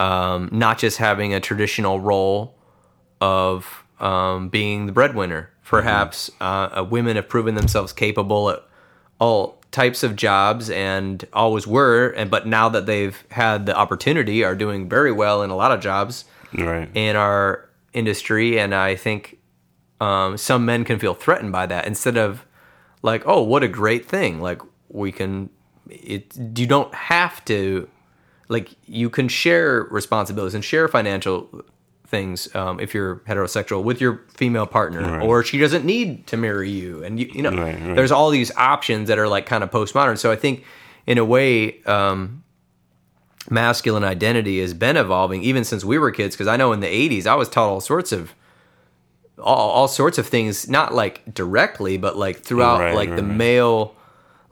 um, 0.00 0.48
not 0.50 0.78
just 0.78 0.96
having 0.98 1.32
a 1.34 1.40
traditional 1.40 2.00
role 2.00 2.56
of 3.20 3.84
um, 4.00 4.48
being 4.48 4.86
the 4.86 4.92
breadwinner. 4.92 5.50
Perhaps 5.64 6.30
uh, 6.40 6.44
uh, 6.78 6.86
women 6.90 7.14
have 7.14 7.28
proven 7.28 7.54
themselves 7.54 7.92
capable 7.92 8.50
at 8.50 8.64
all 9.20 9.62
types 9.70 10.02
of 10.02 10.16
jobs 10.16 10.68
and 10.70 11.24
always 11.32 11.64
were, 11.66 12.08
and 12.16 12.28
but 12.28 12.44
now 12.46 12.68
that 12.70 12.86
they've 12.86 13.22
had 13.30 13.66
the 13.66 13.76
opportunity, 13.76 14.42
are 14.42 14.56
doing 14.56 14.88
very 14.88 15.12
well 15.12 15.42
in 15.44 15.50
a 15.50 15.54
lot 15.56 15.70
of 15.70 15.80
jobs 15.80 16.24
Right. 16.52 16.88
in 16.94 17.14
our 17.14 17.68
industry, 17.92 18.58
and 18.58 18.74
I 18.74 18.96
think 18.96 19.38
um, 20.00 20.36
some 20.36 20.64
men 20.64 20.84
can 20.84 20.98
feel 20.98 21.14
threatened 21.14 21.52
by 21.52 21.66
that 21.66 21.86
instead 21.86 22.16
of 22.16 22.44
like, 23.02 23.22
oh, 23.26 23.42
what 23.42 23.62
a 23.62 23.68
great 23.68 24.06
thing! 24.06 24.40
Like 24.40 24.60
we 24.88 25.12
can, 25.12 25.50
it 25.88 26.34
you 26.56 26.66
don't 26.66 26.92
have 26.94 27.44
to, 27.44 27.88
like 28.50 28.68
you 28.86 29.08
can 29.08 29.28
share 29.28 29.84
responsibilities 29.90 30.54
and 30.54 30.62
share 30.64 30.86
financial 30.88 31.48
things 32.06 32.52
um, 32.56 32.78
if 32.80 32.92
you're 32.92 33.16
heterosexual 33.28 33.82
with 33.84 34.00
your 34.00 34.20
female 34.34 34.66
partner, 34.66 35.00
Right. 35.00 35.22
or 35.22 35.42
she 35.44 35.56
doesn't 35.58 35.84
need 35.84 36.26
to 36.26 36.36
marry 36.36 36.68
you, 36.68 37.02
and 37.04 37.18
you, 37.20 37.26
you 37.32 37.40
know, 37.42 37.50
Right, 37.50 37.80
right. 37.80 37.94
there's 37.96 38.10
all 38.12 38.30
these 38.30 38.50
options 38.56 39.06
that 39.08 39.18
are 39.18 39.28
like 39.28 39.46
kind 39.46 39.62
of 39.64 39.70
postmodern. 39.70 40.18
So 40.18 40.30
I 40.32 40.36
think, 40.36 40.64
in 41.06 41.16
a 41.18 41.24
way, 41.24 41.80
um, 41.84 42.42
masculine 43.48 44.04
identity 44.04 44.60
has 44.60 44.74
been 44.74 44.96
evolving 44.96 45.42
even 45.42 45.64
since 45.64 45.82
we 45.84 45.98
were 45.98 46.10
kids 46.10 46.34
because 46.36 46.46
i 46.46 46.56
know 46.58 46.72
in 46.72 46.80
the 46.80 46.86
80s 46.86 47.26
i 47.26 47.34
was 47.34 47.48
taught 47.48 47.68
all 47.68 47.80
sorts 47.80 48.12
of 48.12 48.34
all, 49.38 49.70
all 49.70 49.88
sorts 49.88 50.18
of 50.18 50.26
things 50.26 50.68
not 50.68 50.94
like 50.94 51.22
directly 51.34 51.96
but 51.96 52.16
like 52.18 52.40
throughout 52.40 52.94
like 52.94 53.16
the 53.16 53.22
male 53.22 53.94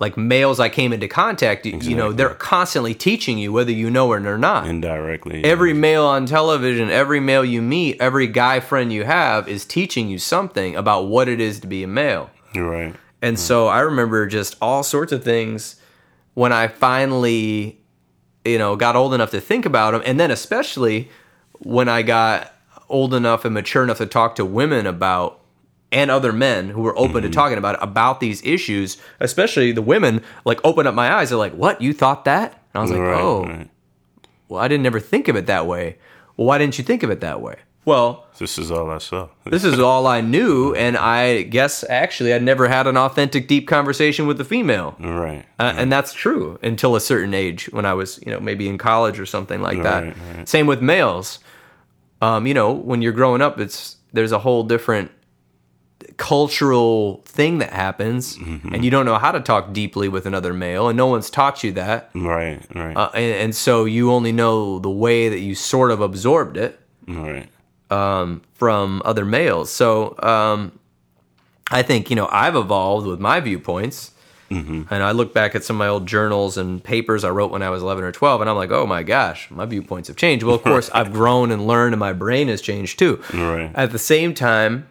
like 0.01 0.17
males 0.17 0.61
i 0.61 0.69
came 0.69 0.93
into 0.93 1.09
contact 1.09 1.67
you, 1.67 1.79
you 1.79 1.97
know 1.97 2.13
they're 2.13 2.35
constantly 2.35 2.95
teaching 2.95 3.39
you 3.39 3.53
whether 3.53 3.73
you 3.73 3.91
know 3.91 4.13
it 4.13 4.25
or 4.27 4.39
not 4.39 4.67
Indirectly. 4.67 5.45
every 5.45 5.73
male 5.73 6.05
on 6.05 6.27
television 6.27 6.91
every 6.91 7.21
male 7.21 7.45
you 7.45 7.61
meet 7.61 8.01
every 8.01 8.27
guy 8.27 8.61
friend 8.61 8.93
you 8.93 9.05
have 9.05 9.49
is 9.49 9.65
teaching 9.65 10.09
you 10.09 10.19
something 10.19 10.77
about 10.77 11.09
what 11.09 11.29
it 11.29 11.41
is 11.41 11.61
to 11.61 11.67
be 11.67 11.83
a 11.83 11.89
male 11.89 12.31
You're 12.55 12.71
right. 12.71 12.95
and 13.23 13.39
so 13.39 13.67
I 13.67 13.81
remember 13.81 14.27
just 14.27 14.57
all 14.61 14.83
sorts 14.83 15.13
of 15.13 15.25
things 15.25 15.77
when 16.35 16.53
I 16.53 16.69
finally, 16.69 17.81
you 18.45 18.59
know, 18.59 18.77
got 18.77 18.95
old 18.95 19.13
enough 19.13 19.33
to 19.33 19.41
think 19.41 19.67
about 19.67 19.91
them. 19.91 20.03
And 20.07 20.21
then 20.21 20.31
especially 20.31 21.09
when 21.59 21.89
I 21.89 22.03
got 22.03 22.55
old 22.89 23.13
enough 23.13 23.45
and 23.45 23.53
mature 23.53 23.83
enough 23.83 23.99
to 23.99 24.07
talk 24.07 24.37
to 24.37 24.45
women 24.45 24.87
about 24.87 25.41
and 25.91 26.11
other 26.11 26.33
men 26.33 26.69
who 26.71 26.83
were 26.83 26.97
open 26.99 27.23
to 27.23 27.31
talking 27.31 27.59
about 27.59 27.77
it, 27.77 27.81
about 27.83 28.21
these 28.21 28.45
issues, 28.45 28.99
especially 29.21 29.73
the 29.73 29.83
women, 29.83 30.23
like 30.45 30.61
open 30.65 30.87
up 30.87 30.95
my 30.95 31.13
eyes. 31.13 31.31
They're 31.31 31.39
like, 31.39 31.55
"What? 31.55 31.81
You 31.81 31.93
thought 31.93 32.25
that?" 32.27 32.53
And 32.75 32.79
I 32.79 32.81
was 32.81 32.91
like, 32.91 33.01
right, 33.01 33.21
"Oh, 33.21 33.45
right. 33.45 33.71
well, 34.49 34.61
I 34.61 34.69
didn't 34.69 34.87
ever 34.87 35.01
think 35.01 35.29
of 35.29 35.37
it 35.37 35.47
that 35.47 35.67
way." 35.67 35.97
Well, 36.37 36.47
why 36.47 36.59
didn't 36.59 36.79
you 36.79 36.85
think 36.85 37.03
of 37.03 37.11
it 37.11 37.21
that 37.21 37.41
way? 37.41 37.57
Well, 37.85 38.27
This 38.39 38.59
is 38.59 38.71
all 38.71 38.91
I 38.91 38.99
saw. 38.99 39.29
this 39.47 39.65
is 39.65 39.79
all 39.79 40.07
I 40.07 40.21
knew, 40.21 40.75
and 40.75 40.95
I 40.97 41.43
guess 41.43 41.83
actually 41.89 42.35
I'd 42.35 42.43
never 42.43 42.69
had 42.69 42.87
an 42.87 42.99
authentic, 42.99 43.49
deep 43.49 43.67
conversation 43.67 44.27
with 44.27 44.39
a 44.43 44.45
female, 44.45 44.95
right. 45.01 45.47
uh, 45.59 45.73
and 45.75 45.91
that's 45.91 46.13
true 46.13 46.59
until 46.63 46.97
a 46.97 47.01
certain 47.01 47.33
age 47.33 47.71
when 47.73 47.87
I 47.87 47.95
was, 47.95 48.21
you 48.27 48.31
know, 48.31 48.41
maybe 48.41 48.69
in 48.69 48.77
college 48.77 49.19
or 49.19 49.25
something 49.25 49.63
like 49.63 49.83
that. 49.83 50.05
Right, 50.05 50.17
right. 50.37 50.49
Same 50.49 50.67
with 50.67 50.83
males. 50.83 51.39
Um, 52.21 52.47
you 52.47 52.53
know, 52.53 52.73
when 52.73 53.01
you're 53.01 53.13
growing 53.13 53.41
up, 53.41 53.59
it's 53.59 53.97
there's 54.13 54.33
a 54.33 54.39
whole 54.39 54.65
different 54.65 55.11
cultural 56.19 57.23
thing 57.25 57.59
that 57.59 57.73
happens, 57.73 58.37
Mm-hmm. 58.37 58.75
and 58.75 58.85
you 58.85 58.91
don't 58.91 59.07
know 59.07 59.17
how 59.19 59.33
to 59.33 59.41
talk 59.41 59.73
deeply 59.73 60.09
with 60.09 60.27
another 60.27 60.53
male, 60.53 60.89
and 60.89 60.97
no 60.97 61.07
one's 61.07 61.31
taught 61.31 61.65
you 61.65 61.73
that, 61.73 62.11
Right. 62.15 62.61
Right. 62.75 62.95
uh, 62.97 63.11
and, 63.15 63.35
and 63.45 63.57
so 63.57 63.87
you 63.87 64.13
only 64.13 64.33
know 64.33 64.79
the 64.79 64.91
way 64.91 65.29
that 65.31 65.39
you 65.41 65.55
sort 65.55 65.91
of 65.91 66.01
absorbed 66.03 66.57
it 66.59 66.79
right. 67.07 67.49
from 68.55 69.03
other 69.05 69.25
males. 69.25 69.71
So 69.71 70.17
um, 70.23 70.79
I 71.71 71.83
think 71.83 72.11
you 72.11 72.17
know 72.17 72.29
I've 72.31 72.57
evolved 72.57 73.07
with 73.07 73.21
my 73.21 73.41
viewpoints, 73.41 74.13
and 74.51 74.87
I 74.91 75.13
look 75.13 75.35
back 75.35 75.55
at 75.55 75.63
some 75.63 75.77
of 75.77 75.79
my 75.79 75.89
old 75.89 76.07
journals 76.07 76.57
and 76.57 76.83
papers 76.83 77.23
I 77.23 77.29
wrote 77.31 77.51
when 77.51 77.63
I 77.63 77.69
was 77.71 77.83
eleven 77.83 78.03
or 78.05 78.13
twelve, 78.13 78.41
and 78.41 78.49
I'm 78.49 78.57
like, 78.57 78.71
oh 78.71 78.87
my 78.87 79.03
gosh, 79.03 79.51
my 79.51 79.67
viewpoints 79.67 80.09
have 80.09 80.17
changed. 80.17 80.45
Well, 80.45 80.57
of 80.57 80.63
course, 80.73 80.91
I've 80.95 81.13
grown 81.13 81.51
and 81.51 81.67
learned, 81.67 81.93
and 81.95 82.01
my 82.01 82.13
brain 82.15 82.49
has 82.49 82.61
changed 82.63 82.99
too. 82.99 83.23
Right. 83.35 83.71
At 83.75 83.91
the 83.93 83.99
same 83.99 84.33
time, 84.35 84.89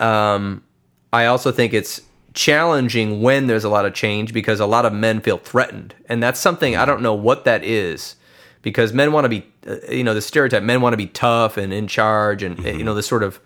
um, 0.00 0.64
I 1.12 1.26
also 1.26 1.52
think 1.52 1.74
it's 1.74 2.00
challenging 2.32 3.22
when 3.22 3.46
there's 3.46 3.64
a 3.64 3.68
lot 3.68 3.84
of 3.84 3.94
change 3.94 4.32
because 4.32 4.60
a 4.60 4.66
lot 4.66 4.86
of 4.86 4.92
men 4.92 5.20
feel 5.20 5.38
threatened, 5.38 5.94
and 6.08 6.22
that's 6.22 6.40
something 6.40 6.76
I 6.76 6.84
don't 6.84 7.02
know 7.02 7.14
what 7.14 7.44
that 7.44 7.64
is. 7.64 8.16
Because 8.62 8.92
men 8.92 9.12
want 9.12 9.24
to 9.24 9.30
be, 9.30 9.46
uh, 9.66 9.76
you 9.90 10.04
know, 10.04 10.12
the 10.12 10.20
stereotype 10.20 10.62
men 10.62 10.82
want 10.82 10.92
to 10.92 10.98
be 10.98 11.06
tough 11.06 11.56
and 11.56 11.72
in 11.72 11.86
charge, 11.86 12.42
and 12.42 12.62
you 12.62 12.84
know, 12.84 12.94
this 12.94 13.06
sort 13.06 13.22
of 13.22 13.40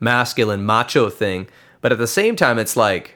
masculine 0.00 0.64
macho 0.66 1.08
thing. 1.08 1.48
But 1.80 1.92
at 1.92 1.98
the 1.98 2.08
same 2.08 2.34
time, 2.34 2.58
it's 2.58 2.76
like, 2.76 3.14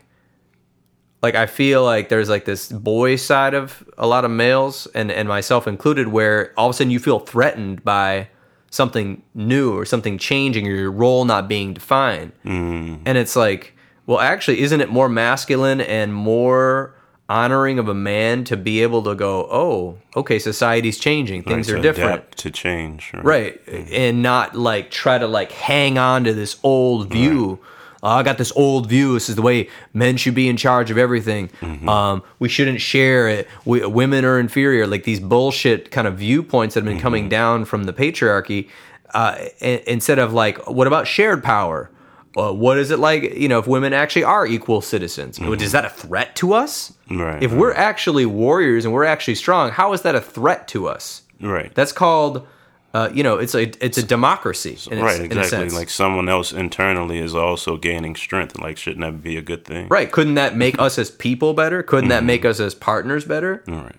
like 1.22 1.34
I 1.34 1.46
feel 1.46 1.84
like 1.84 2.08
there's 2.08 2.28
like 2.28 2.44
this 2.44 2.70
boy 2.70 3.16
side 3.16 3.54
of 3.54 3.84
a 3.98 4.06
lot 4.06 4.24
of 4.24 4.30
males, 4.30 4.86
and 4.94 5.10
and 5.10 5.28
myself 5.28 5.66
included, 5.66 6.08
where 6.08 6.52
all 6.56 6.68
of 6.68 6.74
a 6.74 6.76
sudden 6.76 6.92
you 6.92 7.00
feel 7.00 7.18
threatened 7.18 7.84
by 7.84 8.28
something 8.70 9.22
new 9.34 9.76
or 9.76 9.84
something 9.84 10.16
changing 10.16 10.66
or 10.66 10.70
your 10.70 10.90
role 10.92 11.24
not 11.24 11.48
being 11.48 11.74
defined. 11.74 12.32
Mm. 12.44 13.02
And 13.04 13.18
it's 13.18 13.36
like, 13.36 13.74
well, 14.06 14.20
actually, 14.20 14.60
isn't 14.60 14.80
it 14.80 14.88
more 14.90 15.08
masculine 15.08 15.80
and 15.80 16.14
more 16.14 16.94
honoring 17.28 17.78
of 17.78 17.88
a 17.88 17.94
man 17.94 18.42
to 18.42 18.56
be 18.56 18.82
able 18.82 19.02
to 19.04 19.14
go, 19.14 19.46
oh, 19.50 19.96
okay, 20.16 20.38
society's 20.38 20.98
changing, 20.98 21.42
things 21.44 21.70
Right, 21.70 21.78
are 21.78 21.82
different. 21.82 22.32
to 22.38 22.50
change. 22.50 23.12
Right. 23.14 23.64
Mm. 23.66 23.88
And 23.92 24.22
not 24.22 24.56
like 24.56 24.90
try 24.90 25.18
to 25.18 25.28
like 25.28 25.52
hang 25.52 25.96
on 25.98 26.24
to 26.24 26.34
this 26.34 26.56
old 26.64 27.10
view. 27.10 27.60
"Oh, 28.02 28.08
I 28.10 28.22
got 28.22 28.38
this 28.38 28.52
old 28.56 28.88
view. 28.88 29.14
This 29.14 29.28
is 29.28 29.36
the 29.36 29.42
way 29.42 29.68
men 29.92 30.16
should 30.16 30.34
be 30.34 30.48
in 30.48 30.56
charge 30.56 30.90
of 30.90 30.98
everything. 30.98 31.50
Um, 31.88 32.22
we 32.38 32.48
shouldn't 32.48 32.80
share 32.80 33.28
it. 33.28 33.48
We, 33.64 33.84
women 33.86 34.24
are 34.24 34.38
inferior. 34.38 34.86
Like 34.86 35.04
these 35.04 35.20
bullshit 35.20 35.90
kind 35.90 36.06
of 36.06 36.18
viewpoints 36.18 36.74
that 36.74 36.84
have 36.84 36.92
been 36.92 37.00
coming 37.00 37.28
down 37.28 37.64
from 37.64 37.84
the 37.84 37.92
patriarchy. 37.92 38.68
Uh, 39.12 39.34
i- 39.60 39.82
instead 39.86 40.18
of 40.18 40.32
like, 40.32 40.68
what 40.68 40.86
about 40.86 41.06
shared 41.06 41.42
power? 41.42 41.90
Uh, 42.36 42.52
what 42.52 42.78
is 42.78 42.92
it 42.92 43.00
like? 43.00 43.34
You 43.34 43.48
know, 43.48 43.58
if 43.58 43.66
women 43.66 43.92
actually 43.92 44.22
are 44.22 44.46
equal 44.46 44.80
citizens, 44.80 45.38
is 45.40 45.72
that 45.72 45.84
a 45.84 45.90
threat 45.90 46.36
to 46.36 46.52
us? 46.52 46.92
Right, 47.10 47.42
If 47.42 47.52
we're 47.52 47.72
actually 47.74 48.24
warriors 48.24 48.84
and 48.84 48.94
we're 48.94 49.04
actually 49.04 49.34
strong, 49.34 49.70
how 49.72 49.92
is 49.94 50.02
that 50.02 50.14
a 50.14 50.20
threat 50.20 50.68
to 50.68 50.86
us? 50.86 51.22
Right. 51.40 51.74
That's 51.74 51.90
called 51.90 52.46
uh, 52.92 53.08
you 53.12 53.22
know, 53.22 53.36
it's 53.38 53.54
a 53.54 53.62
it's 53.84 53.98
a 53.98 54.02
democracy, 54.02 54.76
right, 54.90 55.20
in 55.20 55.22
a 55.22 55.24
exactly. 55.24 55.44
sense. 55.48 55.74
Like 55.74 55.88
someone 55.90 56.28
else 56.28 56.52
internally 56.52 57.18
is 57.18 57.34
also 57.34 57.76
gaining 57.76 58.16
strength. 58.16 58.58
Like, 58.58 58.76
shouldn't 58.76 59.00
that 59.02 59.22
be 59.22 59.36
a 59.36 59.42
good 59.42 59.64
thing? 59.64 59.88
right? 59.88 60.10
Couldn't 60.10 60.34
that 60.34 60.56
make 60.56 60.78
us 60.80 60.98
as 60.98 61.10
people 61.10 61.54
better? 61.54 61.82
Couldn't 61.82 62.10
Mm-hmm. 62.10 62.10
that 62.10 62.24
make 62.24 62.44
us 62.44 62.58
as 62.60 62.74
partners 62.74 63.24
better? 63.24 63.62
Right. 63.68 63.94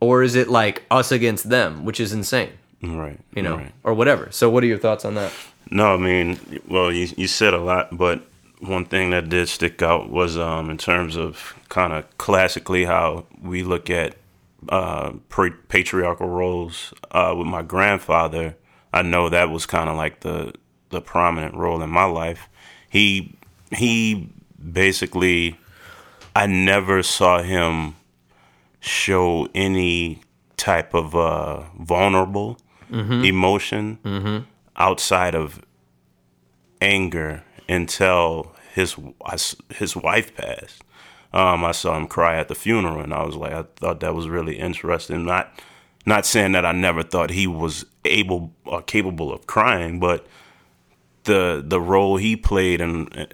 Or 0.00 0.22
is 0.22 0.34
it 0.34 0.48
like 0.48 0.84
us 0.90 1.12
against 1.12 1.50
them, 1.50 1.84
which 1.84 2.00
is 2.00 2.12
insane? 2.14 2.52
Right. 2.82 3.18
You 3.34 3.42
know, 3.42 3.56
Right. 3.58 3.72
or 3.84 3.92
whatever. 3.92 4.28
So, 4.30 4.48
what 4.48 4.64
are 4.64 4.66
your 4.66 4.78
thoughts 4.78 5.04
on 5.04 5.14
that? 5.16 5.32
No, 5.70 5.94
I 5.94 5.98
mean, 5.98 6.38
well, 6.66 6.90
you 6.90 7.08
you 7.18 7.26
said 7.28 7.52
a 7.52 7.58
lot, 7.60 7.96
but 7.96 8.22
one 8.60 8.84
thing 8.86 9.10
that 9.10 9.28
did 9.28 9.48
stick 9.50 9.82
out 9.82 10.08
was 10.10 10.36
um, 10.38 10.70
in 10.70 10.78
terms 10.78 11.16
of 11.16 11.54
kind 11.68 11.92
of 11.92 12.04
classically 12.18 12.84
how 12.86 13.24
we 13.42 13.62
look 13.62 13.90
at 13.90 14.14
uh, 14.68 15.12
pre- 15.28 15.50
patriarchal 15.68 16.28
roles. 16.28 16.92
Uh, 17.10 17.34
with 17.36 17.46
my 17.46 17.62
grandfather, 17.62 18.56
I 18.92 19.02
know 19.02 19.28
that 19.28 19.50
was 19.50 19.66
kind 19.66 19.88
of 19.88 19.96
like 19.96 20.20
the 20.20 20.52
the 20.90 21.00
prominent 21.00 21.54
role 21.54 21.80
in 21.82 21.90
my 21.90 22.04
life. 22.04 22.48
He 22.88 23.36
he 23.72 24.28
basically, 24.72 25.56
I 26.34 26.46
never 26.46 27.02
saw 27.02 27.42
him 27.42 27.94
show 28.80 29.48
any 29.54 30.22
type 30.56 30.94
of 30.94 31.14
uh, 31.14 31.62
vulnerable 31.78 32.58
emotion 33.24 33.98
outside 34.76 35.34
of 35.36 35.60
anger 36.80 37.44
until 37.68 38.52
his 38.74 38.96
his 39.72 39.94
wife 39.94 40.34
passed. 40.34 40.82
Um, 41.32 41.64
I 41.64 41.72
saw 41.72 41.96
him 41.96 42.06
cry 42.08 42.36
at 42.38 42.48
the 42.48 42.54
funeral, 42.54 43.00
and 43.00 43.14
I 43.14 43.22
was 43.24 43.36
like, 43.36 43.52
I 43.52 43.64
thought 43.76 44.00
that 44.00 44.14
was 44.14 44.28
really 44.28 44.58
interesting. 44.58 45.24
Not 45.24 45.52
not 46.06 46.26
saying 46.26 46.52
that 46.52 46.64
I 46.66 46.72
never 46.72 47.02
thought 47.02 47.30
he 47.30 47.46
was 47.46 47.84
able 48.04 48.52
or 48.64 48.82
capable 48.82 49.32
of 49.32 49.46
crying, 49.46 50.00
but 50.00 50.26
the 51.24 51.62
the 51.64 51.80
role 51.80 52.16
he 52.16 52.36
played 52.36 52.80
and 52.80 53.16
uh, 53.16 53.26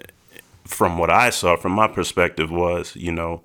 from 0.65 0.99
what 0.99 1.11
I 1.11 1.31
saw 1.31 1.57
from 1.57 1.73
my 1.73 1.87
perspective 1.87 2.51
was, 2.51 2.95
you 2.97 3.13
know, 3.13 3.43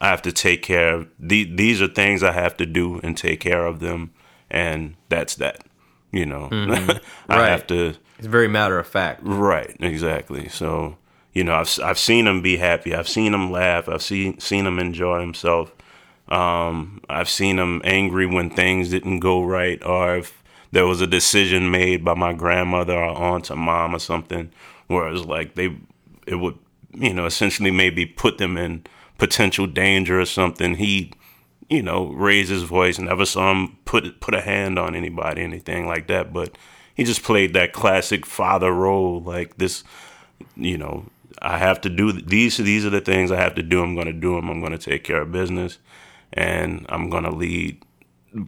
I 0.00 0.08
have 0.08 0.22
to 0.22 0.32
take 0.32 0.62
care 0.62 0.94
of 0.94 1.08
the, 1.18 1.44
these 1.44 1.82
are 1.82 1.88
things 1.88 2.22
I 2.22 2.32
have 2.32 2.56
to 2.58 2.66
do 2.66 3.00
and 3.02 3.16
take 3.16 3.40
care 3.40 3.66
of 3.66 3.80
them 3.80 4.12
and 4.50 4.94
that's 5.08 5.34
that. 5.36 5.64
You 6.12 6.26
know. 6.26 6.48
Mm-hmm. 6.50 6.90
I 7.28 7.36
Right. 7.38 7.48
have 7.50 7.66
to 7.68 7.94
It's 8.18 8.26
very 8.28 8.48
matter 8.48 8.78
of 8.78 8.86
fact. 8.86 9.20
Right, 9.24 9.76
exactly. 9.80 10.48
So, 10.48 10.96
you 11.32 11.44
know, 11.44 11.54
I've 11.54 11.78
I've 11.82 11.98
seen 11.98 12.26
him 12.26 12.42
be 12.42 12.56
happy. 12.56 12.94
I've 12.94 13.08
seen 13.08 13.34
him 13.34 13.50
laugh. 13.50 13.88
I've 13.88 14.02
seen 14.02 14.40
seen 14.40 14.66
him 14.66 14.78
enjoy 14.78 15.20
himself. 15.20 15.72
Um, 16.28 17.00
I've 17.08 17.28
seen 17.28 17.58
him 17.58 17.80
angry 17.84 18.26
when 18.26 18.50
things 18.50 18.90
didn't 18.90 19.20
go 19.20 19.42
right, 19.42 19.84
or 19.84 20.16
if 20.16 20.42
there 20.72 20.86
was 20.86 21.00
a 21.00 21.06
decision 21.06 21.70
made 21.70 22.04
by 22.04 22.14
my 22.14 22.32
grandmother 22.32 22.94
or 22.94 23.10
aunt 23.10 23.50
or 23.50 23.56
mom 23.56 23.94
or 23.94 23.98
something, 23.98 24.50
where 24.86 25.08
it 25.08 25.12
was 25.12 25.24
like 25.24 25.54
they, 25.54 25.76
it 26.26 26.36
would, 26.36 26.56
you 26.94 27.12
know, 27.12 27.26
essentially 27.26 27.70
maybe 27.70 28.06
put 28.06 28.38
them 28.38 28.56
in 28.56 28.84
potential 29.18 29.66
danger 29.66 30.20
or 30.20 30.24
something. 30.24 30.76
He, 30.76 31.12
you 31.68 31.82
know, 31.82 32.06
raised 32.08 32.50
his 32.50 32.62
voice. 32.62 32.98
Never 32.98 33.24
saw 33.24 33.50
him 33.50 33.78
put 33.84 34.20
put 34.20 34.34
a 34.34 34.40
hand 34.40 34.78
on 34.78 34.94
anybody, 34.94 35.42
anything 35.42 35.86
like 35.86 36.06
that. 36.06 36.32
But 36.32 36.56
he 36.94 37.04
just 37.04 37.22
played 37.22 37.54
that 37.54 37.72
classic 37.72 38.24
father 38.24 38.72
role, 38.72 39.20
like 39.20 39.56
this, 39.56 39.82
you 40.56 40.78
know. 40.78 41.06
I 41.42 41.58
have 41.58 41.80
to 41.82 41.88
do 41.90 42.12
these. 42.12 42.56
These 42.58 42.84
are 42.86 42.90
the 42.90 43.00
things 43.00 43.30
I 43.30 43.36
have 43.40 43.54
to 43.56 43.62
do. 43.62 43.82
I'm 43.82 43.94
going 43.94 44.06
to 44.06 44.12
do 44.12 44.34
them. 44.36 44.48
I'm 44.50 44.60
going 44.60 44.72
to 44.72 44.78
take 44.78 45.04
care 45.04 45.22
of 45.22 45.32
business, 45.32 45.78
and 46.32 46.86
I'm 46.88 47.08
going 47.10 47.24
to 47.24 47.30
lead, 47.30 47.82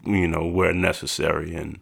you 0.04 0.28
know, 0.28 0.46
where 0.46 0.72
necessary, 0.72 1.54
and 1.54 1.78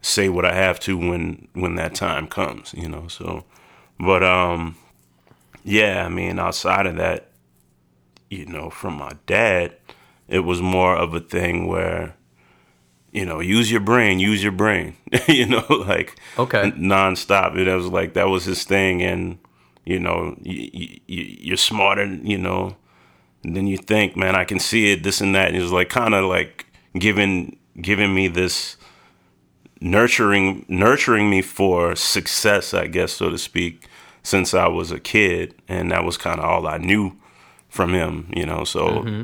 say 0.00 0.28
what 0.28 0.44
I 0.44 0.54
have 0.54 0.80
to 0.80 0.96
when 0.98 1.48
when 1.54 1.76
that 1.76 1.94
time 1.94 2.26
comes. 2.26 2.74
You 2.76 2.88
know. 2.88 3.06
So, 3.08 3.44
but 3.98 4.22
um, 4.22 4.76
yeah. 5.64 6.04
I 6.04 6.08
mean, 6.08 6.38
outside 6.38 6.86
of 6.86 6.96
that, 6.96 7.28
you 8.30 8.46
know, 8.46 8.70
from 8.70 8.94
my 8.94 9.12
dad, 9.26 9.76
it 10.28 10.40
was 10.40 10.60
more 10.60 10.96
of 10.96 11.14
a 11.14 11.20
thing 11.20 11.66
where, 11.68 12.16
you 13.12 13.24
know, 13.24 13.40
use 13.40 13.70
your 13.70 13.80
brain, 13.80 14.18
use 14.18 14.42
your 14.42 14.52
brain, 14.52 14.96
you 15.28 15.46
know, 15.46 15.64
like 15.68 16.18
Okay. 16.38 16.72
nonstop. 16.72 17.56
It 17.56 17.72
was 17.74 17.86
like 17.86 18.14
that 18.14 18.28
was 18.28 18.44
his 18.44 18.64
thing, 18.64 19.02
and 19.02 19.38
you 19.84 19.98
know, 19.98 20.36
you, 20.42 20.70
you, 20.72 21.00
you're 21.06 21.56
smarter, 21.56 22.06
you 22.06 22.38
know. 22.38 22.76
And 23.44 23.56
then 23.56 23.66
you 23.66 23.76
think, 23.76 24.16
man, 24.16 24.36
I 24.36 24.44
can 24.44 24.60
see 24.60 24.92
it, 24.92 25.02
this 25.02 25.20
and 25.20 25.34
that. 25.34 25.48
And 25.48 25.56
it 25.56 25.62
was 25.62 25.72
like 25.72 25.88
kind 25.88 26.14
of 26.14 26.24
like 26.24 26.66
giving 26.98 27.58
giving 27.80 28.14
me 28.14 28.28
this 28.28 28.76
nurturing 29.80 30.64
nurturing 30.68 31.28
me 31.28 31.42
for 31.42 31.96
success, 31.96 32.72
I 32.72 32.86
guess, 32.86 33.12
so 33.12 33.30
to 33.30 33.38
speak, 33.38 33.88
since 34.22 34.54
I 34.54 34.68
was 34.68 34.90
a 34.92 35.00
kid, 35.00 35.54
and 35.68 35.90
that 35.90 36.04
was 36.04 36.16
kind 36.16 36.38
of 36.38 36.44
all 36.44 36.66
I 36.66 36.78
knew 36.78 37.16
from 37.68 37.92
him, 37.92 38.32
you 38.34 38.46
know. 38.46 38.64
So 38.64 38.88
mm-hmm. 38.88 39.22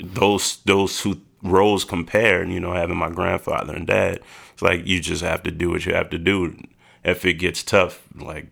those 0.00 0.58
those 0.64 0.98
two 0.98 1.20
roles 1.42 1.84
compared, 1.84 2.48
you 2.48 2.60
know, 2.60 2.72
having 2.72 2.96
my 2.96 3.10
grandfather 3.10 3.74
and 3.74 3.86
dad, 3.86 4.20
it's 4.52 4.62
like 4.62 4.86
you 4.86 5.00
just 5.00 5.22
have 5.22 5.42
to 5.42 5.50
do 5.50 5.70
what 5.70 5.84
you 5.84 5.94
have 5.94 6.08
to 6.10 6.18
do. 6.18 6.56
If 7.04 7.24
it 7.24 7.34
gets 7.34 7.62
tough, 7.62 8.06
like 8.14 8.46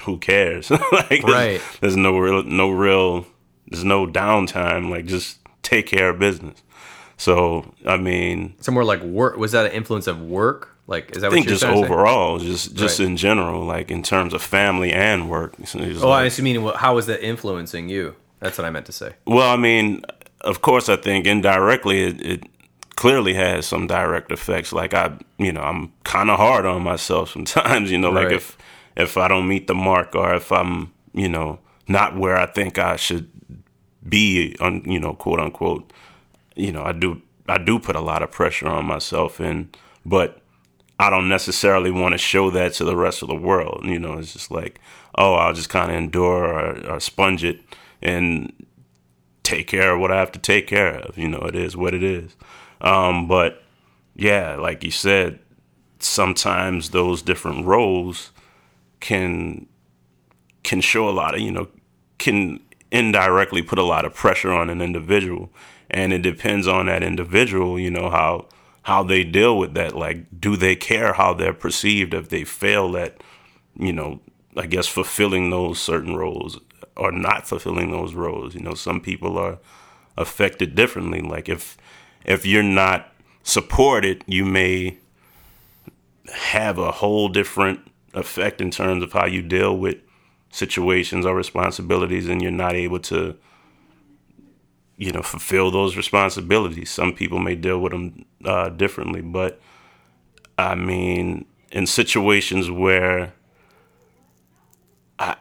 who 0.00 0.18
cares? 0.18 0.70
like 0.70 1.08
there's- 1.08 1.24
Right. 1.24 1.60
There's, 1.80 1.96
no 1.96 2.18
real 2.18 2.42
no 2.44 2.70
real 2.70 3.26
there's 3.68 3.84
no 3.84 4.06
downtime. 4.06 4.90
Like 4.90 5.06
just 5.06 5.38
take 5.62 5.86
care 5.86 6.10
of 6.10 6.18
business. 6.18 6.62
So 7.16 7.72
I 7.86 7.96
mean, 7.96 8.54
It's 8.58 8.68
more 8.68 8.84
like 8.84 9.02
work. 9.02 9.36
Was 9.36 9.52
that 9.52 9.66
an 9.66 9.72
influence 9.72 10.06
of 10.06 10.20
work? 10.20 10.74
Like, 10.86 11.14
is 11.14 11.20
that 11.20 11.28
I 11.28 11.30
think 11.34 11.44
what 11.46 11.50
you're 11.50 11.58
just 11.58 11.64
overall, 11.84 12.38
just 12.38 12.74
just 12.74 12.98
Right. 12.98 13.08
in 13.08 13.16
general, 13.18 13.64
like 13.66 13.90
in 13.90 14.02
terms 14.02 14.32
of 14.32 14.40
family 14.42 14.90
and 14.92 15.28
work. 15.28 15.54
Oh, 15.58 16.08
like- 16.08 16.22
I 16.22 16.24
just 16.28 16.40
mean, 16.40 16.66
how 16.76 16.96
is 16.98 17.06
that 17.06 17.22
influencing 17.22 17.88
you? 17.90 18.14
That's 18.40 18.56
what 18.56 18.64
I 18.64 18.70
meant 18.70 18.86
to 18.86 18.92
say. 18.92 19.12
Well, 19.26 19.50
I 19.52 19.56
mean, 19.56 20.02
of 20.42 20.62
course, 20.62 20.88
I 20.88 20.96
think 20.96 21.26
indirectly 21.26 22.04
it, 22.04 22.20
it 22.24 22.44
clearly 22.96 23.34
has 23.34 23.66
some 23.66 23.86
direct 23.86 24.32
effects. 24.32 24.72
Like 24.72 24.94
I, 24.94 25.12
you 25.38 25.52
know, 25.52 25.60
I'm 25.60 25.92
kind 26.04 26.30
of 26.30 26.38
hard 26.38 26.64
on 26.64 26.82
myself 26.82 27.30
sometimes. 27.34 27.90
You 27.90 27.98
know, 27.98 28.10
like 28.10 28.26
Right. 28.28 28.36
if 28.36 28.56
if 28.98 29.16
I 29.16 29.28
don't 29.28 29.48
meet 29.48 29.68
the 29.68 29.74
mark 29.74 30.14
or 30.14 30.34
if 30.34 30.50
I'm, 30.52 30.92
you 31.14 31.28
know, 31.28 31.60
not 31.86 32.18
where 32.18 32.36
I 32.36 32.46
think 32.46 32.78
I 32.78 32.96
should 32.96 33.30
be, 34.06 34.56
on 34.60 34.82
you 34.84 35.00
know, 35.00 35.14
quote 35.14 35.40
unquote, 35.40 35.90
you 36.56 36.72
know, 36.72 36.82
I 36.82 36.92
do 36.92 37.22
I 37.48 37.56
do 37.56 37.78
put 37.78 37.96
a 37.96 38.00
lot 38.00 38.22
of 38.22 38.30
pressure 38.30 38.68
on 38.68 38.84
myself, 38.84 39.40
and 39.40 39.74
but 40.04 40.42
I 40.98 41.08
don't 41.08 41.28
necessarily 41.28 41.90
want 41.90 42.12
to 42.12 42.18
show 42.18 42.50
that 42.50 42.74
to 42.74 42.84
the 42.84 42.96
rest 42.96 43.22
of 43.22 43.28
the 43.28 43.36
world. 43.36 43.84
You 43.84 43.98
know, 43.98 44.18
it's 44.18 44.32
just 44.32 44.50
like, 44.50 44.80
oh, 45.14 45.34
I'll 45.34 45.54
just 45.54 45.70
kind 45.70 45.90
of 45.90 45.96
endure 45.96 46.44
or, 46.44 46.90
or 46.90 47.00
sponge 47.00 47.44
it 47.44 47.60
and 48.02 48.52
take 49.44 49.68
care 49.68 49.94
of 49.94 50.00
what 50.00 50.12
I 50.12 50.18
have 50.18 50.32
to 50.32 50.38
take 50.38 50.66
care 50.66 50.96
of. 50.96 51.16
You 51.16 51.28
know, 51.28 51.40
it 51.40 51.54
is 51.54 51.76
what 51.76 51.94
it 51.94 52.02
is. 52.02 52.36
Um, 52.80 53.28
but 53.28 53.62
yeah, 54.16 54.56
like 54.56 54.82
you 54.82 54.90
said, 54.90 55.38
sometimes 56.00 56.90
those 56.90 57.22
different 57.22 57.64
roles 57.64 58.32
can 59.00 59.66
can 60.62 60.80
show 60.80 61.08
a 61.08 61.10
lot 61.10 61.34
of 61.34 61.40
you 61.40 61.50
know 61.50 61.68
can 62.18 62.60
indirectly 62.90 63.62
put 63.62 63.78
a 63.78 63.82
lot 63.82 64.04
of 64.04 64.14
pressure 64.14 64.52
on 64.52 64.70
an 64.70 64.80
individual. 64.80 65.50
And 65.90 66.12
it 66.12 66.22
depends 66.22 66.66
on 66.66 66.86
that 66.86 67.02
individual 67.02 67.78
you 67.78 67.90
know 67.90 68.10
how 68.10 68.46
how 68.82 69.02
they 69.02 69.24
deal 69.24 69.58
with 69.58 69.74
that. 69.74 69.96
Like 69.96 70.40
do 70.40 70.56
they 70.56 70.76
care 70.76 71.14
how 71.14 71.34
they're 71.34 71.54
perceived? 71.54 72.14
If 72.14 72.28
they 72.28 72.44
fail 72.44 72.96
at 72.96 73.22
you 73.78 73.92
know 73.92 74.20
i 74.56 74.66
guess 74.66 74.88
fulfilling 74.88 75.50
those 75.50 75.78
certain 75.78 76.16
roles 76.16 76.58
or 76.96 77.12
not 77.12 77.46
fulfilling 77.46 77.92
those 77.92 78.12
roles 78.12 78.56
you 78.56 78.60
know 78.60 78.74
some 78.74 79.00
people 79.00 79.38
are 79.38 79.58
affected 80.18 80.74
differently. 80.74 81.20
Like 81.20 81.48
if 81.48 81.78
if 82.24 82.44
you're 82.44 82.62
not 82.62 83.12
supported 83.42 84.24
you 84.26 84.44
may 84.44 84.98
have 86.34 86.76
a 86.76 86.90
whole 86.90 87.28
different 87.28 87.80
effect 88.14 88.60
in 88.60 88.70
terms 88.70 89.02
of 89.02 89.12
how 89.12 89.26
you 89.26 89.42
deal 89.42 89.76
with 89.76 89.96
situations 90.50 91.26
or 91.26 91.34
responsibilities 91.34 92.28
and 92.28 92.40
you're 92.40 92.50
not 92.50 92.74
able 92.74 92.98
to 92.98 93.36
you 94.96 95.12
know 95.12 95.22
fulfill 95.22 95.70
those 95.70 95.96
responsibilities. 95.96 96.90
Some 96.90 97.12
people 97.12 97.38
may 97.38 97.54
deal 97.54 97.78
with 97.80 97.92
them 97.92 98.24
uh, 98.44 98.68
differently 98.70 99.20
but 99.20 99.60
i 100.58 100.74
mean 100.74 101.44
in 101.70 101.86
situations 101.86 102.70
where 102.70 103.32
i 105.18 105.36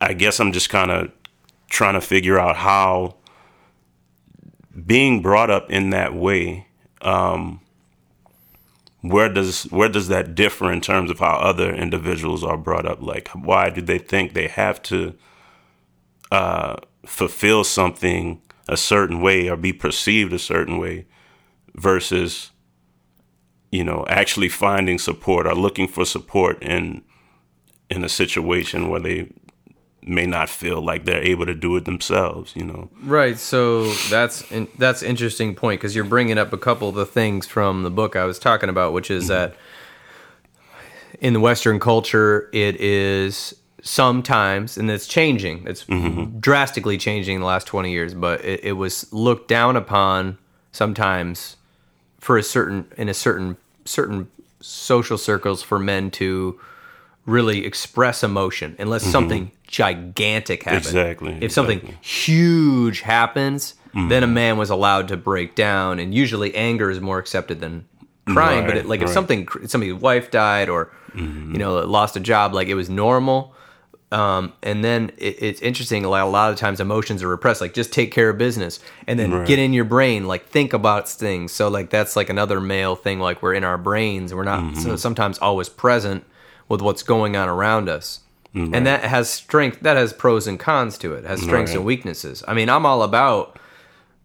i, 0.00 0.12
guess 0.12 0.38
i'm 0.38 0.52
just 0.52 0.68
kind 0.68 0.90
of 0.90 1.10
trying 1.68 1.94
to 1.94 2.00
figure 2.00 2.38
out 2.38 2.56
how 2.56 3.14
being 4.86 5.22
brought 5.22 5.50
up 5.50 5.70
in 5.70 5.90
that 5.90 6.14
way 6.14 6.66
um, 7.00 7.60
where 9.02 9.28
does 9.28 9.64
where 9.64 9.88
does 9.88 10.08
that 10.08 10.34
differ 10.34 10.72
in 10.72 10.80
terms 10.80 11.10
of 11.10 11.18
how 11.20 11.36
other 11.36 11.72
individuals 11.74 12.42
are 12.42 12.56
brought 12.56 12.86
up? 12.86 13.02
Like, 13.02 13.28
why 13.28 13.70
do 13.70 13.80
they 13.80 13.98
think 13.98 14.32
they 14.32 14.48
have 14.48 14.82
to 14.84 15.14
uh, 16.32 16.76
fulfill 17.04 17.62
something 17.64 18.40
a 18.68 18.76
certain 18.76 19.20
way 19.20 19.48
or 19.48 19.56
be 19.56 19.72
perceived 19.72 20.32
a 20.32 20.38
certain 20.38 20.78
way 20.78 21.06
versus 21.74 22.50
you 23.70 23.84
know, 23.84 24.04
actually 24.08 24.48
finding 24.48 24.98
support 24.98 25.46
or 25.46 25.54
looking 25.54 25.88
for 25.88 26.04
support 26.04 26.62
in 26.62 27.02
in 27.90 28.02
a 28.02 28.08
situation 28.08 28.88
where 28.88 29.00
they 29.00 29.30
may 30.06 30.24
not 30.24 30.48
feel 30.48 30.80
like 30.80 31.04
they're 31.04 31.22
able 31.22 31.44
to 31.46 31.54
do 31.54 31.76
it 31.76 31.84
themselves, 31.84 32.54
you 32.54 32.64
know. 32.64 32.88
Right. 33.02 33.38
So 33.38 33.92
that's 34.08 34.50
in, 34.52 34.68
that's 34.78 35.02
interesting 35.02 35.54
point 35.54 35.80
because 35.80 35.94
you're 35.94 36.04
bringing 36.04 36.38
up 36.38 36.52
a 36.52 36.58
couple 36.58 36.88
of 36.88 36.94
the 36.94 37.06
things 37.06 37.46
from 37.46 37.82
the 37.82 37.90
book 37.90 38.14
I 38.14 38.24
was 38.24 38.38
talking 38.38 38.68
about, 38.68 38.92
which 38.92 39.10
is 39.10 39.28
that 39.28 39.56
in 41.20 41.32
the 41.32 41.40
Western 41.40 41.80
culture, 41.80 42.48
it 42.52 42.76
is 42.76 43.54
sometimes, 43.82 44.76
and 44.78 44.90
it's 44.90 45.06
changing. 45.06 45.66
It's 45.66 45.84
mm-hmm. 45.84 46.38
drastically 46.38 46.98
changing 46.98 47.36
in 47.36 47.40
the 47.40 47.46
last 47.46 47.66
20 47.66 47.90
years, 47.90 48.14
but 48.14 48.44
it, 48.44 48.64
it 48.64 48.72
was 48.72 49.12
looked 49.12 49.48
down 49.48 49.76
upon 49.76 50.38
sometimes 50.72 51.56
for 52.20 52.36
a 52.38 52.42
certain 52.42 52.86
in 52.96 53.08
a 53.08 53.14
certain 53.14 53.56
certain 53.84 54.28
social 54.60 55.18
circles 55.18 55.62
for 55.62 55.78
men 55.78 56.10
to 56.10 56.58
really 57.24 57.64
express 57.64 58.22
emotion 58.22 58.76
unless 58.78 59.02
mm-hmm. 59.02 59.12
something 59.12 59.50
gigantic 59.66 60.62
happens. 60.64 60.86
Exactly, 60.86 61.38
If 61.40 61.52
something 61.52 61.96
huge 62.00 63.00
happens, 63.00 63.74
then 63.94 64.22
a 64.22 64.26
man 64.26 64.58
was 64.58 64.68
allowed 64.68 65.08
to 65.08 65.16
break 65.16 65.54
down, 65.54 65.98
and 65.98 66.12
usually 66.12 66.54
anger 66.54 66.90
is 66.90 67.00
more 67.00 67.18
accepted 67.18 67.60
than 67.60 67.86
crying. 68.26 68.66
but 68.66 68.76
it, 68.76 68.86
like 68.86 69.00
if 69.00 69.08
something, 69.08 69.48
somebody's 69.66 69.94
wife 69.94 70.30
died 70.30 70.68
or 70.68 70.92
you 71.14 71.22
know 71.58 71.76
lost 71.80 72.14
a 72.16 72.20
job, 72.20 72.52
like 72.52 72.68
it 72.68 72.74
was 72.74 72.90
normal. 72.90 73.54
Um, 74.12 74.52
and 74.62 74.84
then 74.84 75.10
it, 75.18 75.42
it's 75.42 75.60
interesting. 75.62 76.04
Like 76.04 76.22
a 76.22 76.26
lot 76.26 76.52
of 76.52 76.58
times, 76.58 76.78
emotions 76.78 77.22
are 77.22 77.28
repressed. 77.28 77.60
Like 77.62 77.72
just 77.74 77.92
take 77.92 78.12
care 78.12 78.28
of 78.30 78.36
business, 78.38 78.80
and 79.06 79.18
then 79.18 79.32
Right. 79.32 79.46
get 79.48 79.58
in 79.58 79.72
your 79.72 79.84
brain. 79.84 80.26
Like 80.28 80.46
think 80.46 80.72
about 80.74 81.08
things. 81.08 81.52
So 81.52 81.68
like 81.68 81.88
that's 81.90 82.16
like 82.16 82.28
another 82.28 82.60
male 82.60 82.96
thing. 82.96 83.18
Like 83.18 83.42
we're 83.42 83.54
in 83.54 83.64
our 83.64 83.78
brains. 83.78 84.32
We're 84.34 84.44
not 84.44 84.60
Mm-hmm. 84.62 84.80
so 84.80 84.96
sometimes 84.96 85.38
always 85.38 85.68
present 85.70 86.24
with 86.68 86.82
what's 86.82 87.02
going 87.02 87.34
on 87.34 87.48
around 87.48 87.88
us. 87.88 88.20
Mm, 88.56 88.74
and 88.74 88.86
that 88.86 89.02
has 89.04 89.28
strength. 89.28 89.80
That 89.82 89.96
has 89.96 90.12
pros 90.12 90.46
and 90.46 90.58
cons 90.58 90.96
to 90.98 91.14
it. 91.14 91.24
it 91.24 91.28
has 91.28 91.42
strengths 91.42 91.72
Right. 91.72 91.76
and 91.76 91.84
weaknesses. 91.84 92.42
I 92.48 92.54
mean, 92.54 92.68
I'm 92.70 92.86
all 92.86 93.02
about 93.02 93.58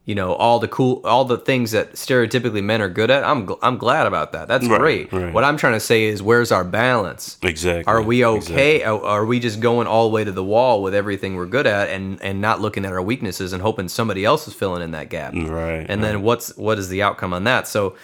you 0.06 0.16
know 0.16 0.34
all 0.34 0.58
the 0.58 0.68
cool 0.68 1.00
all 1.06 1.26
the 1.26 1.38
things 1.38 1.72
that 1.72 1.94
stereotypically 1.94 2.64
men 2.64 2.82
are 2.82 2.90
good 2.90 3.12
at 3.12 3.24
i'm 3.24 3.46
gl- 3.46 3.60
i'm 3.62 3.78
glad 3.78 4.08
about 4.08 4.32
that 4.32 4.48
that's 4.48 4.68
Right, 4.68 4.80
great 4.80 5.14
right. 5.14 5.32
what 5.32 5.44
i'm 5.44 5.58
trying 5.58 5.74
to 5.74 5.80
say 5.80 6.06
is 6.06 6.24
where's 6.24 6.52
our 6.52 6.64
balance 6.64 7.38
Exactly. 7.44 7.84
are 7.86 8.02
we 8.02 8.24
Exactly. 8.26 8.56
okay 8.56 8.84
are, 8.84 9.00
are 9.00 9.26
we 9.28 9.40
just 9.40 9.60
going 9.60 9.86
all 9.86 10.10
the 10.10 10.14
way 10.14 10.24
to 10.24 10.32
the 10.32 10.44
wall 10.44 10.82
with 10.82 10.96
everything 10.96 11.36
we're 11.36 11.46
good 11.46 11.68
at 11.68 11.90
and 11.90 12.20
and 12.24 12.42
not 12.42 12.60
looking 12.60 12.84
at 12.84 12.92
our 12.92 13.02
weaknesses 13.02 13.54
and 13.54 13.62
hoping 13.62 13.88
somebody 13.88 14.26
else 14.26 14.48
is 14.48 14.56
filling 14.56 14.82
in 14.82 14.90
that 14.92 15.10
gap 15.10 15.34
Right, 15.36 15.86
and 15.88 16.04
then 16.04 16.24
what's 16.24 16.58
what 16.58 16.80
is 16.80 16.90
the 16.90 17.04
outcome 17.04 17.32
on 17.32 17.44
that 17.44 17.68
so 17.68 17.96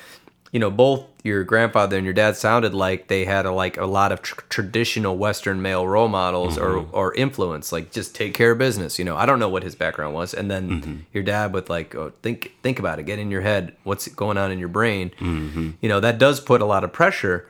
you 0.58 0.60
know 0.60 0.72
both 0.72 1.04
your 1.24 1.44
grandfather 1.44 1.98
and 1.98 2.04
your 2.04 2.16
dad 2.16 2.36
sounded 2.36 2.74
like 2.74 3.10
they 3.10 3.26
had 3.26 3.46
a, 3.46 3.52
like 3.52 3.78
a 3.78 3.86
lot 3.86 4.12
of 4.12 4.24
tr- 4.24 4.42
traditional 4.50 5.16
western 5.16 5.62
male 5.62 5.86
role 5.88 6.08
models 6.08 6.58
or 6.58 6.78
Mm-hmm. 6.80 6.96
or 6.96 7.14
influence 7.14 7.72
like 7.72 7.92
just 7.92 8.16
take 8.16 8.34
care 8.34 8.54
of 8.54 8.58
business 8.58 8.98
you 8.98 9.06
know 9.06 9.16
i 9.16 9.28
don't 9.28 9.38
know 9.38 9.50
what 9.50 9.62
his 9.62 9.76
background 9.76 10.16
was 10.16 10.34
and 10.34 10.50
then 10.50 10.64
Mm-hmm. 10.82 10.96
your 11.14 11.22
dad 11.24 11.54
with 11.54 11.70
like 11.70 11.94
oh, 11.94 12.12
think 12.24 12.54
think 12.64 12.80
about 12.80 12.98
it 12.98 13.04
get 13.04 13.20
in 13.20 13.30
your 13.30 13.42
head 13.42 13.76
what's 13.84 14.08
going 14.08 14.36
on 14.40 14.52
in 14.52 14.58
your 14.58 14.68
brain 14.80 15.12
Mm-hmm. 15.20 15.72
you 15.80 15.90
know 15.90 16.00
that 16.00 16.18
does 16.18 16.40
put 16.40 16.60
a 16.60 16.66
lot 16.66 16.84
of 16.84 16.92
pressure 16.92 17.48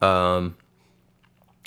um 0.00 0.54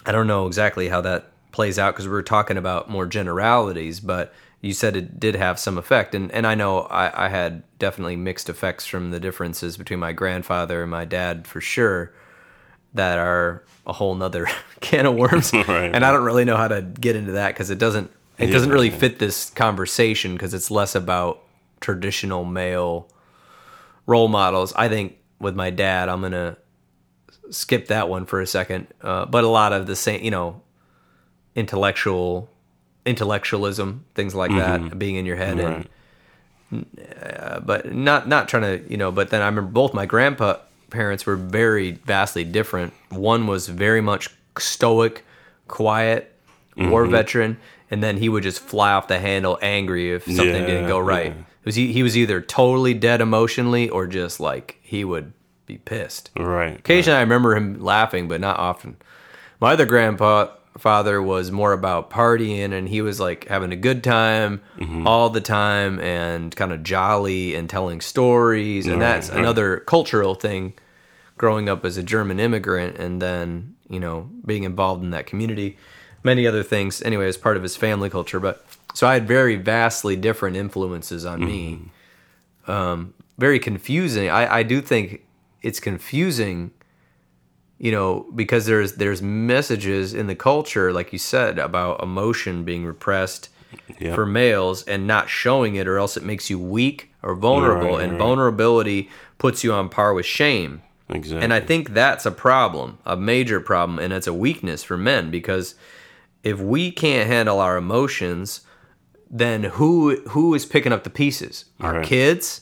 i 0.06 0.14
don't 0.14 0.28
know 0.28 0.48
exactly 0.48 0.88
how 0.88 1.02
that 1.02 1.32
plays 1.52 1.78
out 1.78 1.94
because 1.94 2.06
we 2.08 2.14
were 2.14 2.24
talking 2.24 2.56
about 2.56 2.90
more 2.90 3.06
generalities 3.06 4.00
but 4.00 4.34
you 4.62 4.74
said 4.74 4.96
it 4.96 5.20
did 5.20 5.36
have 5.36 5.58
some 5.60 5.78
effect 5.78 6.14
and 6.16 6.32
and 6.32 6.46
i 6.46 6.54
know 6.56 6.82
i 6.82 7.26
i 7.26 7.30
had 7.30 7.64
definitely 7.80 8.16
mixed 8.16 8.48
effects 8.50 8.86
from 8.86 9.12
the 9.12 9.20
differences 9.20 9.76
between 9.78 10.00
my 10.00 10.12
grandfather 10.14 10.82
and 10.84 10.92
my 10.92 11.04
dad 11.06 11.48
for 11.48 11.60
sure 11.62 12.14
that 12.94 13.18
are 13.18 13.64
a 13.88 13.94
whole 13.94 14.14
nother 14.16 14.48
can 14.82 15.06
of 15.06 15.16
worms 15.16 15.52
Right. 15.54 15.92
and 15.94 16.06
i 16.06 16.12
don't 16.12 16.24
really 16.24 16.46
know 16.46 16.58
how 16.58 16.68
to 16.68 16.82
get 16.82 17.16
into 17.16 17.32
that 17.34 17.50
because 17.54 17.70
it 17.70 17.80
doesn't 17.80 18.12
it 18.38 18.48
Yeah. 18.48 18.54
doesn't 18.54 18.70
really 18.72 18.90
fit 18.92 19.20
this 19.20 19.50
conversation 19.50 20.34
because 20.34 20.54
it's 20.54 20.70
less 20.72 20.96
about 20.96 21.42
traditional 21.80 22.46
male 22.46 23.08
role 24.06 24.28
models 24.28 24.74
i 24.76 24.88
think 24.90 25.18
with 25.40 25.56
my 25.56 25.70
dad 25.72 26.08
i'm 26.10 26.22
gonna 26.22 26.56
skip 27.50 27.88
that 27.88 28.08
one 28.10 28.26
for 28.26 28.40
a 28.42 28.48
second 28.48 28.88
uh, 29.02 29.26
but 29.26 29.44
a 29.44 29.48
lot 29.48 29.74
of 29.74 29.88
the 29.88 29.96
same 29.96 30.24
you 30.24 30.32
know 30.32 30.62
intellectual 31.56 32.50
intellectualism 33.06 34.06
things 34.16 34.36
like 34.36 34.52
that 34.52 34.98
being 35.00 35.16
in 35.16 35.26
your 35.26 35.36
head 35.36 35.60
and 35.60 35.88
uh, 37.22 37.60
but 37.60 37.94
not 37.94 38.28
not 38.28 38.48
trying 38.48 38.64
to 38.64 38.90
you 38.92 38.98
know 38.98 39.12
but 39.12 39.30
then 39.30 39.42
i 39.42 39.46
remember 39.46 39.70
both 39.70 39.94
my 39.94 40.06
grandpa 40.06 40.56
parents 40.90 41.26
were 41.26 41.36
very 41.36 41.92
vastly 41.92 42.44
different 42.44 42.94
one 43.10 43.48
was 43.48 43.68
very 43.68 44.02
much 44.02 44.30
stoic 44.58 45.26
quiet 45.68 46.34
war 46.78 47.06
veteran 47.06 47.58
and 47.90 48.02
then 48.02 48.18
he 48.18 48.30
would 48.30 48.44
just 48.44 48.60
fly 48.60 48.92
off 48.94 49.08
the 49.08 49.20
handle 49.20 49.58
angry 49.62 50.12
if 50.14 50.24
something 50.26 50.46
Yeah, 50.48 50.66
didn't 50.66 50.88
go 50.88 51.00
right 51.00 51.28
yeah. 51.36 51.44
was 51.66 51.76
he, 51.76 51.92
he 51.92 52.04
was 52.04 52.18
either 52.18 52.40
totally 52.40 52.94
dead 52.94 53.20
emotionally 53.22 53.90
or 53.90 54.08
just 54.08 54.40
like 54.40 54.78
he 54.82 55.04
would 55.04 55.34
be 55.66 55.78
pissed 55.78 56.30
Right. 56.38 56.78
Occasionally, 56.80 57.18
I 57.18 57.22
remember 57.22 57.56
him 57.56 57.82
laughing, 57.82 58.28
but 58.28 58.42
not 58.42 58.58
often. 58.58 58.96
My 59.60 59.74
other 59.74 59.86
grandpa 59.86 60.48
father 60.78 61.22
was 61.22 61.52
more 61.52 61.74
about 61.74 62.10
partying, 62.10 62.72
and 62.72 62.88
he 62.90 63.02
was 63.02 63.20
like 63.20 63.48
having 63.48 63.72
a 63.72 63.76
good 63.76 64.04
time 64.04 64.62
Mm-hmm. 64.78 65.06
all 65.08 65.30
the 65.30 65.42
time, 65.42 66.00
and 66.00 66.56
kind 66.56 66.72
of 66.72 66.84
jolly 66.84 67.56
and 67.56 67.70
telling 67.70 68.02
stories, 68.02 68.88
and 68.88 69.02
that's 69.02 69.30
Right, 69.30 69.36
right. 69.36 69.40
another 69.44 69.78
cultural 69.80 70.36
thing. 70.36 70.74
Growing 71.38 71.68
up 71.70 71.84
as 71.86 71.98
a 71.98 72.04
German 72.04 72.40
immigrant, 72.40 72.98
and 72.98 73.20
then 73.22 73.76
you 73.90 74.00
know 74.00 74.30
being 74.46 74.64
involved 74.64 75.04
in 75.04 75.10
that 75.12 75.26
community, 75.26 75.76
many 76.24 76.46
other 76.46 76.62
things. 76.64 77.02
Anyway, 77.02 77.28
as 77.28 77.36
part 77.38 77.58
of 77.58 77.64
his 77.64 77.76
family 77.76 78.10
culture, 78.12 78.40
but 78.40 78.64
so 78.94 79.08
I 79.08 79.14
had 79.16 79.28
very 79.28 79.56
vastly 79.56 80.16
different 80.16 80.56
influences 80.56 81.26
on 81.26 81.44
me 81.44 81.80
Mm-hmm. 82.68 83.10
very 83.40 83.60
confusing. 83.60 84.30
I, 84.30 84.58
I 84.60 84.64
do 84.64 84.82
think 84.82 85.26
it's 85.62 85.80
confusing, 85.80 86.72
you 87.86 87.92
know, 87.92 88.28
because 88.36 88.68
there's 88.68 88.94
there's 88.94 89.24
messages 89.24 90.14
in 90.14 90.28
the 90.28 90.36
culture, 90.36 90.94
like 90.94 91.12
you 91.12 91.18
said, 91.20 91.58
about 91.58 92.02
emotion 92.04 92.64
being 92.64 92.86
repressed 92.86 93.50
Yeah. 94.00 94.14
for 94.16 94.26
males 94.26 94.84
and 94.84 95.08
not 95.08 95.30
showing 95.30 95.74
it, 95.76 95.88
or 95.88 95.98
else 95.98 96.16
it 96.16 96.24
makes 96.24 96.48
you 96.52 96.60
weak 96.60 97.10
or 97.24 97.34
vulnerable, 97.34 97.96
Right, 97.98 98.04
and 98.04 98.12
right. 98.14 98.20
vulnerability 98.20 99.10
puts 99.40 99.64
you 99.64 99.74
on 99.74 99.90
par 99.90 100.14
with 100.14 100.28
shame. 100.28 100.82
Exactly. 101.10 101.44
And 101.44 101.52
I 101.54 101.60
think 101.60 101.94
that's 101.94 102.26
a 102.26 102.32
problem, 102.32 103.00
a 103.06 103.18
major 103.18 103.60
problem, 103.60 103.98
and 103.98 104.14
it's 104.14 104.28
a 104.28 104.34
weakness 104.34 104.84
for 104.84 104.96
men 104.98 105.32
because 105.32 105.74
if 106.44 106.60
we 106.60 106.92
can't 106.92 107.28
handle 107.28 107.60
our 107.60 107.78
emotions, 107.78 108.62
then 109.30 109.64
who 109.64 110.22
who 110.30 110.54
is 110.54 110.66
picking 110.68 110.94
up 110.94 111.04
the 111.04 111.10
pieces? 111.10 111.66
Our 111.80 111.94
Right. 111.96 112.06
kids, 112.06 112.62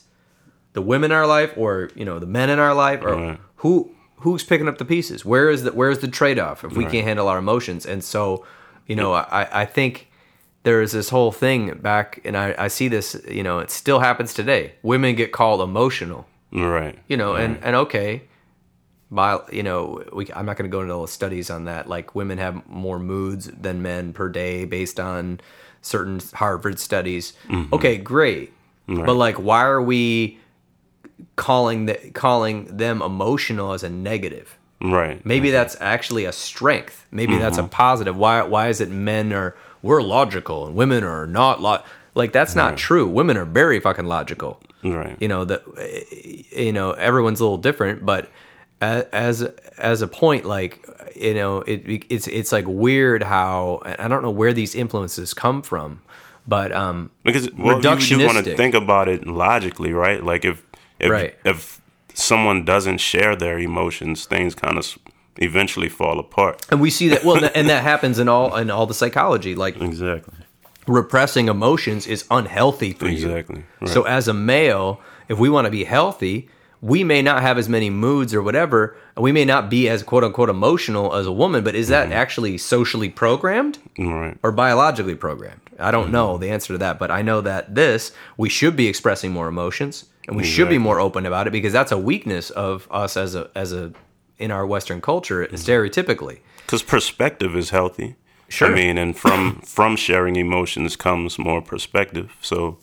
the 0.72 0.82
women 0.82 1.10
in 1.10 1.16
our 1.16 1.26
life, 1.26 1.52
or 1.56 1.90
you 1.94 2.06
know 2.06 2.18
the 2.18 2.26
men 2.38 2.48
in 2.48 2.58
our 2.58 2.74
life, 2.74 3.00
or 3.02 3.36
who 3.56 3.90
who's 4.20 4.44
picking 4.44 4.68
up 4.68 4.78
the 4.78 4.84
pieces? 4.84 5.24
Where 5.24 5.50
is 5.50 5.62
the 5.64 5.72
where's 5.72 5.98
the 5.98 6.08
trade 6.08 6.38
off 6.38 6.64
if 6.64 6.76
we 6.76 6.84
Right. 6.84 6.92
can't 6.92 7.06
handle 7.06 7.28
our 7.28 7.38
emotions? 7.38 7.84
And 7.86 8.02
so, 8.02 8.44
you 8.86 8.96
know, 8.96 9.12
I 9.14 9.62
I 9.62 9.64
think 9.64 10.08
there 10.62 10.82
is 10.82 10.92
this 10.92 11.08
whole 11.10 11.32
thing 11.32 11.78
back, 11.78 12.20
and 12.24 12.36
I 12.36 12.54
I 12.58 12.68
see 12.68 12.88
this, 12.88 13.16
you 13.28 13.42
know, 13.42 13.58
it 13.60 13.70
still 13.70 14.00
happens 14.00 14.34
today. 14.34 14.74
Women 14.82 15.14
get 15.14 15.32
called 15.32 15.60
emotional 15.60 16.26
right. 16.52 16.98
you 17.06 17.16
know 17.16 17.34
and 17.34 17.58
and 17.62 17.76
okay 17.76 18.22
by 19.10 19.38
you 19.52 19.62
know 19.62 20.02
we, 20.12 20.26
i'm 20.34 20.44
not 20.46 20.56
going 20.56 20.68
to 20.68 20.72
go 20.76 20.80
into 20.82 20.92
all 20.92 21.02
the 21.02 21.08
studies 21.08 21.48
on 21.48 21.64
that 21.66 21.88
like 21.88 22.14
women 22.14 22.38
have 22.38 22.66
more 22.68 22.98
moods 22.98 23.46
than 23.46 23.82
men 23.82 24.12
per 24.12 24.28
day 24.28 24.64
based 24.64 24.98
on 24.98 25.40
certain 25.80 26.20
harvard 26.34 26.78
studies 26.80 27.34
mm-hmm. 27.48 27.72
okay 27.72 27.96
great 27.96 28.52
but 29.06 29.14
like 29.14 29.36
why 29.36 29.62
are 29.64 29.80
we 29.80 30.39
calling 31.36 31.86
the, 31.86 31.94
calling 32.14 32.64
them 32.76 33.02
emotional 33.02 33.72
as 33.72 33.82
a 33.82 33.90
negative. 33.90 34.56
Right. 34.82 35.24
maybe 35.26 35.48
mm-hmm. 35.48 35.56
that's 35.56 35.76
actually 35.78 36.24
a 36.24 36.32
strength. 36.32 37.06
Maybe 37.10 37.36
that's 37.36 37.58
a 37.58 37.60
mm-hmm. 37.60 37.68
positive. 37.68 38.16
Why 38.16 38.42
why 38.42 38.68
is 38.68 38.80
it 38.80 38.88
men 38.90 39.30
are 39.34 39.54
we're 39.82 40.00
logical 40.00 40.66
and 40.66 40.74
women 40.74 41.04
are 41.04 41.26
not 41.26 41.60
lo- 41.60 41.82
like 42.14 42.32
that's 42.32 42.56
not 42.56 42.78
true. 42.78 43.06
Women 43.06 43.36
are 43.36 43.44
very 43.44 43.78
fucking 43.78 44.06
logical. 44.06 44.60
Right. 44.82 45.18
you 45.20 45.28
know 45.28 45.44
that 45.44 45.62
eh, 45.76 46.62
you 46.62 46.72
know 46.72 46.92
everyone's 46.92 47.38
a 47.38 47.44
little 47.44 47.58
different 47.58 48.06
but 48.06 48.30
as 48.80 49.42
as 49.76 50.00
a 50.00 50.08
point 50.08 50.46
like 50.46 50.88
you 51.14 51.34
know 51.34 51.58
it 51.58 52.06
it's 52.08 52.26
it's 52.26 52.50
like 52.50 52.64
weird 52.66 53.22
how 53.22 53.82
i 53.84 54.08
don't 54.08 54.22
know 54.22 54.30
where 54.30 54.54
these 54.54 54.74
influences 54.74 55.34
come 55.34 55.60
from 55.60 56.00
but 56.46 56.72
um 56.72 57.10
Because 57.22 57.50
well, 57.52 57.80
you, 57.80 58.16
you 58.16 58.26
want 58.26 58.44
to 58.44 58.56
think 58.56 58.74
about 58.74 59.08
it 59.08 59.26
logically, 59.26 59.92
right? 59.92 60.22
Like 60.22 60.44
if 60.44 60.64
if 61.00 61.10
Right. 61.10 61.34
if 61.44 61.80
someone 62.14 62.64
doesn't 62.64 62.98
share 62.98 63.34
their 63.36 63.58
emotions, 63.58 64.26
things 64.26 64.54
kind 64.54 64.76
of 64.78 64.98
eventually 65.38 65.88
fall 65.88 66.18
apart. 66.18 66.66
and 66.70 66.80
we 66.80 66.90
see 66.90 67.08
that 67.08 67.24
well 67.24 67.42
and 67.54 67.68
that 67.68 67.82
happens 67.82 68.18
in 68.18 68.28
all 68.28 68.54
in 68.56 68.70
all 68.70 68.86
the 68.86 68.94
psychology 68.94 69.54
like 69.54 69.80
Exactly. 69.80 70.34
repressing 70.86 71.48
emotions 71.48 72.06
is 72.06 72.24
unhealthy 72.30 72.92
for 72.92 73.06
you 73.06 73.12
Exactly. 73.12 73.62
Right. 73.80 73.90
So 73.90 74.02
as 74.02 74.28
a 74.28 74.34
male, 74.34 75.00
if 75.28 75.38
we 75.38 75.48
want 75.48 75.66
to 75.66 75.70
be 75.70 75.84
healthy, 75.84 76.48
we 76.82 77.04
may 77.04 77.22
not 77.22 77.42
have 77.42 77.58
as 77.58 77.68
many 77.68 77.90
moods 77.90 78.34
or 78.34 78.42
whatever. 78.42 78.96
We 79.20 79.32
may 79.32 79.44
not 79.44 79.70
be 79.70 79.88
as 79.88 80.02
quote 80.02 80.24
unquote 80.24 80.48
emotional 80.48 81.14
as 81.14 81.26
a 81.26 81.32
woman, 81.32 81.62
but 81.62 81.74
is 81.74 81.88
that 81.88 82.04
mm-hmm. 82.04 82.12
actually 82.12 82.58
socially 82.58 83.08
programmed? 83.08 83.78
Right. 83.98 84.36
or 84.42 84.52
biologically 84.52 85.14
programmed? 85.14 85.60
I 85.78 85.90
don't 85.90 86.04
mm-hmm. 86.04 86.12
know 86.12 86.38
the 86.38 86.50
answer 86.50 86.74
to 86.74 86.78
that, 86.78 86.98
but 86.98 87.10
I 87.10 87.22
know 87.22 87.40
that 87.40 87.74
this 87.74 88.12
we 88.36 88.48
should 88.48 88.76
be 88.76 88.88
expressing 88.88 89.32
more 89.32 89.48
emotions 89.48 90.06
and 90.28 90.36
we 90.36 90.44
should 90.44 90.68
be 90.68 90.78
more 90.78 91.00
open 91.00 91.26
about 91.26 91.46
it 91.46 91.50
because 91.50 91.72
that's 91.72 91.92
a 91.92 91.98
weakness 91.98 92.50
of 92.50 92.86
us 92.90 93.16
as 93.16 93.34
a 93.34 93.50
as 93.54 93.72
a 93.72 93.92
in 94.38 94.50
our 94.50 94.66
Western 94.66 95.00
culture 95.00 95.44
mm-hmm. 95.44 95.54
stereotypically. 95.56 96.40
Because 96.64 96.82
perspective 96.82 97.56
is 97.56 97.70
healthy. 97.70 98.16
Sure. 98.48 98.70
I 98.70 98.74
mean, 98.74 98.98
and 98.98 99.16
from 99.16 99.60
from 99.60 99.96
sharing 99.96 100.36
emotions 100.36 100.96
comes 100.96 101.38
more 101.38 101.62
perspective. 101.62 102.36
So 102.40 102.78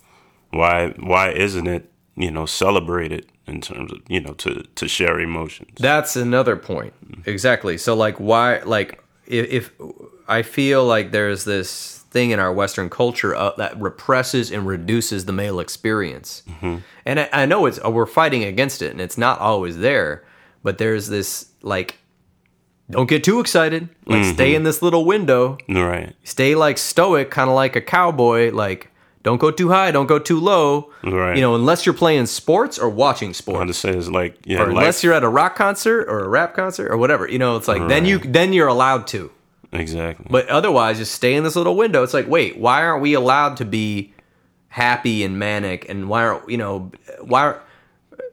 why 0.50 0.94
why 0.98 1.32
isn't 1.32 1.68
it 1.68 1.92
you 2.18 2.32
know 2.32 2.46
celebrate 2.46 3.12
it 3.12 3.30
in 3.46 3.62
terms 3.62 3.92
of 3.92 4.00
you 4.08 4.20
know 4.20 4.34
to 4.34 4.64
to 4.76 4.88
share 4.88 5.20
emotions? 5.20 5.78
That's 5.80 6.16
another 6.16 6.58
point. 6.58 6.94
Exactly. 7.26 7.78
So 7.78 7.96
like 7.96 8.20
why 8.20 8.60
like 8.64 9.02
if, 9.28 9.50
if 9.50 9.72
I 10.28 10.42
feel 10.42 10.86
like 10.86 11.12
there's 11.12 11.46
this 11.46 12.00
thing 12.10 12.32
in 12.32 12.40
our 12.40 12.52
Western 12.52 12.90
culture 12.90 13.36
uh, 13.36 13.52
that 13.58 13.80
represses 13.80 14.52
and 14.52 14.66
reduces 14.66 15.26
the 15.26 15.34
male 15.34 15.60
experience, 15.60 16.44
and 17.06 17.20
I, 17.20 17.30
I 17.32 17.46
know 17.46 17.66
it's 17.68 17.80
uh, 17.86 17.92
we're 17.92 18.06
fighting 18.06 18.44
against 18.44 18.82
it, 18.82 18.92
and 18.92 19.00
it's 19.00 19.18
not 19.18 19.40
always 19.40 19.78
there, 19.78 20.26
but 20.64 20.78
there's 20.78 21.08
this 21.08 21.50
like. 21.62 22.00
Don't 22.90 23.10
get 23.10 23.22
too 23.22 23.42
excited. 23.42 23.90
Like 24.06 24.24
stay 24.24 24.56
in 24.56 24.64
this 24.64 24.82
little 24.82 25.04
window. 25.04 25.58
right. 25.68 26.16
Stay 26.24 26.56
like 26.56 26.78
stoic, 26.78 27.30
kind 27.30 27.50
of 27.50 27.56
like 27.56 27.76
a 27.76 27.82
cowboy. 27.82 28.50
Like 28.54 28.92
don't 29.28 29.40
go 29.40 29.52
too 29.52 29.68
high, 29.68 29.92
don't 29.92 30.08
go 30.08 30.20
too 30.20 30.40
low. 30.40 30.90
Right. 31.04 31.36
You 31.36 31.42
know, 31.42 31.54
unless 31.54 31.86
you're 31.86 31.94
playing 32.06 32.28
sports 32.28 32.80
or 32.80 32.88
watching 32.90 33.34
sports 33.34 33.56
I 33.58 33.60
want 33.60 33.68
to 33.68 33.74
say 33.74 33.90
it's 33.90 34.08
like 34.08 34.38
yeah, 34.46 34.62
or 34.62 34.70
unless 34.70 35.04
you're 35.04 35.14
at 35.14 35.24
a 35.24 35.28
rock 35.28 35.56
concert 35.58 36.08
or 36.08 36.24
a 36.24 36.30
rap 36.30 36.56
concert 36.56 36.88
or 36.90 36.96
whatever. 36.98 37.30
You 37.30 37.38
know, 37.38 37.58
it's 37.58 37.68
like 37.68 37.88
then 37.90 38.06
you 38.06 38.20
then 38.20 38.54
you're 38.54 38.70
allowed 38.70 39.06
to. 39.08 39.30
exactly. 39.74 40.28
But 40.30 40.48
otherwise, 40.48 40.98
just 40.98 41.14
stay 41.14 41.34
in 41.36 41.44
this 41.44 41.58
little 41.58 41.76
window. 41.76 42.04
It's 42.04 42.14
like, 42.14 42.30
wait, 42.30 42.58
why 42.58 42.84
aren't 42.86 43.02
we 43.02 43.14
allowed 43.16 43.58
to 43.58 43.66
be 43.66 44.14
happy 44.70 45.24
and 45.26 45.38
manic? 45.38 45.90
And 45.90 46.08
why 46.08 46.24
aren't 46.26 46.50
you 46.50 46.58
know 46.58 46.92
why? 47.20 47.42
Are, 47.48 47.62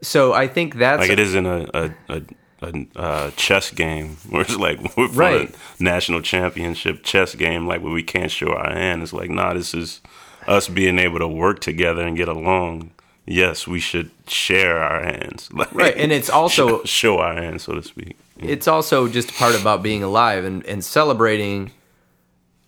so 0.01 0.33
I 0.33 0.47
think 0.47 0.77
that's 0.77 1.01
like 1.01 1.11
it 1.11 1.19
is 1.19 1.35
in 1.35 1.45
a 1.47 1.67
a, 1.75 1.85
a, 2.09 2.23
a, 2.63 2.87
uh 2.97 3.31
chess 3.37 3.71
game 3.73 4.17
where 4.31 4.43
it's 4.43 4.57
like 4.57 4.79
we're 4.97 5.09
for 5.09 5.19
Right. 5.19 5.51
a 5.51 5.83
national 5.83 6.23
championship 6.23 7.03
chess 7.03 7.35
game, 7.35 7.67
like 7.67 7.83
where 7.83 7.93
we 7.93 8.05
can't 8.05 8.31
show 8.31 8.53
our 8.53 8.71
hand. 8.73 9.03
It's 9.03 9.13
like 9.13 9.31
nah, 9.31 9.55
this 9.55 9.75
is 9.75 10.01
us 10.47 10.69
being 10.69 10.99
able 10.99 11.19
to 11.19 11.29
work 11.29 11.61
together 11.61 12.03
and 12.03 12.17
get 12.17 12.29
along. 12.29 12.91
Yes, 13.27 13.67
we 13.67 13.81
should 13.81 14.11
share 14.27 14.83
our 14.83 15.03
hands, 15.03 15.49
like, 15.53 15.73
Right, 15.75 15.97
and 15.97 16.13
it's 16.13 16.29
also- 16.29 16.83
show, 16.85 17.19
our 17.19 17.35
hands, 17.35 17.63
so 17.63 17.75
to 17.75 17.83
speak. 17.83 18.17
it's 18.39 18.69
also 18.69 19.09
just 19.09 19.33
part 19.35 19.59
about 19.59 19.83
being 19.83 20.03
alive 20.03 20.45
and, 20.45 20.65
and 20.67 20.85
celebrating, 20.85 21.71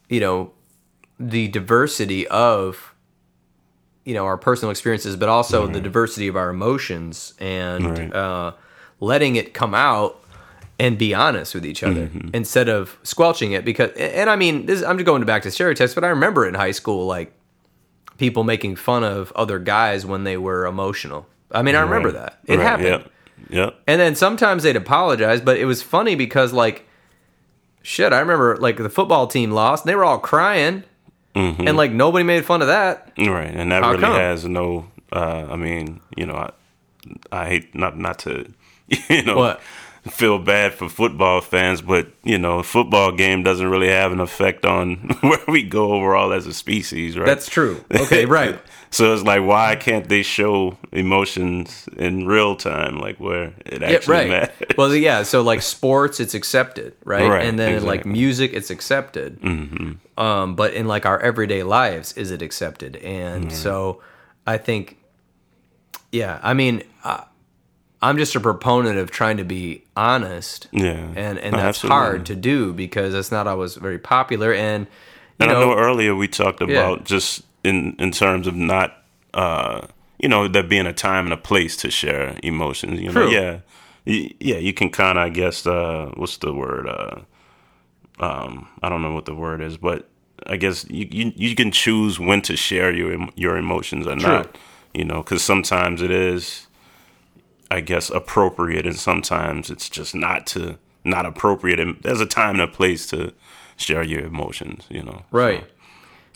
you 0.09 0.21
know, 0.21 0.53
the 1.21 1.49
diversity 1.49 2.27
of, 2.29 2.95
you 4.05 4.15
know, 4.15 4.25
our 4.25 4.39
personal 4.39 4.71
experiences, 4.71 5.17
but 5.17 5.29
also 5.29 5.67
the 5.67 5.81
diversity 5.81 6.29
of 6.29 6.37
our 6.37 6.49
emotions 6.51 7.35
and 7.39 7.99
Right. 7.99 8.15
uh, 8.15 8.53
letting 9.01 9.37
it 9.37 9.53
come 9.53 9.75
out 9.75 10.23
and 10.79 10.97
be 10.99 11.13
honest 11.15 11.55
with 11.55 11.65
each 11.67 11.83
other 11.83 12.07
Mm-hmm. 12.07 12.29
instead 12.35 12.69
of 12.69 12.97
squelching 13.03 13.53
it. 13.53 13.65
Because, 13.65 13.91
and 13.93 14.29
I 14.31 14.37
mean, 14.37 14.67
this, 14.67 14.83
I'm 14.83 14.97
just 14.99 15.07
going 15.07 15.25
back 15.25 15.43
to 15.43 15.51
stereotypes, 15.51 15.95
but 15.95 16.05
I 16.05 16.09
remember 16.09 16.47
in 16.47 16.55
high 16.55 16.71
school, 16.71 17.07
like 17.07 17.33
people 18.19 18.45
making 18.45 18.77
fun 18.77 19.05
of 19.05 19.33
other 19.37 19.59
guys 19.59 20.05
when 20.07 20.25
they 20.25 20.37
were 20.37 20.67
emotional. 20.67 21.27
I 21.51 21.63
mean, 21.63 21.75
I 21.75 21.81
remember 21.81 22.09
Right. 22.09 22.15
that 22.19 22.39
it 22.47 22.57
Right, 22.59 22.63
happened. 22.67 22.89
Yep. 22.89 23.11
Yep. 23.51 23.81
And 23.87 24.01
then 24.01 24.15
sometimes 24.15 24.63
they'd 24.63 24.77
apologize, 24.77 25.41
but 25.41 25.57
it 25.59 25.65
was 25.67 25.83
funny 25.83 26.15
because 26.17 26.53
like 26.53 26.87
shit, 27.83 28.13
I 28.13 28.19
remember 28.21 28.57
like 28.57 28.77
the 28.79 28.89
football 28.91 29.27
team 29.27 29.51
lost 29.53 29.85
and 29.85 29.91
they 29.91 29.95
were 29.95 30.05
all 30.05 30.19
crying. 30.19 30.83
And 31.35 31.77
like 31.77 31.93
nobody 31.93 32.25
made 32.25 32.47
fun 32.47 32.63
of 32.63 32.69
that. 32.69 33.13
Right, 33.19 33.55
and 33.55 33.71
that 33.71 33.83
How 33.83 33.91
really 33.91 34.03
come? 34.03 34.15
has 34.17 34.47
no. 34.47 34.87
Uh, 35.13 35.47
I 35.51 35.57
mean, 35.57 36.01
you 36.17 36.25
know, 36.25 36.35
I, 36.35 36.51
I 37.31 37.47
hate 37.47 37.75
not 37.75 37.99
not 37.99 38.19
to, 38.21 38.51
you 39.11 39.23
know, 39.23 39.37
What? 39.37 39.61
Feel 40.11 40.39
bad 40.39 40.75
for 40.75 40.89
football 40.89 41.41
fans, 41.41 41.81
but 41.83 42.09
you 42.25 42.39
know, 42.39 42.59
a 42.61 42.63
football 42.63 43.13
game 43.13 43.43
doesn't 43.43 43.69
really 43.69 43.89
have 43.89 44.13
an 44.13 44.21
effect 44.21 44.65
on 44.65 44.97
where 45.21 45.39
we 45.49 45.63
go 45.63 45.93
overall 45.93 46.33
as 46.33 46.47
a 46.47 46.53
species, 46.55 47.17
right? 47.19 47.27
That's 47.27 47.49
true. 47.49 47.85
Okay, 47.91 48.25
right. 48.27 48.59
so 48.91 49.13
it's 49.13 49.23
like, 49.23 49.43
why 49.45 49.77
can't 49.77 50.09
they 50.09 50.23
show 50.23 50.77
emotions 50.93 51.89
in 51.97 52.27
real 52.27 52.57
time, 52.57 52.99
like 52.99 53.19
where 53.19 53.53
it 53.65 53.83
Yeah, 53.83 53.89
actually 53.89 54.15
right. 54.15 54.29
matters? 54.29 54.77
Well, 54.77 54.95
yeah, 54.95 55.23
so 55.23 55.43
like 55.43 55.63
sports 55.63 56.21
it's 56.21 56.35
accepted, 56.35 56.95
right? 57.05 57.29
Right, 57.29 57.45
and 57.47 57.59
then 57.59 57.75
in 57.75 57.85
like 57.85 58.07
music 58.07 58.53
it's 58.53 58.71
accepted. 58.71 59.41
Mm-hmm. 59.41 60.21
Um, 60.21 60.55
but 60.57 60.75
in 60.75 60.87
like 60.87 61.05
our 61.07 61.19
everyday 61.21 61.63
lives 61.63 62.13
is 62.15 62.31
it 62.31 62.43
accepted? 62.43 62.97
And 62.97 63.53
so 63.53 64.03
I 64.47 64.59
think 64.59 64.99
yeah, 66.13 66.39
I 66.43 66.55
mean, 66.55 66.83
I, 67.05 67.25
I'm 68.03 68.19
just 68.19 68.35
a 68.37 68.41
proponent 68.41 68.99
of 68.99 69.11
trying 69.11 69.39
to 69.39 69.45
be 69.45 69.83
honest. 69.97 70.69
Yeah. 70.73 70.93
and 71.17 71.39
and 71.39 71.55
Oh, 71.55 71.59
that's 71.59 71.79
absolutely. 71.85 71.97
hard 71.97 72.27
to 72.27 72.35
do 72.37 72.73
because 72.73 73.15
it's 73.15 73.33
not 73.33 73.47
always 73.47 73.75
very 73.77 73.99
popular. 73.99 74.53
And 74.53 74.87
you 74.87 75.47
And 75.47 75.51
know, 75.51 75.57
I 75.57 75.61
know 75.61 75.79
earlier 75.79 76.15
we 76.15 76.29
talked 76.29 76.61
about 76.63 77.05
just 77.05 77.43
in 77.65 77.95
in 77.99 78.11
terms 78.13 78.47
of 78.47 78.55
not, 78.55 79.03
uh, 79.35 79.87
you 80.19 80.29
know, 80.29 80.49
there 80.49 80.63
being 80.63 80.87
a 80.87 80.93
time 80.93 81.25
and 81.25 81.33
a 81.33 81.37
place 81.37 81.77
to 81.79 81.91
share 81.91 82.39
emotions. 82.43 83.01
You 83.01 83.07
know, 83.13 83.13
True. 83.13 83.31
yeah, 83.31 83.61
yeah, 84.05 84.59
you 84.59 84.73
can 84.73 84.91
kind 84.91 85.19
of, 85.19 85.25
I 85.25 85.29
guess, 85.31 85.67
uh, 85.67 86.13
what's 86.17 86.37
the 86.39 86.53
word? 86.53 86.87
Uh, 86.89 87.21
um, 88.19 88.69
I 88.83 88.89
don't 88.89 89.03
know 89.03 89.13
what 89.15 89.25
the 89.27 89.35
word 89.35 89.61
is, 89.61 89.77
but 89.77 90.09
I 90.47 90.57
guess 90.57 90.87
you 90.91 91.09
you, 91.11 91.33
you 91.37 91.55
can 91.55 91.71
choose 91.71 92.19
when 92.21 92.43
to 92.43 92.57
share 92.57 92.95
your 92.95 93.29
your 93.37 93.57
emotions 93.57 94.07
or 94.07 94.17
not. 94.17 94.57
You 94.95 95.05
know, 95.05 95.23
because 95.23 95.43
sometimes 95.45 96.01
it 96.01 96.11
is, 96.11 96.66
I 97.71 97.81
guess, 97.81 98.11
appropriate, 98.11 98.87
and 98.87 98.97
sometimes 98.97 99.71
it's 99.71 99.89
just 99.89 100.15
not 100.15 100.47
to 100.49 100.79
not 101.05 101.27
appropriate. 101.27 101.81
And 101.81 101.99
there's 102.03 102.21
a 102.21 102.27
time 102.27 102.61
and 102.61 102.63
a 102.63 102.69
place 102.69 103.07
to 103.09 103.33
share 103.77 104.03
your 104.03 104.25
emotions. 104.25 104.85
You 104.89 105.03
know, 105.03 105.25
right. 105.31 105.65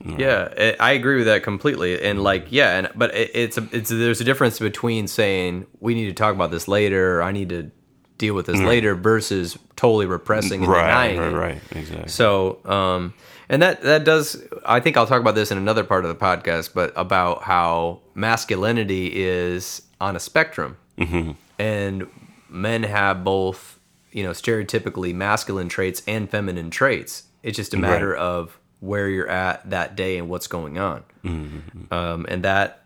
Yeah, 0.04 0.48
I 0.56 0.76
I 0.80 0.92
agree 0.92 1.16
with 1.16 1.26
that 1.26 1.42
completely. 1.42 1.94
And 1.94 2.16
mm-hmm. 2.16 2.24
like, 2.24 2.46
yeah, 2.50 2.78
and 2.78 2.88
but 2.94 3.14
it's 3.14 3.58
a, 3.58 3.68
it's 3.70 3.90
there's 3.90 4.20
a 4.20 4.24
difference 4.24 4.58
between 4.58 5.06
saying 5.06 5.66
we 5.80 5.94
need 5.94 6.06
to 6.06 6.14
talk 6.14 6.34
about 6.34 6.50
this 6.50 6.66
later, 6.68 7.22
I 7.22 7.32
need 7.32 7.50
to 7.50 7.70
deal 8.16 8.34
with 8.34 8.46
this 8.46 8.56
mm-hmm. 8.56 8.66
later, 8.66 8.94
versus 8.94 9.58
totally 9.76 10.06
repressing 10.06 10.62
and 10.62 10.72
right, 10.72 10.86
denying 10.86 11.18
right, 11.18 11.32
it. 11.32 11.36
right, 11.36 11.62
exactly. 11.72 12.08
So, 12.08 12.64
um, 12.64 13.12
and 13.50 13.60
that 13.60 13.82
that 13.82 14.04
does. 14.04 14.42
I 14.64 14.80
think 14.80 14.96
I'll 14.96 15.06
talk 15.06 15.20
about 15.20 15.34
this 15.34 15.50
in 15.50 15.58
another 15.58 15.84
part 15.84 16.06
of 16.06 16.08
the 16.08 16.24
podcast, 16.24 16.72
but 16.72 16.94
about 16.96 17.42
how 17.42 18.00
masculinity 18.14 19.22
is 19.22 19.82
on 20.00 20.16
a 20.16 20.20
spectrum, 20.20 20.78
Mm-hmm. 21.00 21.32
and 21.58 22.06
men 22.48 22.82
have 22.82 23.24
both, 23.24 23.78
you 24.12 24.22
know, 24.22 24.30
stereotypically 24.30 25.14
masculine 25.14 25.68
traits 25.68 26.02
and 26.06 26.28
feminine 26.30 26.70
traits. 26.70 27.24
It's 27.42 27.56
just 27.56 27.72
a 27.74 27.78
matter 27.78 28.14
of 28.14 28.58
where 28.80 29.08
you're 29.08 29.28
at 29.28 29.68
that 29.70 29.96
day 29.96 30.18
and 30.18 30.28
what's 30.28 30.46
going 30.46 30.78
on, 30.78 31.04
Mm-hmm. 31.24 31.92
um, 31.92 32.26
and 32.28 32.42
that, 32.44 32.82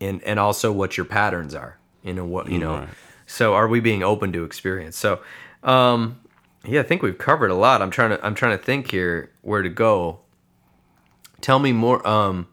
and 0.00 0.22
and 0.24 0.38
also 0.38 0.70
what 0.72 0.96
your 0.96 1.06
patterns 1.06 1.54
are. 1.54 1.78
You 2.02 2.12
know 2.14 2.24
what 2.24 2.50
you 2.50 2.58
know. 2.58 2.78
Right. 2.78 2.88
So, 3.26 3.54
are 3.54 3.68
we 3.68 3.80
being 3.80 4.02
open 4.02 4.32
to 4.32 4.44
experience? 4.44 4.96
So, 4.98 5.20
um, 5.62 6.20
yeah, 6.64 6.80
I 6.80 6.82
think 6.82 7.02
we've 7.02 7.16
covered 7.18 7.50
a 7.50 7.54
lot. 7.54 7.80
I'm 7.82 7.90
trying 7.90 8.10
to 8.10 8.26
I'm 8.26 8.34
trying 8.34 8.56
to 8.58 8.62
think 8.64 8.90
here 8.90 9.30
where 9.42 9.62
to 9.62 9.68
go. 9.68 10.20
Tell 11.40 11.58
me 11.58 11.72
more. 11.72 12.06
Um, 12.06 12.48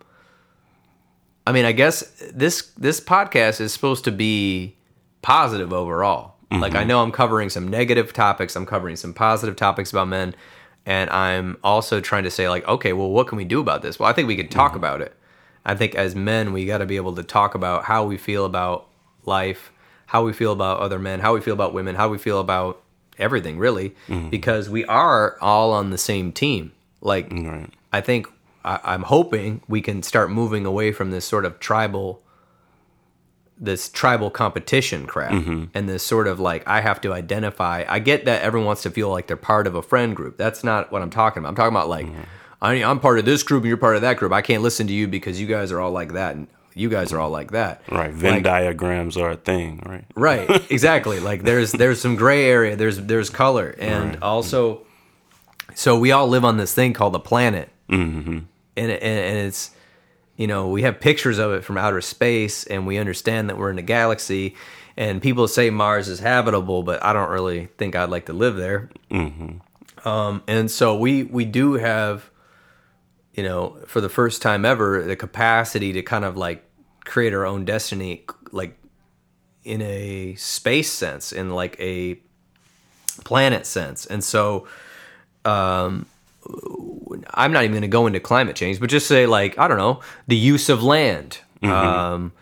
I 1.48 1.54
mean, 1.54 1.64
I 1.64 1.72
guess 1.72 2.02
this 2.34 2.74
this 2.78 3.00
podcast 3.00 3.62
is 3.62 3.72
supposed 3.72 4.04
to 4.04 4.12
be 4.12 4.76
positive 5.22 5.72
overall. 5.72 6.36
Like 6.52 6.76
I 6.76 6.80
mm-hmm. 6.80 6.88
know 6.88 7.02
I'm 7.02 7.12
covering 7.12 7.50
some 7.50 7.70
negative 7.70 8.12
topics. 8.12 8.56
I'm 8.56 8.66
covering 8.66 8.98
some 8.98 9.14
positive 9.14 9.56
topics 9.56 9.92
about 9.92 10.10
men, 10.10 10.36
and 10.86 11.10
I'm 11.10 11.58
also 11.64 12.02
trying 12.02 12.24
to 12.24 12.32
say 12.32 12.50
like, 12.50 12.68
okay, 12.68 12.92
well, 12.92 13.10
what 13.10 13.28
can 13.28 13.38
we 13.38 13.46
do 13.46 13.62
about 13.62 13.82
this? 13.82 13.98
Well, 13.98 14.10
I 14.10 14.14
think 14.14 14.28
we 14.28 14.36
could 14.36 14.52
talk 14.52 14.72
mm-hmm. 14.72 14.78
about 14.78 15.02
it. 15.02 15.16
I 15.66 15.76
think 15.76 15.96
as 15.96 16.16
men, 16.16 16.52
we 16.52 16.66
got 16.66 16.80
to 16.80 16.86
be 16.86 16.98
able 16.98 17.16
to 17.16 17.24
talk 17.24 17.56
about 17.56 17.86
how 17.86 18.06
we 18.06 18.18
feel 18.18 18.44
about 18.44 18.88
life, 19.26 19.72
how 20.08 20.24
we 20.26 20.34
feel 20.34 20.52
about 20.52 20.80
other 20.80 21.00
men, 21.00 21.22
how 21.22 21.34
we 21.34 21.40
feel 21.40 21.54
about 21.54 21.74
women, 21.74 21.96
how 21.96 22.10
we 22.10 22.18
feel 22.18 22.42
about 22.42 22.82
everything, 23.18 23.58
really, 23.58 23.92
mm-hmm. 24.08 24.30
because 24.30 24.70
we 24.70 24.84
are 24.86 25.38
all 25.40 25.72
on 25.72 25.92
the 25.92 25.98
same 25.98 26.34
team. 26.34 26.74
Like, 27.00 27.32
Right. 27.32 27.70
I 27.94 28.02
think 28.02 28.28
I, 28.68 28.80
I'm 28.94 29.04
hoping 29.04 29.62
we 29.68 29.82
can 29.82 30.04
start 30.04 30.30
moving 30.32 30.66
away 30.66 30.92
from 30.92 31.12
this 31.12 31.26
sort 31.26 31.46
of 31.46 31.60
tribal, 31.60 32.22
this 33.60 33.90
tribal 33.90 34.30
competition 34.30 35.08
crap, 35.08 35.32
and 35.32 35.90
this 35.90 36.04
sort 36.04 36.28
of 36.28 36.40
like 36.40 36.68
I 36.68 36.82
have 36.82 37.02
to 37.02 37.14
identify. 37.14 37.84
I 37.88 38.00
get 38.00 38.26
that 38.26 38.42
everyone 38.44 38.68
wants 38.68 38.84
to 38.84 38.92
feel 38.92 39.10
like 39.10 39.28
they're 39.28 39.38
part 39.38 39.66
of 39.68 39.74
a 39.76 39.82
friend 39.82 40.16
group. 40.16 40.38
That's 40.38 40.64
not 40.64 40.92
what 40.92 41.02
I'm 41.02 41.10
talking 41.10 41.40
about. 41.42 41.50
I'm 41.50 41.56
talking 41.56 41.76
about 41.76 41.90
like 41.90 42.08
I, 42.62 42.84
I'm 42.84 43.00
part 43.00 43.20
of 43.20 43.26
this 43.26 43.42
group 43.44 43.64
and 43.64 43.68
you're 43.70 43.78
part 43.78 43.96
of 43.96 44.02
that 44.04 44.18
group. 44.18 44.32
I 44.32 44.42
can't 44.42 44.62
listen 44.64 44.86
to 44.88 44.94
you 44.94 45.08
because 45.08 45.40
you 45.42 45.48
guys 45.48 45.72
are 45.72 45.80
all 45.80 45.92
like 45.92 46.14
that, 46.14 46.36
and 46.36 46.48
you 46.76 46.90
guys 46.90 47.12
are 47.14 47.20
all 47.20 47.32
like 47.32 47.52
that. 47.52 47.82
Right. 47.92 48.12
Venn 48.14 48.34
Like- 48.36 48.44
diagrams 48.44 49.18
are 49.18 49.32
a 49.32 49.36
thing, 49.36 49.82
right? 49.86 50.06
right 50.16 50.48
exactly 50.72 51.20
like 51.20 51.42
there's 51.44 51.72
there's 51.72 52.00
some 52.00 52.16
gray 52.16 52.46
area 52.46 52.76
there's 52.76 52.98
there's 53.00 53.30
color 53.32 53.74
and 53.80 54.10
Right. 54.10 54.22
also 54.22 54.82
so 55.74 55.98
we 55.98 56.12
all 56.12 56.28
live 56.28 56.46
on 56.46 56.58
this 56.58 56.74
thing 56.76 56.94
called 56.94 57.14
the 57.14 57.20
planet 57.20 57.70
mm-hmm. 57.90 58.40
And, 58.78 58.92
it- 58.92 59.02
and 59.04 59.20
and 59.20 59.38
it's 59.48 59.72
you 60.38 60.48
know 60.48 60.68
we 60.70 60.84
have 60.84 61.00
pictures 61.00 61.40
of 61.40 61.52
it 61.52 61.64
from 61.64 61.78
outer 61.78 62.00
space 62.02 62.64
and 62.66 62.86
we 62.88 62.98
understand 62.98 63.50
that 63.50 63.58
we're 63.58 63.72
in 63.72 63.78
a 63.80 63.82
galaxy 63.82 64.56
and 64.96 65.22
people 65.22 65.48
say 65.48 65.70
mars 65.70 66.08
is 66.08 66.20
habitable 66.20 66.84
but 66.84 67.04
i 67.04 67.12
don't 67.12 67.30
really 67.30 67.66
think 67.78 67.96
i'd 67.96 68.10
like 68.10 68.26
to 68.28 68.34
live 68.34 68.56
there 68.56 68.90
um, 70.06 70.44
and 70.48 70.70
so 70.72 70.98
we 70.98 71.24
we 71.24 71.44
do 71.46 71.74
have 71.74 72.30
you 73.34 73.44
know 73.44 73.78
for 73.88 74.00
the 74.00 74.10
first 74.10 74.42
time 74.42 74.64
ever 74.66 75.04
the 75.04 75.16
capacity 75.16 75.92
to 75.94 76.02
kind 76.02 76.24
of 76.24 76.38
like 76.38 76.64
create 77.04 77.34
our 77.34 77.46
own 77.46 77.66
destiny 77.66 78.24
like 78.52 78.78
in 79.64 79.82
a 79.82 80.34
space 80.36 80.90
sense, 80.90 81.34
in 81.34 81.50
like 81.50 81.78
a 81.80 82.18
planet 83.26 83.66
sense. 83.66 84.06
And 84.06 84.24
so 84.24 84.66
um 85.44 86.06
I'm 87.34 87.52
not 87.52 87.64
even 87.64 87.74
going 87.74 87.82
to 87.82 87.88
go 87.88 88.08
into 88.08 88.20
climate 88.20 88.56
change, 88.56 88.80
but 88.80 88.90
just 88.90 89.08
say 89.08 89.26
like 89.26 89.58
I 89.58 89.68
don't 89.68 89.78
know, 89.78 90.02
the 90.28 90.36
use 90.36 90.70
of 90.70 90.84
land. 90.84 91.40
Um 91.64 92.34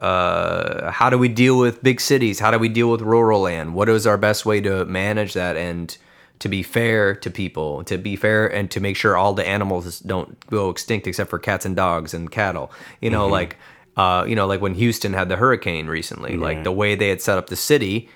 uh 0.00 0.90
how 0.90 1.08
do 1.08 1.16
we 1.18 1.28
deal 1.28 1.58
with 1.58 1.82
big 1.82 2.00
cities? 2.00 2.40
How 2.40 2.50
do 2.50 2.58
we 2.58 2.68
deal 2.68 2.90
with 2.90 3.00
rural 3.00 3.42
land? 3.42 3.74
What 3.74 3.88
is 3.88 4.06
our 4.06 4.18
best 4.18 4.44
way 4.44 4.60
to 4.60 4.84
manage 4.84 5.34
that 5.34 5.56
and 5.56 5.96
to 6.40 6.48
be 6.48 6.62
fair 6.62 7.14
to 7.14 7.30
people, 7.30 7.84
to 7.84 7.96
be 7.96 8.16
fair 8.16 8.46
and 8.46 8.70
to 8.70 8.80
make 8.80 8.96
sure 8.96 9.16
all 9.16 9.32
the 9.34 9.46
animals 9.46 10.00
don't 10.00 10.38
go 10.50 10.68
extinct 10.68 11.06
except 11.06 11.30
for 11.30 11.38
cats 11.38 11.64
and 11.64 11.76
dogs 11.76 12.12
and 12.12 12.30
cattle. 12.30 12.72
You 13.00 13.10
know, 13.10 13.26
like 13.28 13.56
uh, 13.96 14.24
you 14.26 14.34
know, 14.34 14.46
like 14.46 14.60
when 14.60 14.74
Houston 14.74 15.12
had 15.12 15.28
the 15.28 15.36
hurricane 15.36 15.86
recently, 15.86 16.36
like 16.36 16.64
the 16.64 16.72
way 16.72 16.96
they 16.96 17.08
had 17.08 17.22
set 17.22 17.38
up 17.38 17.46
the 17.48 17.56
city 17.56 18.08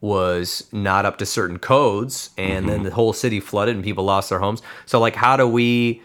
was 0.00 0.66
not 0.72 1.04
up 1.06 1.18
to 1.18 1.26
certain 1.26 1.58
codes, 1.58 2.30
and 2.36 2.68
then 2.68 2.82
the 2.82 2.90
whole 2.90 3.12
city 3.12 3.40
flooded 3.40 3.74
and 3.74 3.84
people 3.84 4.04
lost 4.04 4.28
their 4.30 4.38
homes. 4.38 4.62
So, 4.84 5.00
like, 5.00 5.16
how 5.16 5.36
do 5.36 5.48
we, 5.48 6.02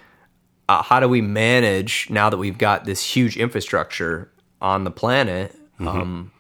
uh, 0.70 0.82
how 0.82 1.00
do 1.00 1.08
we 1.10 1.22
manage 1.22 2.10
now 2.10 2.30
that 2.30 2.38
we've 2.38 2.58
got 2.58 2.86
this 2.86 3.04
huge 3.04 3.38
infrastructure 3.38 4.32
on 4.62 4.84
the 4.86 4.92
planet? 4.92 5.56
Um, 5.80 6.32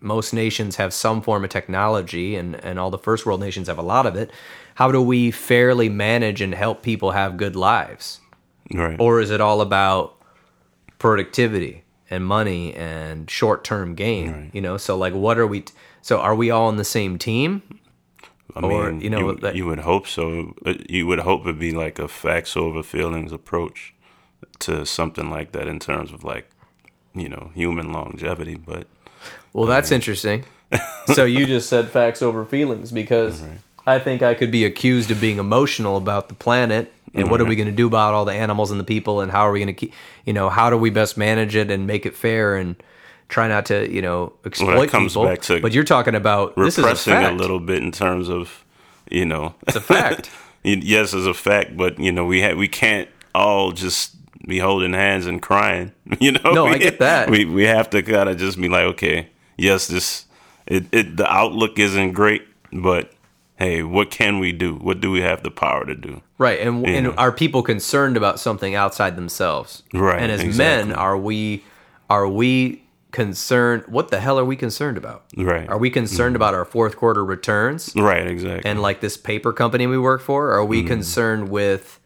most 0.00 0.32
nations 0.34 0.76
have 0.76 0.92
some 0.92 1.22
form 1.22 1.42
of 1.44 1.50
technology, 1.50 2.36
and 2.36 2.56
and 2.64 2.78
all 2.78 2.90
the 2.90 2.98
first 2.98 3.24
world 3.26 3.40
nations 3.40 3.68
have 3.68 3.78
a 3.78 3.82
lot 3.82 4.06
of 4.06 4.14
it. 4.16 4.30
How 4.74 4.92
do 4.92 5.00
we 5.00 5.30
fairly 5.30 5.88
manage 5.88 6.40
and 6.40 6.54
help 6.54 6.82
people 6.82 7.12
have 7.12 7.36
good 7.36 7.56
lives? 7.56 8.20
Right. 8.72 8.98
or 8.98 9.20
is 9.20 9.30
it 9.30 9.42
all 9.42 9.60
about 9.60 10.16
productivity 10.98 11.84
and 12.08 12.24
money 12.24 12.72
and 12.74 13.28
short-term 13.30 13.94
gain 13.94 14.50
you 14.54 14.60
know 14.62 14.78
so 14.78 14.96
like 14.96 15.12
what 15.12 15.38
are 15.38 15.46
we 15.46 15.64
so 16.04 16.20
are 16.20 16.34
we 16.34 16.50
all 16.50 16.66
on 16.68 16.76
the 16.76 16.84
same 16.84 17.18
team 17.18 17.62
I 18.54 18.60
or, 18.60 18.92
mean, 18.92 19.00
you 19.00 19.10
know, 19.10 19.30
you, 19.30 19.36
that- 19.38 19.56
you 19.56 19.64
would 19.66 19.80
hope 19.80 20.06
so. 20.06 20.54
You 20.88 21.06
would 21.08 21.20
hope 21.20 21.40
it'd 21.42 21.58
be 21.58 21.72
like 21.72 21.98
a 21.98 22.06
facts 22.06 22.56
over 22.56 22.82
feelings 22.84 23.32
approach 23.32 23.94
to 24.60 24.84
something 24.86 25.28
like 25.30 25.52
that 25.52 25.66
in 25.66 25.78
terms 25.80 26.12
of 26.12 26.22
like, 26.22 26.46
you 27.14 27.28
know, 27.28 27.50
human 27.54 27.92
longevity. 27.92 28.54
But 28.54 28.86
well 29.52 29.66
that's 29.66 29.90
interesting 29.90 30.44
so 31.14 31.24
you 31.24 31.46
just 31.46 31.68
said 31.68 31.88
facts 31.88 32.20
over 32.22 32.44
feelings 32.44 32.92
because 32.92 33.42
i 33.86 33.98
think 33.98 34.20
i 34.22 34.34
could 34.34 34.50
be 34.50 34.64
accused 34.64 35.10
of 35.10 35.20
being 35.20 35.38
emotional 35.38 35.96
about 35.96 36.28
the 36.28 36.34
planet 36.34 36.92
and 37.14 37.30
what 37.30 37.40
are 37.40 37.44
we 37.46 37.56
going 37.56 37.68
to 37.68 37.72
do 37.82 37.86
about 37.86 38.12
all 38.12 38.24
the 38.24 38.32
animals 38.32 38.70
and 38.70 38.78
the 38.80 38.84
people 38.84 39.20
and 39.20 39.30
how 39.32 39.42
are 39.46 39.52
we 39.52 39.60
going 39.60 39.68
to 39.68 39.72
keep 39.72 39.92
you 40.26 40.32
know 40.32 40.48
how 40.50 40.68
do 40.68 40.76
we 40.76 40.90
best 40.90 41.16
manage 41.16 41.54
it 41.56 41.70
and 41.70 41.86
make 41.86 42.04
it 42.04 42.14
fair 42.16 42.56
and 42.56 42.76
try 43.28 43.48
not 43.48 43.66
to 43.66 43.90
you 43.92 44.02
know 44.02 44.32
exploit 44.44 44.88
comes 44.90 45.12
people 45.12 45.24
back 45.24 45.40
to 45.40 45.60
but 45.60 45.72
you're 45.72 45.84
talking 45.84 46.14
about 46.14 46.54
this 46.56 46.78
is 46.78 46.84
a 46.84 46.88
repressing 46.88 47.14
a, 47.14 47.32
little 47.32 47.60
bit 47.60 47.82
in 47.82 47.90
terms 47.90 48.28
of, 48.28 48.64
you 49.10 49.24
know, 49.24 49.54
it's 49.66 49.76
a 49.76 49.80
fact 49.80 50.30
yes, 50.64 51.12
it's 51.14 51.26
a 51.26 51.34
fact, 51.34 51.76
but 51.76 51.98
you 51.98 52.10
know, 52.10 52.24
we 52.24 52.42
ha- 52.42 52.54
we 52.54 52.68
can't 52.68 53.08
all 53.34 53.72
just 53.72 54.16
be 54.46 54.58
holding 54.58 54.92
hands 54.92 55.26
and 55.26 55.40
crying. 55.40 55.92
You 56.20 56.32
know, 56.32 56.52
No, 56.52 56.64
we, 56.64 56.72
I 56.72 56.78
get 56.78 56.98
that. 56.98 57.30
We 57.30 57.44
we 57.44 57.64
have 57.64 57.90
to 57.90 58.02
kind 58.02 58.28
of 58.28 58.38
just 58.38 58.60
be 58.60 58.68
like, 58.68 58.84
okay, 58.94 59.28
yes, 59.56 59.86
this 59.86 60.26
it, 60.66 60.84
it 60.92 61.16
the 61.16 61.30
outlook 61.30 61.78
isn't 61.78 62.12
great, 62.12 62.42
but 62.72 63.12
hey, 63.56 63.82
what 63.82 64.10
can 64.10 64.38
we 64.38 64.52
do? 64.52 64.74
What 64.74 65.00
do 65.00 65.10
we 65.10 65.20
have 65.20 65.42
the 65.42 65.50
power 65.50 65.84
to 65.84 65.94
do? 65.94 66.22
Right, 66.38 66.60
and 66.60 66.86
and 66.86 67.08
are 67.18 67.32
people 67.32 67.62
concerned 67.62 68.16
about 68.16 68.40
something 68.40 68.74
outside 68.74 69.16
themselves? 69.16 69.82
Right, 69.92 70.22
and 70.22 70.32
as 70.32 70.40
exactly. 70.40 70.88
men, 70.88 70.96
are 70.96 71.18
we 71.18 71.64
are 72.08 72.28
we 72.28 72.83
concerned? 73.14 73.84
What 73.86 74.10
the 74.10 74.20
hell 74.20 74.38
are 74.38 74.44
we 74.44 74.56
concerned 74.56 74.98
about? 74.98 75.24
Right. 75.36 75.66
Are 75.68 75.78
we 75.78 75.88
concerned 75.88 76.36
about 76.36 76.52
our 76.52 76.64
fourth 76.66 76.96
quarter 76.96 77.24
returns 77.24 77.92
Right, 77.96 78.26
exactly. 78.26 78.68
and 78.70 78.82
like 78.82 79.00
this 79.00 79.16
paper 79.16 79.52
company 79.52 79.86
we 79.86 79.98
work 79.98 80.20
for? 80.20 80.50
Are 80.52 80.58
Mm-hmm. 80.60 80.68
we 80.70 80.82
concerned 80.82 81.48
with? 81.48 82.00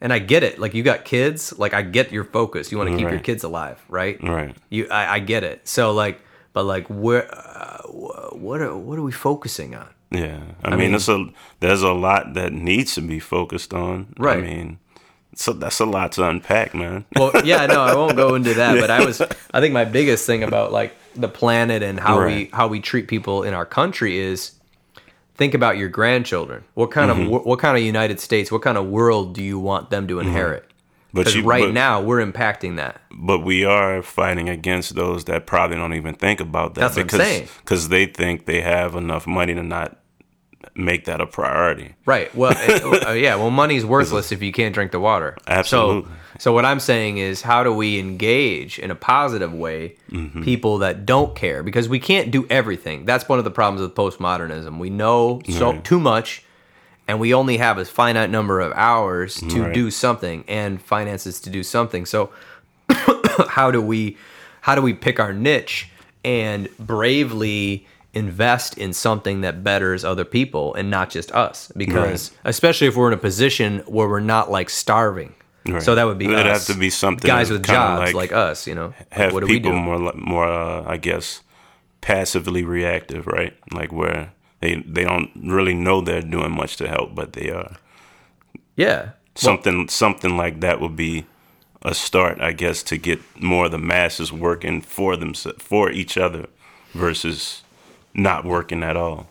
And 0.00 0.12
I 0.14 0.18
get 0.18 0.42
it. 0.42 0.58
Like 0.58 0.72
you 0.72 0.82
got 0.82 1.04
kids. 1.04 1.52
Like 1.58 1.74
I 1.74 1.82
get 1.82 2.10
your 2.10 2.24
focus. 2.24 2.72
You 2.72 2.78
want 2.78 2.90
to 2.90 2.96
keep 2.96 3.10
your 3.10 3.20
kids 3.20 3.44
alive, 3.44 3.78
right? 3.90 4.16
right. 4.22 4.56
You, 4.70 4.86
I, 4.90 5.16
I 5.16 5.18
get 5.18 5.44
it. 5.44 5.68
So 5.68 5.92
like, 5.92 6.22
but 6.54 6.64
like, 6.64 6.86
where, 6.88 7.28
uh, 7.34 7.82
what 8.32 8.60
are 8.62 8.74
what 8.76 8.98
are 8.98 9.02
we 9.02 9.12
focusing 9.12 9.74
on? 9.74 9.88
Yeah, 10.10 10.40
I, 10.64 10.70
mean, 10.70 10.78
mean- 10.78 10.94
it's 10.94 11.08
a 11.08 11.26
there's 11.60 11.82
a 11.82 11.92
lot 11.92 12.34
that 12.34 12.52
needs 12.52 12.94
to 12.94 13.02
be 13.02 13.20
focused 13.20 13.72
on. 13.74 14.14
Right. 14.18 14.38
I 14.38 14.40
mean, 14.40 14.78
so 15.34 15.52
that's 15.52 15.78
a 15.80 15.84
lot 15.86 16.12
to 16.12 16.26
unpack, 16.28 16.74
man. 16.74 17.04
well 17.16 17.30
yeah 17.44 17.66
no 17.66 17.80
i 17.82 17.94
won't 17.94 18.16
go 18.16 18.34
into 18.34 18.54
that 18.54 18.78
but 18.80 18.90
i 18.90 19.04
was 19.06 19.20
i 19.52 19.60
think 19.60 19.72
my 19.72 19.84
biggest 19.84 20.26
thing 20.26 20.42
about 20.42 20.72
like 20.72 20.94
the 21.14 21.28
planet 21.28 21.82
and 21.82 21.98
how 22.00 22.18
Right. 22.20 22.36
we 22.36 22.50
how 22.52 22.68
we 22.68 22.80
treat 22.80 23.08
people 23.08 23.42
in 23.42 23.54
our 23.54 23.66
country 23.66 24.18
is 24.18 24.52
think 25.34 25.54
about 25.54 25.78
your 25.78 25.88
grandchildren 25.88 26.64
what 26.74 26.90
kind 26.90 27.10
Mm-hmm. 27.10 27.32
of 27.34 27.44
what 27.46 27.58
kind 27.58 27.76
of 27.76 27.82
united 27.82 28.20
states 28.20 28.50
what 28.52 28.62
kind 28.62 28.76
of 28.78 28.86
world 28.86 29.34
do 29.34 29.42
you 29.42 29.58
want 29.58 29.90
them 29.90 30.06
to 30.08 30.18
inherit 30.20 30.64
But 31.12 31.20
because 31.20 31.36
you- 31.36 31.44
right 31.44 31.64
but- 31.66 31.72
now 31.74 32.00
we're 32.00 32.24
impacting 32.24 32.76
that 32.76 33.00
but 33.12 33.40
we 33.40 33.64
are 33.64 34.02
fighting 34.02 34.48
against 34.48 34.94
those 34.94 35.24
that 35.24 35.46
probably 35.46 35.76
don't 35.76 35.94
even 35.94 36.14
think 36.14 36.40
about 36.40 36.74
that 36.74 36.80
That's 36.92 36.96
because 36.96 37.50
cause 37.64 37.88
they 37.88 38.06
think 38.06 38.46
they 38.46 38.60
have 38.62 38.94
enough 38.94 39.26
money 39.26 39.54
to 39.54 39.62
not 39.62 39.96
make 40.74 41.04
that 41.06 41.20
a 41.20 41.26
priority. 41.26 41.94
right 42.06 42.34
well 42.34 42.52
uh, 43.08 43.12
yeah 43.12 43.34
well 43.34 43.50
money's 43.50 43.84
worthless 43.84 44.30
if 44.32 44.42
you 44.42 44.52
can't 44.52 44.74
drink 44.74 44.92
the 44.92 45.00
water 45.00 45.36
Absolutely. 45.46 46.02
so 46.10 46.16
so 46.38 46.52
what 46.52 46.64
i'm 46.64 46.78
saying 46.80 47.18
is 47.18 47.42
how 47.42 47.62
do 47.64 47.72
we 47.72 47.98
engage 47.98 48.78
in 48.78 48.90
a 48.90 48.94
positive 48.94 49.52
way 49.52 49.96
Mm-hmm. 50.10 50.42
people 50.42 50.78
that 50.78 51.06
don't 51.06 51.34
care 51.36 51.62
because 51.62 51.88
we 51.88 51.98
can't 52.00 52.30
do 52.30 52.46
everything 52.50 53.04
that's 53.04 53.28
one 53.28 53.38
of 53.38 53.44
the 53.44 53.50
problems 53.50 53.80
with 53.80 53.94
postmodernism 53.94 54.78
we 54.78 54.90
know 54.90 55.40
so 55.48 55.72
Right. 55.72 55.84
too 55.84 56.00
much 56.00 56.42
and 57.08 57.18
we 57.20 57.32
only 57.34 57.56
have 57.56 57.78
a 57.78 57.84
finite 57.84 58.30
number 58.30 58.60
of 58.60 58.72
hours 58.72 59.36
to 59.36 59.62
Right. 59.64 59.74
do 59.74 59.90
something 59.90 60.44
and 60.48 60.80
finances 60.82 61.40
to 61.42 61.50
do 61.50 61.62
something 61.62 62.04
so 62.06 62.30
how 63.48 63.70
do 63.70 63.80
we 63.80 64.16
how 64.62 64.74
do 64.74 64.82
we 64.82 64.92
pick 64.94 65.18
our 65.20 65.32
niche 65.32 65.88
and 66.24 66.68
bravely 66.78 67.86
invest 68.12 68.76
in 68.78 68.92
something 68.92 69.42
that 69.42 69.62
betters 69.62 70.04
other 70.04 70.24
people 70.24 70.74
and 70.74 70.90
not 70.90 71.10
just 71.10 71.30
us 71.32 71.70
because 71.76 72.32
especially 72.44 72.88
if 72.88 72.96
we're 72.96 73.06
in 73.08 73.14
a 73.14 73.16
position 73.20 73.78
where 73.86 74.08
we're 74.08 74.20
not 74.20 74.50
like 74.50 74.68
starving 74.70 75.34
Right. 75.66 75.82
so 75.82 75.94
that 75.94 76.04
would 76.04 76.16
be 76.18 76.24
It'd 76.24 76.38
us. 76.46 76.66
have 76.66 76.74
to 76.74 76.80
be 76.80 76.88
something 76.90 77.28
guys 77.28 77.50
with 77.50 77.64
jobs 77.66 78.00
like 78.00 78.14
like, 78.14 78.32
us 78.32 78.66
you 78.66 78.74
know 78.74 78.94
Have 79.12 79.32
what 79.34 79.40
do 79.40 79.46
we 79.46 79.52
people 79.60 79.72
do 79.72 79.76
more 79.76 80.12
more 80.14 80.48
uh, 80.48 80.82
I 80.86 80.96
guess 80.96 81.42
passively 82.00 82.64
reactive, 82.64 83.26
right? 83.26 83.54
Like 83.72 83.92
where 83.92 84.32
they 84.60 84.76
they 84.86 85.04
don't 85.04 85.30
really 85.36 85.74
know 85.74 86.00
they're 86.00 86.22
doing 86.22 86.50
much 86.52 86.76
to 86.78 86.88
help, 86.88 87.14
but 87.14 87.34
they 87.34 87.50
are. 87.50 87.76
yeah 88.74 89.10
something 89.34 89.88
something 89.88 90.36
like 90.36 90.60
that 90.60 90.80
would 90.80 90.96
be 90.96 91.26
a 91.82 91.94
start, 91.94 92.40
I 92.40 92.52
guess, 92.52 92.82
to 92.84 92.96
get 92.96 93.20
more 93.40 93.66
of 93.66 93.70
the 93.70 93.78
masses 93.78 94.32
working 94.32 94.80
for 94.82 95.16
them 95.16 95.34
for 95.34 95.90
each 95.90 96.16
other 96.18 96.46
versus 96.94 97.62
not 98.14 98.44
working 98.44 98.82
at 98.82 98.96
all. 98.96 99.28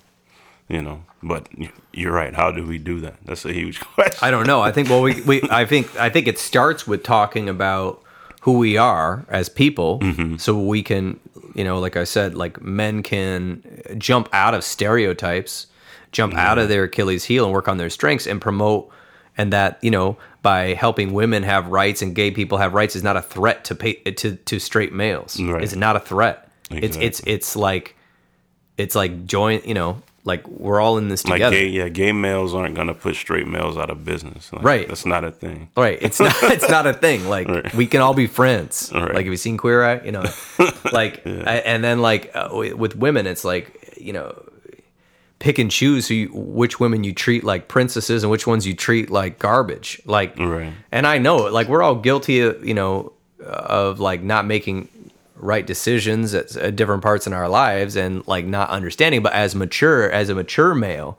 You 0.68 0.82
know, 0.84 1.04
but 1.24 1.48
you're 1.94 2.12
right. 2.14 2.34
How 2.36 2.52
do 2.52 2.64
we 2.66 2.78
do 2.78 3.00
that? 3.00 3.16
That's 3.26 3.44
a 3.44 3.52
huge 3.54 3.80
question. 3.96 4.20
I 4.22 4.30
don't 4.30 4.46
know. 4.46 4.62
I 4.62 4.72
think 4.72 4.90
well, 4.90 5.02
we, 5.02 5.20
we 5.22 5.42
I 5.50 5.66
think 5.66 5.96
I 6.00 6.10
think 6.10 6.28
it 6.28 6.38
starts 6.38 6.86
with 6.86 7.02
talking 7.04 7.50
about 7.50 8.04
who 8.42 8.54
we 8.60 8.78
are 8.78 9.26
as 9.30 9.50
people, 9.50 10.00
Mm-hmm. 10.00 10.38
so 10.38 10.58
we 10.60 10.82
can, 10.84 11.20
you 11.56 11.64
know, 11.64 11.80
like 11.80 11.98
I 11.98 12.04
said, 12.06 12.36
like 12.36 12.62
men 12.62 13.02
can 13.04 13.64
jump 13.98 14.30
out 14.32 14.54
of 14.54 14.64
stereotypes, 14.64 15.68
jump 16.12 16.36
out 16.36 16.58
Mm-hmm. 16.58 16.64
of 16.64 16.70
their 16.70 16.84
Achilles 16.84 17.26
heel, 17.26 17.46
and 17.46 17.54
work 17.54 17.68
on 17.68 17.78
their 17.78 17.90
strengths 17.90 18.28
and 18.28 18.40
promote, 18.40 18.92
and 19.38 19.52
that 19.52 19.80
you 19.82 19.90
know 19.92 20.18
by 20.44 20.74
helping 20.76 21.14
women 21.14 21.42
have 21.44 21.68
rights 21.68 22.02
and 22.04 22.14
gay 22.16 22.30
people 22.32 22.60
have 22.60 22.74
rights 22.76 22.96
is 22.96 23.04
not 23.04 23.18
a 23.18 23.22
threat 23.24 23.66
to 23.66 23.76
pay, 23.76 23.94
to 23.96 24.36
to 24.36 24.60
straight 24.60 24.94
males. 24.94 25.40
Right. 25.42 25.64
It's 25.64 25.76
not 25.76 25.96
a 25.96 26.00
threat. 26.00 26.48
It's 26.70 26.96
it's 26.98 27.22
it's 27.26 27.56
like 27.56 27.96
it's 28.80 28.96
like 28.96 29.26
join 29.28 29.62
you 29.66 29.74
know 29.76 30.02
like 30.26 30.46
we're 30.48 30.80
all 30.82 30.98
in 30.98 31.08
this 31.10 31.26
Like 31.26 31.36
together. 31.36 31.56
gay, 31.56 31.68
yeah, 31.68 31.88
gay 31.90 32.12
males 32.12 32.54
aren't 32.54 32.76
gonna 32.76 32.94
put 32.94 33.16
straight 33.16 33.48
males 33.48 33.78
out 33.78 33.90
of 33.90 34.04
business. 34.04 34.52
Like, 34.52 34.64
Right. 34.64 34.88
That's 34.88 35.06
not 35.06 35.24
a 35.24 35.32
thing. 35.32 35.70
Right. 35.78 35.98
It's 36.02 36.20
not 36.20 36.36
it's 36.44 36.70
not 36.70 36.86
a 36.86 36.94
thing. 36.94 37.28
Like 37.30 37.48
Right. 37.48 37.74
we 37.74 37.88
can 37.88 38.02
all 38.02 38.14
be 38.14 38.28
friends. 38.28 38.92
Right. 38.94 39.16
Like 39.16 39.26
have 39.26 39.34
you 39.34 39.38
seen 39.38 39.58
Queer 39.58 39.84
Eye? 39.84 40.02
You 40.04 40.12
know, 40.12 40.26
like 40.92 41.26
I, 41.26 41.64
and 41.66 41.84
then 41.84 42.02
like 42.02 42.32
uh, 42.36 42.50
with 42.52 42.96
women, 42.96 43.28
it's 43.28 43.44
like 43.46 43.96
you 43.98 44.14
know, 44.14 44.34
pick 45.40 45.58
and 45.58 45.72
choose 45.72 46.08
who 46.10 46.14
you, 46.16 46.28
which 46.34 46.80
women 46.80 47.04
you 47.04 47.14
treat 47.14 47.44
like 47.44 47.68
princesses 47.68 48.24
and 48.24 48.30
which 48.30 48.46
ones 48.46 48.68
you 48.68 48.74
treat 48.76 49.10
like 49.10 49.40
garbage. 49.40 50.02
Like, 50.06 50.38
Right. 50.38 50.74
and 50.92 51.08
I 51.08 51.18
know 51.18 51.48
it. 51.48 51.54
Like 51.54 51.68
we're 51.70 51.82
all 51.82 51.96
guilty 51.96 52.42
of 52.42 52.64
you 52.66 52.74
know 52.74 53.14
of 53.42 54.00
like 54.02 54.22
not 54.22 54.46
making 54.46 54.90
right 55.40 55.66
decisions 55.66 56.34
at, 56.34 56.56
at 56.58 56.76
different 56.76 57.02
parts 57.04 57.26
in 57.28 57.34
our 57.34 57.50
lives 57.50 57.96
and 57.96 58.26
like 58.28 58.46
not 58.46 58.70
understanding. 58.70 59.22
But 59.24 59.34
as 59.34 59.56
mature 59.56 60.10
as 60.12 60.30
a 60.30 60.36
mature 60.36 60.76
male, 60.76 61.18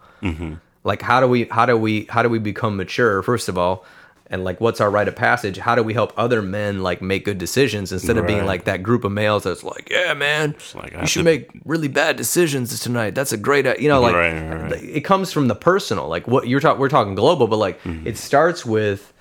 like 0.85 1.03
how 1.03 1.21
do 1.21 1.27
we 1.29 1.45
how 1.45 1.67
do 1.67 1.77
we 1.77 2.05
how 2.11 2.23
do 2.23 2.29
we 2.29 2.39
become 2.39 2.77
mature 2.77 3.23
first 3.23 3.49
of 3.49 3.59
all 3.59 3.85
and 4.33 4.45
like 4.45 4.61
what's 4.61 4.81
our 4.81 4.91
rite 4.91 5.09
of 5.09 5.17
passage 5.17 5.59
how 5.59 5.75
do 5.75 5.83
we 5.83 5.93
help 5.93 6.13
other 6.17 6.41
men 6.41 6.83
like 6.83 7.03
make 7.03 7.25
good 7.25 7.37
decisions 7.37 7.91
instead 7.93 8.17
of 8.17 8.27
being 8.27 8.47
like 8.47 8.65
that 8.65 8.83
group 8.83 9.03
of 9.05 9.11
males 9.13 9.43
that's 9.43 9.65
like 9.65 9.89
yeah 9.91 10.15
man 10.15 10.55
like, 10.75 10.93
you 10.93 11.07
should 11.07 11.21
to- 11.21 11.25
make 11.25 11.51
really 11.65 11.89
bad 11.89 12.17
decisions 12.17 12.79
tonight 12.81 13.15
that's 13.15 13.33
a 13.33 13.37
great 13.37 13.67
you 13.81 13.89
know 13.89 14.01
like 14.01 14.15
Right, 14.15 14.33
right, 14.41 14.71
right. 14.71 14.83
it 14.85 15.01
comes 15.03 15.33
from 15.33 15.49
the 15.49 15.55
personal 15.57 16.09
like 16.09 16.27
what 16.29 16.47
you're 16.49 16.61
talking 16.61 16.81
we're 16.81 16.89
talking 16.89 17.15
global 17.15 17.47
but 17.49 17.57
like 17.57 17.83
Mm-hmm. 17.83 18.07
it 18.07 18.17
starts 18.17 18.65
with 18.65 19.13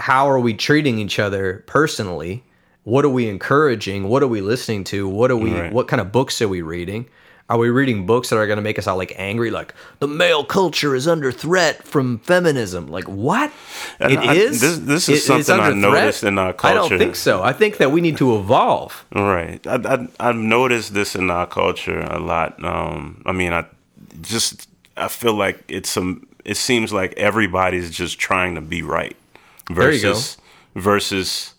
how 0.00 0.28
are 0.28 0.40
we 0.40 0.52
treating 0.52 0.98
each 0.98 1.18
other 1.18 1.62
personally 1.66 2.42
what 2.84 3.04
are 3.04 3.08
we 3.10 3.28
encouraging 3.28 4.08
what 4.08 4.22
are 4.22 4.28
we 4.28 4.40
listening 4.40 4.84
to 4.84 5.08
what 5.08 5.30
are 5.30 5.36
we 5.36 5.52
Right. 5.52 5.72
what 5.72 5.88
kind 5.88 6.00
of 6.00 6.12
books 6.12 6.40
are 6.42 6.48
we 6.48 6.62
reading 6.62 7.06
are 7.48 7.58
we 7.58 7.68
reading 7.68 8.06
books 8.06 8.30
that 8.30 8.36
are 8.36 8.46
going 8.46 8.56
to 8.56 8.62
make 8.62 8.78
us 8.78 8.86
all 8.86 8.96
like 8.96 9.12
angry 9.16 9.50
like 9.50 9.74
the 9.98 10.08
male 10.08 10.44
culture 10.44 10.94
is 10.94 11.06
under 11.08 11.30
threat 11.32 11.82
from 11.86 12.18
feminism 12.20 12.88
like 12.88 13.04
what 13.08 13.50
And 14.00 14.12
It 14.12 14.18
I- 14.18 14.34
is. 14.34 14.60
this- 14.60 14.78
this 14.78 15.08
is 15.08 15.18
It- 15.18 15.26
something 15.26 15.60
I 15.60 15.66
under 15.68 15.88
threat? 15.90 16.02
noticed 16.04 16.24
in 16.24 16.38
our 16.38 16.52
culture. 16.52 16.78
i 16.84 16.88
don't 16.88 16.98
think 16.98 17.16
so 17.16 17.42
i 17.42 17.52
think 17.52 17.76
that 17.78 17.90
we 17.92 18.00
need 18.00 18.16
to 18.18 18.36
evolve 18.36 19.04
Right. 19.14 19.60
I, 19.66 19.76
I 19.94 20.28
I've 20.28 20.36
noticed 20.36 20.94
this 20.94 21.14
in 21.14 21.30
our 21.30 21.46
culture 21.46 22.00
a 22.00 22.18
lot. 22.18 22.62
Um, 22.64 23.22
I 23.26 23.32
mean, 23.32 23.52
I 23.52 23.64
just 24.22 24.68
I 24.96 25.08
feel 25.08 25.34
like 25.34 25.58
it's 25.68 25.90
some. 25.90 26.26
It 26.44 26.56
seems 26.56 26.92
like 26.92 27.14
everybody's 27.16 27.90
just 27.90 28.18
trying 28.18 28.54
to 28.54 28.60
be 28.60 28.80
right 28.82 29.16
There 29.68 29.90
you 29.92 30.00
go. 30.02 30.08
versus 30.14 30.36
versus 30.76 31.53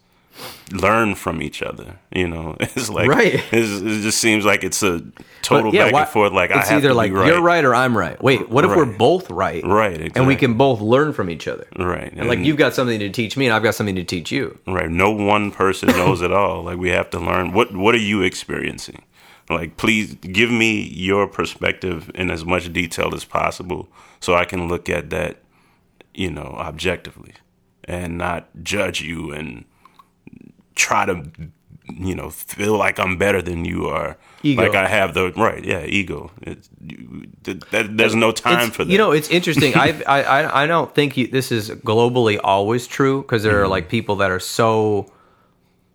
learn 0.72 1.16
from 1.16 1.41
each 1.41 1.62
other. 1.62 1.99
You 2.14 2.28
know, 2.28 2.56
it's 2.60 2.90
like 2.90 3.07
Right. 3.10 3.36
It's, 3.52 3.82
it 3.82 4.02
just 4.02 4.20
seems 4.20 4.45
like 4.45 4.64
it's 4.64 4.82
a 4.84 5.02
total 5.41 5.74
yeah, 5.74 5.86
back 5.86 5.94
why- 5.94 6.02
and 6.02 6.10
forth. 6.10 6.34
Like 6.34 6.52
I 6.52 6.60
it's 6.60 6.70
have 6.70 6.80
either 6.80 6.90
to 6.90 6.94
like 6.94 7.12
be 7.12 7.18
right. 7.18 7.28
you're 7.28 7.41
right 7.41 7.64
or 7.64 7.76
i'm 7.76 7.95
right 7.98 8.22
wait 8.22 8.49
what 8.49 8.66
if 8.66 8.72
we're 8.76 8.86
both 8.98 9.30
right 9.30 9.64
Right, 9.64 10.12
and 10.18 10.26
we 10.28 10.36
can 10.36 10.56
both 10.56 10.82
learn 10.82 11.14
from 11.14 11.30
each 11.30 11.48
other 11.48 11.68
Right. 11.78 12.12
and 12.16 12.28
like 12.28 12.40
you've 12.40 12.57
got 12.57 12.74
something 12.74 12.99
to 12.99 13.10
teach 13.10 13.38
me 13.38 13.45
and 13.45 13.53
i've 13.53 13.62
got 13.64 13.76
something 13.76 13.95
to 13.95 14.03
teach 14.03 14.32
you 14.32 14.57
Right. 14.66 14.90
No 14.90 15.12
one 15.12 15.52
person 15.52 15.90
knows 15.90 16.22
it 16.22 16.32
all. 16.32 16.64
Like 16.64 16.78
we 16.78 16.90
have 16.90 17.10
to 17.12 17.20
learn 17.20 17.52
what 17.53 17.76
what 17.76 17.94
are 17.94 17.99
you 17.99 18.22
experiencing? 18.24 19.03
Like 19.49 19.78
please 19.78 20.16
give 20.16 20.49
me 20.49 20.82
your 20.82 21.28
perspective 21.28 22.10
in 22.16 22.32
as 22.32 22.44
much 22.44 22.74
detail 22.74 23.14
as 23.14 23.24
possible 23.26 23.88
so 24.20 24.34
I 24.34 24.45
can 24.45 24.68
look 24.68 24.90
at 24.90 25.12
that, 25.12 25.38
you 26.16 26.32
know, 26.32 26.56
objectively 26.57 27.34
and 27.84 28.18
not 28.18 28.48
judge 28.64 29.02
you 29.02 29.32
and 29.32 29.66
try 30.76 31.06
to 31.06 31.23
you 31.88 32.15
know, 32.15 32.31
feel 32.31 32.76
like 32.77 32.97
I'm 32.99 33.15
better 33.19 33.43
than 33.43 33.64
you 33.64 33.85
are. 33.88 34.18
Ego. 34.41 34.64
Like 34.64 34.73
I 34.73 34.88
have 34.88 35.14
the 35.14 35.31
right, 35.34 35.64
yeah, 35.64 35.85
ego. 35.85 36.31
It's, 36.41 36.68
that, 37.43 37.95
there's 37.95 38.15
no 38.15 38.31
time 38.31 38.53
It's- 38.56 38.76
for 38.76 38.84
that. 38.85 38.91
You 38.91 38.97
know, 38.97 39.11
it's 39.11 39.30
interesting. 39.30 39.73
I 39.76 40.02
I 40.07 40.64
I- 40.64 40.68
don't 40.68 40.93
think 40.95 41.15
you, 41.15 41.27
this 41.27 41.52
is 41.52 41.69
globally 41.69 42.39
always 42.43 42.88
true 42.88 43.22
because 43.22 43.43
there 43.43 43.53
Mm-hmm. 43.53 43.61
are 43.65 43.68
like 43.68 43.88
people 43.89 44.15
that 44.18 44.31
are 44.31 44.39
so 44.39 45.11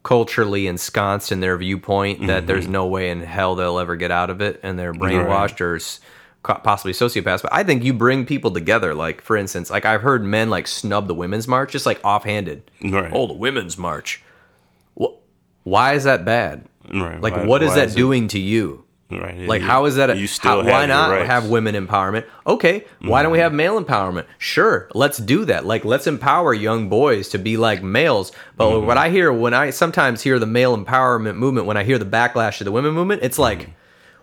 culturally 0.02 0.66
ensconced 0.66 1.31
in 1.32 1.40
their 1.40 1.57
viewpoint 1.59 2.27
that 2.28 2.47
there's 2.47 2.65
Mm-hmm. 2.65 2.73
no 2.73 2.86
way 2.86 3.11
in 3.11 3.20
hell 3.23 3.55
they'll 3.55 3.78
ever 3.78 3.97
get 3.97 4.11
out 4.11 4.31
of 4.31 4.40
it, 4.40 4.61
and 4.62 4.78
they're 4.78 4.94
brainwashed 4.94 5.61
or 5.61 5.77
s- 5.77 6.01
possibly 6.43 6.93
sociopaths. 6.93 7.43
But 7.43 7.52
I 7.52 7.65
think 7.65 7.85
you 7.85 7.93
bring 7.93 8.24
people 8.27 8.51
together. 8.52 8.94
Like 8.94 9.20
for 9.23 9.36
instance, 9.36 9.70
like 9.70 9.85
I've 9.85 10.02
heard 10.02 10.24
men 10.24 10.51
like 10.51 10.66
snub 10.69 11.07
the 11.09 11.15
women's 11.15 11.47
march 11.48 11.73
just 11.73 11.85
like 11.86 12.01
offhanded. 12.05 12.70
Right. 12.82 13.11
Oh, 13.12 13.27
the 13.27 13.35
women's 13.35 13.77
march. 13.77 14.23
Wh- 15.70 15.72
Why 15.72 15.92
is 15.94 16.05
that 16.05 16.24
bad? 16.24 16.64
Right. 16.92 17.20
Like, 17.20 17.36
Why- 17.36 17.44
what 17.47 17.62
is 17.62 17.74
that 17.74 17.88
is 17.88 17.94
it- 17.94 17.98
doing 17.98 18.28
to 18.28 18.38
you? 18.38 18.84
Right. 19.12 19.40
Like, 19.40 19.62
You- 19.62 19.66
how 19.66 19.86
is 19.86 19.97
that? 19.97 20.09
A, 20.10 20.16
you 20.16 20.28
still 20.28 20.51
how, 20.52 20.56
have 20.59 20.66
why 20.66 20.86
not 20.86 21.10
rights. 21.10 21.26
have 21.28 21.48
women 21.48 21.74
empowerment? 21.74 22.24
Okay, 22.47 22.84
why 23.02 23.24
don't 23.24 23.32
we 23.32 23.40
have 23.40 23.52
male 23.52 23.82
empowerment? 23.82 24.24
Sure, 24.38 24.88
let's 24.94 25.18
do 25.18 25.44
that. 25.47 25.66
Like, 25.66 25.84
let's 25.84 26.06
empower 26.06 26.55
young 26.55 26.88
boys 26.88 27.28
to 27.30 27.38
be 27.38 27.56
like 27.56 27.82
males. 27.82 28.30
But 28.56 28.66
Mm-hmm. 28.70 28.86
what 28.86 28.97
I 28.98 29.09
hear 29.10 29.32
when 29.32 29.52
I 29.52 29.70
sometimes 29.70 30.22
hear 30.22 30.38
the 30.38 30.47
male 30.47 30.76
empowerment 30.78 31.34
movement, 31.36 31.66
when 31.66 31.76
I 31.76 31.82
hear 31.82 31.98
the 31.98 32.05
backlash 32.05 32.60
of 32.60 32.66
the 32.66 32.72
women 32.72 32.92
movement, 32.92 33.22
it's 33.24 33.38
like 33.38 33.59
Mm-hmm. 33.62 33.70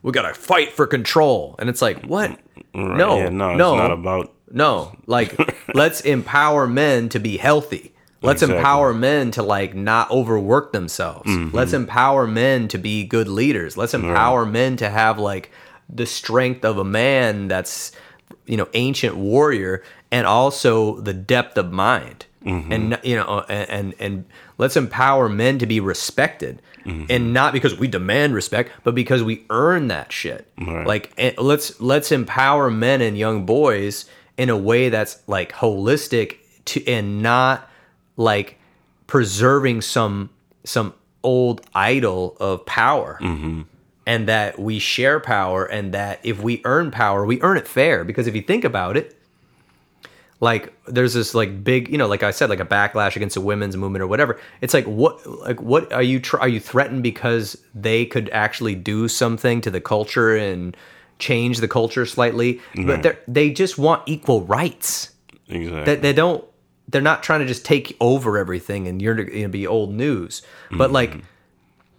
we 0.03 0.11
gotta 0.13 0.33
fight 0.33 0.71
for 0.71 0.87
control, 0.87 1.55
and 1.59 1.69
it's 1.69 1.81
like 1.81 2.05
what? 2.05 2.29
Right, 2.29 2.39
No, 2.73 3.17
yeah, 3.17 3.27
no, 3.29 3.55
no, 3.55 3.73
it's 3.73 3.81
not 3.81 3.91
about 3.91 4.31
no. 4.49 4.93
Like, 5.05 5.35
let's 5.73 5.99
empower 5.99 6.65
men 6.65 7.09
to 7.09 7.19
be 7.19 7.35
healthy. 7.35 7.93
Let's 8.22 8.41
Exactly. 8.41 8.57
empower 8.57 8.94
men 8.94 9.31
to 9.31 9.44
like 9.44 9.76
not 9.76 10.10
overwork 10.10 10.72
themselves. 10.73 11.30
Mm-hmm. 11.30 11.56
Let's 11.56 11.73
empower 11.73 12.26
men 12.26 12.68
to 12.69 12.77
be 12.77 13.03
good 13.03 13.27
leaders. 13.27 13.77
Let's 13.77 13.94
empower 13.94 14.45
men 14.45 14.76
to 14.77 14.89
have 14.89 15.19
like 15.19 15.52
the 15.89 16.06
strength 16.06 16.65
of 16.65 16.77
a 16.77 16.84
man 16.84 17.48
that's 17.48 17.91
you 18.45 18.57
know 18.57 18.68
ancient 18.73 19.15
warrior 19.15 19.84
and 20.11 20.26
also 20.26 20.99
the 21.02 21.14
depth 21.14 21.57
of 21.57 21.72
mind. 21.72 22.26
Mm-hmm. 22.44 22.72
And 22.72 22.99
you 23.03 23.15
know 23.15 23.45
and, 23.48 23.69
and 23.69 23.94
and 23.99 24.26
let's 24.57 24.76
empower 24.77 25.30
men 25.30 25.60
to 25.60 25.65
be 25.65 25.80
respected. 25.80 26.61
Mm-hmm. 26.85 27.06
And 27.10 27.34
not 27.34 27.52
because 27.53 27.77
we 27.77 27.88
demand 27.88 28.34
respect, 28.34 28.72
but 28.84 28.95
because 28.95 29.22
we 29.22 29.45
earn 29.49 29.89
that 29.89 30.11
shit. 30.11 30.49
Right. 30.57 30.88
Like 30.88 31.38
let's 31.38 31.80
let's 31.81 32.11
empower 32.11 32.72
men 32.72 33.02
and 33.02 33.18
young 33.18 33.45
boys 33.45 34.06
in 34.38 34.49
a 34.49 34.57
way 34.57 34.89
that's 34.89 35.22
like 35.27 35.52
holistic 35.52 36.38
to 36.65 36.88
and 36.88 37.22
not 37.22 37.69
like 38.18 38.60
preserving 39.07 39.81
some 39.81 40.30
some 40.64 40.94
old 41.23 41.61
idol 41.73 42.35
of 42.39 42.65
power. 42.65 43.18
Mm-hmm. 43.22 43.61
And 44.06 44.30
that 44.30 44.57
we 44.57 44.80
share 44.80 45.19
power 45.19 45.65
and 45.65 45.94
that 45.94 46.22
if 46.23 46.41
we 46.41 46.61
earn 46.64 46.91
power 46.91 47.26
we 47.26 47.41
earn 47.41 47.57
it 47.57 47.68
fair. 47.68 48.06
Because 48.06 48.26
if 48.26 48.35
you 48.35 48.41
think 48.41 48.64
about 48.64 48.95
it 48.95 49.18
like 50.39 50.73
there's 50.88 51.14
this 51.14 51.34
like 51.34 51.64
big 51.64 51.89
you 51.89 51.98
know 51.98 52.07
like 52.07 52.22
i 52.22 52.30
said 52.30 52.49
like 52.49 52.60
a 52.60 52.65
backlash 52.65 53.15
against 53.15 53.34
the 53.34 53.41
women's 53.41 53.76
movement 53.76 54.03
or 54.03 54.07
whatever. 54.07 54.39
It's 54.61 54.73
like 54.73 54.85
what 54.85 55.26
like 55.26 55.61
what 55.61 55.91
are 55.91 56.03
you 56.03 56.19
tr- 56.19 56.38
are 56.38 56.48
you 56.48 56.60
threatened 56.60 57.03
because 57.03 57.57
they 57.73 58.06
could 58.06 58.30
actually 58.30 58.76
do 58.76 59.07
something 59.07 59.61
to 59.61 59.72
the 59.72 59.81
culture 59.81 60.35
and 60.35 60.77
change 61.19 61.60
the 61.60 61.68
culture 61.68 62.06
slightly? 62.06 62.61
But 62.76 62.81
mm-hmm. 62.81 63.02
they 63.02 63.18
they 63.27 63.49
just 63.49 63.77
want 63.77 64.03
equal 64.06 64.44
rights. 64.44 65.11
Exactly. 65.49 65.85
that 65.85 66.02
they 66.02 66.11
don't 66.11 66.44
they're 66.88 67.01
not 67.01 67.22
trying 67.23 67.41
to 67.41 67.45
just 67.45 67.65
take 67.65 67.95
over 67.99 68.38
everything 68.38 68.88
and 68.88 69.01
you're 69.01 69.14
going 69.15 69.41
to 69.43 69.49
be 69.49 69.68
old 69.68 69.93
news. 69.93 70.41
But 70.72 70.91
like 70.91 71.11
mm-hmm. 71.11 71.19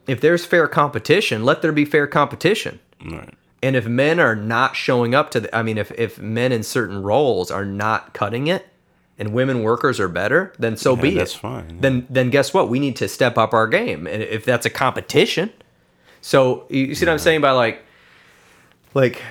if 0.06 0.20
there's 0.20 0.44
fair 0.46 0.66
competition 0.68 1.44
let 1.44 1.62
there 1.62 1.72
be 1.72 1.84
fair 1.84 2.06
competition. 2.06 2.80
Right. 3.04 3.32
and 3.62 3.76
if 3.76 3.86
men 3.86 4.18
are 4.18 4.34
not 4.34 4.74
showing 4.74 5.14
up 5.14 5.30
to 5.30 5.38
the 5.40 5.56
i 5.56 5.62
mean 5.62 5.78
if, 5.78 5.92
if 5.92 6.18
men 6.18 6.50
in 6.50 6.64
certain 6.64 7.00
roles 7.02 7.48
are 7.50 7.64
not 7.64 8.12
cutting 8.12 8.48
it 8.48 8.66
and 9.18 9.32
women 9.32 9.62
workers 9.62 10.00
are 10.00 10.08
better 10.08 10.52
then 10.58 10.76
so 10.76 10.96
Yeah, 10.96 11.02
be 11.02 11.14
that's 11.14 11.34
it 11.34 11.38
fine. 11.38 11.80
then 11.80 12.06
then 12.10 12.30
guess 12.30 12.52
what? 12.52 12.68
We 12.68 12.80
need 12.80 12.96
to 12.96 13.06
step 13.08 13.38
up 13.38 13.52
our 13.54 13.68
game. 13.68 14.06
And 14.08 14.20
if 14.22 14.44
that's 14.44 14.66
a 14.66 14.70
competition 14.70 15.52
so 16.20 16.66
you 16.70 16.86
you 16.86 16.94
see 16.96 17.06
what 17.06 17.12
i'm 17.12 17.18
saying 17.20 17.40
by 17.40 17.52
like 17.52 17.84
like 18.94 19.22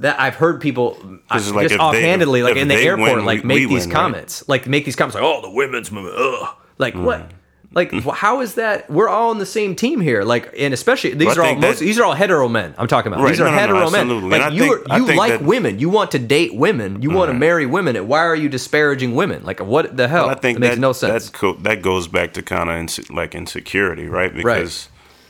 that 0.00 0.20
I've 0.20 0.34
heard 0.34 0.60
people 0.60 0.96
uh, 1.02 1.06
I- 1.30 1.34
'Cause, 1.38 1.52
like, 1.52 1.62
just 1.64 1.74
if 1.74 1.78
they- 1.78 1.84
offhandedly, 1.84 2.42
like 2.42 2.56
in 2.56 2.68
the 2.68 2.74
airport, 2.76 3.16
win, 3.16 3.24
like 3.24 3.42
we- 3.42 3.48
make 3.48 3.56
we 3.56 3.66
these 3.66 3.86
win, 3.86 3.94
right? 3.94 4.00
comments, 4.02 4.44
like 4.48 4.66
make 4.66 4.84
these 4.84 4.96
comments, 4.96 5.14
like 5.14 5.24
"Oh, 5.24 5.40
the 5.42 5.50
women's 5.50 5.90
movement," 5.92 6.16
ugh, 6.18 6.48
like 6.78 6.94
what? 6.94 7.20
Hmm. 7.20 7.26
Like 7.72 7.92
how 7.92 8.40
is 8.40 8.54
that? 8.54 8.90
We're 8.90 9.08
all 9.08 9.30
on 9.30 9.38
the 9.38 9.46
same 9.46 9.76
team 9.76 10.00
here, 10.00 10.24
like, 10.24 10.52
and 10.58 10.74
especially 10.74 11.14
these 11.14 11.26
Well, 11.28 11.38
are 11.38 11.42
all 11.44 11.54
that- 11.54 11.60
most, 11.60 11.78
these 11.78 12.00
are 12.00 12.04
all 12.04 12.14
hetero 12.14 12.48
men. 12.48 12.74
I'm 12.76 12.88
talking 12.88 13.12
about 13.12 13.22
Right, 13.22 13.28
these 13.30 13.40
are 13.40 13.44
no, 13.44 13.50
no, 13.50 13.54
no, 13.56 13.60
hetero 13.60 13.90
men. 13.90 14.00
absolutely. 14.00 14.30
Like 14.30 14.42
And 14.42 14.54
you, 14.56 14.62
think- 14.76 14.90
are, 14.90 14.98
you 14.98 15.14
like 15.14 15.30
that- 15.34 15.42
women, 15.44 15.78
you 15.78 15.88
want 15.88 16.10
to 16.10 16.18
date 16.18 16.52
women, 16.56 17.00
you 17.00 17.10
want 17.10 17.30
to 17.30 17.34
marry 17.38 17.66
women. 17.66 17.94
And 17.94 18.08
why 18.08 18.24
are 18.24 18.34
you 18.34 18.48
disparaging 18.48 19.14
women? 19.14 19.42
Like 19.44 19.60
what 19.60 19.96
the 19.96 20.08
hell? 20.08 20.28
I 20.28 20.34
think 20.34 20.56
it 20.56 20.60
makes 20.62 20.74
that, 20.74 20.80
no 20.80 20.92
sense. 20.92 21.12
That's 21.12 21.28
cool. 21.28 21.54
That 21.62 21.80
goes 21.80 22.08
back 22.08 22.32
to 22.32 22.42
kind 22.42 22.70
of 22.70 22.74
inse- 22.76 23.08
like 23.14 23.36
insecurity, 23.36 24.08
right? 24.08 24.34
Because 24.34 24.88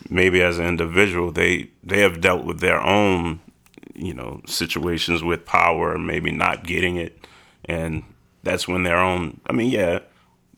maybe 0.08 0.40
as 0.42 0.58
an 0.58 0.64
individual, 0.66 1.32
they 1.32 1.68
they 1.84 2.00
have 2.00 2.22
dealt 2.22 2.44
with 2.46 2.60
their 2.60 2.80
own, 2.80 3.40
you 4.00 4.14
know, 4.14 4.40
situations 4.46 5.22
with 5.22 5.44
power, 5.44 5.94
and 5.94 6.06
maybe 6.06 6.30
not 6.32 6.64
getting 6.64 6.96
it, 6.96 7.24
and 7.66 8.02
that's 8.42 8.66
when 8.66 8.82
their 8.82 8.98
own. 8.98 9.40
I 9.46 9.52
mean, 9.52 9.70
yeah, 9.70 10.00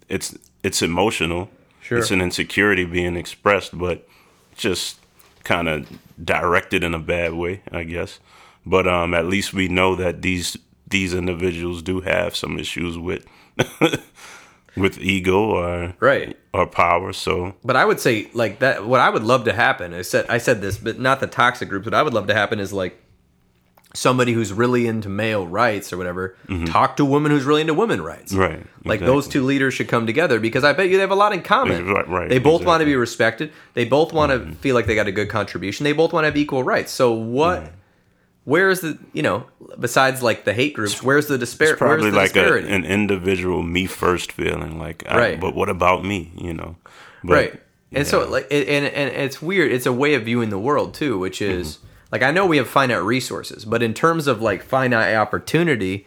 it's 0.09 0.37
it's 0.63 0.83
emotional. 0.83 1.51
Sure. 1.81 1.99
It's 1.99 2.11
an 2.13 2.21
insecurity 2.21 2.85
being 2.85 3.17
expressed, 3.17 3.77
but 3.77 4.07
just 4.57 4.99
kind 5.45 5.69
of 5.69 5.89
directed 6.25 6.85
in 6.85 6.95
a 6.95 6.99
bad 7.01 7.33
way, 7.35 7.63
I 7.73 7.83
guess. 7.85 8.21
but 8.65 8.87
um, 8.87 9.13
at 9.15 9.27
least 9.27 9.53
we 9.53 9.67
know 9.69 9.97
that 9.97 10.23
these 10.23 10.57
these 10.87 11.13
individuals 11.15 11.83
do 11.83 12.01
have 12.03 12.37
some 12.37 12.59
issues 12.59 12.97
with 12.97 13.25
with 14.77 14.99
ego 15.01 15.39
or 15.51 15.95
Right. 16.01 16.37
or 16.55 16.67
power. 16.67 17.13
So 17.13 17.55
But 17.65 17.77
I 17.77 17.85
would 17.85 17.99
say 18.01 18.31
like 18.33 18.61
that. 18.61 18.87
What 18.87 19.01
I 19.01 19.11
would 19.11 19.25
love 19.25 19.45
to 19.45 19.53
happen. 19.53 19.93
I 19.95 20.03
said 20.03 20.27
I 20.29 20.39
said 20.39 20.61
this, 20.61 20.79
but 20.79 20.99
not 21.01 21.21
the 21.21 21.27
toxic 21.27 21.69
groups. 21.69 21.87
What 21.87 21.95
I 21.95 22.03
would 22.03 22.15
love 22.15 22.27
to 22.29 22.35
happen 22.35 22.61
is 22.61 22.73
like 22.73 22.99
somebody 23.95 24.33
who's 24.33 24.53
really 24.53 24.87
into 24.87 25.09
male 25.09 25.47
rights 25.47 25.93
or 25.93 25.97
whatever 25.99 26.35
talk 26.67 26.97
to 26.97 27.03
a 27.03 27.07
woman 27.07 27.31
who's 27.31 27.45
really 27.45 27.61
into 27.61 27.75
women 27.75 28.01
rights. 28.01 28.33
Mm-hmm. 28.33 28.41
Right, 28.41 28.67
Like 28.85 29.01
those 29.01 29.29
two 29.29 29.45
leaders 29.45 29.75
should 29.75 29.89
come 29.89 30.07
together 30.07 30.41
because 30.41 30.65
I 30.65 30.73
bet 30.73 30.89
you 30.89 30.97
they 30.97 31.03
have 31.03 31.11
a 31.11 31.15
lot 31.15 31.33
in 31.33 31.43
common. 31.43 31.87
Right, 31.87 32.09
right, 32.09 32.29
They 32.29 32.39
both 32.39 32.65
want 32.65 32.81
to. 32.81 32.85
Mm-hmm. 32.85 32.93
be 32.93 32.97
respected. 32.97 33.53
They 33.75 33.85
both 33.85 34.13
want 34.13 34.33
to 34.33 34.55
feel 34.57 34.75
like 34.75 34.87
they 34.87 34.95
got 34.95 35.09
a 35.09 35.13
good 35.13 35.29
contribution. 35.29 35.85
They 35.85 35.93
both 35.93 36.13
want 36.13 36.25
to 36.25 36.29
have 36.29 36.37
equal 36.37 36.63
rights. 36.65 36.91
So 36.93 37.13
what? 37.13 37.73
Where's 38.45 38.81
the 38.81 38.99
you 39.13 39.23
know 39.23 39.47
besides 39.79 40.23
like 40.23 40.45
the 40.45 40.53
hate 40.53 40.75
groups? 40.75 41.03
Where's 41.03 41.27
the 41.29 41.39
despair? 41.39 41.71
it's 41.71 41.79
probably 41.79 42.11
the 42.11 42.17
like 42.17 42.35
a, 42.35 42.55
an 42.57 42.85
individual 42.85 43.63
me 43.63 43.87
first 43.87 44.33
feeling. 44.33 44.79
Like, 44.79 45.05
I, 45.07 45.17
Right. 45.17 45.41
but 45.41 45.55
what 45.55 45.69
about 45.69 46.05
me? 46.05 46.33
You 46.37 46.55
know, 46.55 46.77
but, 47.23 47.33
right 47.35 47.63
and 47.93 48.07
so 48.07 48.27
like 48.29 48.47
and 48.51 48.87
and 48.87 49.15
it's 49.15 49.43
weird 49.43 49.71
it's 49.71 49.85
a 49.87 49.93
way 49.93 50.15
of 50.15 50.25
viewing 50.25 50.49
the 50.49 50.59
world 50.59 50.95
too 50.95 51.19
which 51.19 51.43
is 51.43 51.77
Mm-hmm. 51.77 51.87
Like 52.13 52.23
i 52.23 52.31
know 52.31 52.47
we 52.47 52.59
have 52.59 52.69
finite 52.69 53.03
resources 53.03 53.65
but 53.65 53.83
in 53.83 53.93
terms 53.95 54.27
of 54.29 54.41
like 54.41 54.63
finite 54.63 55.15
opportunity 55.17 56.07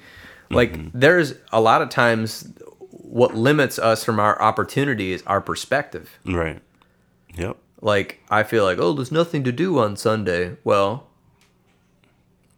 like 0.52 0.74
Mm-hmm. 0.74 1.00
there's 1.00 1.34
a 1.52 1.60
lot 1.60 1.82
of 1.82 1.90
times 1.90 2.48
what 2.92 3.36
limits 3.36 3.80
us 3.80 4.04
from 4.04 4.20
our 4.20 4.40
opportunity 4.42 5.12
is 5.12 5.24
our 5.26 5.42
perspective 5.42 6.20
right. 6.26 6.62
Yep. 7.36 7.58
like 7.82 8.22
i 8.30 8.44
feel 8.44 8.64
like 8.64 8.78
oh 8.78 8.94
there's 8.94 9.12
nothing 9.12 9.44
to 9.44 9.52
do 9.52 9.80
on 9.80 9.98
sunday 9.98 10.56
well 10.64 11.08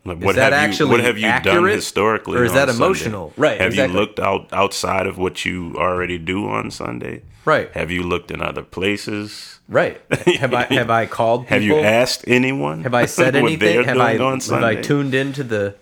Like, 0.08 0.18
Is 0.18 0.24
what 0.26 0.36
that 0.36 0.54
have 0.54 0.70
actually 0.70 0.88
you 0.88 0.92
what 0.92 1.04
have 1.06 1.18
you 1.18 1.32
done 1.44 1.66
historically, 1.66 2.38
or 2.40 2.44
is 2.46 2.54
that 2.54 2.70
Sunday? 2.70 2.84
emotional? 2.86 3.34
Right, 3.38 3.60
Have 3.60 3.72
exactly. 3.74 3.94
you 3.94 4.00
looked 4.00 4.20
out 4.20 4.48
outside 4.54 5.06
of 5.08 5.18
what 5.18 5.46
you 5.46 5.76
already 5.78 6.18
do 6.18 6.48
on 6.48 6.72
Sunday? 6.72 7.22
right 7.46 7.72
Have 7.74 7.90
you 7.92 8.04
looked 8.04 8.30
in 8.32 8.42
other 8.42 8.64
places? 8.64 9.60
right 9.70 10.00
have 10.40 10.54
i 10.54 10.64
have 10.64 10.90
i 10.90 11.06
called 11.06 11.42
people 11.44 11.56
Have 11.56 11.64
you 11.64 11.78
asked 11.80 12.24
anyone? 12.28 12.84
have 12.84 12.94
i 12.94 13.06
said 13.06 13.36
anything 13.44 13.84
have 13.84 13.98
i 13.98 14.14
have 14.14 14.64
i 14.64 14.76
tuned 14.76 15.14
into 15.14 15.44
the 15.44 15.76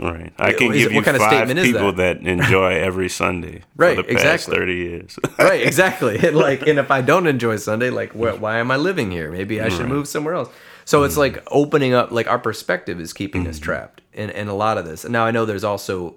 Right. 0.00 0.32
I 0.38 0.52
can 0.54 0.72
Is 0.72 0.78
give 0.78 0.90
you 0.92 0.96
what 0.96 1.04
kind 1.04 1.16
of 1.18 1.22
five 1.22 1.32
statement 1.32 1.58
is 1.58 1.66
people 1.72 1.92
that? 1.92 2.22
that? 2.22 2.26
enjoy 2.26 2.72
every 2.88 3.10
Sunday 3.10 3.62
Right, 3.76 3.96
for 3.96 4.02
the 4.02 4.14
past 4.14 4.24
exactly. 4.48 4.56
thirty 4.56 4.76
years. 4.76 5.18
right 5.38 5.60
exactly 5.66 6.16
And, 6.26 6.34
like 6.36 6.66
and 6.66 6.78
if 6.78 6.90
i 6.90 7.00
don't 7.02 7.26
enjoy 7.26 7.56
sunday 7.56 7.90
like 7.90 8.12
wh- 8.12 8.40
why 8.40 8.58
am 8.58 8.70
i 8.70 8.76
living 8.76 9.10
here 9.10 9.30
maybe 9.30 9.60
i 9.60 9.68
should 9.68 9.88
move 9.88 10.08
somewhere 10.08 10.34
else 10.34 10.48
so 10.84 11.02
it's 11.02 11.12
mm-hmm. 11.12 11.36
like 11.36 11.48
opening 11.50 11.94
up 11.94 12.10
like 12.10 12.26
our 12.26 12.38
perspective 12.38 13.00
is 13.00 13.12
keeping 13.12 13.46
us 13.46 13.56
mm-hmm. 13.56 13.64
trapped 13.64 14.00
in, 14.12 14.30
in 14.30 14.48
a 14.48 14.54
lot 14.54 14.78
of 14.78 14.84
this. 14.84 15.04
And 15.04 15.12
now 15.12 15.24
i 15.24 15.30
know 15.30 15.44
there's 15.44 15.64
also 15.64 16.16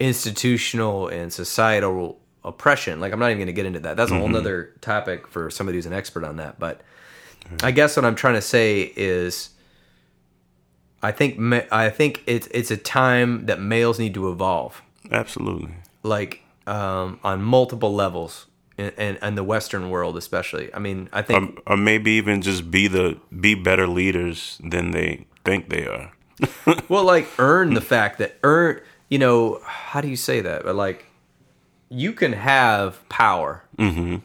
institutional 0.00 1.08
and 1.08 1.32
societal 1.32 2.20
oppression. 2.44 3.00
Like 3.00 3.12
i'm 3.12 3.18
not 3.18 3.26
even 3.26 3.38
going 3.38 3.46
to 3.48 3.52
get 3.52 3.66
into 3.66 3.80
that. 3.80 3.96
That's 3.96 4.10
a 4.10 4.14
whole 4.14 4.24
mm-hmm. 4.24 4.34
nother 4.34 4.74
topic 4.80 5.26
for 5.26 5.50
somebody 5.50 5.78
who's 5.78 5.86
an 5.86 5.92
expert 5.92 6.24
on 6.24 6.36
that 6.36 6.58
but 6.58 6.82
i 7.62 7.70
guess 7.70 7.96
what 7.96 8.04
i'm 8.04 8.14
trying 8.14 8.34
to 8.34 8.42
say 8.42 8.92
is 8.96 9.50
i 11.02 11.10
think 11.10 11.38
i 11.72 11.88
think 11.88 12.22
it's 12.26 12.46
it's 12.48 12.70
a 12.70 12.76
time 12.76 13.46
that 13.46 13.60
males 13.60 13.98
need 13.98 14.14
to 14.14 14.30
evolve. 14.30 14.82
Absolutely. 15.10 15.70
like 16.02 16.42
um, 16.66 17.18
on 17.24 17.40
multiple 17.40 17.94
levels 17.94 18.46
in, 18.78 19.16
in 19.16 19.34
the 19.34 19.44
Western 19.44 19.90
world, 19.90 20.16
especially. 20.16 20.72
I 20.72 20.78
mean, 20.78 21.08
I 21.12 21.22
think 21.22 21.60
Or, 21.66 21.74
or 21.74 21.76
maybe 21.76 22.12
even 22.12 22.40
just 22.40 22.70
be 22.70 22.86
the 22.86 23.18
be 23.38 23.54
better 23.54 23.86
leaders 23.86 24.58
than 24.62 24.92
they 24.92 25.26
think 25.44 25.68
they 25.68 25.86
are. 25.86 26.12
well, 26.88 27.04
like 27.04 27.28
earn 27.38 27.74
the 27.74 27.80
fact 27.80 28.18
that 28.18 28.38
earn. 28.42 28.80
You 29.08 29.18
know, 29.18 29.60
how 29.64 30.00
do 30.00 30.08
you 30.08 30.16
say 30.16 30.40
that? 30.40 30.64
But 30.64 30.76
like, 30.76 31.06
you 31.88 32.12
can 32.12 32.32
have 32.34 33.06
power. 33.08 33.64
Mm-hmm. 33.78 34.16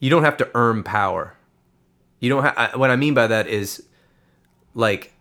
You 0.00 0.10
don't 0.10 0.24
have 0.24 0.36
to 0.38 0.50
earn 0.54 0.82
power. 0.82 1.34
You 2.20 2.28
don't. 2.30 2.76
What 2.76 2.90
I 2.90 2.96
mean 2.96 3.14
by 3.14 3.28
that 3.28 3.46
is, 3.46 3.84
like, 4.74 5.12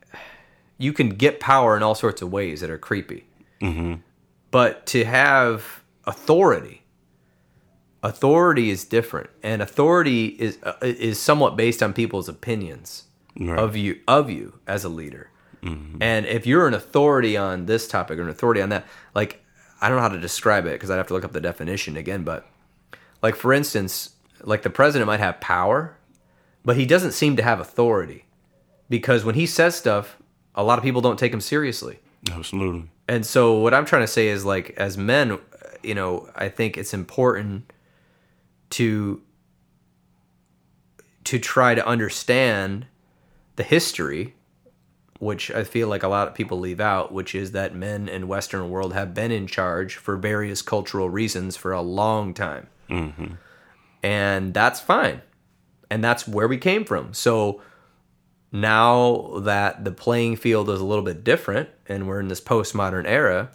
you 0.77 0.93
can 0.93 1.09
get 1.09 1.39
power 1.39 1.77
in 1.77 1.83
all 1.83 1.95
sorts 1.95 2.21
of 2.21 2.31
ways 2.31 2.61
that 2.61 2.69
are 2.69 2.77
creepy. 2.77 3.25
Mm-hmm. 3.61 3.95
But 4.51 4.85
to 4.87 5.05
have 5.05 5.83
authority, 6.05 6.76
authority 8.03 8.69
is 8.69 8.85
different, 8.85 9.29
and 9.43 9.61
authority 9.61 10.27
is 10.27 10.57
uh, 10.63 10.73
is 10.81 11.19
somewhat 11.19 11.55
based 11.55 11.81
on 11.83 11.93
people's 11.93 12.29
opinions 12.29 13.03
Right. 13.39 13.59
of 13.59 13.75
you 13.75 13.99
of 14.07 14.29
you 14.31 14.59
as 14.65 14.83
a 14.83 14.89
leader. 14.89 15.29
And 15.99 16.25
if 16.25 16.47
you're 16.47 16.65
an 16.65 16.73
authority 16.73 17.35
on 17.35 17.65
this 17.65 17.89
topic 17.89 18.17
or 18.17 18.21
an 18.21 18.29
authority 18.29 18.61
on 18.61 18.69
that, 18.69 18.85
like 19.13 19.43
I 19.81 19.89
don't 19.89 19.97
know 19.97 20.01
how 20.01 20.07
to 20.09 20.19
describe 20.19 20.65
it 20.65 20.71
because 20.73 20.89
I'd 20.89 20.95
have 20.95 21.07
to 21.07 21.13
look 21.13 21.25
up 21.25 21.33
the 21.33 21.41
definition 21.41 21.97
again. 21.97 22.23
But 22.23 22.47
like 23.21 23.35
for 23.35 23.51
instance, 23.51 24.11
like 24.41 24.61
the 24.61 24.69
president 24.69 25.07
might 25.07 25.19
have 25.19 25.41
power, 25.41 25.97
but 26.63 26.77
he 26.77 26.85
doesn't 26.85 27.11
seem 27.11 27.35
to 27.35 27.43
have 27.43 27.59
authority 27.59 28.25
because 28.89 29.25
when 29.25 29.35
he 29.35 29.45
says 29.45 29.75
stuff, 29.75 30.17
a 30.55 30.63
lot 30.63 30.77
of 30.79 30.83
people 30.85 31.01
don't 31.01 31.19
take 31.19 31.33
him 31.33 31.41
seriously. 31.41 31.99
Absolutely. 32.31 32.89
And 33.09 33.25
so 33.25 33.57
what 33.59 33.73
I'm 33.73 33.85
trying 33.85 34.03
to 34.03 34.07
say 34.07 34.29
is 34.29 34.45
like 34.45 34.69
as 34.77 34.97
men, 34.97 35.37
you 35.83 35.95
know, 35.95 36.29
I 36.33 36.47
think 36.47 36.77
it's 36.77 36.93
important 36.93 37.71
to 38.71 39.21
to 41.23 41.39
try 41.39 41.75
to 41.75 41.85
understand 41.85 42.85
the 43.57 43.63
history 43.63 44.33
which 45.19 45.49
I 45.51 45.63
feel 45.63 45.87
like 45.87 46.03
a 46.03 46.07
lot 46.07 46.27
of 46.27 46.35
people 46.35 46.59
leave 46.59 46.79
out, 46.79 47.11
which 47.11 47.33
is 47.33 47.51
that 47.51 47.75
men 47.75 48.07
in 48.07 48.27
Western 48.27 48.69
world 48.69 48.93
have 48.93 49.13
been 49.13 49.31
in 49.31 49.47
charge 49.47 49.95
for 49.95 50.15
various 50.15 50.61
cultural 50.61 51.09
reasons 51.09 51.57
for 51.57 51.71
a 51.71 51.81
long 51.81 52.33
time, 52.33 52.67
mm-hmm. 52.89 53.33
and 54.03 54.53
that's 54.53 54.79
fine, 54.79 55.21
and 55.89 56.03
that's 56.03 56.27
where 56.27 56.47
we 56.47 56.57
came 56.57 56.85
from. 56.85 57.13
So 57.13 57.61
now 58.51 59.39
that 59.39 59.83
the 59.83 59.91
playing 59.91 60.35
field 60.35 60.69
is 60.69 60.79
a 60.79 60.85
little 60.85 61.03
bit 61.03 61.23
different, 61.23 61.69
and 61.87 62.07
we're 62.07 62.19
in 62.19 62.27
this 62.27 62.41
postmodern 62.41 63.05
era, 63.07 63.49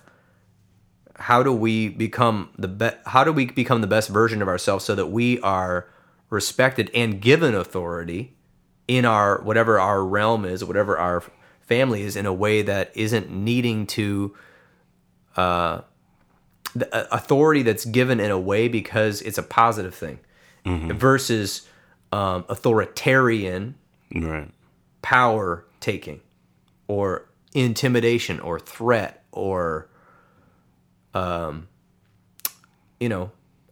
how 1.16 1.42
do 1.42 1.52
we 1.52 1.88
become 1.88 2.50
the 2.58 2.68
be- 2.68 2.90
How 3.06 3.24
do 3.24 3.32
we 3.32 3.46
become 3.46 3.80
the 3.80 3.86
best 3.86 4.08
version 4.08 4.42
of 4.42 4.48
ourselves 4.48 4.84
so 4.84 4.94
that 4.94 5.06
we 5.06 5.40
are 5.40 5.88
respected 6.30 6.90
and 6.94 7.20
given 7.20 7.54
authority 7.54 8.34
in 8.88 9.04
our 9.04 9.40
whatever 9.42 9.78
our 9.78 10.04
realm 10.04 10.44
is, 10.44 10.64
whatever 10.64 10.96
our 10.98 11.22
family 11.60 12.02
is, 12.02 12.16
in 12.16 12.26
a 12.26 12.32
way 12.32 12.62
that 12.62 12.90
isn't 12.94 13.30
needing 13.30 13.86
to 13.86 14.34
uh, 15.36 15.80
the 16.74 16.94
uh, 16.94 17.06
authority 17.12 17.62
that's 17.62 17.84
given 17.84 18.18
in 18.20 18.30
a 18.30 18.38
way 18.38 18.68
because 18.68 19.20
it's 19.22 19.38
a 19.38 19.42
positive 19.42 19.94
thing 19.94 20.18
versus 20.64 21.68
um, 22.12 22.44
authoritarian 22.48 23.74
Right. 24.14 24.50
power 25.00 25.64
taking 25.80 26.20
or 26.86 27.26
intimidation 27.54 28.38
or 28.40 28.58
threat 28.60 29.24
or 29.32 29.88
um 31.14 31.68
you 33.00 33.08
know 33.08 33.30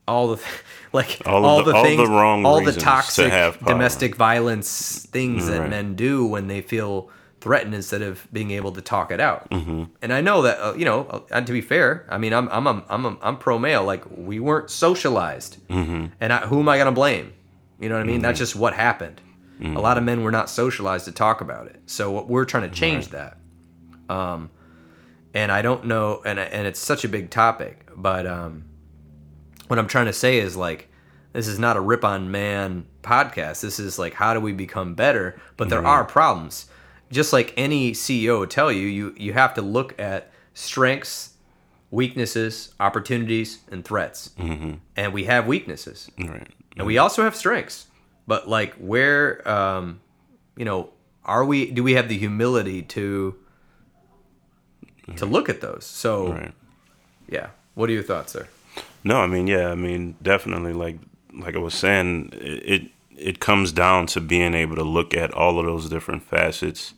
all 0.08 0.28
the 0.34 0.42
like 0.92 1.22
All 1.26 1.44
all, 1.44 1.62
the- 1.62 1.72
the, 1.72 1.78
all 1.78 1.96
the 1.96 2.06
wrong 2.06 2.44
all 2.44 2.62
the 2.62 2.72
toxic 2.72 3.32
domestic 3.64 4.16
violence 4.16 5.06
things 5.10 5.46
that 5.46 5.60
Right. 5.60 5.70
men 5.70 5.94
do 5.94 6.24
when 6.26 6.46
they 6.48 6.60
feel 6.62 7.08
threatened 7.40 7.74
instead 7.74 8.02
of 8.02 8.26
being 8.34 8.50
able 8.50 8.70
to 8.72 8.82
talk 8.82 9.10
it 9.10 9.18
out. 9.18 9.48
Mm-hmm. 9.50 9.84
and 10.02 10.12
i 10.12 10.20
know 10.20 10.42
that 10.42 10.58
uh, 10.60 10.74
you 10.74 10.84
know 10.84 11.06
uh, 11.08 11.20
and 11.30 11.46
to 11.46 11.52
be 11.54 11.62
fair 11.62 12.04
i 12.10 12.18
mean 12.18 12.34
i'm 12.34 12.48
i'm 12.50 12.66
i'm 12.66 12.82
i'm, 12.90 13.18
I'm 13.22 13.36
pro 13.38 13.58
male 13.58 13.82
like 13.84 14.04
we 14.14 14.40
weren't 14.40 14.68
socialized. 14.70 15.56
Mm-hmm. 15.68 16.06
and 16.20 16.32
I, 16.32 16.38
who 16.46 16.60
am 16.60 16.68
i 16.68 16.76
going 16.76 16.86
to 16.86 16.92
blame? 16.92 17.32
You 17.78 17.88
know 17.88 17.94
what 17.94 18.02
i 18.02 18.06
mean? 18.06 18.20
That's 18.20 18.38
just 18.38 18.56
what 18.56 18.74
happened. 18.74 19.20
Mm-hmm. 19.58 19.76
a 19.76 19.80
lot 19.80 19.96
of 19.96 20.04
men 20.04 20.22
were 20.22 20.30
not 20.32 20.50
socialized 20.50 21.04
to 21.06 21.12
talk 21.12 21.40
about 21.42 21.66
it. 21.66 21.80
So 21.86 22.22
we're 22.22 22.44
trying 22.46 22.68
to 22.68 22.74
change 22.74 23.08
that 23.08 23.36
um 24.10 24.50
and 25.34 25.50
i 25.52 25.62
don't 25.62 25.84
know 25.84 26.22
and 26.24 26.38
and 26.38 26.66
it's 26.66 26.80
such 26.80 27.04
a 27.04 27.08
big 27.08 27.30
topic 27.30 27.88
but 27.96 28.26
um 28.26 28.64
what 29.68 29.78
i'm 29.78 29.86
trying 29.86 30.06
to 30.06 30.12
say 30.12 30.38
is 30.38 30.56
like 30.56 30.90
this 31.32 31.46
is 31.46 31.58
not 31.58 31.76
a 31.76 31.80
rip 31.80 32.04
on 32.04 32.30
man 32.30 32.86
podcast. 33.02 33.60
This 33.60 33.78
is 33.78 33.98
like 33.98 34.14
how 34.14 34.34
do 34.34 34.40
we 34.40 34.52
become 34.52 34.94
better? 34.94 35.40
But 35.56 35.68
there 35.68 35.86
are 35.86 36.04
problems. 36.04 36.66
Just 37.10 37.32
like 37.32 37.54
any 37.56 37.92
ceo 37.92 38.40
would 38.40 38.50
tell 38.50 38.70
you 38.72 38.86
you 38.86 39.14
you 39.16 39.32
have 39.32 39.54
to 39.54 39.62
look 39.62 39.98
at 40.00 40.30
strengths 40.54 41.34
weaknesses 41.90 42.74
opportunities 42.78 43.60
and 43.70 43.84
threats. 43.84 44.30
Mm-hmm. 44.38 44.74
and 44.96 45.12
we 45.12 45.24
have 45.24 45.46
weaknesses. 45.46 46.10
Right. 46.18 46.48
and 46.76 46.86
we 46.86 46.98
also 46.98 47.24
have 47.24 47.36
strengths. 47.36 47.86
But 48.26 48.48
like 48.48 48.74
where 48.74 49.46
um 49.48 50.00
you 50.56 50.64
know 50.64 50.90
are 51.24 51.44
we 51.44 51.70
do 51.70 51.82
we 51.82 51.94
have 51.94 52.08
the 52.08 52.18
humility 52.18 52.82
to 52.82 53.36
to 55.16 55.26
look 55.26 55.48
at 55.48 55.60
those 55.60 55.84
so 55.84 56.32
Right. 56.32 56.52
yeah 57.28 57.48
what 57.74 57.88
are 57.90 57.92
your 57.92 58.02
thoughts 58.02 58.32
there 58.32 58.48
No, 59.04 59.16
I 59.20 59.26
mean, 59.26 59.46
yeah, 59.46 59.70
I 59.70 59.74
mean, 59.74 60.14
definitely. 60.22 60.72
Like, 60.74 60.98
like 61.32 61.56
I 61.56 61.58
was 61.58 61.74
saying, 61.74 62.30
it 62.34 62.62
it, 62.74 62.82
it 63.16 63.40
comes 63.40 63.72
down 63.72 64.06
to 64.06 64.20
being 64.20 64.54
able 64.54 64.76
to 64.76 64.84
look 64.84 65.14
at 65.14 65.32
all 65.32 65.58
of 65.58 65.64
those 65.66 65.88
different 65.88 66.22
facets 66.22 66.94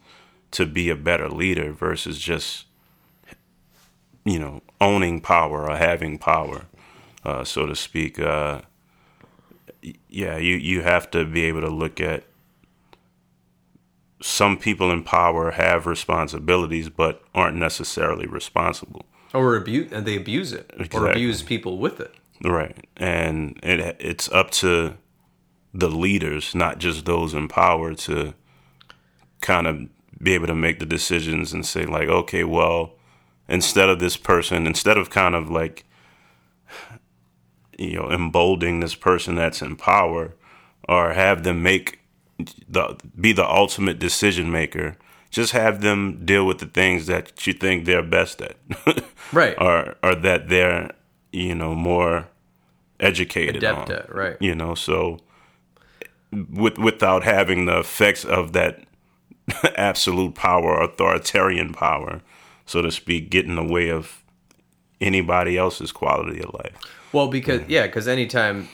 to 0.51 0.67
be 0.67 0.91
a 0.91 0.97
better 0.97 1.29
leader 1.29 1.73
versus 1.73 2.19
just 2.19 2.67
you 4.25 4.39
know 4.39 4.61
owning 4.81 5.21
power 5.21 5.71
or 5.71 5.77
having 5.77 6.19
power, 6.19 6.67
uh, 7.25 7.45
so 7.45 7.67
to 7.67 7.75
speak. 7.77 8.19
Uh, 8.19 8.61
yeah, 10.09 10.37
you 10.39 10.57
you 10.57 10.83
have 10.83 11.11
to 11.11 11.25
be 11.25 11.45
able 11.45 11.61
to 11.63 11.71
look 11.71 12.01
at 12.01 12.25
some 14.23 14.57
people 14.57 14.90
in 14.90 15.03
power 15.03 15.53
have 15.53 15.86
responsibilities 15.86 16.89
but 16.89 17.23
aren't 17.35 17.57
necessarily 17.57 18.27
responsible. 18.27 19.05
Or 19.35 19.57
abuse, 19.57 19.90
and 19.93 20.07
they 20.07 20.16
abuse 20.16 20.53
it, 20.53 20.70
or 20.93 21.11
abuse 21.11 21.43
people 21.43 21.78
with 21.78 22.01
it. 22.01 22.15
Right. 22.44 22.86
And 22.97 23.59
it 23.62 23.97
it's 23.99 24.31
up 24.31 24.51
to 24.53 24.94
the 25.73 25.89
leaders, 25.89 26.55
not 26.55 26.78
just 26.78 27.07
those 27.07 27.32
in 27.32 27.49
power 27.49 27.94
to 27.94 28.35
kind 29.40 29.66
of 29.66 29.89
be 30.23 30.35
able 30.35 30.47
to 30.47 30.55
make 30.55 30.78
the 30.78 30.86
decisions 30.86 31.53
and 31.53 31.65
say 31.65 31.85
like, 31.85 32.09
okay, 32.09 32.44
well, 32.44 32.94
instead 33.49 33.89
of 33.89 33.99
this 33.99 34.16
person, 34.16 34.66
instead 34.66 34.99
of 34.99 35.09
kind 35.11 35.35
of 35.35 35.51
like 35.51 35.85
you 37.78 37.97
know, 37.97 38.11
emboldening 38.11 38.81
this 38.81 38.94
person 38.94 39.35
that's 39.35 39.62
in 39.62 39.77
power 39.77 40.35
or 40.89 41.12
have 41.12 41.43
them 41.43 41.62
make 41.62 42.01
the 42.69 42.97
be 43.19 43.32
the 43.32 43.48
ultimate 43.48 43.98
decision 43.98 44.51
maker, 44.51 44.97
just 45.31 45.52
have 45.52 45.81
them 45.81 46.24
deal 46.24 46.47
with 46.47 46.59
the 46.59 46.66
things 46.66 47.06
that 47.06 47.47
you 47.47 47.52
think 47.52 47.85
they're 47.85 48.02
best 48.02 48.40
at. 48.43 48.56
Right. 49.32 49.55
or 49.56 49.97
or 50.02 50.14
that 50.14 50.51
they're 50.51 50.90
you 51.32 51.55
know 51.55 51.74
more 51.74 52.28
educated 53.01 53.56
Adept 53.56 53.90
on. 53.90 53.97
at, 53.97 54.14
right. 54.14 54.36
You 54.40 54.55
know, 54.55 54.74
so 54.74 55.20
with 56.31 56.77
without 56.78 57.24
having 57.24 57.64
the 57.64 57.78
effects 57.78 58.24
of 58.24 58.52
that 58.52 58.85
absolute 59.77 60.35
power, 60.35 60.81
authoritarian 60.82 61.73
power, 61.73 62.20
so 62.66 62.82
to 62.82 62.90
speak, 62.90 63.31
get 63.31 63.47
in 63.47 63.55
the 63.56 63.64
way 63.64 63.90
of 63.90 64.23
anybody 65.01 65.56
else's 65.56 65.93
quality 65.93 66.43
of 66.43 66.52
life. 66.55 66.74
Well, 67.12 67.28
because 67.28 67.62
yeah, 67.69 67.86
because 67.86 68.09
anytime, 68.09 68.69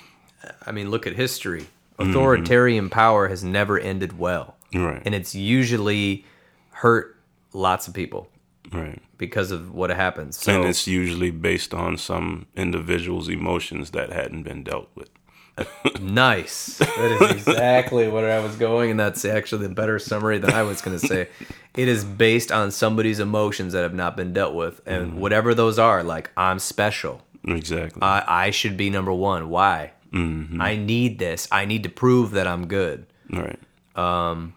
I 0.66 0.72
mean, 0.72 0.90
look 0.90 1.06
at 1.06 1.14
history. 1.14 1.66
Mm-hmm. 1.98 2.10
Authoritarian 2.10 2.90
power 2.90 3.28
has 3.28 3.42
never 3.42 3.78
ended 3.78 4.18
well, 4.18 4.56
Right. 4.74 5.02
and 5.04 5.14
it's 5.14 5.34
usually 5.34 6.24
hurt 6.70 7.16
lots 7.52 7.88
of 7.88 7.94
people 7.94 8.28
right. 8.72 9.00
because 9.16 9.50
of 9.50 9.74
what 9.74 9.90
happens. 9.90 10.38
So 10.38 10.54
and 10.60 10.64
it's 10.68 10.86
usually 10.86 11.30
based 11.32 11.74
on 11.74 11.96
some 11.96 12.46
individual's 12.56 13.28
emotions 13.28 13.90
that 13.90 14.10
hadn't 14.12 14.44
been 14.44 14.62
dealt 14.62 14.88
with. 14.94 15.10
nice. 16.00 16.78
That 16.78 17.18
is 17.20 17.30
exactly 17.48 18.06
where 18.08 18.30
I 18.38 18.42
was 18.42 18.54
going, 18.56 18.90
and 18.92 19.00
that's 19.00 19.24
actually 19.24 19.66
the 19.66 19.74
better 19.74 19.98
summary 19.98 20.38
than 20.38 20.52
I 20.52 20.62
was 20.62 20.80
going 20.80 20.98
to 20.98 21.04
say. 21.04 21.28
It 21.74 21.88
is 21.88 22.04
based 22.04 22.52
on 22.52 22.70
somebody's 22.70 23.18
emotions 23.20 23.72
that 23.72 23.82
have 23.82 23.94
not 23.94 24.16
been 24.16 24.32
dealt 24.32 24.54
with, 24.54 24.80
and 24.86 25.08
Mm-hmm. 25.10 25.20
whatever 25.20 25.54
those 25.54 25.78
are, 25.78 26.02
like 26.04 26.30
I'm 26.36 26.58
special. 26.60 27.22
Exactly. 27.44 28.02
I, 28.02 28.46
I 28.46 28.50
should 28.50 28.76
be 28.76 28.90
number 28.90 29.12
one. 29.12 29.48
Why? 29.48 29.92
Mm-hmm. 30.12 30.60
I 30.60 30.76
need 30.76 31.18
this. 31.18 31.46
I 31.52 31.64
need 31.64 31.82
to 31.82 31.88
prove 31.88 32.32
that 32.32 32.46
I'm 32.46 32.66
good. 32.66 33.06
right. 33.30 33.58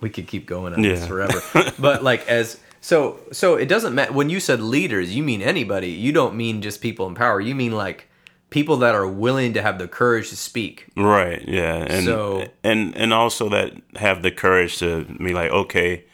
we 0.00 0.10
could 0.10 0.26
keep 0.26 0.46
going 0.46 0.74
on 0.74 0.82
this 0.82 1.06
forever. 1.06 1.40
but 1.78 2.02
like 2.02 2.26
as 2.28 2.60
so 2.80 3.20
so 3.32 3.54
it 3.56 3.66
doesn't 3.66 3.94
matter 3.94 4.12
when 4.12 4.30
you 4.30 4.40
said 4.40 4.60
leaders, 4.60 5.14
you 5.14 5.22
mean 5.22 5.42
anybody. 5.42 5.88
You 5.90 6.12
don't 6.12 6.34
mean 6.36 6.62
just 6.62 6.80
people 6.80 7.06
in 7.06 7.14
power. 7.14 7.40
You 7.40 7.54
mean 7.54 7.72
like 7.72 8.08
people 8.50 8.76
that 8.78 8.94
are 8.94 9.06
willing 9.06 9.52
to 9.54 9.62
have 9.62 9.78
the 9.78 9.88
courage 9.88 10.30
to 10.30 10.36
speak. 10.36 10.86
Right. 10.96 11.42
Yeah. 11.46 11.76
And 11.76 12.04
So- 12.04 12.46
and 12.62 12.96
and 12.96 13.12
also 13.12 13.48
that 13.50 13.72
have 13.96 14.22
the 14.22 14.30
courage 14.30 14.78
to 14.78 15.04
be 15.04 15.32
like, 15.34 15.50
okay, 15.50 16.04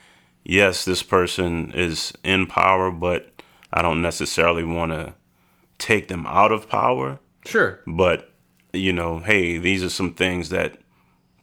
yes, 0.44 0.84
this 0.84 1.02
person 1.02 1.72
is 1.72 2.12
in 2.24 2.46
power, 2.46 2.90
but 2.90 3.30
I 3.72 3.82
don't 3.82 4.02
necessarily 4.02 4.64
want 4.64 4.92
to 4.92 5.14
take 5.78 6.08
them 6.08 6.26
out 6.26 6.52
of 6.52 6.68
power. 6.68 7.18
Sure. 7.44 7.80
But 7.86 8.30
you 8.74 8.92
know, 8.92 9.20
hey, 9.20 9.58
these 9.58 9.82
are 9.82 9.90
some 9.90 10.14
things 10.14 10.48
that 10.50 10.78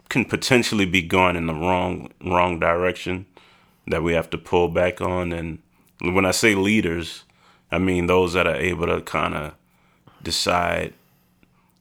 can 0.09 0.25
potentially 0.25 0.85
be 0.85 1.01
going 1.01 1.35
in 1.35 1.45
the 1.47 1.53
wrong 1.53 2.11
wrong 2.25 2.59
direction 2.59 3.25
that 3.87 4.03
we 4.03 4.13
have 4.13 4.29
to 4.29 4.37
pull 4.37 4.67
back 4.67 5.01
on. 5.01 5.31
And 5.31 5.59
when 6.01 6.25
I 6.25 6.31
say 6.31 6.53
leaders, 6.55 7.23
I 7.71 7.77
mean 7.77 8.07
those 8.07 8.33
that 8.33 8.47
are 8.47 8.55
able 8.55 8.87
to 8.87 9.01
kind 9.01 9.33
of 9.33 9.53
decide 10.21 10.93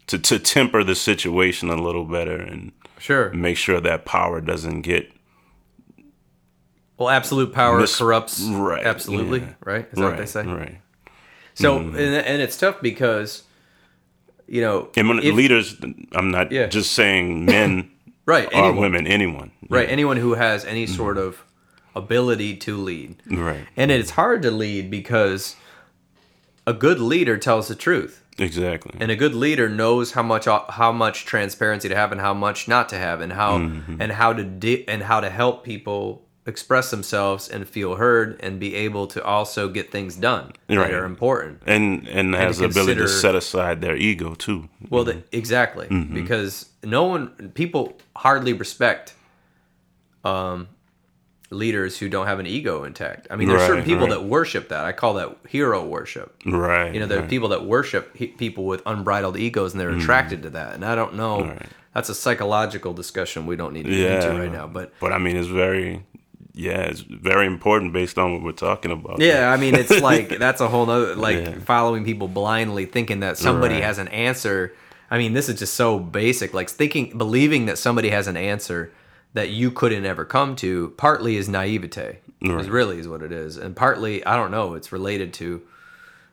to 0.06 0.18
to 0.18 0.38
temper 0.38 0.82
the 0.84 0.94
situation 0.94 1.68
a 1.70 1.76
little 1.76 2.04
better 2.04 2.36
and 2.36 2.72
Sure. 2.98 3.32
make 3.32 3.56
sure 3.56 3.80
that 3.80 4.04
power 4.04 4.42
doesn't 4.42 4.82
get 4.82 5.10
Well, 6.98 7.08
absolute 7.08 7.52
power 7.54 7.80
Mis- 7.80 7.96
corrupts 7.96 8.42
right, 8.42 8.84
absolutely, 8.84 9.40
yeah. 9.40 9.54
right? 9.64 9.86
Is 9.90 9.98
that 9.98 10.02
right, 10.02 10.08
what 10.10 10.18
they 10.18 10.26
say? 10.26 10.44
right. 10.44 10.80
So 11.54 11.78
mm-hmm. 11.78 11.96
and, 11.96 12.14
and 12.14 12.42
it's 12.42 12.56
tough 12.58 12.80
because 12.82 13.44
you 14.50 14.60
know, 14.60 14.88
And 14.96 15.08
when 15.08 15.20
if- 15.20 15.34
leaders, 15.34 15.76
I'm 16.12 16.30
not 16.30 16.50
Yeah. 16.52 16.66
just 16.66 16.92
saying 16.92 17.44
men 17.56 17.90
right, 18.26 18.48
or 18.48 18.54
anyone, 18.54 18.76
women, 18.80 19.06
anyone. 19.06 19.50
right, 19.70 19.88
anyone 19.88 20.16
who 20.18 20.34
has 20.34 20.64
any 20.64 20.84
mm-hmm. 20.84 20.96
sort 20.96 21.16
of 21.16 21.44
ability 21.94 22.56
to 22.56 22.76
lead. 22.76 23.16
Right. 23.30 23.64
And 23.76 23.90
it's 23.90 24.10
hard 24.10 24.42
to 24.42 24.50
lead 24.50 24.90
because 24.90 25.56
a 26.66 26.72
good 26.72 26.98
leader 27.00 27.38
tells 27.38 27.68
the 27.68 27.74
truth. 27.74 28.16
Exactly. 28.38 28.94
and 28.98 29.10
a 29.10 29.16
good 29.16 29.34
leader 29.34 29.68
knows 29.68 30.12
how 30.12 30.22
much 30.22 30.46
how 30.46 30.92
much 30.92 31.26
transparency 31.26 31.90
to 31.90 31.94
have 31.94 32.10
and 32.10 32.20
how 32.22 32.32
much 32.32 32.68
not 32.68 32.88
to 32.88 32.96
have 32.96 33.20
and 33.20 33.34
how 33.34 33.58
mm-hmm. 33.58 34.00
and 34.00 34.12
how 34.12 34.32
to 34.32 34.42
di- 34.44 34.88
and 34.88 35.02
how 35.02 35.20
to 35.20 35.28
help 35.28 35.62
people 35.62 36.22
express 36.50 36.90
themselves 36.90 37.48
and 37.48 37.66
feel 37.66 37.94
heard 37.96 38.38
and 38.44 38.60
be 38.60 38.74
able 38.74 39.06
to 39.14 39.22
also 39.24 39.68
get 39.68 39.90
things 39.90 40.16
done 40.16 40.46
Right. 40.68 40.90
that 40.90 40.92
are 40.92 41.04
important 41.04 41.62
and 41.66 42.06
and 42.08 42.34
has 42.34 42.58
the 42.58 42.66
ability 42.66 43.00
to 43.00 43.08
set 43.08 43.34
aside 43.34 43.80
their 43.80 43.96
ego 43.96 44.34
too. 44.34 44.68
well 44.90 45.04
the, 45.04 45.22
exactly 45.32 45.86
Mm-hmm. 45.86 46.14
because 46.20 46.52
no 46.84 47.04
one 47.04 47.52
people 47.54 47.96
hardly 48.16 48.52
respect 48.52 49.14
um 50.24 50.68
leaders 51.50 51.98
who 51.98 52.08
don't 52.08 52.26
have 52.26 52.38
an 52.38 52.46
ego 52.46 52.84
intact 52.84 53.26
i 53.30 53.34
mean 53.36 53.48
there's 53.48 53.66
certain 53.66 53.84
people 53.84 54.02
right. 54.06 54.10
that 54.10 54.24
worship 54.24 54.68
that 54.68 54.84
i 54.84 54.92
call 54.92 55.14
that 55.14 55.36
hero 55.48 55.84
worship 55.84 56.28
Right. 56.46 56.92
You 56.94 57.00
know, 57.00 57.06
there 57.06 57.22
are 57.22 57.26
people 57.26 57.48
that 57.48 57.64
worship 57.66 58.16
he- 58.16 58.28
people 58.28 58.64
with 58.66 58.82
unbridled 58.86 59.36
egos, 59.36 59.72
and 59.72 59.80
they're 59.80 59.90
attracted 59.90 60.42
to 60.44 60.50
that. 60.50 60.74
And 60.74 60.84
I 60.84 60.94
don't 60.94 61.14
know. 61.16 61.38
Mm. 61.42 61.48
Right. 61.50 61.66
That's 61.94 62.08
a 62.08 62.14
psychological 62.14 62.92
discussion 62.94 63.46
we 63.46 63.56
don't 63.56 63.72
need 63.74 63.84
to 63.84 63.90
get 63.90 63.98
yeah, 64.00 64.14
into 64.30 64.40
right 64.42 64.52
now. 64.52 64.66
But 64.66 64.92
but 65.00 65.12
I 65.12 65.18
mean, 65.18 65.36
it's 65.36 65.48
very, 65.48 66.04
yeah, 66.54 66.80
it's 66.82 67.00
very 67.00 67.46
important 67.46 67.92
based 67.92 68.18
on 68.18 68.32
what 68.32 68.42
we're 68.42 68.52
talking 68.52 68.90
about. 68.90 69.20
yeah, 69.20 69.52
I 69.52 69.56
mean, 69.56 69.74
it's 69.74 70.00
like 70.00 70.28
that's 70.38 70.60
a 70.60 70.68
whole 70.68 70.86
nother 70.86 71.14
like 71.16 71.36
Yeah. 71.36 71.58
following 71.60 72.04
people 72.04 72.28
blindly, 72.28 72.86
thinking 72.86 73.20
that 73.20 73.36
somebody 73.38 73.74
Right. 73.74 73.84
has 73.84 73.98
an 73.98 74.08
answer. 74.08 74.72
I 75.10 75.18
mean, 75.18 75.32
this 75.32 75.48
is 75.48 75.58
just 75.58 75.74
so 75.74 75.98
basic. 75.98 76.54
Like 76.54 76.68
thinking, 76.70 77.16
believing 77.18 77.66
that 77.66 77.78
somebody 77.78 78.10
has 78.10 78.26
an 78.28 78.36
answer 78.36 78.92
that 79.34 79.50
you 79.50 79.70
couldn't 79.70 80.04
ever 80.04 80.24
come 80.24 80.56
to. 80.56 80.92
Partly 80.96 81.36
is 81.36 81.48
naivete. 81.48 82.18
Right. 82.42 82.60
Is 82.60 82.68
really 82.70 82.98
is 82.98 83.06
what 83.06 83.22
it 83.22 83.32
is, 83.32 83.56
and 83.58 83.76
partly 83.76 84.24
I 84.24 84.34
don't 84.36 84.50
know. 84.50 84.74
It's 84.74 84.92
related 84.92 85.32
to 85.34 85.60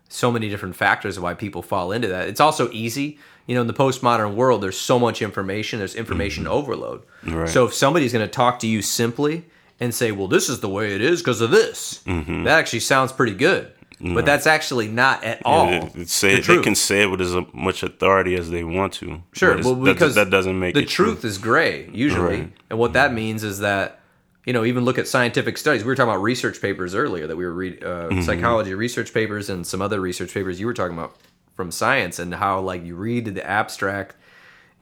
so 0.10 0.32
many 0.32 0.48
different 0.48 0.76
factors 0.76 1.18
of 1.18 1.24
why 1.24 1.34
people 1.34 1.62
fall 1.62 1.92
into 1.92 2.08
that. 2.08 2.30
It's 2.30 2.40
also 2.40 2.72
easy. 2.72 3.20
You 3.46 3.56
know, 3.56 3.62
in 3.62 3.68
the 3.68 3.74
postmodern 3.74 4.36
world, 4.36 4.62
there's 4.64 4.80
so 4.80 5.00
much 5.00 5.22
information, 5.22 5.80
there's 5.80 5.96
information 5.96 6.48
overload. 6.48 7.02
Mm-hmm. 7.26 7.36
Right. 7.36 7.50
So 7.50 7.66
if 7.66 7.74
somebody's 7.74 8.14
going 8.14 8.26
to 8.26 8.32
talk 8.32 8.60
to 8.60 8.68
you 8.68 8.82
simply 8.82 9.46
and 9.80 9.94
say, 9.94 10.12
well, 10.12 10.28
this 10.28 10.50
is 10.50 10.60
the 10.60 10.70
way 10.70 10.94
it 10.96 11.02
is 11.02 11.22
because 11.22 11.42
of 11.42 11.52
this, 11.52 12.02
Mm-hmm. 12.06 12.44
that 12.44 12.58
actually 12.60 12.80
sounds 12.82 13.12
pretty 13.12 13.34
good. 13.36 13.72
But 14.00 14.26
that's 14.28 14.46
actually 14.46 14.88
not 14.90 15.24
at 15.24 15.42
all. 15.44 15.70
It- 15.70 15.96
it 15.96 16.10
say, 16.10 16.40
the 16.40 16.58
they 16.58 16.62
can 16.62 16.76
say 16.76 17.02
it 17.02 17.08
with 17.08 17.20
as 17.20 17.36
much 17.52 17.82
authority 17.82 18.36
as 18.36 18.52
they 18.52 18.64
want 18.64 18.94
to. 18.94 19.24
Sure, 19.34 19.56
but 19.56 19.64
well, 19.66 19.74
it's- 19.74 19.86
that- 19.86 19.94
because 19.96 20.16
that, 20.16 20.30
doesn't 20.30 20.60
make 20.60 20.76
the 20.76 20.86
true. 20.86 21.06
truth 21.06 21.26
is 21.26 21.40
gray 21.40 21.90
usually, 21.92 22.40
Right. 22.42 22.54
and 22.70 22.78
what 22.78 22.94
that 22.94 23.12
means 23.12 23.44
is 23.44 23.58
that 23.60 24.00
you 24.46 24.54
know 24.54 24.64
even 24.66 24.86
look 24.86 25.00
at 25.00 25.08
scientific 25.08 25.58
studies. 25.58 25.84
We 25.84 25.88
were 25.88 25.96
talking 25.96 26.12
about 26.12 26.22
research 26.22 26.62
papers 26.62 26.94
earlier 26.94 27.26
that 27.26 27.36
we 27.38 27.44
were 27.46 27.54
reading, 27.54 27.84
uh, 27.84 27.88
Mm-hmm. 28.10 28.22
psychology 28.22 28.74
research 28.76 29.14
papers 29.16 29.50
and 29.50 29.66
some 29.66 29.82
other 29.82 30.00
research 30.00 30.32
papers 30.34 30.60
you 30.60 30.68
were 30.68 30.76
talking 30.76 30.96
about 30.96 31.16
from 31.56 31.72
science 31.72 32.20
and 32.20 32.36
how 32.36 32.60
like 32.60 32.86
you 32.86 32.96
read 32.96 33.26
the 33.26 33.44
abstract 33.48 34.16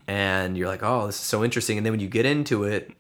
and 0.08 0.58
you're 0.58 0.68
like, 0.68 0.84
oh, 0.84 1.06
this 1.08 1.16
is 1.16 1.22
so 1.22 1.42
interesting, 1.44 1.78
and 1.78 1.86
then 1.86 1.94
when 1.94 2.00
you 2.02 2.10
get 2.10 2.26
into 2.26 2.64
it, 2.66 2.92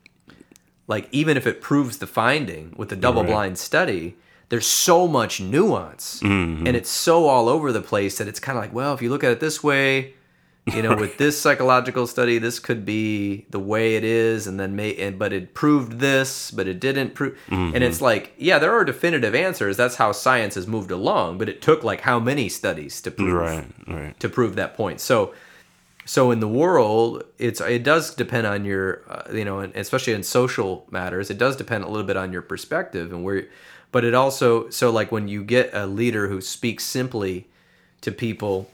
like 0.87 1.07
even 1.11 1.37
if 1.37 1.45
it 1.47 1.61
proves 1.61 1.97
the 1.97 2.07
finding 2.07 2.73
with 2.77 2.89
the 2.89 2.95
double 2.95 3.23
blind 3.23 3.57
study. 3.57 4.15
There's 4.49 4.67
so 4.67 5.07
much 5.07 5.41
nuance, 5.41 6.19
Mm-hmm. 6.21 6.67
and 6.67 6.77
it's 6.77 6.89
so 6.89 7.25
all 7.25 7.49
over 7.49 7.71
the 7.71 7.81
place 7.81 8.19
that 8.19 8.27
it's 8.27 8.39
kind 8.39 8.55
of 8.59 8.63
like, 8.63 8.71
well, 8.73 8.93
if 8.93 9.01
you 9.01 9.09
look 9.09 9.23
at 9.23 9.31
it 9.31 9.39
this 9.39 9.63
way, 9.63 10.13
you 10.67 10.83
know 10.83 10.95
with 11.03 11.17
this 11.17 11.39
psychological 11.41 12.05
study 12.05 12.37
this 12.37 12.59
could 12.59 12.85
be 12.85 13.45
the 13.49 13.59
way 13.59 13.95
it 13.95 14.03
is 14.03 14.45
and 14.47 14.59
then 14.59 14.75
may 14.75 14.95
and 14.97 15.17
but 15.19 15.31
it 15.33 15.53
proved 15.53 15.93
this 15.99 16.49
but 16.51 16.67
it 16.67 16.79
didn't 16.79 17.13
prove 17.13 17.37
and 17.51 17.83
it's 17.83 18.01
like 18.01 18.33
yeah 18.37 18.57
there 18.57 18.71
are 18.71 18.83
definitive 18.83 19.35
answers 19.35 19.77
that's 19.77 19.95
how 19.97 20.11
science 20.11 20.55
has 20.55 20.65
moved 20.65 20.89
along 20.89 21.37
but 21.37 21.47
it 21.49 21.61
took 21.61 21.83
like 21.83 22.01
how 22.01 22.19
many 22.19 22.49
studies 22.49 22.99
to 23.01 23.11
prove 23.11 23.33
Right, 23.33 23.65
right. 23.87 24.19
to 24.19 24.27
prove 24.27 24.55
that 24.55 24.75
point 24.75 24.99
so 25.01 25.35
so 26.05 26.29
in 26.31 26.39
the 26.39 26.47
world, 26.47 27.23
it's 27.39 27.59
it 27.61 27.83
does 27.83 28.13
depend 28.15 28.45
on 28.47 28.63
your, 28.65 29.01
uh, 29.09 29.23
you 29.33 29.43
know, 29.43 29.59
and 29.59 29.75
especially 29.75 30.13
in 30.13 30.23
social 30.23 30.85
matters, 30.91 31.29
it 31.29 31.37
does 31.37 31.55
depend 31.55 31.83
a 31.83 31.87
little 31.87 32.05
bit 32.05 32.15
on 32.17 32.31
your 32.31 32.41
perspective 32.43 33.11
and 33.11 33.23
where. 33.23 33.47
But 33.91 34.03
it 34.03 34.13
also 34.13 34.69
so 34.69 34.91
like 34.91 35.11
when 35.11 35.27
you 35.27 35.43
get 35.43 35.69
a 35.73 35.85
leader 35.87 36.27
who 36.27 36.41
speaks 36.41 36.83
simply 36.83 37.47
to 38.01 38.11
people 38.11 38.69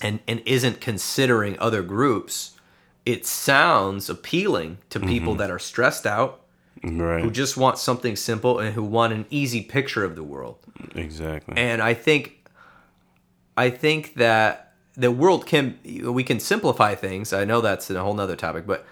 and 0.00 0.20
and 0.26 0.40
isn't 0.46 0.80
considering 0.80 1.58
other 1.58 1.82
groups, 1.82 2.56
it 3.04 3.26
sounds 3.26 4.08
appealing 4.08 4.78
to 4.90 5.00
people 5.00 5.34
that 5.36 5.50
are 5.50 5.58
stressed 5.58 6.06
out, 6.06 6.40
Right. 6.82 7.22
who 7.22 7.30
just 7.30 7.56
want 7.58 7.76
something 7.78 8.16
simple 8.16 8.58
and 8.60 8.74
who 8.74 8.82
want 8.84 9.12
an 9.12 9.26
easy 9.30 9.60
picture 9.62 10.04
of 10.04 10.14
the 10.16 10.22
world. 10.22 10.56
exactly. 10.94 11.54
And 11.58 11.82
I 11.82 11.92
think 11.92 12.46
I 13.56 13.68
think 13.68 14.14
that 14.14 14.69
the 15.00 15.10
world 15.10 15.46
can 15.46 15.78
we 16.04 16.22
can 16.22 16.38
simplify 16.38 16.94
things. 16.94 17.32
I 17.32 17.44
know 17.44 17.60
that's 17.60 17.90
a 17.90 18.02
whole 18.02 18.14
nother 18.14 18.36
topic, 18.36 18.66
but 18.66 18.86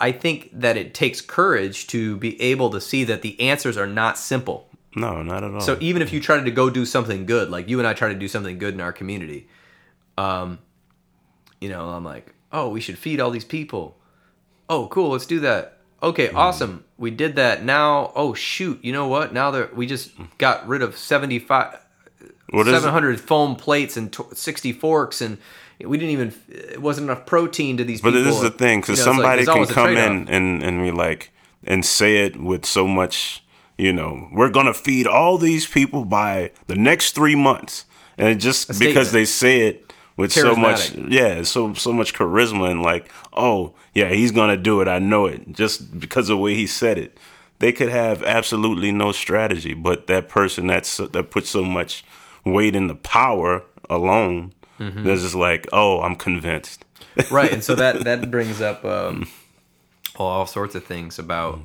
I 0.00 0.10
think 0.12 0.50
that 0.52 0.76
it 0.76 0.94
takes 0.94 1.20
courage 1.20 1.86
to 1.88 2.16
be 2.16 2.40
able 2.40 2.70
to 2.70 2.80
see 2.80 3.04
that 3.04 3.22
the 3.22 3.38
answers 3.40 3.76
are 3.76 3.86
not 3.86 4.18
simple. 4.18 4.68
no, 4.96 5.22
not 5.22 5.44
at 5.44 5.52
all. 5.52 5.60
So 5.60 5.76
even 5.80 6.02
if 6.02 6.12
you 6.12 6.20
try 6.20 6.40
to 6.42 6.50
go 6.50 6.70
do 6.70 6.84
something 6.86 7.26
good, 7.26 7.50
like 7.50 7.68
you 7.68 7.78
and 7.78 7.86
I 7.86 7.92
try 7.92 8.08
to 8.08 8.18
do 8.18 8.28
something 8.28 8.58
good 8.58 8.74
in 8.74 8.80
our 8.80 8.92
community, 8.92 9.48
um, 10.16 10.58
you 11.60 11.68
know, 11.68 11.90
I'm 11.90 12.04
like, 12.04 12.34
oh, 12.50 12.68
we 12.68 12.80
should 12.80 12.98
feed 12.98 13.20
all 13.20 13.30
these 13.30 13.44
people. 13.44 13.98
Oh, 14.68 14.88
cool, 14.88 15.10
let's 15.10 15.26
do 15.26 15.40
that. 15.40 15.78
Okay, 16.02 16.30
awesome. 16.30 16.84
We 16.98 17.10
did 17.10 17.36
that. 17.36 17.62
Now, 17.62 18.10
oh 18.16 18.34
shoot, 18.34 18.82
you 18.82 18.92
know 18.92 19.06
what? 19.06 19.32
Now 19.32 19.50
that 19.52 19.76
we 19.76 19.86
just 19.86 20.10
got 20.38 20.66
rid 20.66 20.82
of 20.82 20.96
75 20.96 21.78
What 22.52 22.68
is 22.68 22.74
it? 22.74 22.76
700 22.76 23.20
foam 23.20 23.56
plates 23.56 23.96
and 23.96 24.12
tw 24.12 24.36
60 24.36 24.72
forks 24.72 25.20
and 25.20 25.38
we 25.84 25.98
didn't 25.98 26.12
even 26.12 26.34
it 26.48 26.80
wasn't 26.80 27.04
enough 27.10 27.26
protein 27.26 27.76
to 27.78 27.84
these 27.84 28.00
people. 28.00 28.12
But 28.12 28.18
people. 28.18 28.32
this 28.32 28.42
is 28.42 28.50
the 28.50 28.58
thing, 28.58 28.80
because 28.80 28.98
You 28.98 29.06
know, 29.06 29.12
it's 29.12 29.20
like, 29.20 29.44
somebody 29.46 29.66
can 29.66 29.74
come 29.74 29.96
in 29.96 30.28
and 30.28 30.62
and 30.62 30.82
be 30.82 30.90
like 30.90 31.32
and 31.64 31.84
say 31.84 32.24
it 32.24 32.40
with 32.40 32.64
so 32.64 32.86
much, 32.86 33.44
you 33.78 33.92
know, 33.92 34.28
we're 34.32 34.50
gonna 34.50 34.74
feed 34.74 35.06
all 35.06 35.38
these 35.38 35.66
people 35.66 36.04
by 36.04 36.52
the 36.66 36.76
next 36.76 37.14
three 37.14 37.34
months, 37.34 37.84
and 38.18 38.40
just 38.40 38.78
because 38.78 39.12
they 39.12 39.24
say 39.24 39.66
it 39.68 39.92
with 40.16 40.32
so 40.32 40.54
much, 40.54 40.92
yeah, 40.94 41.42
so 41.42 41.74
so 41.74 41.92
much 41.92 42.14
charisma 42.14 42.70
and 42.70 42.82
like, 42.82 43.10
oh 43.32 43.74
yeah, 43.94 44.08
he's 44.08 44.32
gonna 44.32 44.56
do 44.56 44.80
it, 44.80 44.88
I 44.88 44.98
know 44.98 45.26
it, 45.26 45.52
just 45.52 45.98
because 45.98 46.28
of 46.28 46.36
the 46.36 46.42
way 46.42 46.54
he 46.54 46.66
said 46.66 46.98
it. 46.98 47.18
They 47.58 47.70
could 47.70 47.90
have 47.90 48.24
absolutely 48.24 48.90
no 48.90 49.12
strategy, 49.12 49.72
but 49.72 50.08
that 50.08 50.28
person 50.28 50.66
that's 50.66 50.96
that 50.96 51.30
puts 51.30 51.50
so 51.50 51.62
much 51.62 52.04
weight 52.44 52.74
in 52.76 52.86
the 52.88 52.94
power 52.94 53.62
alone, 53.90 54.52
Mm-hmm. 54.78 55.04
they're 55.04 55.16
just 55.16 55.34
like, 55.36 55.68
oh, 55.72 56.00
I'm 56.00 56.16
convinced. 56.16 56.84
right 57.30 57.52
and 57.52 57.62
so 57.62 57.74
that 57.74 58.04
that 58.04 58.30
brings 58.30 58.60
up 58.60 58.84
um, 58.84 59.28
all 60.16 60.46
sorts 60.46 60.74
of 60.74 60.82
things 60.84 61.18
about 61.18 61.60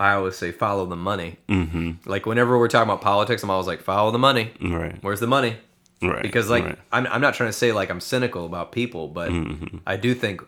i 0.00 0.12
always 0.14 0.34
say 0.36 0.50
follow 0.50 0.84
the 0.86 0.96
money 0.96 1.36
mm-hmm. 1.48 1.92
like 2.06 2.26
whenever 2.26 2.58
we're 2.58 2.66
talking 2.68 2.88
about 2.90 3.00
politics 3.02 3.42
i'm 3.44 3.50
always 3.50 3.66
like 3.68 3.80
follow 3.82 4.10
the 4.10 4.18
money 4.18 4.50
Right. 4.60 4.96
where's 5.02 5.20
the 5.20 5.26
money 5.28 5.56
Right. 6.02 6.22
because 6.22 6.48
like 6.50 6.64
right. 6.64 6.78
I'm, 6.90 7.06
I'm 7.06 7.20
not 7.20 7.34
trying 7.34 7.50
to 7.50 7.52
say 7.52 7.70
like 7.72 7.88
i'm 7.90 8.00
cynical 8.00 8.46
about 8.46 8.72
people 8.72 9.06
but 9.06 9.30
Mm-hmm. 9.30 9.76
i 9.86 9.96
do 9.96 10.12
think 10.14 10.42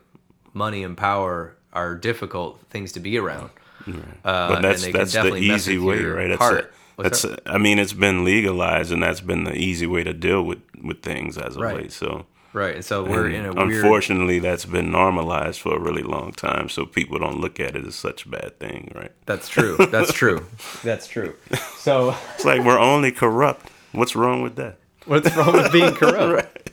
money 0.55 0.83
and 0.83 0.97
power 0.97 1.55
are 1.73 1.95
difficult 1.95 2.59
things 2.71 2.93
to 2.93 3.01
be 3.01 3.17
around 3.19 3.51
uh, 3.87 3.93
but 4.25 4.55
and 4.57 4.65
that's 4.65 4.83
they 4.85 4.93
that's 4.93 5.13
the 5.13 5.35
easy 5.37 5.79
way, 5.79 6.03
right? 6.03 6.29
That's 6.29 6.41
heart. 6.41 6.73
What's 7.03 7.23
that's. 7.23 7.41
A, 7.47 7.51
I 7.51 7.59
mean, 7.59 7.79
it's 7.79 7.93
been 7.93 8.25
legalized, 8.25 8.93
and 8.93 9.03
that's 9.03 9.21
been 9.21 9.45
the 9.45 9.55
easy 9.55 9.87
way 9.87 10.03
to 10.05 10.13
deal 10.13 10.43
with 10.43 10.61
with 10.83 11.03
things 11.03 11.37
as 11.39 11.57
of 11.57 11.63
Right. 11.63 11.77
late. 11.77 11.93
So, 11.93 12.27
right 12.53 12.75
and 12.75 12.85
so 12.85 13.05
we're 13.05 13.29
in 13.29 13.45
a 13.47 13.53
weird 13.53 13.73
unfortunately, 13.85 14.39
that's 14.41 14.65
been 14.65 14.91
normalized 14.91 15.61
for 15.61 15.77
a 15.77 15.81
really 15.81 16.03
long 16.03 16.33
time. 16.33 16.69
So 16.69 16.85
people 16.85 17.19
don't 17.19 17.41
look 17.41 17.59
at 17.61 17.77
it 17.77 17.87
as 17.87 17.95
such 17.95 18.27
a 18.27 18.29
bad 18.29 18.59
thing, 18.59 18.93
right? 18.95 19.13
that's 19.27 19.49
true 19.49 19.77
that's 19.91 20.13
true 20.23 20.45
that's 20.83 21.07
true 21.07 21.35
so 21.79 22.15
It's 22.35 22.45
like 22.45 22.63
we're 22.65 22.79
only 22.79 23.13
corrupt. 23.13 23.71
What's 23.93 24.15
wrong 24.17 24.43
with 24.43 24.57
that? 24.57 24.79
what's 25.07 25.35
wrong 25.37 25.53
with 25.53 25.73
being 25.73 25.95
corrupt 25.95 26.33
right. 26.43 26.71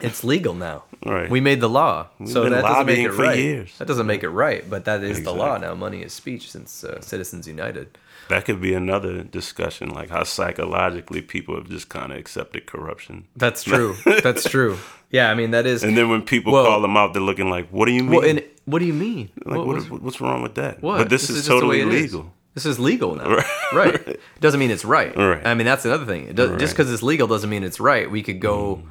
It's 0.00 0.24
legal 0.24 0.54
now. 0.54 0.84
Right. 1.04 1.30
We 1.30 1.40
made 1.40 1.60
the 1.60 1.68
law, 1.68 2.08
so 2.26 2.42
been 2.44 2.52
that 2.52 2.62
doesn't 2.62 2.86
make 2.86 2.98
it 3.06 3.12
for 3.12 3.22
right. 3.22 3.38
years. 3.38 3.76
That 3.78 3.88
doesn't 3.88 4.06
make 4.06 4.22
it 4.22 4.28
right, 4.30 4.68
but 4.68 4.84
that 4.86 5.02
is 5.02 5.22
the 5.24 5.32
law 5.32 5.56
now. 5.58 5.74
Money 5.74 6.02
is 6.02 6.12
speech 6.12 6.50
since 6.50 6.84
uh, 6.84 7.00
Citizens 7.00 7.46
United. 7.46 7.98
That 8.30 8.44
could 8.46 8.60
be 8.60 8.72
another 8.74 9.22
discussion, 9.22 9.90
like 9.90 10.08
how 10.10 10.24
psychologically 10.24 11.20
people 11.22 11.54
have 11.56 11.68
just 11.68 11.88
kind 11.88 12.10
of 12.12 12.18
accepted 12.18 12.64
corruption. 12.66 13.26
That's 13.36 13.62
true. 13.62 13.96
That's 14.22 14.48
true. 14.48 14.78
Yeah, 15.10 15.30
I 15.30 15.34
mean 15.34 15.50
that 15.50 15.66
is. 15.66 15.82
And 15.84 15.96
then 15.96 16.08
when 16.08 16.22
people 16.22 16.52
Well- 16.52 16.64
call 16.64 16.80
them 16.80 16.96
out, 16.96 17.12
they're 17.12 17.22
looking 17.22 17.50
like, 17.50 17.68
"What 17.70 17.86
do 17.86 17.92
you 17.92 18.02
mean? 18.04 18.10
well, 18.12 18.24
and 18.28 18.42
what 18.64 18.78
do 18.78 18.86
you 18.86 18.92
mean? 18.94 19.30
like, 19.44 19.58
what, 19.58 19.66
what, 19.66 19.76
was- 19.76 19.90
what's 19.90 20.20
wrong 20.20 20.42
with 20.42 20.54
that?" 20.54 20.80
what? 20.82 20.98
But 20.98 21.08
this, 21.10 21.28
is, 21.28 21.36
just 21.36 21.48
the 21.48 21.54
way 21.54 21.60
totally 21.60 21.80
it 21.80 21.88
is. 21.88 22.12
legal. 22.14 22.32
This 22.54 22.66
is 22.66 22.78
legal 22.80 23.14
now, 23.14 23.28
right? 23.72 23.94
It 23.94 24.20
doesn't 24.40 24.58
mean 24.58 24.70
it's 24.70 24.84
right. 24.84 25.14
Right. 25.16 25.44
I 25.46 25.54
mean 25.54 25.66
that's 25.66 25.84
another 25.84 26.06
thing. 26.06 26.32
Does, 26.34 26.50
Just 26.50 26.60
Right. 26.60 26.60
Mm. 26.60 26.70
because 26.72 26.92
it's 26.92 27.02
legal 27.02 27.26
doesn't 27.28 27.50
mean 27.50 27.62
it's 27.64 27.78
right. 27.80 28.10
We 28.10 28.22
could 28.22 28.40
go 28.40 28.82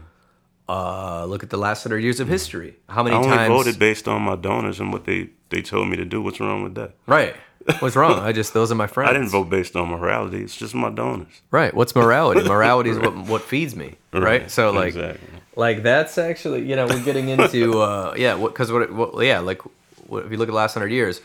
uh, 0.67 1.25
look 1.25 1.43
at 1.43 1.49
the 1.49 1.57
last 1.57 1.83
hundred 1.83 1.99
years 1.99 2.19
of 2.19 2.27
history. 2.27 2.75
How 2.87 3.03
many 3.03 3.15
times 3.15 3.27
I 3.27 3.29
only 3.31 3.37
times? 3.37 3.53
voted 3.65 3.79
based 3.79 4.07
on 4.07 4.21
my 4.21 4.35
donors 4.35 4.79
and 4.79 4.93
what 4.93 5.05
they, 5.05 5.29
they 5.49 5.61
told 5.61 5.87
me 5.89 5.97
to 5.97 6.05
do. 6.05 6.21
What's 6.21 6.39
wrong 6.39 6.63
with 6.63 6.75
that? 6.75 6.93
Right. 7.07 7.35
What's 7.79 7.95
wrong? 7.95 8.19
I 8.19 8.31
just 8.31 8.53
those 8.53 8.71
are 8.71 8.75
my 8.75 8.87
friends. 8.87 9.09
I 9.09 9.13
didn't 9.13 9.29
vote 9.29 9.49
based 9.49 9.75
on 9.75 9.89
morality. 9.89 10.41
It's 10.41 10.55
just 10.55 10.73
my 10.73 10.89
donors. 10.89 11.41
Right. 11.51 11.73
What's 11.73 11.95
morality? 11.95 12.41
Morality 12.47 12.89
is 12.89 12.97
what 12.99 13.15
what 13.15 13.41
feeds 13.41 13.75
me. 13.75 13.95
Right. 14.13 14.49
So 14.49 14.71
like 14.71 14.95
exactly. 14.95 15.27
like 15.55 15.83
that's 15.83 16.17
actually 16.17 16.67
you 16.67 16.75
know 16.75 16.87
we're 16.87 17.03
getting 17.03 17.29
into 17.29 17.79
uh 17.81 18.13
yeah 18.17 18.35
because 18.37 18.71
what, 18.71 18.91
what 18.91 19.23
yeah 19.25 19.39
like 19.39 19.61
what, 20.07 20.25
if 20.25 20.31
you 20.31 20.37
look 20.37 20.47
at 20.47 20.51
the 20.51 20.57
last 20.57 20.73
hundred 20.73 20.91
years, 20.91 21.21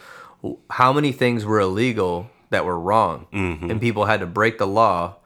how 0.70 0.92
many 0.92 1.12
things 1.12 1.44
were 1.44 1.60
illegal 1.60 2.28
that 2.50 2.64
were 2.64 2.78
wrong, 2.78 3.26
Mm-hmm. 3.32 3.70
and 3.70 3.80
people 3.80 4.04
had 4.04 4.20
to 4.20 4.26
break 4.26 4.58
the 4.58 4.66
law 4.66 5.16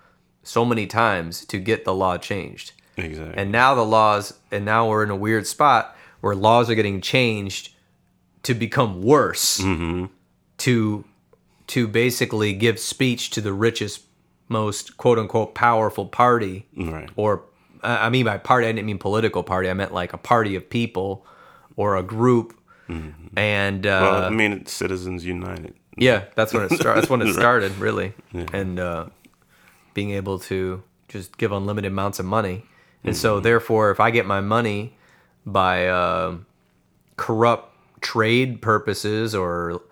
so 0.45 0.65
many 0.65 0.87
times 0.87 1.45
to 1.47 1.59
get 1.59 1.85
the 1.85 1.93
law 1.95 2.17
changed. 2.17 2.73
exactly. 2.97 3.35
And 3.37 3.51
now 3.51 3.75
the 3.75 3.85
laws, 3.85 4.35
and 4.53 4.65
now 4.65 4.89
we're 4.89 5.03
in 5.05 5.11
a 5.11 5.17
weird 5.17 5.47
spot 5.47 5.97
where 6.21 6.35
laws 6.35 6.71
are 6.71 6.75
getting 6.75 7.01
changed 7.01 7.75
to 8.45 8.55
become 8.55 9.03
worse, 9.03 9.59
Mm-hmm. 9.61 10.07
To 10.59 11.05
to 11.69 11.87
basically 11.89 12.53
give 12.55 12.79
speech 12.79 13.31
to 13.31 13.41
the 13.41 13.53
richest, 13.53 14.03
most 14.49 14.97
quote 14.97 15.19
unquote 15.19 15.55
powerful 15.55 16.07
party, 16.07 16.67
right. 16.77 17.11
or 17.17 17.43
I 17.83 18.09
mean 18.11 18.25
by 18.25 18.39
party, 18.39 18.67
I 18.67 18.73
didn't 18.73 18.87
mean 18.87 18.99
political 18.99 19.43
party. 19.43 19.69
I 19.71 19.75
meant 19.75 19.93
like 19.93 20.13
a 20.13 20.19
party 20.19 20.57
of 20.57 20.69
people 20.71 21.25
or 21.77 21.97
a 21.97 22.03
group. 22.03 22.55
And 23.37 23.87
uh, 23.87 23.99
Well, 24.03 24.25
I 24.25 24.31
mean, 24.31 24.53
it's 24.53 24.73
Citizens 24.73 25.25
United. 25.25 25.75
yeah, 25.99 26.25
that's 26.35 26.55
when 26.55 26.63
it 26.63 26.73
started. 26.73 27.03
That's 27.03 27.11
when 27.11 27.21
it 27.21 27.25
Right. 27.27 27.35
started, 27.35 27.73
really. 27.77 28.15
And 28.53 28.81
uh, 28.81 29.07
being 29.93 30.13
able 30.13 30.39
to 30.41 30.83
just 31.09 31.37
give 31.37 31.53
unlimited 31.53 31.93
amounts 31.93 32.19
of 32.19 32.25
money, 32.27 32.65
and 33.05 33.13
Mm-hmm. 33.15 33.21
so 33.21 33.41
therefore, 33.41 33.91
if 33.91 34.01
I 34.01 34.11
get 34.11 34.25
my 34.27 34.41
money 34.41 34.97
by 35.45 35.87
uh, 35.89 36.39
corrupt 37.17 37.75
trade 38.01 38.61
purposes 38.63 39.35
or 39.35 39.83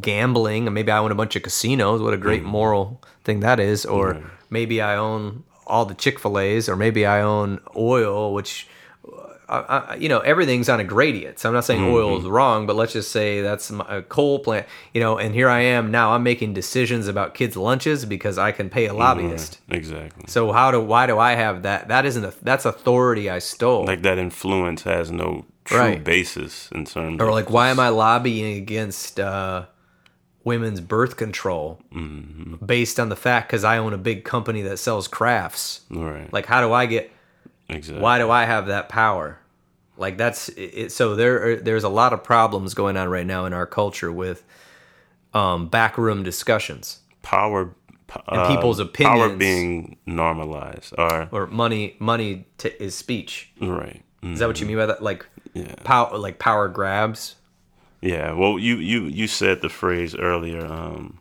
gambling, 0.00 0.66
and 0.66 0.74
maybe 0.74 0.90
I 0.92 0.98
own 0.98 1.10
a 1.10 1.14
bunch 1.14 1.36
of 1.36 1.42
casinos. 1.42 2.00
What 2.00 2.14
a 2.14 2.16
great 2.18 2.42
Mm-hmm. 2.42 2.50
moral 2.50 3.02
thing 3.24 3.40
that 3.40 3.60
is! 3.60 3.84
Or 3.86 4.20
maybe 4.50 4.80
I 4.80 4.96
own 4.96 5.44
all 5.66 5.84
the 5.86 5.94
Chick 5.94 6.18
Fil 6.18 6.38
A's, 6.38 6.68
or 6.68 6.76
maybe 6.76 7.06
I 7.06 7.20
own 7.22 7.60
oil, 7.76 8.34
which 8.34 8.66
I, 9.46 9.58
I, 9.58 9.94
you 9.96 10.08
know 10.08 10.20
everything's 10.20 10.68
on 10.70 10.80
a 10.80 10.84
gradient. 10.84 11.38
So 11.38 11.48
I'm 11.50 11.54
not 11.54 11.64
saying 11.66 11.82
oil 11.84 12.18
is 12.18 12.24
wrong, 12.24 12.66
but 12.66 12.76
let's 12.76 12.94
just 12.94 13.12
say 13.12 13.42
that's 13.42 13.70
my, 13.70 13.84
a 13.88 14.02
coal 14.02 14.38
plant. 14.38 14.66
You 14.94 15.00
know, 15.00 15.18
and 15.18 15.34
here 15.34 15.50
I 15.50 15.60
am 15.60 15.90
now. 15.90 16.12
I'm 16.12 16.22
making 16.22 16.54
decisions 16.54 17.08
about 17.08 17.34
kids' 17.34 17.54
lunches 17.56 18.06
because 18.06 18.38
I 18.38 18.52
can 18.52 18.70
pay 18.70 18.86
a 18.86 18.94
lobbyist. 18.94 19.58
Exactly. 19.68 20.24
So 20.28 20.50
how 20.52 20.70
do 20.70 20.80
why 20.80 21.06
do 21.06 21.18
I 21.18 21.32
have 21.34 21.62
that? 21.62 21.88
That 21.88 22.06
isn't 22.06 22.24
a 22.24 22.32
that's 22.42 22.64
authority 22.64 23.28
I 23.28 23.38
stole. 23.38 23.84
Like 23.84 24.02
that 24.02 24.18
influence 24.18 24.82
has 24.84 25.10
no 25.10 25.44
true 25.64 25.78
Right. 25.78 26.04
basis 26.04 26.70
in 26.72 26.84
terms 26.84 27.20
or 27.22 27.30
like 27.30 27.48
why 27.48 27.68
am 27.70 27.80
I 27.80 27.88
lobbying 27.88 28.56
against 28.58 29.18
uh, 29.20 29.64
women's 30.44 30.80
birth 30.80 31.16
control 31.16 31.80
Mm-hmm. 31.94 32.64
based 32.64 33.00
on 33.00 33.08
the 33.08 33.16
fact 33.16 33.48
because 33.48 33.64
I 33.64 33.78
own 33.78 33.92
a 33.92 33.98
big 33.98 34.24
company 34.24 34.62
that 34.62 34.78
sells 34.78 35.08
crafts? 35.08 35.80
right. 35.90 36.32
Like 36.32 36.46
how 36.46 36.60
do 36.60 36.72
I 36.72 36.86
get 36.86 37.10
exactly. 37.68 38.02
why 38.02 38.18
do 38.18 38.30
I 38.30 38.44
have 38.44 38.66
that 38.66 38.88
power? 38.88 39.38
Like 39.96 40.18
that's 40.18 40.48
it, 40.50 40.90
so 40.92 41.14
there. 41.14 41.50
Are, 41.50 41.56
there's 41.56 41.84
a 41.84 41.88
lot 41.88 42.12
of 42.12 42.22
problems 42.24 42.74
going 42.74 42.96
on 42.96 43.08
right 43.08 43.26
now 43.26 43.44
in 43.46 43.52
our 43.52 43.66
culture 43.66 44.10
with 44.12 44.42
um, 45.32 45.68
backroom 45.68 46.22
discussions 46.22 47.00
power 47.22 47.74
uh, 48.28 48.48
people's 48.54 48.78
opinions, 48.78 49.18
Power 49.18 49.36
being 49.36 49.96
normalized. 50.06 50.94
Or 50.98 51.28
or 51.32 51.46
money. 51.46 51.96
Money 51.98 52.46
to, 52.58 52.82
is 52.82 52.94
speech. 52.94 53.50
right. 53.60 54.02
Mm. 54.22 54.34
Is 54.34 54.38
that 54.40 54.46
what 54.48 54.60
you 54.60 54.66
mean 54.66 54.76
by 54.76 54.86
that? 54.86 55.02
Like 55.02 55.26
Yeah. 55.54 55.74
power, 55.84 56.16
like 56.18 56.38
power 56.38 56.68
grabs. 56.68 57.36
Yeah, 58.04 58.32
well, 58.32 58.58
you 58.58 58.76
you 58.76 59.04
you 59.04 59.26
said 59.26 59.62
the 59.62 59.70
phrase 59.70 60.14
earlier, 60.14 60.66
um, 60.66 61.20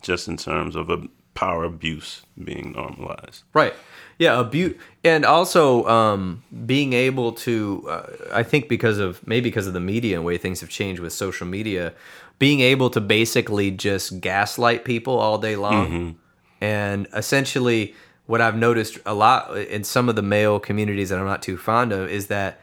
just 0.00 0.28
in 0.28 0.38
terms 0.38 0.74
of 0.74 0.88
a 0.88 1.06
power 1.34 1.62
abuse 1.62 2.22
being 2.42 2.72
normalized. 2.72 3.42
Right. 3.52 3.74
Yeah, 4.18 4.40
abuse, 4.40 4.76
and 5.04 5.26
also 5.26 5.86
um, 5.86 6.42
being 6.64 6.94
able 6.94 7.32
to. 7.32 7.86
Uh, 7.86 8.06
I 8.32 8.42
think 8.42 8.66
because 8.66 8.98
of 8.98 9.26
maybe 9.26 9.50
because 9.50 9.66
of 9.66 9.74
the 9.74 9.80
media 9.80 10.16
and 10.16 10.24
way 10.24 10.38
things 10.38 10.60
have 10.60 10.70
changed 10.70 11.02
with 11.02 11.12
social 11.12 11.46
media, 11.46 11.92
being 12.38 12.60
able 12.60 12.88
to 12.90 13.00
basically 13.02 13.70
just 13.70 14.20
gaslight 14.22 14.86
people 14.86 15.18
all 15.18 15.36
day 15.36 15.56
long, 15.56 16.16
and 16.62 17.08
essentially, 17.14 17.94
what 18.24 18.40
I've 18.40 18.56
noticed 18.56 18.98
a 19.04 19.12
lot 19.12 19.54
in 19.56 19.84
some 19.84 20.08
of 20.08 20.16
the 20.16 20.22
male 20.22 20.60
communities 20.60 21.10
that 21.10 21.18
I'm 21.18 21.26
not 21.26 21.42
too 21.42 21.58
fond 21.58 21.92
of 21.92 22.08
is 22.08 22.28
that 22.28 22.58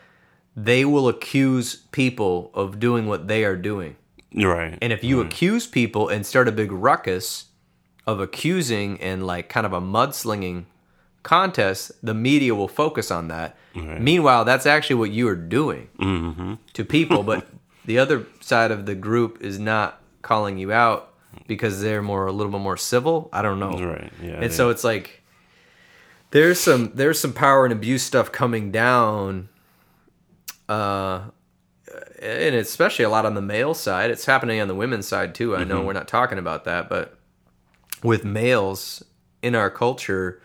they 0.58 0.84
will 0.84 1.08
accuse 1.08 1.76
people 1.76 2.50
of 2.56 2.80
doing 2.80 3.06
what 3.06 3.28
they 3.28 3.46
are 3.46 3.56
doing. 3.56 3.96
Right. 4.34 4.76
And 4.82 4.92
if 4.92 5.04
you 5.04 5.18
mm-hmm. 5.18 5.28
accuse 5.28 5.68
people 5.68 6.10
and 6.10 6.26
start 6.26 6.48
a 6.48 6.52
big 6.52 6.72
ruckus 6.72 7.46
of 8.08 8.20
accusing 8.20 9.00
and 9.00 9.26
like 9.26 9.50
kind 9.50 9.68
of 9.68 9.74
a 9.74 9.80
mudslinging 9.80 10.66
contest, 11.22 11.92
the 12.02 12.16
media 12.16 12.56
will 12.56 12.68
focus 12.68 13.12
on 13.12 13.28
that. 13.28 13.56
Meanwhile, 13.76 14.46
that's 14.46 14.66
actually 14.66 14.96
what 14.96 15.12
you 15.12 15.28
are 15.28 15.36
doing 15.36 15.90
mm-hmm. 16.00 16.56
to 16.74 16.84
people, 16.84 17.22
but 17.22 17.48
the 17.86 18.00
other 18.00 18.26
side 18.40 18.72
of 18.72 18.88
the 18.88 18.96
group 18.96 19.38
is 19.42 19.60
not 19.60 20.02
calling 20.24 20.58
you 20.58 20.72
out 20.72 21.14
because 21.46 21.80
they're 21.82 22.02
more 22.02 22.26
a 22.26 22.32
little 22.32 22.52
bit 22.52 22.62
more 22.62 22.78
civil. 22.78 23.30
I 23.32 23.44
don't 23.44 23.60
know. 23.60 23.74
Right. 23.74 24.12
Yeah. 24.20 24.42
And 24.42 24.52
so 24.52 24.72
it's 24.72 24.84
like 24.84 25.22
there's 26.32 26.60
some 26.60 26.92
there's 26.96 27.20
some 27.20 27.34
power 27.34 27.66
and 27.66 27.72
abuse 27.72 28.02
stuff 28.02 28.32
coming 28.32 28.72
down 28.72 29.50
uh 30.70 31.22
and 32.22 32.56
especially 32.56 33.06
a 33.06 33.10
lot 33.10 33.26
on 33.26 33.34
the 33.34 33.42
male 33.42 33.74
side. 33.74 34.12
It's 34.12 34.26
happening 34.26 34.60
on 34.60 34.68
the 34.68 34.76
women's 34.76 35.08
side 35.08 35.34
too. 35.34 35.56
I 35.56 35.64
know 35.64 35.82
we're 35.82 35.94
not 35.94 36.08
talking 36.08 36.38
about 36.38 36.66
that, 36.66 36.90
but 36.90 37.18
with 38.04 38.26
males 38.26 39.04
in 39.42 39.56
our 39.56 39.70
culture 39.70 40.42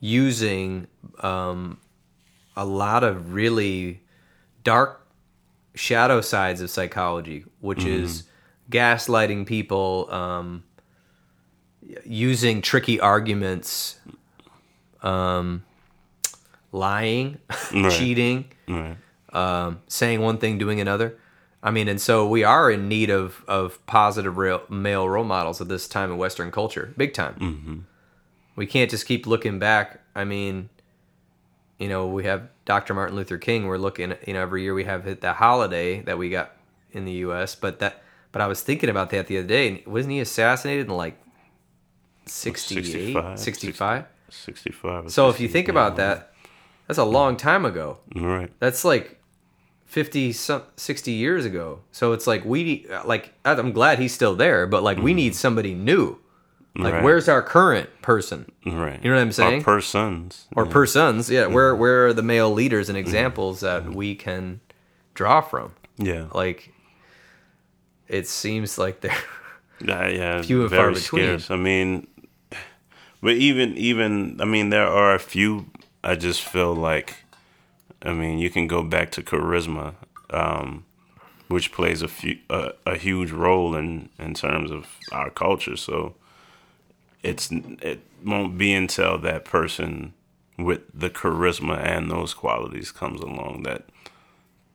using 0.00 0.86
um, 1.20 1.78
a 2.56 2.64
lot 2.64 3.04
of 3.04 3.34
really 3.34 4.00
dark 4.64 5.06
shadow 5.74 6.20
sides 6.20 6.60
of 6.60 6.70
psychology, 6.70 7.44
which 7.60 7.84
is 7.84 8.22
gaslighting 8.70 9.46
people, 9.46 10.08
um, 10.10 10.64
using 12.04 12.62
tricky 12.62 12.98
arguments, 12.98 13.98
um, 15.02 15.62
lying, 16.72 17.38
cheating 17.90 18.46
right. 18.66 18.96
Um, 19.32 19.80
saying 19.88 20.20
one 20.20 20.38
thing, 20.38 20.58
doing 20.58 20.80
another. 20.80 21.18
I 21.62 21.70
mean, 21.70 21.88
and 21.88 22.00
so 22.00 22.26
we 22.28 22.44
are 22.44 22.70
in 22.70 22.88
need 22.88 23.10
of 23.10 23.44
of 23.48 23.84
positive 23.86 24.36
real, 24.36 24.62
male 24.68 25.08
role 25.08 25.24
models 25.24 25.60
at 25.60 25.68
this 25.68 25.88
time 25.88 26.12
in 26.12 26.18
Western 26.18 26.50
culture, 26.50 26.92
big 26.96 27.12
time. 27.12 27.34
Mm-hmm. 27.40 27.78
We 28.54 28.66
can't 28.66 28.90
just 28.90 29.06
keep 29.06 29.26
looking 29.26 29.58
back. 29.58 30.00
I 30.14 30.24
mean, 30.24 30.68
you 31.78 31.88
know, 31.88 32.06
we 32.06 32.24
have 32.24 32.48
Dr. 32.64 32.94
Martin 32.94 33.16
Luther 33.16 33.36
King. 33.38 33.66
We're 33.66 33.78
looking, 33.78 34.14
you 34.26 34.32
know, 34.32 34.40
every 34.42 34.62
year 34.62 34.74
we 34.74 34.84
have 34.84 35.20
the 35.20 35.32
holiday 35.32 36.00
that 36.02 36.16
we 36.18 36.30
got 36.30 36.52
in 36.92 37.04
the 37.04 37.12
U.S. 37.12 37.54
But 37.54 37.80
that, 37.80 38.02
but 38.32 38.40
I 38.40 38.46
was 38.46 38.62
thinking 38.62 38.88
about 38.88 39.10
that 39.10 39.26
the 39.26 39.38
other 39.38 39.46
day. 39.48 39.82
Wasn't 39.86 40.12
he 40.12 40.20
assassinated 40.20 40.86
in 40.86 40.96
like 40.96 41.18
68, 42.26 42.84
65, 42.84 43.38
65? 43.38 44.04
65. 44.30 45.12
So 45.12 45.28
if 45.28 45.40
you 45.40 45.48
think 45.48 45.68
about 45.68 45.96
that, 45.96 46.32
that's 46.86 46.98
a 46.98 47.04
long 47.04 47.36
time 47.36 47.64
ago 47.64 47.98
Right. 48.14 48.50
that's 48.58 48.84
like 48.84 49.15
50 49.86 50.32
some 50.32 50.62
60 50.76 51.12
years 51.12 51.44
ago 51.44 51.80
so 51.92 52.12
it's 52.12 52.26
like 52.26 52.44
we 52.44 52.86
like 53.04 53.32
i'm 53.44 53.72
glad 53.72 53.98
he's 53.98 54.12
still 54.12 54.34
there 54.34 54.66
but 54.66 54.82
like 54.82 54.98
we 54.98 55.14
need 55.14 55.32
mm. 55.32 55.36
somebody 55.36 55.74
new 55.74 56.18
like 56.74 56.92
Right. 56.94 57.02
where's 57.02 57.28
our 57.28 57.40
current 57.42 57.88
person 58.02 58.50
Right. 58.66 59.02
You 59.02 59.08
know 59.10 59.16
what 59.16 59.22
I'm 59.22 59.32
saying? 59.32 59.60
Or 59.62 59.64
persons. 59.64 60.46
or 60.54 60.66
persons 60.66 61.30
yeah 61.30 61.46
where 61.46 61.72
mm-hmm. 61.72 61.80
where 61.80 62.06
are 62.08 62.12
the 62.12 62.22
male 62.22 62.52
leaders 62.52 62.88
and 62.88 62.96
mm-hmm. 62.98 63.06
examples 63.06 63.60
that 63.60 63.84
mm-hmm. 63.84 63.94
we 63.94 64.14
can 64.14 64.60
draw 65.14 65.40
from 65.40 65.72
Yeah. 65.96 66.26
like 66.34 66.72
it 68.08 68.28
seems 68.28 68.76
like 68.76 69.00
they're 69.00 69.16
Yeah, 69.84 70.08
yeah, 70.08 70.42
Few 70.42 70.62
and 70.62 70.70
far 70.70 70.92
between. 70.92 71.38
scarce. 71.38 71.50
I 71.50 71.56
mean, 71.56 72.06
but 73.22 73.34
even 73.34 73.76
even 73.76 74.40
I 74.40 74.44
mean, 74.44 74.70
there 74.70 74.86
are 74.86 75.14
a 75.14 75.18
few. 75.18 75.66
I 76.04 76.14
just 76.14 76.42
feel 76.42 76.74
like, 76.74 77.16
I 78.06 78.12
mean, 78.12 78.38
you 78.38 78.50
can 78.50 78.66
go 78.66 78.82
back 78.82 79.10
to 79.12 79.22
charisma, 79.22 79.94
um, 80.30 80.84
which 81.48 81.72
plays 81.72 82.02
a 82.02 82.08
few 82.08 82.38
a, 82.50 82.72
a 82.86 82.96
huge 82.96 83.32
role 83.32 83.74
in 83.74 84.08
in 84.18 84.34
terms 84.34 84.70
of 84.70 84.86
our 85.12 85.30
culture. 85.30 85.76
So 85.76 86.14
it's 87.22 87.50
it 87.82 88.00
won't 88.24 88.56
be 88.58 88.72
until 88.72 89.18
that 89.18 89.44
person 89.44 90.12
with 90.58 90.80
the 90.94 91.10
charisma 91.10 91.78
and 91.78 92.10
those 92.10 92.32
qualities 92.34 92.90
comes 92.92 93.20
along 93.20 93.62
that 93.64 93.82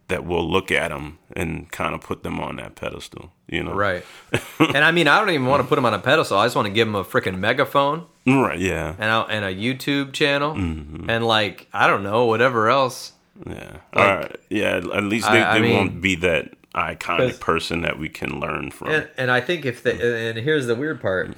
that 0.09 0.25
we'll 0.25 0.47
look 0.49 0.71
at 0.71 0.89
them 0.89 1.17
and 1.37 1.71
kind 1.71 1.95
of 1.95 2.01
put 2.01 2.21
them 2.23 2.37
on 2.39 2.57
that 2.57 2.75
pedestal. 2.75 3.31
You 3.47 3.63
know, 3.63 3.73
right 3.73 4.05
and 4.59 4.77
i 4.77 4.91
mean 4.91 5.07
i 5.09 5.19
don't 5.19 5.29
even 5.29 5.45
want 5.47 5.61
to 5.61 5.67
put 5.67 5.75
them 5.75 5.85
on 5.85 5.93
a 5.93 5.99
pedestal 5.99 6.37
i 6.37 6.45
just 6.45 6.55
want 6.55 6.67
to 6.67 6.73
give 6.73 6.87
them 6.87 6.95
a 6.95 7.03
freaking 7.03 7.37
megaphone 7.39 8.05
Right. 8.25 8.59
Yeah. 8.59 8.95
and 8.97 9.03
a, 9.11 9.25
and 9.29 9.43
a 9.43 9.53
youtube 9.53 10.13
channel 10.13 10.53
Mm-hmm. 10.53 11.09
and 11.09 11.25
like 11.27 11.67
i 11.73 11.85
don't 11.87 12.01
know 12.03 12.25
whatever 12.27 12.69
else 12.69 13.11
Yeah. 13.45 13.77
All 13.93 14.05
right. 14.05 14.35
Yeah. 14.49 14.77
At 14.77 15.03
least 15.03 15.29
they, 15.31 15.41
I- 15.41 15.55
I 15.55 15.59
they 15.59 15.67
mean- 15.67 15.77
won't 15.77 16.01
be 16.01 16.15
that 16.15 16.53
iconic 16.75 17.39
person 17.39 17.81
that 17.81 17.99
we 17.99 18.09
can 18.09 18.39
learn 18.39 18.71
from. 18.71 18.89
And, 18.89 19.09
and 19.17 19.31
I 19.31 19.41
think 19.41 19.65
if 19.65 19.83
the 19.83 20.29
and 20.29 20.37
here's 20.37 20.67
the 20.67 20.75
weird 20.75 21.01
part, 21.01 21.35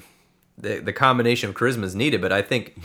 the 0.56 0.78
the 0.78 0.92
combination 0.92 1.50
of 1.50 1.56
charisma 1.56 1.84
is 1.84 1.94
needed, 1.94 2.20
but 2.20 2.32
I 2.32 2.42
think 2.42 2.76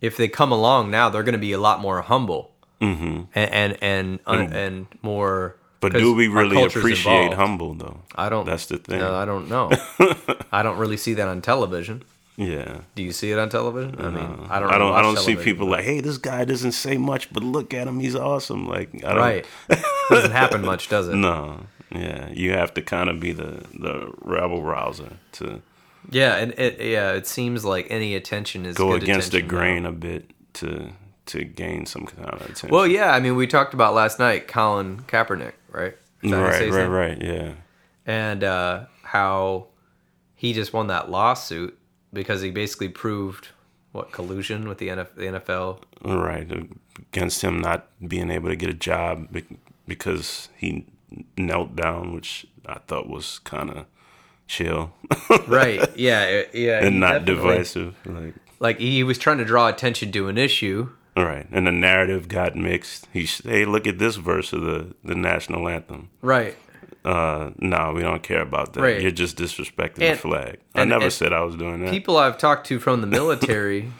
if 0.00 0.16
they 0.16 0.28
come 0.28 0.52
along 0.52 0.90
now, 0.90 1.08
they're 1.08 1.24
going 1.24 1.32
to 1.32 1.38
be 1.38 1.52
a 1.52 1.58
lot 1.58 1.80
more 1.80 2.02
humble 2.02 2.52
mm-hmm. 2.80 3.22
and 3.34 3.50
and 3.52 3.78
and, 3.80 4.20
un, 4.26 4.52
and 4.52 4.86
more. 5.02 5.56
But 5.80 5.92
do 5.92 6.14
we 6.14 6.26
really 6.28 6.62
appreciate 6.62 7.12
evolved. 7.12 7.34
humble 7.34 7.74
though? 7.74 8.00
I 8.14 8.28
don't. 8.28 8.46
That's 8.46 8.66
the 8.66 8.78
thing. 8.78 8.98
No, 8.98 9.14
I 9.14 9.24
don't 9.24 9.48
know. 9.48 9.70
I 10.52 10.62
don't 10.62 10.78
really 10.78 10.96
see 10.96 11.14
that 11.14 11.28
on 11.28 11.40
television. 11.40 12.02
Yeah. 12.38 12.82
Do 12.94 13.02
you 13.02 13.10
see 13.10 13.32
it 13.32 13.38
on 13.38 13.48
television? 13.48 13.96
I 13.98 14.10
mean, 14.10 14.46
I 14.48 14.60
don't. 14.60 14.70
I 14.70 14.78
don't. 14.78 14.94
I 14.94 15.02
don't 15.02 15.18
see 15.18 15.34
people 15.34 15.66
like, 15.66 15.84
"Hey, 15.84 16.00
this 16.00 16.18
guy 16.18 16.44
doesn't 16.44 16.72
say 16.72 16.96
much, 16.96 17.32
but 17.32 17.42
look 17.42 17.74
at 17.74 17.88
him, 17.88 17.98
he's 17.98 18.14
awesome." 18.14 18.66
Like, 18.66 18.90
I 19.04 19.08
don't, 19.08 19.16
right. 19.18 19.46
Doesn't 20.08 20.30
happen 20.30 20.62
much, 20.62 20.88
does 20.88 21.08
it? 21.08 21.16
No. 21.16 21.66
Yeah, 21.90 22.28
you 22.30 22.52
have 22.52 22.72
to 22.74 22.82
kind 22.82 23.10
of 23.10 23.18
be 23.18 23.32
the 23.32 23.64
the 23.78 24.12
rebel 24.22 24.62
rouser 24.62 25.16
to 25.32 25.62
Yeah, 26.10 26.36
and 26.36 26.52
it 26.52 26.80
yeah, 26.80 27.12
it 27.12 27.26
seems 27.26 27.64
like 27.64 27.86
any 27.90 28.14
attention 28.14 28.66
is 28.66 28.76
go 28.76 28.92
against 28.92 29.32
the 29.32 29.38
attention 29.38 29.56
now. 29.56 29.60
grain 29.60 29.86
a 29.86 29.92
bit 29.92 30.30
to 30.54 30.90
to 31.26 31.44
gain 31.44 31.86
some 31.86 32.06
kind 32.06 32.28
of 32.30 32.40
attention. 32.42 32.70
Well, 32.70 32.86
yeah, 32.86 33.12
I 33.12 33.20
mean, 33.20 33.36
we 33.36 33.46
talked 33.46 33.74
about 33.74 33.94
last 33.94 34.18
night 34.18 34.48
Colin 34.48 35.00
Kaepernick, 35.02 35.54
right? 35.70 35.96
Is 36.22 36.30
that 36.30 36.36
how 36.36 36.46
you 36.46 36.52
say 36.52 36.70
right, 36.70 36.86
right, 36.86 37.08
right. 37.08 37.22
Yeah. 37.22 37.52
and 38.06 38.44
uh, 38.44 38.84
how 39.02 39.66
he 40.34 40.52
just 40.52 40.72
won 40.72 40.86
that 40.88 41.10
lawsuit 41.10 41.77
because 42.18 42.42
he 42.42 42.50
basically 42.50 42.88
proved 42.88 43.48
what 43.92 44.10
collusion 44.10 44.68
with 44.68 44.78
the, 44.78 44.88
NFL. 44.88 45.78
Right, 46.02 46.50
against 47.12 47.42
him 47.42 47.60
not 47.60 47.86
being 48.06 48.30
able 48.30 48.48
to 48.48 48.56
get 48.56 48.68
a 48.68 48.74
job 48.74 49.34
because 49.86 50.48
he 50.56 50.86
knelt 51.36 51.76
down, 51.76 52.12
which 52.12 52.44
I 52.66 52.80
thought 52.86 53.08
was 53.08 53.38
kind 53.40 53.70
of 53.70 53.86
chill 54.48 54.92
Right? 55.46 55.80
yeah, 55.96 56.42
yeah. 56.52 56.84
and 56.84 56.98
not 56.98 57.24
divisive. 57.24 57.94
Like, 58.04 58.34
Like 58.58 58.78
he 58.80 59.04
was 59.04 59.16
trying 59.16 59.38
to 59.38 59.44
draw 59.44 59.68
attention 59.68 60.10
to 60.12 60.26
an 60.28 60.36
issue. 60.38 60.90
right, 61.16 61.46
and 61.52 61.66
the 61.66 61.72
narrative 61.72 62.26
got 62.28 62.56
mixed. 62.56 63.06
He, 63.12 63.26
hey, 63.26 63.64
look 63.64 63.86
at 63.86 63.98
this 63.98 64.16
verse 64.16 64.52
of 64.52 64.62
the 64.62 64.94
the 65.04 65.14
national 65.14 65.68
anthem. 65.68 66.10
Right. 66.20 66.56
Uh, 67.04 67.50
no, 67.58 67.92
we 67.94 68.02
don't 68.02 68.22
care 68.22 68.42
about 68.42 68.72
that. 68.74 68.80
Right. 68.82 69.00
You're 69.00 69.10
just 69.12 69.36
disrespecting 69.38 70.02
And- 70.02 70.16
the 70.18 70.20
flag. 70.22 70.58
I 70.74 70.82
and- 70.82 70.90
never 70.90 71.04
and 71.04 71.12
said 71.12 71.32
I 71.32 71.40
was 71.42 71.54
doing 71.56 71.80
that. 71.84 71.90
People 71.90 72.16
I've 72.16 72.38
talked 72.38 72.66
to 72.68 72.78
from 72.78 73.00
the 73.00 73.06
military, 73.06 73.90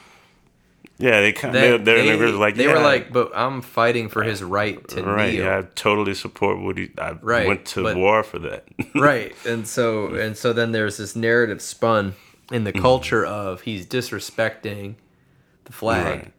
yeah, 0.98 1.20
they 1.20 1.32
kind 1.32 1.54
of 1.56 1.84
they, 1.84 2.16
they, 2.16 2.32
like 2.32 2.56
they 2.56 2.64
yeah, 2.66 2.72
were 2.74 2.80
like, 2.80 3.12
"But 3.12 3.30
I'm 3.34 3.62
fighting 3.62 4.08
for 4.08 4.22
his 4.24 4.42
right 4.42 4.86
to 4.88 5.02
right. 5.04 5.32
kneel." 5.32 5.44
Yeah, 5.44 5.58
I 5.58 5.62
totally 5.74 6.14
support 6.14 6.60
what 6.60 6.76
he. 6.76 6.90
I 6.98 7.12
Right, 7.12 7.46
went 7.46 7.64
to 7.66 7.84
but- 7.84 7.96
war 7.96 8.22
for 8.24 8.40
that. 8.40 8.64
right 8.94 9.34
and 9.46 9.66
so 9.66 10.14
and 10.14 10.36
so 10.36 10.52
then 10.52 10.72
there's 10.72 10.96
this 10.96 11.14
narrative 11.14 11.62
spun 11.62 12.14
in 12.50 12.64
the 12.64 12.72
culture 12.72 13.24
of 13.24 13.60
he's 13.62 13.86
disrespecting 13.86 14.96
the 15.64 15.72
flag 15.72 16.18
Right. 16.18 16.32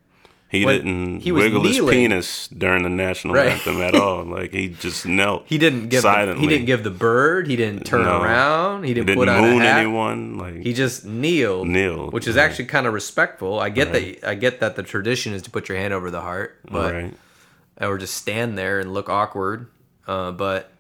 He 0.52 0.66
When 0.66 0.78
didn't 0.78 1.20
he 1.20 1.32
was 1.32 1.44
wiggle 1.44 1.62
his 1.62 1.76
kneeling- 1.76 1.94
penis 1.94 2.48
during 2.48 2.82
the 2.82 2.90
national 2.90 3.36
Right. 3.36 3.50
anthem 3.52 3.82
at 3.82 3.94
all. 3.94 4.24
Like 4.24 4.52
he 4.52 4.70
just 4.70 5.06
knelt. 5.06 5.44
he 5.46 5.60
didn't 5.60 5.90
give 5.90 6.02
the, 6.02 6.10
silently. 6.12 6.42
he 6.42 6.48
didn't 6.50 6.66
give 6.66 6.84
the 6.84 6.90
bird 6.90 7.48
he 7.48 7.56
didn't 7.56 7.86
turn 7.86 8.02
No. 8.04 8.20
around 8.22 8.82
he 8.84 8.90
He 8.90 8.94
didn't, 8.96 9.08
didn't 9.08 9.20
put 9.20 9.30
on 9.30 9.42
moon 9.42 9.62
a 9.62 9.66
hat 9.66 9.78
anyone. 9.80 10.38
Like 10.40 10.56
he 10.64 10.74
just 10.74 11.06
kneeled 11.06 11.68
Kneeled, 11.68 12.14
which 12.14 12.28
is 12.28 12.36
right. 12.36 12.46
actually 12.46 12.66
kind 12.66 12.88
of 12.88 12.94
respectful 12.94 13.60
i 13.60 13.70
get 13.70 13.92
that 13.94 14.28
i 14.28 14.34
get 14.34 14.60
that 14.62 14.76
the 14.76 14.82
tradition 14.84 15.34
is 15.34 15.44
to 15.44 15.52
put 15.52 15.70
your 15.70 15.78
hand 15.78 15.94
over 15.94 16.10
the 16.10 16.22
heart 16.22 16.58
but 16.72 16.94
right. 16.96 17.14
or 17.80 17.98
just 18.00 18.16
stand 18.16 18.58
there 18.58 18.80
and 18.80 18.92
look 18.92 19.08
awkward 19.08 19.68
uh, 20.08 20.32
but 20.32 20.72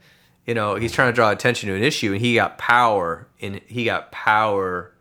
you 0.48 0.56
know 0.56 0.74
he's 0.76 0.92
trying 0.92 1.10
to 1.10 1.14
draw 1.16 1.30
attention 1.30 1.70
to 1.70 1.76
an 1.76 1.84
issue 1.84 2.14
and 2.14 2.22
he 2.22 2.34
got 2.34 2.58
power 2.58 3.28
and 3.40 3.62
he 3.68 3.86
got 3.86 4.12
power 4.12 4.92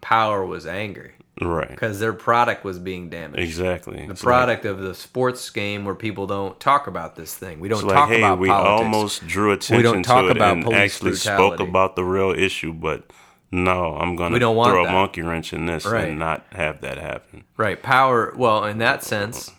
power 0.00 0.44
was 0.46 0.66
angry 0.66 1.12
Right. 1.40 1.68
because 1.70 1.98
their 1.98 2.12
product 2.12 2.62
was 2.62 2.78
being 2.78 3.08
damaged. 3.08 3.42
Exactly. 3.42 4.06
The 4.06 4.14
product 4.14 4.64
of 4.66 4.80
the 4.80 4.94
sports 4.94 5.48
game 5.50 5.84
where 5.84 5.94
people 5.94 6.26
don't 6.26 6.60
talk 6.60 6.86
about 6.86 7.16
this 7.16 7.34
thing. 7.34 7.58
We 7.58 7.68
don't 7.68 7.82
Like, 7.84 7.94
talk 7.94 8.08
hey, 8.10 8.18
about 8.18 8.38
we 8.38 8.48
politics. 8.48 8.84
almost 8.84 9.26
drew 9.26 9.50
attention 9.52 9.76
we 9.78 9.82
don't 9.82 10.02
talk 10.02 10.24
to 10.24 10.30
it 10.30 10.36
about 10.36 10.58
and 10.58 10.72
actually 10.74 11.14
spoke 11.14 11.58
about 11.58 11.96
the 11.96 12.04
real 12.04 12.30
issue, 12.32 12.72
but 12.74 13.10
no, 13.50 13.96
I'm 13.96 14.14
don't 14.16 14.56
want 14.56 14.70
throw 14.72 14.84
that. 14.84 14.90
a 14.90 14.92
monkey 14.92 15.22
wrench 15.22 15.52
in 15.52 15.66
this 15.66 15.84
Right. 15.86 16.08
and 16.08 16.18
not 16.18 16.44
have 16.52 16.80
that 16.82 16.98
happen. 16.98 17.44
Right, 17.56 17.82
power. 17.82 18.32
Well, 18.36 18.64
in 18.64 18.78
that 18.78 19.02
sense, 19.02 19.50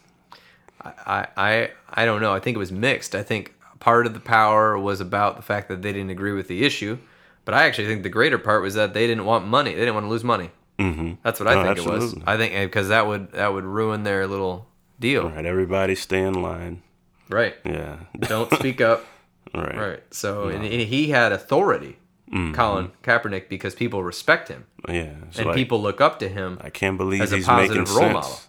I, 0.83 1.27
I, 1.35 1.71
I 1.89 2.05
don't 2.05 2.21
know. 2.21 2.33
I 2.33 2.39
think 2.39 2.55
it 2.55 2.59
was 2.59 2.71
mixed. 2.71 3.15
I 3.15 3.23
think 3.23 3.53
part 3.79 4.05
of 4.05 4.13
the 4.13 4.19
power 4.19 4.77
was 4.77 5.01
about 5.01 5.37
the 5.37 5.41
fact 5.41 5.69
that 5.69 5.81
they 5.81 5.91
didn't 5.93 6.09
agree 6.11 6.33
with 6.33 6.47
the 6.47 6.63
issue, 6.65 6.97
but 7.45 7.53
I 7.53 7.63
actually 7.65 7.87
think 7.87 8.03
the 8.03 8.09
greater 8.09 8.37
part 8.37 8.61
was 8.61 8.75
that 8.75 8.93
they 8.93 9.07
didn't 9.07 9.25
want 9.25 9.45
money. 9.47 9.71
They 9.73 9.79
didn't 9.79 9.95
want 9.95 10.05
to 10.05 10.09
lose 10.09 10.23
money. 10.23 10.51
Mm-hmm. 10.79 11.13
That's 11.23 11.39
what 11.39 11.47
I 11.47 11.53
Oh, 11.55 11.63
think 11.75 11.85
it 11.85 11.89
was. 11.89 12.15
I 12.25 12.37
think 12.37 12.53
because 12.53 12.89
that 12.89 13.05
would 13.07 13.31
that 13.33 13.53
would 13.53 13.63
ruin 13.65 14.03
their 14.03 14.27
little 14.27 14.67
deal. 14.99 15.29
Right. 15.29 15.45
everybody 15.45 15.95
stay 15.95 16.21
in 16.23 16.41
line. 16.41 16.81
Right. 17.29 17.55
Yeah. 17.65 17.97
Don't 18.21 18.51
speak 18.53 18.81
up. 18.81 19.05
right. 19.53 19.77
Right. 19.77 20.03
So 20.11 20.47
and, 20.49 20.63
and 20.63 20.81
he 20.81 21.09
had 21.09 21.31
authority, 21.31 21.97
Mm-hmm. 22.31 22.53
Colin 22.55 22.91
Kaepernick, 23.03 23.47
because 23.47 23.75
people 23.75 24.01
respect 24.03 24.47
him 24.47 24.65
Yeah. 24.89 25.13
It's 25.27 25.37
and 25.37 25.47
like, 25.47 25.55
people 25.55 25.79
look 25.81 26.01
up 26.01 26.17
to 26.19 26.27
him 26.27 26.57
I 26.61 26.71
can't 26.71 26.97
believe 26.97 27.21
as 27.21 27.31
a 27.31 27.35
he's 27.35 27.47
making 27.47 27.83
role 27.83 27.85
sense. 27.85 28.13
model. 28.13 28.39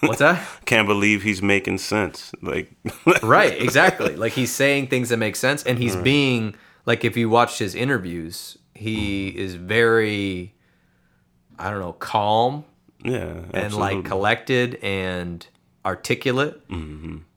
What's 0.00 0.20
that? 0.20 0.40
Can't 0.64 0.86
believe 0.86 1.24
he's 1.24 1.42
making 1.42 1.78
sense. 1.78 2.32
Like 2.40 2.70
right 3.22 3.60
exactly 3.60 4.14
like 4.14 4.32
he's 4.32 4.52
saying 4.52 4.86
things 4.86 5.08
that 5.08 5.16
make 5.16 5.34
sense 5.34 5.64
and 5.64 5.76
he's 5.76 5.96
being 5.96 6.54
like 6.86 7.04
if 7.04 7.16
you 7.16 7.28
watched 7.28 7.58
his 7.58 7.74
interviews 7.74 8.58
he 8.74 9.28
is 9.36 9.56
very 9.56 10.54
i 11.62 11.70
don't 11.70 11.80
know 11.80 11.92
calm 11.94 12.64
Yeah. 13.04 13.34
and 13.54 13.72
like 13.74 14.04
collected 14.04 14.78
and 14.82 15.46
articulate. 15.84 16.60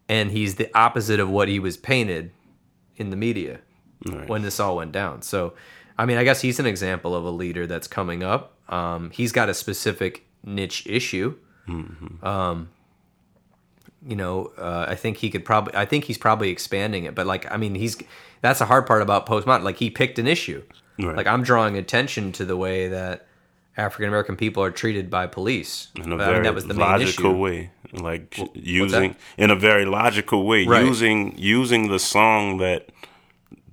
And 0.07 0.30
he's 0.31 0.56
the 0.56 0.69
opposite 0.77 1.19
of 1.19 1.30
what 1.30 1.47
he 1.47 1.57
was 1.60 1.77
painted 1.77 2.30
in 2.95 3.10
the 3.10 3.15
media 3.18 3.60
Right. 4.06 4.30
when 4.30 4.43
this 4.43 4.60
all 4.60 4.76
went 4.77 4.91
down. 4.91 5.22
So 5.23 5.53
i 5.97 6.06
mean 6.06 6.18
i 6.18 6.23
guess 6.23 6.41
he's 6.41 6.60
an 6.60 6.65
example 6.65 7.15
of 7.15 7.23
a 7.26 7.31
leader 7.31 7.65
that's 7.68 7.88
coming 7.88 8.22
up. 8.23 8.53
Um, 8.69 9.10
he's 9.11 9.31
got 9.31 9.47
a 9.49 9.53
specific 9.53 10.26
niche 10.43 10.85
issue. 10.88 11.35
Um, 12.22 12.69
you 14.07 14.15
know 14.15 14.52
uh, 14.57 14.85
i 14.88 14.93
think 14.93 15.18
he 15.18 15.30
could 15.31 15.43
probably 15.43 15.73
i 15.76 15.84
think 15.85 16.03
he's 16.03 16.18
probably 16.19 16.49
expanding 16.52 17.06
it 17.06 17.15
but 17.15 17.26
like 17.26 17.52
i 17.52 17.57
mean 17.57 17.73
he's 17.73 17.97
that's 18.41 18.60
the 18.60 18.65
hard 18.65 18.85
part 18.85 19.02
about 19.02 19.26
postmodern 19.26 19.64
like 19.64 19.77
he 19.77 19.89
picked 19.89 20.19
an 20.19 20.27
issue. 20.27 20.61
Right. 20.99 21.15
like 21.18 21.26
i'm 21.27 21.41
drawing 21.43 21.76
attention 21.77 22.31
to 22.34 22.45
the 22.45 22.56
way 22.56 22.88
that 22.89 23.24
african 23.77 24.07
american 24.07 24.35
people 24.35 24.64
are 24.64 24.72
treated 24.72 25.10
by 25.10 25.27
police. 25.27 25.89
In 25.95 26.11
a 26.11 26.15
I 26.15 26.18
very 26.18 26.34
mean, 26.35 26.43
that 26.43 26.56
was 26.56 26.68
the 26.68 26.73
logical 26.73 27.35
way 27.38 27.72
like 27.93 28.35
what's 28.38 28.52
using 28.56 29.15
in 29.38 29.52
a 29.52 29.56
very 29.56 29.85
logical 29.85 30.45
way 30.45 30.65
Right. 30.65 30.85
using 30.85 31.34
using 31.38 31.88
the 31.89 31.99
song 31.99 32.57
that 32.57 32.89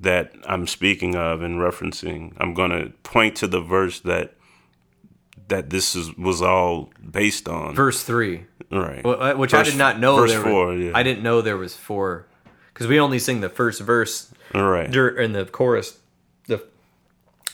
that 0.01 0.33
I'm 0.47 0.67
speaking 0.67 1.15
of 1.15 1.43
and 1.43 1.61
referencing. 1.61 2.33
I'm 2.39 2.55
going 2.55 2.71
to 2.73 2.91
point 3.05 3.37
to 3.37 3.47
the 3.47 3.61
verse 3.61 4.01
that 4.01 4.35
that 5.49 5.71
this 5.71 5.95
is 5.95 6.17
was 6.17 6.43
all 6.43 6.91
based 7.11 7.49
on. 7.49 7.75
Verse 7.75 8.03
3 8.03 8.45
right. 8.71 9.05
Well, 9.05 9.23
uh, 9.23 9.35
which 9.35 9.55
I 9.55 9.63
did 9.63 9.77
not 9.77 9.99
know. 10.01 10.17
verse 10.17 10.31
there 10.33 10.41
were- 10.41 10.51
4 10.51 10.75
yeah. 10.75 10.93
I 10.95 11.03
didn't 11.03 11.23
know 11.23 11.41
there 11.41 11.57
was 11.57 11.77
four, 11.77 12.27
because 12.73 12.87
we 12.87 12.99
only 12.99 13.19
sing 13.19 13.41
the 13.43 13.49
first 13.49 13.81
verse 13.81 14.33
right. 14.55 14.91
dur- 14.91 15.09
in 15.19 15.33
the 15.33 15.45
chorus. 15.45 15.99
The 16.47 16.63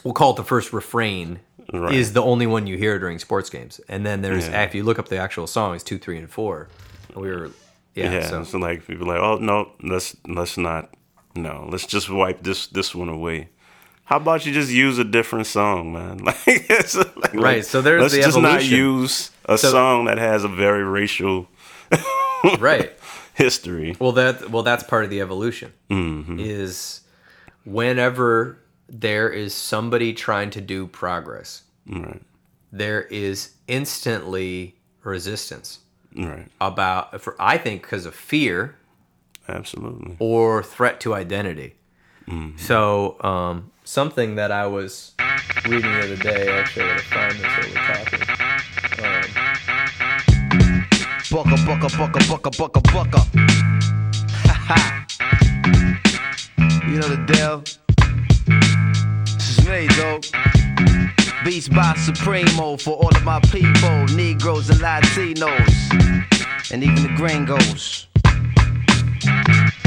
we'll 0.05 0.15
call 0.15 0.33
it 0.33 0.37
the 0.37 0.45
first 0.45 0.73
refrain 0.73 1.41
Right. 1.73 1.95
is 1.95 2.13
the 2.15 2.23
only 2.23 2.47
one 2.47 2.67
you 2.67 2.77
hear 2.79 2.99
during 2.99 3.19
sports 3.19 3.51
games, 3.51 3.81
and 3.89 4.05
then 4.07 4.23
there's 4.23 4.49
Yeah. 4.49 4.63
if 4.65 4.75
you 4.75 4.85
look 4.85 4.99
up 4.99 5.09
the 5.09 5.19
actual 5.19 5.47
song, 5.47 5.75
it's 5.75 5.85
two, 5.85 5.99
three, 5.99 6.17
and 6.17 6.29
four. 6.31 6.69
We 7.15 7.29
were 7.31 7.51
yeah, 7.95 8.13
yeah, 8.13 8.27
so 8.27 8.45
so 8.45 8.59
like 8.59 8.87
people 8.87 9.11
are 9.11 9.15
like 9.19 9.23
oh 9.23 9.39
no 9.45 9.73
let's 9.83 10.17
let's 10.27 10.57
not 10.57 10.95
no 11.35 11.67
let's 11.71 11.85
just 11.87 12.09
wipe 12.09 12.43
this 12.45 12.69
this 12.69 12.95
one 12.95 13.09
away 13.09 13.49
how 14.05 14.19
about 14.19 14.47
you 14.47 14.53
just 14.53 14.71
use 14.71 14.99
a 14.99 15.05
different 15.05 15.47
song 15.47 15.93
man 15.93 16.19
like, 16.25 16.47
like 17.17 17.35
Right, 17.35 17.65
so 17.67 17.83
there's 17.83 18.01
let's 18.03 18.15
the 18.15 18.23
just 18.23 18.39
not 18.41 18.65
use 18.65 19.31
a 19.47 19.59
So- 19.59 19.71
song 19.71 20.05
that 20.05 20.17
has 20.19 20.45
a 20.45 20.49
very 20.49 20.85
racial 20.85 21.49
right. 22.61 22.93
history 23.35 23.97
Well, 23.99 24.13
that 24.13 24.49
well, 24.51 24.63
that's 24.63 24.85
part 24.85 25.03
of 25.05 25.11
the 25.11 25.21
evolution. 25.21 25.73
Mm-hmm. 25.91 26.39
Is 26.41 27.01
whenever 27.65 28.59
there 28.89 29.29
is 29.29 29.55
somebody 29.55 30.13
trying 30.13 30.51
to 30.51 30.61
do 30.61 30.87
progress, 30.87 31.63
right 31.87 32.23
there 32.73 33.03
is 33.03 33.55
instantly 33.67 34.77
resistance 35.03 35.81
right 36.17 36.47
about. 36.61 37.21
For 37.21 37.35
I 37.39 37.59
think 37.59 37.83
because 37.83 38.07
of 38.07 38.15
fear 38.15 38.77
absolutely 39.49 40.17
or 40.19 40.63
threat 40.63 41.01
to 41.01 41.15
identity. 41.15 41.75
Mm-hmm. 42.29 42.59
So 42.59 43.17
um, 43.23 43.71
something 43.85 44.35
that 44.35 44.53
I 44.53 44.67
was 44.67 45.15
reading 45.65 45.91
the 45.93 46.05
other 46.05 46.17
day. 46.17 46.49
Actually, 46.49 46.85
I 46.85 46.97
gotta 46.97 47.03
find 47.05 47.33
this 47.39 47.45
while 47.57 47.69
we're 47.69 47.87
talking. 47.95 48.23
Um, 49.05 49.25
Bucka, 51.29 51.57
bucka, 51.67 51.89
bucka, 51.91 52.21
bucka, 52.27 52.51
bucka, 52.57 52.81
bucka. 52.89 53.21
Ha 54.47 54.55
ha. 54.69 54.79
You 56.89 56.97
know 56.99 57.09
the 57.09 57.19
deal. 57.27 57.88
Though. 59.69 60.19
Beats 61.45 61.69
by 61.69 61.93
Supremo 61.99 62.79
for 62.79 62.93
all 62.93 63.15
of 63.15 63.23
my 63.23 63.39
people, 63.53 64.07
Negroes 64.17 64.71
and 64.71 64.81
Latinos, 64.81 66.73
and 66.73 66.83
even 66.83 67.03
the 67.03 67.13
gringos. 67.19 68.07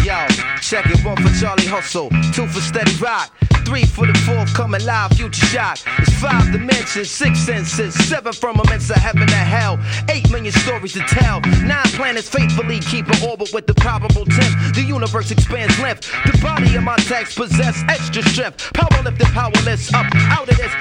Yo, 0.05 0.27
check 0.61 0.85
it. 0.85 1.03
One 1.03 1.17
for 1.17 1.33
Charlie 1.39 1.65
Hustle, 1.65 2.11
two 2.31 2.45
for 2.45 2.61
Steady 2.61 2.95
Rock, 2.97 3.33
three 3.71 3.85
for 3.85 4.05
the 4.05 4.13
fourth 4.27 4.53
coming 4.53 4.83
live, 4.83 5.11
future 5.13 5.45
shock. 5.45 5.79
It's 5.99 6.13
five 6.19 6.51
dimensions, 6.51 7.09
six 7.09 7.39
senses, 7.39 7.93
seven 8.09 8.33
firmaments 8.33 8.89
of 8.89 8.97
heaven 8.97 9.21
and 9.21 9.31
hell, 9.31 9.79
eight 10.09 10.29
million 10.29 10.51
stories 10.51 10.91
to 10.93 10.99
tell. 10.99 11.39
Nine 11.63 11.91
planets 11.95 12.27
faithfully 12.27 12.81
keep 12.81 13.07
an 13.07 13.29
orbit 13.29 13.53
with 13.53 13.67
the 13.67 13.73
probable 13.75 14.25
temp. 14.25 14.75
The 14.75 14.83
universe 14.83 15.31
expands 15.31 15.79
length. 15.79 16.11
The 16.25 16.37
body 16.41 16.75
of 16.75 16.83
my 16.83 16.97
text 16.97 17.37
possess 17.37 17.81
extra 17.87 18.23
strength. 18.23 18.73
Power 18.73 19.03
lifted, 19.03 19.27
powerless, 19.27 19.93
up 19.93 20.07
out 20.35 20.49
of 20.49 20.57
this 20.57 20.71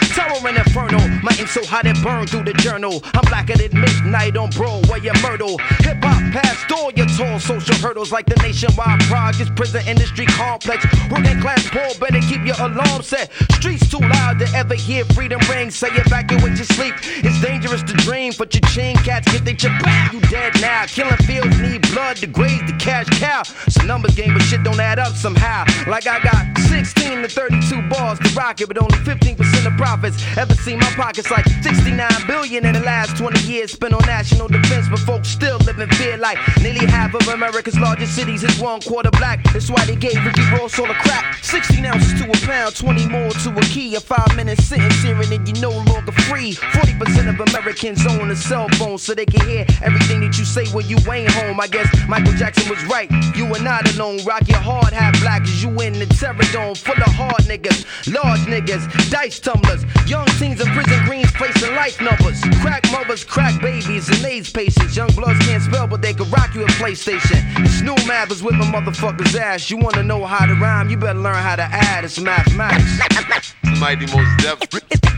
and 0.47 0.57
inferno. 0.57 0.99
My 1.23 1.33
ink 1.39 1.49
so 1.49 1.65
hot 1.65 1.87
it 1.87 2.01
burned 2.03 2.31
through 2.31 2.45
the 2.45 2.55
journal. 2.55 3.03
I'm 3.15 3.25
blacker 3.29 3.57
than 3.57 3.79
midnight 3.81 4.37
on 4.37 4.51
Broadway 4.51 5.07
and 5.07 5.21
Myrtle. 5.23 5.59
Hip 5.85 6.03
hop 6.03 6.23
past 6.33 6.71
all 6.73 6.91
your 6.93 7.07
tall 7.07 7.39
social 7.39 7.75
hurdles 7.77 8.13
like 8.13 8.27
the 8.27 8.37
nationwide 8.43 9.01
progress 9.01 9.51
prison 9.55 9.87
industry 9.87 10.27
complex. 10.27 10.85
Working 11.11 11.41
class 11.41 11.69
poor 11.69 11.91
better 11.99 12.21
keep 12.21 12.45
your 12.45 12.57
alarm 12.81 13.03
set. 13.03 13.33
Streets 13.53 13.89
too 13.91 13.99
loud 13.99 14.39
to 14.39 14.47
ever 14.55 14.75
hear 14.75 15.05
freedom 15.17 15.41
ring. 15.49 15.71
Say 15.71 15.89
evacuate 15.93 16.57
your 16.57 16.71
sleep. 16.77 16.95
It's 17.25 17.41
dangerous 17.41 17.83
to 17.83 17.95
dream, 17.95 18.33
but 18.39 18.55
your 18.55 18.63
chain 18.71 18.97
cats 18.97 19.31
get 19.33 19.45
they 19.45 19.55
back. 19.55 20.13
You 20.13 20.21
dead 20.23 20.61
now. 20.61 20.87
Killing 20.87 21.17
fields 21.29 21.59
need 21.61 21.83
blood 21.93 22.17
to 22.19 22.27
graze 22.27 22.63
the 22.67 22.77
cash 22.79 23.07
cow. 23.19 23.43
It's 23.67 23.77
a 23.77 23.85
numbers 23.85 24.15
game, 24.15 24.35
but 24.35 24.43
shit 24.43 24.63
don't 24.63 24.81
add 24.81 24.99
up 24.99 25.15
somehow. 25.15 25.65
Like 25.87 26.07
I 26.07 26.21
got 26.23 26.59
16 26.69 27.23
to 27.23 27.29
32 27.29 27.89
bars 27.89 28.19
to 28.21 28.29
rock 28.35 28.61
it, 28.61 28.69
but 28.69 28.79
only 28.79 28.99
15% 28.99 29.67
of 29.67 29.77
profits. 29.77 30.17
Ever 30.37 30.55
seen 30.55 30.79
my 30.79 30.91
pockets 30.97 31.31
like 31.31 31.47
69 31.63 32.09
billion 32.27 32.67
in 32.67 32.75
the 32.75 32.81
last 32.81 33.17
20 33.17 33.41
years 33.41 33.73
spent 33.73 33.95
on 33.95 34.05
national 34.07 34.49
defense, 34.49 34.89
but 34.89 34.99
folks 35.01 35.29
still 35.29 35.59
live 35.67 35.79
fear 35.95 36.17
like 36.17 36.39
nearly 36.61 36.87
half 36.87 37.15
of 37.15 37.27
America's 37.29 37.79
largest 37.79 38.15
cities 38.15 38.43
is 38.43 38.59
one 38.61 38.81
quarter 38.81 39.11
black. 39.13 39.43
That's 39.53 39.71
why 39.71 39.85
they 39.85 39.97
gave 39.97 40.17
Ricky 40.25 40.43
Ross 40.53 40.79
all 40.79 40.87
the 40.87 40.95
crack. 40.95 41.43
16 41.43 41.85
ounces 41.87 42.21
to 42.21 42.29
a 42.29 42.47
pound, 42.47 42.60
20 42.69 43.09
more 43.09 43.31
to 43.31 43.51
a 43.57 43.61
key. 43.63 43.95
A 43.95 44.01
five 44.01 44.37
minute 44.37 44.59
sentence 44.61 45.01
here 45.03 45.17
and 45.17 45.25
then 45.27 45.47
you 45.47 45.55
no 45.61 45.71
longer 45.71 46.13
free. 46.29 46.53
40% 46.53 47.29
of 47.29 47.49
Americans 47.49 48.05
own 48.07 48.31
a 48.31 48.37
cell 48.37 48.69
phone 48.71 48.99
so 48.99 49.15
they 49.15 49.25
can 49.25 49.47
hear 49.49 49.65
everything 49.83 50.21
that 50.21 50.37
you 50.39 50.45
say 50.45 50.67
when 50.69 50.87
you 50.87 50.99
ain't 51.11 51.31
home. 51.31 51.59
I 51.61 51.67
guess 51.67 51.89
Michael 52.09 52.35
Jackson 52.35 52.69
was 52.69 52.85
right. 52.85 53.11
You 53.35 53.47
are 53.55 53.63
not 53.63 53.89
alone. 53.95 54.23
Rock 54.25 54.47
your 54.49 54.59
hard 54.59 54.93
hat 54.93 55.17
black 55.21 55.43
as 55.43 55.63
you 55.63 55.71
in 55.81 55.95
the 55.95 56.07
terror 56.07 56.37
dome. 56.53 56.75
Full 56.75 57.01
of 57.01 57.15
hard 57.15 57.43
niggas, 57.49 57.87
large 58.13 58.41
niggas, 58.41 59.11
dice 59.11 59.39
tumblers. 59.41 59.85
Young 60.07 60.27
teens 60.39 60.61
in 60.61 60.67
prison 60.75 61.05
greens 61.07 61.31
placing 61.33 61.75
life 61.75 62.01
numbers. 62.01 62.41
Crack 62.61 62.85
mothers, 62.93 63.25
crack 63.25 63.61
babies, 63.63 64.09
and 64.09 64.25
AIDS 64.25 64.51
patients. 64.51 64.97
Young 64.97 65.13
bloods 65.13 65.39
can't 65.47 65.63
spell, 65.63 65.87
but 65.87 66.03
they 66.03 66.13
can 66.13 66.29
rock 66.31 66.55
you 66.55 66.65
a 66.65 66.69
PlayStation. 66.81 67.41
New 67.83 67.95
math 68.07 68.31
is 68.31 68.43
whipping 68.43 68.73
motherfuckers' 68.73 69.39
ass. 69.39 69.71
You 69.71 69.79
wanna 69.79 70.03
know 70.03 70.25
how 70.27 70.47
to 70.47 70.55
rhyme? 70.55 70.91
You 70.91 70.97
better 70.97 71.19
learn 71.19 71.37
how 71.37 71.57
to 71.57 71.63
add. 71.63 72.05
It's 72.05 72.19
mathematics. 72.57 73.55
Mighty 73.79 74.07
Mos 74.07 74.27
Def. 74.43 74.59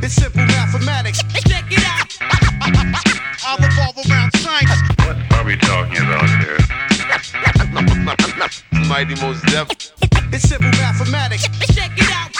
It's 0.02 0.14
simple 0.14 0.44
mathematics. 0.46 1.22
Check 1.48 1.64
it 1.70 1.84
out. 1.84 2.08
I'll 3.44 3.58
revolve 3.58 3.96
around 4.08 4.30
science. 4.36 4.70
What 4.98 5.16
are 5.32 5.44
we 5.44 5.56
talking 5.56 5.98
about 5.98 6.28
here? 6.40 6.58
Mighty 8.88 9.14
Mos 9.20 9.40
Def. 9.42 9.68
It's 10.32 10.48
simple 10.48 10.70
mathematics. 10.70 11.48
Check 11.74 11.92
it 11.96 12.10
out. 12.10 12.30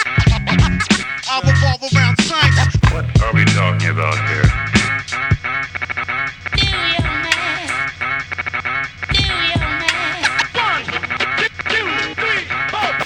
I'll 1.29 1.41
revolve 1.41 1.83
around 1.93 2.17
science. 2.21 2.75
What 2.91 3.05
are 3.21 3.33
we 3.33 3.45
talking 3.45 3.89
about 3.89 4.17
here? 4.29 4.49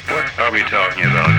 What 0.10 0.40
are 0.40 0.52
we 0.52 0.62
talking 0.64 1.06
about? 1.06 1.37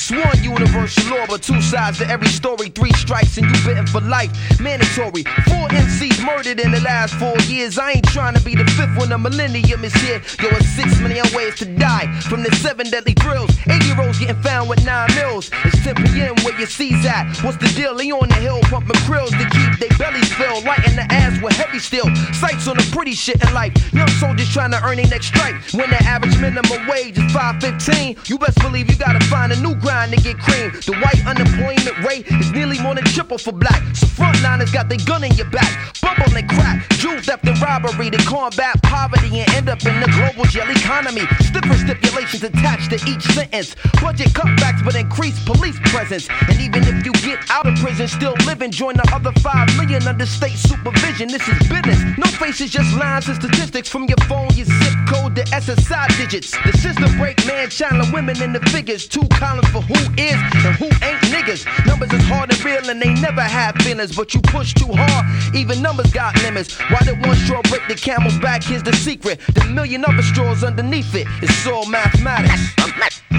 It's 0.00 0.10
one 0.10 0.42
universal 0.42 1.10
law, 1.10 1.26
but 1.28 1.42
two 1.42 1.60
sides 1.60 1.98
to 1.98 2.08
every 2.08 2.28
story. 2.28 2.70
Three 2.70 2.92
strikes 2.92 3.36
and 3.36 3.46
you 3.46 3.64
bitten 3.64 3.86
for 3.86 4.00
life. 4.00 4.30
Mandatory. 4.58 5.24
Four 5.44 5.68
MCs 5.68 6.24
murdered 6.24 6.58
in 6.58 6.72
the 6.72 6.80
last 6.80 7.14
four 7.14 7.36
years. 7.52 7.78
I 7.78 7.92
ain't 7.92 8.06
trying 8.06 8.34
to 8.34 8.40
be 8.40 8.54
the 8.54 8.64
fifth 8.76 8.96
when 8.96 9.10
the 9.10 9.18
millennium 9.18 9.84
is 9.84 9.92
here. 9.94 10.22
Yo, 10.40 10.48
it's 10.56 10.68
six 10.70 10.98
million 11.00 11.26
ways 11.34 11.54
to 11.56 11.66
die 11.66 12.08
from 12.22 12.42
the 12.42 12.50
seven 12.56 12.88
deadly 12.88 13.12
thrills. 13.20 13.50
Eight 13.68 13.84
year 13.84 14.00
olds 14.00 14.18
getting 14.18 14.40
found 14.42 14.70
with 14.70 14.84
nine 14.86 15.10
mils. 15.16 15.50
It's 15.64 15.84
10 15.84 15.96
p.m. 15.96 16.34
where 16.44 16.56
your 16.56 16.66
C's 16.68 17.04
at. 17.04 17.36
What's 17.44 17.58
the 17.58 17.68
deal? 17.76 17.94
They 17.94 18.10
on 18.10 18.28
the 18.28 18.36
hill 18.36 18.60
pumping 18.72 18.96
krills 19.04 19.36
to 19.36 19.44
keep 19.52 19.78
their 19.78 19.98
bellies 19.98 20.32
filled. 20.32 20.64
Lighting 20.64 20.96
the 20.96 21.06
ass 21.12 21.40
with 21.42 21.52
heavy 21.52 21.78
steel. 21.78 22.08
Sights 22.32 22.66
on 22.68 22.76
the 22.76 22.88
pretty 22.92 23.12
shit 23.12 23.42
in 23.44 23.52
life. 23.52 23.72
Young 23.92 24.08
soldiers 24.16 24.48
trying 24.48 24.70
to 24.70 24.82
earn 24.82 24.96
their 24.96 25.08
next 25.08 25.26
stripe. 25.26 25.56
When 25.74 25.90
the 25.90 26.02
average 26.04 26.38
minimum 26.40 26.88
wage 26.88 27.18
is 27.18 27.30
515, 27.32 28.16
you 28.26 28.38
best 28.38 28.58
believe 28.60 28.90
you 28.90 28.96
gotta 28.96 29.20
find 29.26 29.52
a 29.52 29.60
new 29.60 29.74
grind 29.90 30.12
to 30.12 30.18
get 30.22 30.38
cream. 30.38 30.70
The 30.86 30.94
white 31.02 31.20
unemployment 31.26 31.96
rate 32.06 32.26
is 32.40 32.52
nearly 32.52 32.78
more 32.80 32.94
than 32.94 33.04
triple 33.04 33.38
for 33.38 33.52
black. 33.52 33.82
So 33.96 34.06
frontliners 34.06 34.72
got 34.72 34.88
their 34.88 35.02
gun 35.04 35.24
in 35.24 35.32
your 35.34 35.50
back. 35.50 35.70
Bubble 36.00 36.30
and 36.36 36.48
crack, 36.48 36.88
jewel 37.02 37.20
theft 37.20 37.46
and 37.46 37.60
robbery 37.60 38.10
to 38.10 38.18
combat 38.18 38.80
poverty 38.82 39.40
and 39.40 39.48
end 39.58 39.68
up 39.68 39.84
in 39.84 39.98
the 40.00 40.10
global 40.14 40.44
jail 40.44 40.70
economy. 40.70 41.26
Stiffer 41.40 41.74
stipulations 41.74 42.42
attached 42.44 42.90
to 42.90 42.98
each 43.10 43.24
sentence. 43.34 43.74
Budget 44.00 44.30
cutbacks 44.38 44.84
but 44.84 44.94
increased 44.94 45.44
police 45.44 45.78
presence. 45.90 46.28
And 46.48 46.60
even 46.60 46.84
if 46.84 47.04
you 47.04 47.12
get 47.26 47.38
out 47.50 47.66
of 47.66 47.74
prison, 47.78 48.06
still 48.06 48.34
living, 48.46 48.70
join 48.70 48.94
the 48.94 49.06
other 49.12 49.32
5 49.40 49.76
million 49.76 50.06
under 50.06 50.26
state 50.26 50.56
supervision. 50.56 51.28
This 51.28 51.46
is 51.48 51.58
business. 51.68 52.00
No 52.16 52.26
faces, 52.38 52.70
just 52.70 52.96
lines 52.96 53.26
and 53.26 53.36
statistics 53.36 53.88
from 53.88 54.04
your 54.04 54.20
phone, 54.28 54.48
your 54.54 54.66
zip 54.66 54.96
code, 55.08 55.34
the 55.34 55.42
SSI 55.50 56.06
digits. 56.16 56.50
The 56.64 56.72
system 56.78 57.10
break 57.18 57.44
man, 57.46 57.68
channeling 57.70 58.12
women 58.12 58.40
in 58.40 58.52
the 58.52 58.60
figures. 58.70 59.06
Two 59.08 59.26
columns 59.40 59.68
for 59.68 59.79
who 59.82 59.94
is 60.16 60.38
and 60.64 60.74
who 60.76 60.86
ain't 61.04 61.20
niggas. 61.32 61.64
Numbers 61.86 62.12
is 62.12 62.22
hard 62.24 62.50
and 62.52 62.64
real 62.64 62.88
and 62.90 63.00
they 63.00 63.12
never 63.14 63.42
have 63.42 63.74
feelings, 63.76 64.14
but 64.14 64.34
you 64.34 64.40
push 64.42 64.74
too 64.74 64.90
hard. 64.90 65.54
Even 65.54 65.82
numbers 65.82 66.12
got 66.12 66.36
limits. 66.42 66.78
Why 66.90 67.00
did 67.04 67.24
one 67.26 67.36
straw 67.36 67.62
break 67.62 67.86
the 67.88 67.94
camel's 67.94 68.38
back? 68.38 68.62
Here's 68.62 68.82
the 68.82 68.92
secret. 68.92 69.40
The 69.54 69.64
million 69.66 70.04
other 70.04 70.22
straws 70.22 70.64
underneath 70.64 71.14
it. 71.14 71.26
It's 71.42 71.66
all 71.66 71.86
mathematics. 71.86 72.74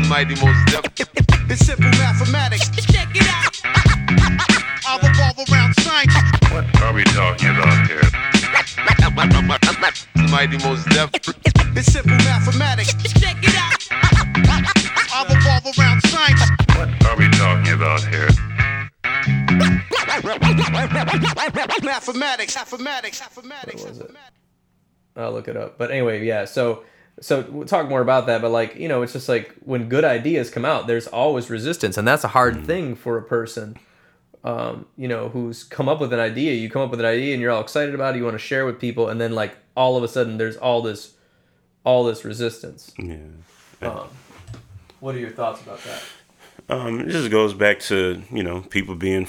Mighty 0.09 0.35
Mos 0.35 0.55
Def. 0.71 0.85
It's 1.49 1.65
simple 1.65 1.89
mathematics. 1.91 2.69
Check 2.69 3.09
it 3.13 3.27
out. 3.27 3.61
I 4.85 4.97
revolve 4.97 5.49
around 5.49 5.73
science. 5.75 6.13
What 6.51 6.65
are 6.81 6.93
we 6.93 7.03
talking 7.05 7.49
about 7.49 7.87
here? 7.87 8.01
Mighty 10.29 10.57
Mos 10.57 10.83
Def. 10.85 11.11
It's 11.75 11.91
simple 11.91 12.15
mathematics. 12.17 12.93
Check 13.19 13.37
it 13.41 13.55
out. 13.55 14.77
I 15.13 15.23
revolve 15.23 15.77
around 15.77 16.01
science. 16.03 16.41
What 16.77 17.05
are 17.05 17.17
we 17.17 17.29
talking 17.31 17.73
about 17.73 18.01
here? 18.07 18.29
Mathematics. 21.83 22.55
Mathematics. 22.55 23.19
Mathematics. 23.19 23.83
was 23.83 23.99
it? 23.99 24.11
I'll 25.15 25.33
look 25.33 25.47
it 25.47 25.57
up. 25.57 25.77
But 25.77 25.91
anyway, 25.91 26.25
yeah. 26.25 26.45
So 26.45 26.83
so 27.19 27.45
we'll 27.49 27.67
talk 27.67 27.89
more 27.89 28.01
about 28.01 28.27
that. 28.27 28.41
But 28.41 28.51
like 28.51 28.75
you 28.75 28.87
know, 28.87 29.01
it's 29.01 29.13
just 29.13 29.27
like 29.27 29.53
when 29.63 29.89
good 29.89 30.05
ideas 30.05 30.49
come 30.49 30.63
out, 30.65 30.87
there's 30.87 31.07
always 31.07 31.49
resistance, 31.49 31.97
and 31.97 32.07
that's 32.07 32.23
a 32.23 32.29
hard 32.29 32.65
thing 32.65 32.95
for 32.95 33.17
a 33.17 33.23
person. 33.23 33.77
Um, 34.43 34.87
you 34.97 35.07
know, 35.07 35.29
who's 35.29 35.63
come 35.63 35.87
up 35.87 35.99
with 35.99 36.13
an 36.13 36.19
idea. 36.19 36.53
You 36.53 36.69
come 36.69 36.81
up 36.81 36.89
with 36.89 36.99
an 36.99 37.05
idea, 37.05 37.33
and 37.33 37.41
you're 37.41 37.51
all 37.51 37.61
excited 37.61 37.93
about 37.93 38.15
it. 38.15 38.19
You 38.19 38.23
want 38.23 38.35
to 38.35 38.39
share 38.39 38.65
with 38.65 38.79
people, 38.79 39.09
and 39.09 39.19
then 39.19 39.33
like 39.33 39.57
all 39.75 39.97
of 39.97 40.03
a 40.03 40.07
sudden, 40.07 40.37
there's 40.37 40.57
all 40.57 40.81
this, 40.81 41.13
all 41.83 42.03
this 42.03 42.25
resistance. 42.25 42.91
Yeah. 42.97 43.17
Um, 43.81 44.07
what 45.01 45.15
are 45.15 45.19
your 45.19 45.31
thoughts 45.31 45.61
about 45.61 45.79
that? 45.83 46.01
Um, 46.69 47.01
it 47.01 47.09
just 47.09 47.29
goes 47.31 47.53
back 47.53 47.79
to 47.81 48.21
you 48.31 48.43
know 48.43 48.61
people 48.61 48.95
being 48.95 49.27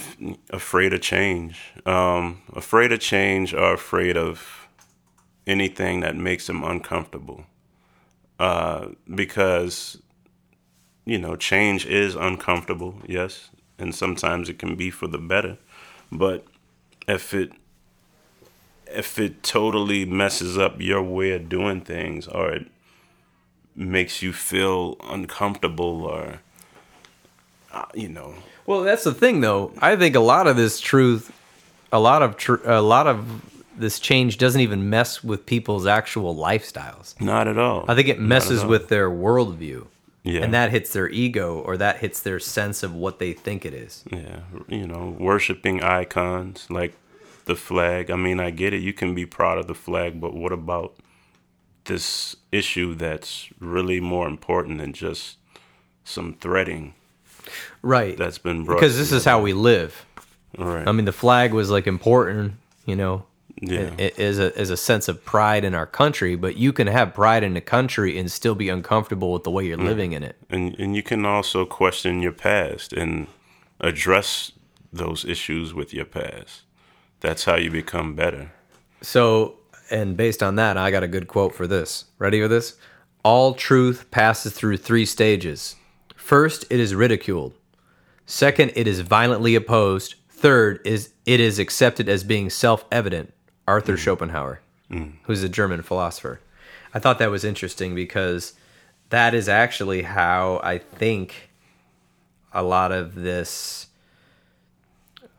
afraid 0.51 0.93
of 0.93 1.01
change, 1.01 1.59
um, 1.85 2.41
afraid 2.55 2.93
of 2.93 3.01
change, 3.01 3.53
or 3.53 3.73
afraid 3.73 4.15
of 4.15 4.67
anything 5.45 5.99
that 6.01 6.15
makes 6.15 6.47
them 6.47 6.63
uncomfortable. 6.63 7.45
Uh, 8.39 8.89
because 9.13 10.01
you 11.05 11.17
know 11.17 11.35
change 11.35 11.85
is 11.85 12.15
uncomfortable, 12.15 12.95
yes, 13.07 13.49
and 13.77 13.93
sometimes 13.93 14.47
it 14.47 14.59
can 14.59 14.75
be 14.75 14.89
for 14.89 15.07
the 15.07 15.17
better. 15.17 15.57
But 16.11 16.45
if 17.07 17.33
it 17.33 17.51
if 18.87 19.17
it 19.17 19.41
totally 19.41 20.05
messes 20.05 20.57
up 20.57 20.79
your 20.79 21.01
way 21.01 21.31
of 21.31 21.49
doing 21.49 21.81
things, 21.81 22.27
or 22.27 22.51
it 22.51 22.67
makes 23.75 24.21
you 24.21 24.33
feel 24.33 24.97
uncomfortable, 25.03 26.03
or 26.03 26.39
uh, 27.71 27.85
you 27.93 28.07
know, 28.09 28.35
Well, 28.65 28.81
that's 28.83 29.03
the 29.03 29.13
thing, 29.13 29.41
though. 29.41 29.71
I 29.79 29.95
think 29.95 30.15
a 30.15 30.19
lot 30.19 30.47
of 30.47 30.55
this 30.55 30.79
truth, 30.79 31.31
a 31.91 31.99
lot 31.99 32.21
of 32.21 32.37
tr- 32.37 32.63
a 32.65 32.81
lot 32.81 33.07
of 33.07 33.41
this 33.75 33.99
change 33.99 34.37
doesn't 34.37 34.61
even 34.61 34.89
mess 34.89 35.23
with 35.23 35.45
people's 35.47 35.87
actual 35.87 36.35
lifestyles. 36.35 37.19
not 37.19 37.47
at 37.47 37.57
all. 37.57 37.85
I 37.87 37.95
think 37.95 38.07
it 38.07 38.19
messes 38.19 38.63
with 38.63 38.87
their 38.89 39.09
worldview, 39.09 39.87
yeah, 40.23 40.41
and 40.43 40.53
that 40.53 40.69
hits 40.69 40.93
their 40.93 41.09
ego, 41.09 41.57
or 41.59 41.77
that 41.77 41.97
hits 41.97 42.19
their 42.21 42.39
sense 42.39 42.83
of 42.83 42.93
what 42.93 43.17
they 43.17 43.33
think 43.33 43.65
it 43.65 43.73
is. 43.73 44.03
yeah, 44.11 44.41
you 44.67 44.85
know, 44.87 45.15
worshiping 45.19 45.81
icons 45.81 46.67
like 46.69 46.93
the 47.45 47.55
flag. 47.55 48.11
I 48.11 48.15
mean, 48.15 48.39
I 48.39 48.51
get 48.51 48.73
it. 48.73 48.81
You 48.81 48.93
can 48.93 49.15
be 49.15 49.25
proud 49.25 49.57
of 49.57 49.65
the 49.67 49.73
flag, 49.75 50.21
but 50.21 50.33
what 50.35 50.51
about 50.51 50.93
this 51.85 52.35
issue 52.51 52.95
that's 52.95 53.49
really 53.59 53.99
more 53.99 54.27
important 54.27 54.79
than 54.79 54.93
just 54.93 55.37
some 56.03 56.33
threading 56.33 56.93
Right. 57.81 58.17
that's 58.17 58.37
been 58.37 58.63
brought? 58.63 58.75
because 58.79 58.97
this 58.97 59.11
is 59.11 59.25
how 59.25 59.41
we 59.41 59.53
live. 59.53 60.05
Right. 60.57 60.87
I 60.87 60.91
mean, 60.91 61.05
the 61.05 61.11
flag 61.11 61.53
was 61.53 61.69
like 61.69 61.87
important, 61.87 62.53
you 62.85 62.95
know, 62.95 63.25
yeah. 63.61 63.91
as 64.17 64.39
a 64.39 64.57
as 64.57 64.69
a 64.69 64.77
sense 64.77 65.07
of 65.07 65.25
pride 65.25 65.63
in 65.63 65.73
our 65.73 65.85
country. 65.85 66.35
But 66.35 66.57
you 66.57 66.71
can 66.71 66.87
have 66.87 67.13
pride 67.13 67.43
in 67.43 67.53
the 67.53 67.61
country 67.61 68.17
and 68.17 68.31
still 68.31 68.55
be 68.55 68.69
uncomfortable 68.69 69.33
with 69.33 69.43
the 69.43 69.51
way 69.51 69.65
you're 69.65 69.77
mm. 69.77 69.85
living 69.85 70.13
in 70.13 70.23
it. 70.23 70.37
and 70.49 70.75
and 70.79 70.95
you 70.95 71.03
can 71.03 71.25
also 71.25 71.65
question 71.65 72.21
your 72.21 72.31
past 72.31 72.93
and 72.93 73.27
address 73.79 74.51
those 74.91 75.25
issues 75.25 75.73
with 75.73 75.93
your 75.93 76.05
past. 76.05 76.61
That's 77.19 77.45
how 77.45 77.55
you 77.55 77.71
become 77.71 78.15
better. 78.15 78.51
So, 79.01 79.55
and 79.89 80.17
based 80.17 80.41
on 80.41 80.55
that, 80.55 80.77
I 80.77 80.91
got 80.91 81.03
a 81.03 81.07
good 81.07 81.27
quote 81.27 81.53
for 81.55 81.67
this. 81.67 82.05
Ready 82.17 82.41
for 82.41 82.47
this? 82.47 82.75
All 83.23 83.53
truth 83.53 84.09
passes 84.11 84.53
through 84.53 84.77
three 84.77 85.05
stages. 85.05 85.75
First, 86.15 86.65
it 86.69 86.79
is 86.79 86.95
ridiculed. 86.95 87.53
Second, 88.25 88.71
it 88.75 88.87
is 88.87 89.01
violently 89.01 89.55
opposed. 89.55 90.15
Third, 90.29 90.79
is 90.85 91.13
it 91.25 91.39
is 91.39 91.59
accepted 91.59 92.09
as 92.09 92.23
being 92.23 92.49
self-evident. 92.49 93.33
Arthur 93.67 93.95
Schopenhauer, 93.95 94.59
who's 95.23 95.41
a 95.41 95.49
German 95.49 95.81
philosopher. 95.83 96.41
I 96.93 96.99
thought 96.99 97.17
that 97.19 97.31
was 97.31 97.43
interesting 97.43 97.95
because 97.95 98.53
that 99.09 99.33
is 99.33 99.47
actually 99.47 100.01
how 100.01 100.59
I 100.63 100.79
think 100.79 101.49
a 102.51 102.61
lot 102.61 102.91
of 102.91 103.15
this 103.15 103.87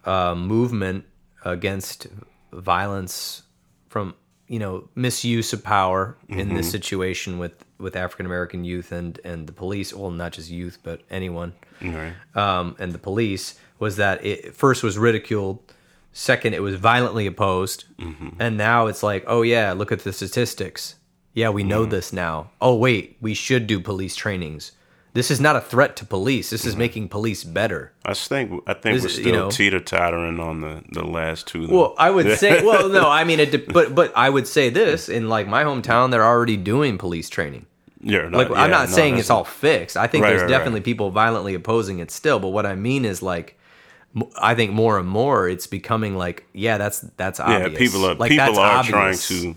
uh, 0.05 0.35
movement 0.35 1.05
against 1.45 2.07
violence 2.53 3.43
from 3.89 4.15
you 4.49 4.59
know 4.59 4.89
misuse 4.95 5.53
of 5.53 5.63
power 5.63 6.17
in 6.29 6.55
this 6.55 6.67
mm-hmm. 6.67 6.73
situation 6.73 7.39
with 7.39 7.65
with 7.79 7.97
African 7.97 8.27
American 8.27 8.65
youth 8.65 8.93
and 8.93 9.19
and 9.25 9.47
the 9.47 9.53
police. 9.53 9.93
Well 9.93 10.11
not 10.11 10.33
just 10.33 10.51
youth 10.51 10.79
but 10.83 11.03
anyone. 11.11 11.55
Right. 11.83 12.15
um, 12.35 12.77
and 12.79 12.93
the 12.93 12.99
police 12.99 13.59
was 13.79 13.97
that 13.97 14.25
it 14.25 14.55
first 14.55 14.83
was 14.83 14.99
ridiculed. 14.99 15.61
Second 16.13 16.55
it 16.55 16.63
was 16.63 16.77
violently 16.77 17.27
opposed. 17.27 17.85
Mm-hmm. 17.99 18.41
And 18.41 18.57
now 18.57 18.87
it's 18.87 19.03
like 19.03 19.25
oh 19.27 19.43
yeah 19.43 19.73
look 19.73 19.93
at 19.93 20.01
the 20.01 20.13
statistics. 20.13 20.97
Yeah 21.33 21.49
we 21.49 21.65
know 21.65 21.83
mm-hmm. 21.83 21.91
this 21.91 22.13
now. 22.13 22.51
Oh 22.61 22.75
wait 22.75 23.17
we 23.21 23.35
should 23.35 23.67
do 23.67 23.81
police 23.81 24.15
trainings 24.15 24.73
this 25.15 25.31
is 25.31 25.41
not 25.41 25.57
a 25.57 25.61
threat 25.61 25.97
to 25.97 26.05
police 26.05 26.51
this 26.51 26.65
is 26.67 26.73
mm-hmm. 26.73 26.79
making 26.81 27.09
police 27.09 27.43
better 27.45 27.93
I 28.05 28.13
think 28.15 28.63
I 28.67 28.75
think 28.75 28.97
Is 28.97 29.03
we're 29.05 29.09
still 29.09 29.27
you 29.27 29.33
know- 29.33 29.51
teeter 29.51 29.81
tottering 29.81 30.39
on 30.39 30.61
the 30.61 30.83
the 30.93 31.05
last 31.07 31.47
two. 31.47 31.67
Well, 31.69 31.95
I 31.97 32.11
would 32.11 32.39
say, 32.39 32.63
well, 32.69 32.89
no, 32.91 33.09
I 33.09 33.25
mean, 33.25 33.41
it, 33.41 33.73
but 33.73 33.95
but 33.95 34.13
I 34.15 34.29
would 34.29 34.47
say 34.47 34.69
this 34.69 35.09
in 35.09 35.29
like 35.31 35.47
my 35.49 35.65
hometown, 35.65 36.11
they're 36.11 36.23
already 36.25 36.59
doing 36.59 36.99
police 36.99 37.31
training. 37.31 37.65
yeah, 38.03 38.29
Like 38.31 38.51
yeah, 38.51 38.57
I'm 38.57 38.71
not 38.71 38.91
no, 38.91 38.95
saying 38.95 39.17
it's 39.19 39.31
all 39.31 39.45
fixed. 39.45 39.97
I 39.97 40.07
think 40.07 40.23
Right, 40.25 40.31
there's 40.31 40.43
right, 40.43 40.49
definitely 40.51 40.81
right. 40.81 40.85
people 40.85 41.11
violently 41.11 41.55
opposing 41.55 41.99
it 42.01 42.11
still. 42.11 42.39
But 42.39 42.49
what 42.51 42.67
I 42.67 42.75
mean 42.75 43.07
is 43.07 43.23
like, 43.23 43.59
I 44.37 44.55
think 44.55 44.73
more 44.73 44.99
and 44.99 45.09
more 45.09 45.49
it's 45.49 45.67
becoming 45.67 46.15
like, 46.17 46.45
yeah, 46.53 46.77
that's 46.77 47.01
that's 47.17 47.41
obvious. 47.41 47.73
Yeah, 47.73 47.79
people 47.79 48.05
are 48.05 48.15
like, 48.15 48.31
people 48.31 48.59
are 48.59 48.79
obvious. 48.79 49.27
trying 49.27 49.55
to 49.55 49.57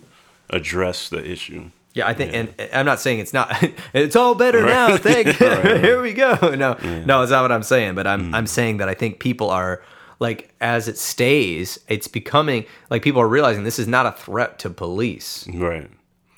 address 0.49 1.09
the 1.09 1.29
issue. 1.29 1.69
Yeah, 1.97 2.07
I 2.07 2.13
think, 2.13 2.33
and 2.33 2.53
and 2.59 2.69
I'm 2.73 2.85
not 2.85 2.99
saying 2.99 3.19
it's 3.19 3.33
not. 3.33 3.51
It's 3.93 4.15
all 4.15 4.35
better 4.35 4.59
Right. 4.63 4.69
now. 4.89 4.97
Thank. 4.97 5.27
You. 5.39 5.77
Here 5.87 6.01
we 6.01 6.13
go. 6.13 6.35
No, 6.55 6.77
no, 7.05 7.21
it's 7.23 7.31
not 7.31 7.41
what 7.41 7.51
I'm 7.51 7.63
saying. 7.63 7.95
But 7.95 8.05
Mm. 8.05 8.09
I'm 8.11 8.35
I'm 8.35 8.47
saying 8.47 8.77
that 8.77 8.89
I 8.89 8.93
think 8.93 9.19
people 9.19 9.49
are 9.49 9.81
like 10.19 10.53
as 10.61 10.87
it 10.87 10.97
stays, 10.97 11.79
it's 11.87 12.07
becoming 12.07 12.65
like 12.89 13.01
people 13.03 13.21
are 13.21 13.27
realizing 13.27 13.63
this 13.63 13.79
is 13.79 13.87
not 13.87 14.05
a 14.05 14.11
threat 14.11 14.59
to 14.59 14.69
police. 14.69 15.47
Right. 15.53 15.89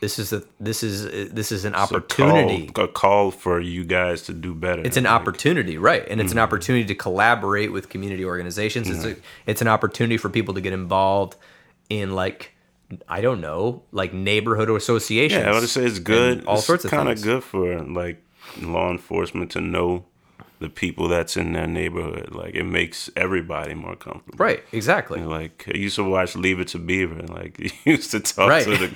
this 0.02 0.18
is 0.20 0.32
a 0.32 0.42
this 0.62 0.82
is 0.82 1.04
this 1.40 1.52
is 1.52 1.66
an 1.66 1.74
It's 1.74 1.80
a 1.92 1.96
opportunity. 1.96 2.68
call, 2.68 2.86
a 2.86 2.88
call 2.88 3.32
for 3.32 3.60
you 3.60 3.84
guys 3.84 4.22
to 4.24 4.34
do 4.34 4.54
better. 4.56 4.82
It's 4.86 4.96
an 4.98 5.04
Like, 5.04 5.14
opportunity, 5.20 5.78
right? 5.78 6.04
And 6.10 6.20
Mm. 6.20 6.24
it's 6.24 6.32
an 6.34 6.40
opportunity 6.40 6.86
to 6.86 6.96
collaborate 6.96 7.72
with 7.74 7.90
community 7.90 8.24
organizations. 8.24 8.90
It's 8.90 9.04
a, 9.06 9.16
it's 9.46 9.62
an 9.62 9.68
opportunity 9.68 10.16
for 10.18 10.30
people 10.30 10.54
to 10.54 10.62
get 10.62 10.72
involved 10.74 11.36
in 11.90 12.16
like 12.16 12.54
I 13.08 13.22
don't 13.22 13.42
know, 13.42 13.84
like 13.92 14.14
neighborhood 14.14 14.70
associations. 14.70 15.44
Yeah, 15.44 15.52
I 15.52 15.54
would 15.60 15.70
say 15.70 15.84
it's 15.86 16.00
good. 16.00 16.40
and 16.40 16.48
all 16.48 16.58
it's 16.58 16.66
sorts 16.66 16.86
of 16.86 16.92
kind 16.92 17.10
of 17.10 17.22
good 17.22 17.44
for 17.44 17.80
like 17.84 18.24
law 18.62 18.90
enforcement 18.90 19.52
to 19.52 19.62
know 19.62 20.06
the 20.60 20.70
people 20.70 21.08
that's 21.08 21.38
in 21.38 21.54
their 21.54 21.68
neighborhood. 21.68 22.34
Like 22.36 22.54
it 22.56 22.66
makes 22.66 23.10
everybody 23.16 23.74
more 23.76 23.96
comfortable. 23.96 24.44
Right, 24.44 24.62
exactly. 24.74 25.20
You 25.20 25.26
know, 25.26 25.32
Like 25.32 25.66
I 25.74 25.78
used 25.78 25.96
to 25.96 26.04
watch 26.04 26.36
Leave 26.36 26.60
It 26.60 26.68
to 26.70 26.80
Beaver, 26.80 27.20
and 27.20 27.30
like 27.30 27.58
he 27.84 27.92
used 27.92 28.12
to 28.12 28.20
talk 28.20 28.50
Right. 28.50 28.64
to 28.66 28.72
the, 28.78 28.96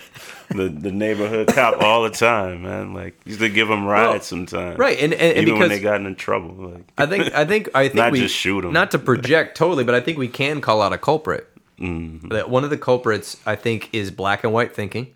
the 0.49 0.70
the 0.70 0.91
neighborhood 0.91 1.48
cop 1.53 1.82
all 1.82 2.03
the 2.03 2.10
time, 2.10 2.64
man. 2.64 2.94
Like 2.94 3.15
used 3.26 3.40
to 3.40 3.48
give 3.49 3.68
them 3.70 3.86
rides 3.86 4.10
Well, 4.11 4.22
sometimes, 4.22 4.78
right, 4.80 4.99
and- 4.99 5.14
and- 5.14 5.38
and 5.38 5.48
even 5.48 5.60
when 5.60 5.70
they 5.70 5.80
got 5.80 6.02
in 6.02 6.15
trouble, 6.15 6.53
like 6.72 6.84
I 6.98 7.06
think 7.06 7.34
I 7.34 7.45
think 7.45 7.70
I 7.76 7.84
think 7.90 7.95
Not 7.95 8.11
we 8.11 8.20
just 8.20 8.36
shoot 8.36 8.65
'em. 8.65 8.74
Not 8.74 8.91
to 8.91 8.99
project 8.99 9.56
totally, 9.56 9.84
but 9.86 9.95
I 9.95 10.02
think 10.02 10.18
we 10.18 10.28
can 10.28 10.60
call 10.61 10.82
out 10.82 10.91
a 10.94 10.98
culprit. 10.98 11.48
Mm-hmm. 11.80 12.30
That 12.30 12.50
one 12.50 12.64
of 12.64 12.70
the 12.70 12.78
culprits 12.78 13.38
I 13.45 13.56
think 13.56 13.90
is 13.94 14.12
black 14.12 14.44
and 14.44 14.54
white 14.54 14.76
thinking, 14.76 15.14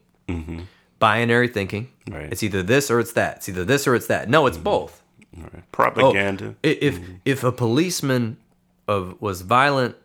binary 0.99 1.47
thinking. 1.47 1.83
Mm-hmm. 2.05 2.13
Right. 2.13 2.23
Mm-hmm. 2.23 2.31
It's 2.31 2.43
either 2.43 2.63
this 2.63 2.89
or 2.91 2.99
it's 2.99 3.13
that. 3.13 3.37
It's 3.37 3.49
either 3.49 3.63
this 3.65 3.87
or 3.87 3.95
it's 3.95 4.07
that. 4.07 4.29
No, 4.29 4.45
it's 4.47 4.57
both. 4.57 5.01
right. 5.37 5.49
Oh, 5.55 5.61
propaganda. 5.71 6.55
i- 6.63 6.67
if 6.81 6.99
if 7.25 7.43
a 7.43 7.51
policeman 7.51 8.37
of 8.87 9.21
was 9.21 9.41
violent, 9.41 9.95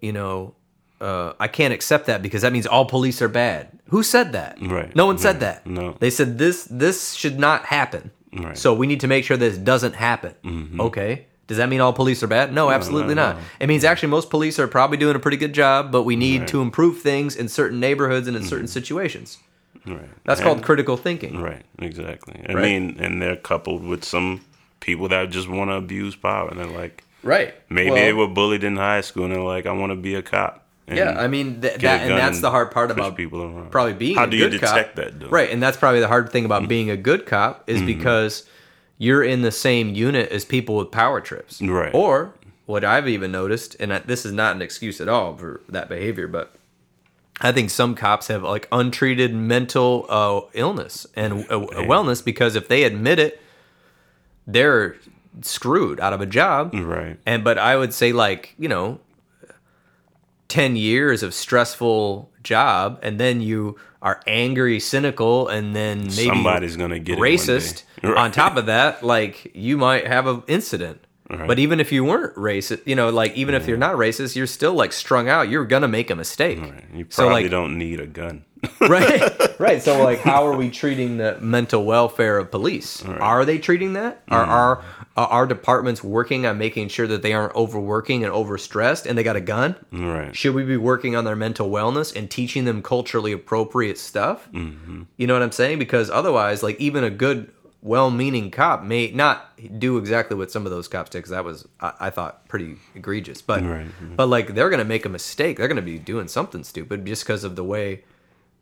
you 0.00 0.12
know, 0.12 0.54
uh, 1.00 1.34
I 1.38 1.48
can't 1.48 1.72
accept 1.74 2.06
that 2.06 2.22
because 2.22 2.42
that 2.42 2.52
means 2.52 2.66
all 2.66 2.84
police 2.86 3.20
are 3.22 3.28
bad. 3.28 3.68
Who 3.88 4.02
said 4.02 4.32
that? 4.32 4.58
Right. 4.60 4.94
No 4.96 5.06
one 5.06 5.18
said 5.18 5.40
that. 5.40 5.66
No. 5.66 5.96
They 6.00 6.10
said 6.10 6.38
this 6.38 6.64
this 6.70 7.12
should 7.14 7.38
not 7.38 7.66
happen. 7.66 8.10
Right. 8.32 8.42
Mm-hmm. 8.42 8.54
So 8.54 8.72
we 8.74 8.86
need 8.86 9.00
to 9.00 9.06
make 9.08 9.24
sure 9.24 9.36
this 9.36 9.58
doesn't 9.58 9.94
happen. 9.94 10.34
Okay. 10.80 11.26
Does 11.48 11.56
that 11.58 11.68
mean 11.68 11.80
all 11.80 11.92
police 11.92 12.22
are 12.22 12.26
bad? 12.28 12.52
No, 12.52 12.70
absolutely 12.70 13.14
no, 13.14 13.22
not. 13.26 13.36
no. 13.36 13.42
It 13.60 13.66
means 13.66 13.84
actually 13.84 14.08
most 14.10 14.30
police 14.30 14.58
are 14.58 14.68
probably 14.68 14.96
doing 14.96 15.16
a 15.16 15.18
pretty 15.18 15.36
good 15.36 15.52
job, 15.52 15.90
but 15.92 16.04
we 16.04 16.16
need 16.16 16.40
Right. 16.40 16.48
to 16.48 16.62
improve 16.62 17.00
things 17.00 17.36
in 17.36 17.48
certain 17.48 17.80
neighborhoods 17.80 18.28
and 18.28 18.36
in 18.36 18.44
certain 18.44 18.68
situations. 18.68 19.38
right. 19.86 19.98
That's 20.24 20.40
And- 20.40 20.46
called 20.48 20.62
critical 20.62 20.96
thinking. 20.96 21.40
Right, 21.42 21.62
exactly. 21.80 22.40
I 22.48 22.52
Right. 22.52 22.62
mean, 22.62 22.96
and 23.00 23.20
they're 23.20 23.34
coupled 23.36 23.84
with 23.84 24.04
some 24.04 24.42
people 24.80 25.08
that 25.08 25.30
just 25.30 25.48
want 25.48 25.70
to 25.70 25.74
abuse 25.74 26.14
power, 26.14 26.48
and 26.48 26.58
they're 26.60 26.66
like, 26.66 27.02
Right. 27.24 27.52
maybe 27.68 27.90
Well- 27.90 28.00
they 28.00 28.12
were 28.12 28.28
bullied 28.28 28.62
in 28.64 28.76
high 28.76 29.00
school, 29.00 29.24
and 29.24 29.32
they're 29.34 29.40
like, 29.42 29.66
I 29.66 29.72
want 29.72 29.90
to 29.90 29.96
be 29.96 30.14
a 30.14 30.22
cop. 30.22 30.60
And 30.88 30.98
Yeah, 30.98 31.16
I 31.18 31.26
mean 31.28 31.60
th- 31.60 31.78
that, 31.80 32.02
and 32.02 32.16
that's 32.18 32.40
the 32.40 32.50
hard 32.50 32.70
part 32.70 32.90
about 32.92 33.16
people 33.16 33.42
around. 33.42 33.70
probably 33.70 33.92
being. 33.94 34.16
How 34.16 34.24
a 34.24 34.26
do 34.28 34.36
you 34.36 34.48
detect 34.48 34.72
cop. 34.72 34.94
that? 34.96 35.20
Though? 35.20 35.28
Right, 35.28 35.50
and 35.50 35.60
that's 35.62 35.76
probably 35.76 36.00
the 36.00 36.08
hard 36.08 36.30
thing 36.30 36.42
Mm-hmm. 36.44 36.52
about 36.52 36.68
being 36.68 36.90
a 36.90 36.96
good 36.96 37.26
cop 37.26 37.64
is 37.68 37.80
because 37.82 38.44
you're 39.02 39.24
in 39.24 39.42
the 39.42 39.50
same 39.50 39.92
unit 39.96 40.30
as 40.30 40.44
people 40.44 40.76
with 40.76 40.92
power 40.92 41.20
trips. 41.20 41.60
Right. 41.60 41.92
Or 41.92 42.34
what 42.66 42.84
I've 42.84 43.08
even 43.08 43.32
noticed, 43.32 43.74
and 43.80 43.92
I- 43.92 43.98
this 43.98 44.24
is 44.24 44.30
not 44.32 44.54
an 44.54 44.62
excuse 44.62 45.00
at 45.00 45.08
all 45.08 45.36
for 45.36 45.60
that 45.68 45.88
behavior, 45.88 46.28
but 46.28 46.54
I 47.40 47.50
think 47.50 47.70
some 47.70 47.96
cops 47.96 48.28
have 48.28 48.44
like 48.44 48.68
untreated 48.70 49.34
mental 49.34 50.06
uh, 50.08 50.42
illness 50.52 51.04
and 51.16 51.40
uh, 51.50 51.58
wellness 51.90 52.24
because 52.24 52.54
if 52.54 52.68
they 52.68 52.84
admit 52.84 53.18
it, 53.18 53.40
they're 54.46 54.94
screwed 55.40 55.98
out 55.98 56.12
of 56.12 56.20
a 56.20 56.26
job. 56.26 56.72
Right. 56.72 57.18
And 57.26 57.42
but 57.42 57.58
I 57.58 57.76
would 57.76 57.92
say 57.92 58.12
like, 58.12 58.54
you 58.56 58.68
know, 58.68 59.00
10 60.46 60.76
years 60.76 61.24
of 61.24 61.34
stressful 61.34 62.30
job 62.44 63.00
and 63.02 63.18
then 63.18 63.40
you 63.40 63.76
are 64.00 64.20
angry, 64.28 64.78
cynical 64.78 65.48
and 65.48 65.74
then 65.74 66.02
maybe 66.02 66.12
Somebody's 66.28 66.76
gonna 66.76 67.00
get 67.00 67.18
racist. 67.18 67.82
Right. 68.02 68.16
On 68.16 68.32
top 68.32 68.56
of 68.56 68.66
that, 68.66 69.02
like 69.02 69.52
you 69.54 69.76
might 69.76 70.06
have 70.06 70.26
an 70.26 70.42
incident. 70.46 71.04
Right. 71.30 71.46
But 71.46 71.58
even 71.58 71.80
if 71.80 71.92
you 71.92 72.04
weren't 72.04 72.34
racist, 72.34 72.86
you 72.86 72.94
know, 72.94 73.08
like 73.10 73.34
even 73.34 73.54
if 73.54 73.66
you're 73.66 73.78
not 73.78 73.94
racist, 73.94 74.36
you're 74.36 74.46
still 74.46 74.74
like 74.74 74.92
strung 74.92 75.28
out. 75.28 75.48
You're 75.48 75.64
gonna 75.64 75.88
make 75.88 76.10
a 76.10 76.16
mistake. 76.16 76.60
Right. 76.60 76.84
You 76.92 77.06
So, 77.08 77.24
probably 77.24 77.42
like- 77.44 77.50
don't 77.50 77.78
need 77.78 78.00
a 78.00 78.06
gun. 78.06 78.44
right 78.80 79.58
right 79.60 79.82
so 79.82 80.02
like 80.02 80.20
how 80.20 80.46
are 80.46 80.56
we 80.56 80.70
treating 80.70 81.16
the 81.16 81.36
mental 81.40 81.84
welfare 81.84 82.38
of 82.38 82.50
police 82.50 83.04
are 83.04 83.44
they 83.44 83.58
treating 83.58 83.94
that 83.94 84.22
are 84.28 84.42
mm-hmm. 84.42 84.52
are 84.52 84.84
are 85.16 85.28
our 85.28 85.46
departments 85.46 86.02
working 86.02 86.46
on 86.46 86.58
making 86.58 86.88
sure 86.88 87.06
that 87.06 87.22
they 87.22 87.32
aren't 87.32 87.54
overworking 87.56 88.24
and 88.24 88.32
overstressed 88.32 89.04
and 89.04 89.18
they 89.18 89.22
got 89.24 89.34
a 89.34 89.40
gun 89.40 89.74
right. 89.90 90.36
should 90.36 90.54
we 90.54 90.64
be 90.64 90.76
working 90.76 91.16
on 91.16 91.24
their 91.24 91.34
mental 91.34 91.70
wellness 91.70 92.14
and 92.14 92.30
teaching 92.30 92.64
them 92.64 92.82
culturally 92.82 93.32
appropriate 93.32 93.98
stuff 93.98 94.48
mm-hmm. 94.52 95.02
you 95.16 95.26
know 95.26 95.34
what 95.34 95.42
i'm 95.42 95.52
saying 95.52 95.78
because 95.78 96.08
otherwise 96.08 96.62
like 96.62 96.80
even 96.80 97.02
a 97.02 97.10
good 97.10 97.50
well-meaning 97.82 98.50
cop 98.50 98.82
may 98.84 99.10
not 99.10 99.50
do 99.78 99.98
exactly 99.98 100.36
what 100.36 100.50
some 100.50 100.64
of 100.64 100.70
those 100.70 100.86
cops 100.88 101.10
did 101.10 101.18
because 101.18 101.30
that 101.30 101.44
was 101.44 101.66
I, 101.80 101.92
I 102.00 102.10
thought 102.10 102.46
pretty 102.48 102.76
egregious 102.94 103.42
but 103.42 103.62
Right. 103.64 103.86
but 104.16 104.28
like 104.28 104.54
they're 104.54 104.70
gonna 104.70 104.84
make 104.84 105.04
a 105.04 105.08
mistake 105.08 105.58
they're 105.58 105.68
gonna 105.68 105.82
be 105.82 105.98
doing 105.98 106.28
something 106.28 106.62
stupid 106.64 107.04
just 107.04 107.24
because 107.24 107.42
of 107.44 107.56
the 107.56 107.64
way 107.64 108.04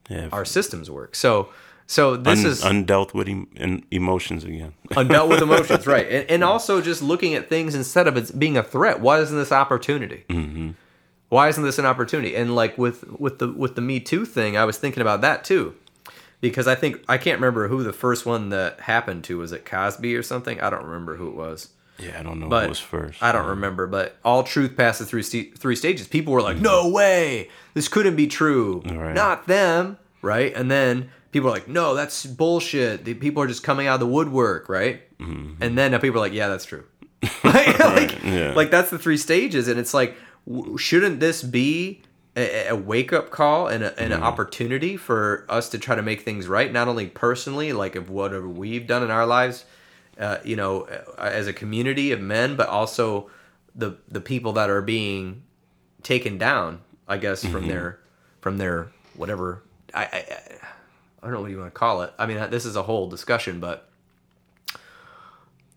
Yeah. 0.08 0.28
our 0.32 0.44
systems 0.46 0.90
work. 0.90 1.14
So 1.14 1.50
so 1.86 2.16
this 2.16 2.40
Un- 2.44 2.46
is 2.50 2.62
undealt 2.62 3.14
with 3.14 3.28
em- 3.28 3.82
emotions 3.90 4.44
again. 4.44 4.72
undealt 4.90 5.28
with 5.28 5.42
emotions, 5.42 5.86
right? 5.88 6.06
And, 6.08 6.30
and 6.30 6.44
also 6.44 6.80
just 6.80 7.02
looking 7.02 7.34
at 7.34 7.48
things 7.48 7.74
instead 7.74 8.06
of 8.06 8.16
it 8.16 8.38
being 8.38 8.56
a 8.56 8.62
threat. 8.62 9.00
Why 9.00 9.18
isn't 9.18 9.36
this 9.36 9.50
opportunity? 9.52 10.24
Mm-hmm. 10.28 10.70
Why 11.30 11.48
isn't 11.48 11.62
this 11.64 11.78
an 11.80 11.86
opportunity? 11.86 12.34
And 12.36 12.54
like 12.54 12.78
with 12.78 13.04
with 13.18 13.38
the 13.40 13.48
with 13.52 13.74
the 13.74 13.80
Me 13.82 14.00
Too 14.00 14.24
thing, 14.24 14.56
I 14.56 14.64
was 14.64 14.78
thinking 14.78 15.00
about 15.00 15.20
that 15.22 15.42
too, 15.44 15.74
because 16.40 16.66
I 16.66 16.74
think 16.74 17.02
I 17.08 17.18
can't 17.18 17.36
remember 17.38 17.68
who 17.68 17.82
the 17.82 17.92
first 17.92 18.26
one 18.26 18.48
that 18.50 18.80
happened 18.80 19.24
to 19.24 19.38
was 19.38 19.52
it 19.52 19.64
Cosby 19.64 20.14
or 20.16 20.22
something. 20.22 20.60
I 20.60 20.70
don't 20.70 20.84
remember 20.84 21.16
who 21.16 21.28
it 21.28 21.34
was. 21.34 21.68
yeah, 21.98 22.18
I 22.18 22.22
don't 22.22 22.40
know 22.40 22.48
But 22.48 22.62
who 22.64 22.68
was 22.70 22.80
first. 22.80 23.22
I 23.22 23.32
don't 23.32 23.46
remember, 23.48 23.86
but 23.86 24.16
all 24.24 24.42
truth 24.42 24.76
passes 24.76 25.08
through 25.08 25.22
st- 25.22 25.58
three 25.58 25.76
stages. 25.76 26.06
People 26.08 26.32
were 26.32 26.42
like, 26.42 26.56
"No 26.58 26.88
way, 26.88 27.48
this 27.74 27.88
couldn't 27.88 28.16
be 28.16 28.26
true." 28.26 28.82
Right. 28.86 29.14
Not 29.14 29.46
them, 29.46 29.98
right? 30.22 30.54
And 30.54 30.70
then 30.70 31.10
people 31.32 31.48
are 31.50 31.52
like, 31.52 31.68
"No, 31.68 31.94
that's 31.94 32.24
bullshit." 32.26 33.04
The 33.04 33.14
people 33.14 33.42
are 33.42 33.46
just 33.46 33.62
coming 33.62 33.86
out 33.86 33.94
of 33.94 34.00
the 34.00 34.06
woodwork, 34.06 34.68
right? 34.68 35.02
Mm-hmm. 35.18 35.62
And 35.62 35.76
then 35.76 35.92
people 36.00 36.16
are 36.20 36.24
like, 36.24 36.32
"Yeah, 36.32 36.48
that's 36.48 36.64
true." 36.64 36.84
like, 37.44 37.78
like, 37.78 38.24
yeah. 38.24 38.54
like 38.54 38.70
that's 38.70 38.88
the 38.90 38.98
three 38.98 39.18
stages, 39.18 39.68
and 39.68 39.78
it's 39.78 39.92
like, 39.92 40.16
w- 40.48 40.78
shouldn't 40.78 41.20
this 41.20 41.42
be 41.42 42.00
a, 42.36 42.68
a 42.68 42.76
wake 42.76 43.12
up 43.12 43.30
call 43.30 43.66
and, 43.66 43.82
a, 43.84 43.98
and 44.00 44.12
an 44.12 44.22
opportunity 44.22 44.96
for 44.96 45.44
us 45.48 45.68
to 45.70 45.78
try 45.78 45.94
to 45.96 46.02
make 46.02 46.22
things 46.22 46.46
right, 46.46 46.72
not 46.72 46.86
only 46.88 47.06
personally, 47.06 47.72
like 47.72 47.96
of 47.96 48.08
whatever 48.10 48.48
we've 48.48 48.86
done 48.86 49.02
in 49.02 49.10
our 49.10 49.26
lives, 49.26 49.64
uh, 50.18 50.38
you 50.44 50.54
know, 50.56 50.82
uh, 51.18 51.22
as 51.22 51.46
a 51.46 51.52
community 51.52 52.12
of 52.12 52.20
men, 52.20 52.54
but 52.56 52.68
also 52.68 53.28
the 53.74 53.96
the 54.08 54.20
people 54.20 54.52
that 54.54 54.68
are 54.70 54.82
being 54.82 55.42
taken 56.02 56.38
down, 56.38 56.80
I 57.08 57.16
guess, 57.18 57.44
from 57.44 57.66
their 57.68 57.98
from 58.40 58.58
their 58.58 58.88
whatever 59.14 59.62
I, 59.94 60.02
I 60.04 60.24
I 61.22 61.26
don't 61.26 61.32
know 61.34 61.40
what 61.42 61.50
you 61.50 61.58
want 61.58 61.72
to 61.74 61.78
call 61.78 62.02
it. 62.02 62.12
I 62.18 62.26
mean, 62.26 62.50
this 62.50 62.64
is 62.64 62.76
a 62.76 62.82
whole 62.82 63.08
discussion, 63.08 63.60
but 63.60 63.88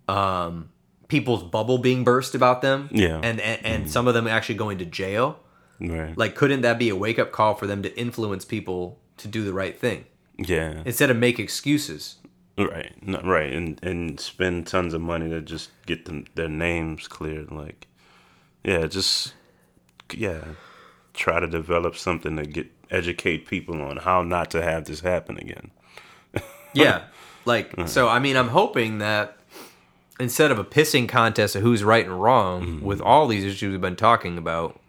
um, 0.07 0.69
people's 1.07 1.43
bubble 1.43 1.77
being 1.77 2.03
burst 2.03 2.35
about 2.35 2.61
them, 2.61 2.89
Yeah. 2.91 3.19
and 3.23 3.39
and, 3.39 3.65
and 3.65 3.91
some 3.91 4.07
of 4.07 4.13
them 4.13 4.27
actually 4.27 4.55
going 4.55 4.77
to 4.79 4.85
jail. 4.85 5.39
Right. 5.79 6.17
Like, 6.17 6.35
couldn't 6.35 6.61
that 6.61 6.79
be 6.79 6.89
a 6.89 6.95
wake 6.95 7.19
up 7.19 7.31
call 7.31 7.55
for 7.55 7.67
them 7.67 7.83
to 7.83 7.97
influence 7.99 8.45
people 8.45 8.99
to 9.17 9.27
do 9.27 9.43
the 9.43 9.53
right 9.53 9.77
thing 9.77 10.05
yeah. 10.37 10.81
instead 10.85 11.09
of 11.09 11.17
make 11.17 11.39
excuses? 11.39 12.17
Right, 12.57 12.93
no, 13.01 13.19
right, 13.21 13.51
and 13.51 13.79
and 13.83 14.19
spend 14.19 14.67
tons 14.67 14.93
of 14.93 15.01
money 15.01 15.27
to 15.29 15.41
just 15.41 15.71
get 15.87 16.05
them 16.05 16.25
their 16.35 16.47
names 16.47 17.07
cleared. 17.07 17.51
Like, 17.51 17.87
yeah, 18.63 18.85
just 18.85 19.33
yeah, 20.13 20.43
try 21.15 21.39
to 21.39 21.47
develop 21.47 21.95
something 21.95 22.37
to 22.37 22.45
get 22.45 22.71
educate 22.91 23.47
people 23.47 23.81
on 23.81 23.97
how 23.97 24.21
not 24.21 24.51
to 24.51 24.61
have 24.61 24.85
this 24.85 25.01
happen 25.01 25.37
again. 25.37 25.71
Yeah. 26.75 27.03
Like, 27.45 27.87
so, 27.87 28.07
I 28.07 28.17
mean, 28.17 28.35
I'm 28.35 28.47
hoping 28.47 28.97
that 28.97 29.37
instead 30.19 30.49
of 30.49 30.57
a 30.57 30.63
pissing 30.63 31.07
contest 31.07 31.55
of 31.55 31.61
who's 31.61 31.83
right 31.83 32.03
and 32.03 32.19
wrong 32.19 32.63
mm-hmm. 32.63 32.85
with 32.85 32.99
all 32.99 33.27
these 33.27 33.43
issues 33.43 33.71
we've 33.71 33.79
been 33.79 33.95
talking 33.95 34.39
about, 34.39 34.79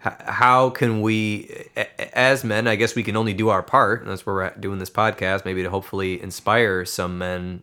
how 0.00 0.70
can 0.70 1.02
we, 1.02 1.68
as 2.14 2.42
men, 2.42 2.66
I 2.66 2.76
guess 2.76 2.94
we 2.94 3.02
can 3.02 3.16
only 3.16 3.34
do 3.34 3.50
our 3.50 3.62
part. 3.62 4.00
And 4.00 4.10
that's 4.10 4.24
where 4.24 4.34
we're 4.34 4.50
doing 4.58 4.78
this 4.78 4.90
podcast, 4.90 5.44
maybe 5.44 5.62
to 5.62 5.70
hopefully 5.70 6.20
inspire 6.20 6.84
some 6.86 7.18
men 7.18 7.62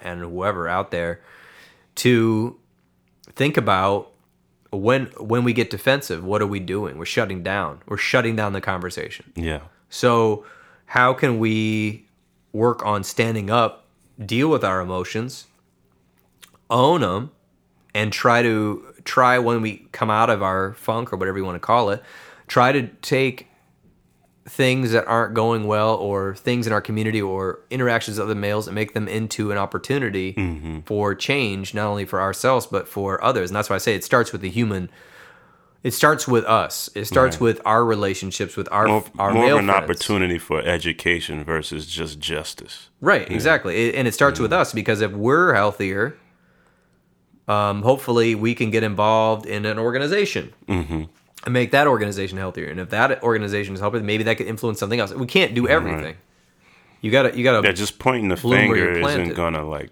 and 0.00 0.20
whoever 0.20 0.68
out 0.68 0.90
there 0.92 1.20
to 1.96 2.58
think 3.34 3.56
about 3.56 4.12
when 4.70 5.06
when 5.18 5.44
we 5.44 5.52
get 5.52 5.70
defensive, 5.70 6.24
what 6.24 6.40
are 6.40 6.46
we 6.46 6.58
doing? 6.58 6.98
We're 6.98 7.04
shutting 7.04 7.42
down. 7.42 7.82
We're 7.86 7.98
shutting 7.98 8.36
down 8.36 8.52
the 8.54 8.60
conversation. 8.60 9.32
Yeah, 9.36 9.60
So, 9.90 10.46
how 10.86 11.12
can 11.12 11.38
we 11.38 12.06
work 12.52 12.84
on 12.84 13.04
standing 13.04 13.50
up, 13.50 13.86
deal 14.24 14.48
with 14.48 14.64
our 14.64 14.80
emotions, 14.80 15.46
own 16.70 17.02
them, 17.02 17.32
and 17.94 18.12
try 18.12 18.42
to 18.42 18.91
try 19.04 19.38
when 19.38 19.60
we 19.62 19.86
come 19.92 20.10
out 20.10 20.30
of 20.30 20.42
our 20.42 20.74
funk 20.74 21.12
or 21.12 21.16
whatever 21.16 21.38
you 21.38 21.44
want 21.44 21.56
to 21.56 21.60
call 21.60 21.90
it, 21.90 22.02
try 22.46 22.72
to 22.72 22.86
take 23.02 23.48
things 24.44 24.90
that 24.90 25.06
aren't 25.06 25.34
going 25.34 25.66
well 25.68 25.94
or 25.94 26.34
things 26.34 26.66
in 26.66 26.72
our 26.72 26.80
community 26.80 27.22
or 27.22 27.60
interactions 27.70 28.18
with 28.18 28.24
other 28.26 28.34
males 28.34 28.66
and 28.66 28.74
make 28.74 28.92
them 28.92 29.06
into 29.06 29.52
an 29.52 29.58
opportunity 29.58 30.32
Mm-hmm. 30.34 30.80
for 30.80 31.14
change 31.14 31.74
not 31.74 31.86
only 31.86 32.04
for 32.04 32.20
ourselves 32.20 32.66
but 32.66 32.88
for 32.88 33.22
others 33.22 33.50
and 33.50 33.56
that's 33.56 33.70
why 33.70 33.76
i 33.76 33.78
say 33.78 33.94
it 33.94 34.02
starts 34.02 34.32
with 34.32 34.40
the 34.40 34.50
human 34.50 34.90
it 35.84 35.92
starts 35.92 36.26
with 36.26 36.44
us 36.44 36.90
it 36.96 37.04
starts 37.04 37.36
Right. 37.36 37.40
with 37.42 37.60
our 37.64 37.84
relationships 37.84 38.56
with 38.56 38.66
our 38.72 38.88
more, 38.88 39.04
our 39.16 39.32
more 39.32 39.44
male 39.44 39.54
of 39.58 39.60
an 39.60 39.66
friends. 39.66 39.82
opportunity 39.84 40.38
for 40.38 40.60
education 40.60 41.44
versus 41.44 41.86
just 41.86 42.18
justice. 42.18 42.88
Right, 43.00 43.30
exactly. 43.30 43.88
It- 43.90 43.94
And 43.94 44.08
it 44.08 44.12
starts 44.14 44.40
with 44.40 44.52
us 44.52 44.72
because 44.72 45.00
if 45.00 45.12
we're 45.12 45.54
healthier, 45.54 46.16
um, 47.48 47.82
hopefully 47.82 48.34
we 48.34 48.54
can 48.54 48.70
get 48.70 48.82
involved 48.82 49.46
in 49.46 49.64
an 49.66 49.78
organization 49.78 50.52
Mm-hmm. 50.68 51.02
and 51.44 51.52
make 51.52 51.70
that 51.72 51.86
organization 51.86 52.38
healthier. 52.38 52.68
And 52.68 52.78
if 52.80 52.90
that 52.90 53.22
organization 53.22 53.74
is 53.74 53.80
helping, 53.80 54.06
maybe 54.06 54.22
that 54.24 54.36
could 54.36 54.46
influence 54.46 54.78
something 54.78 55.00
else. 55.00 55.12
We 55.12 55.26
can't 55.26 55.54
do 55.54 55.66
everything. 55.68 56.16
You 57.00 57.10
gotta, 57.10 57.36
you 57.36 57.42
gotta. 57.42 57.66
Yeah, 57.66 57.72
just 57.72 57.98
pointing 57.98 58.28
the 58.28 58.36
Bloom 58.36 58.68
where 58.68 58.76
you're 58.78 58.94
finger 58.94 59.08
isn't 59.22 59.34
gonna 59.34 59.64
like 59.68 59.90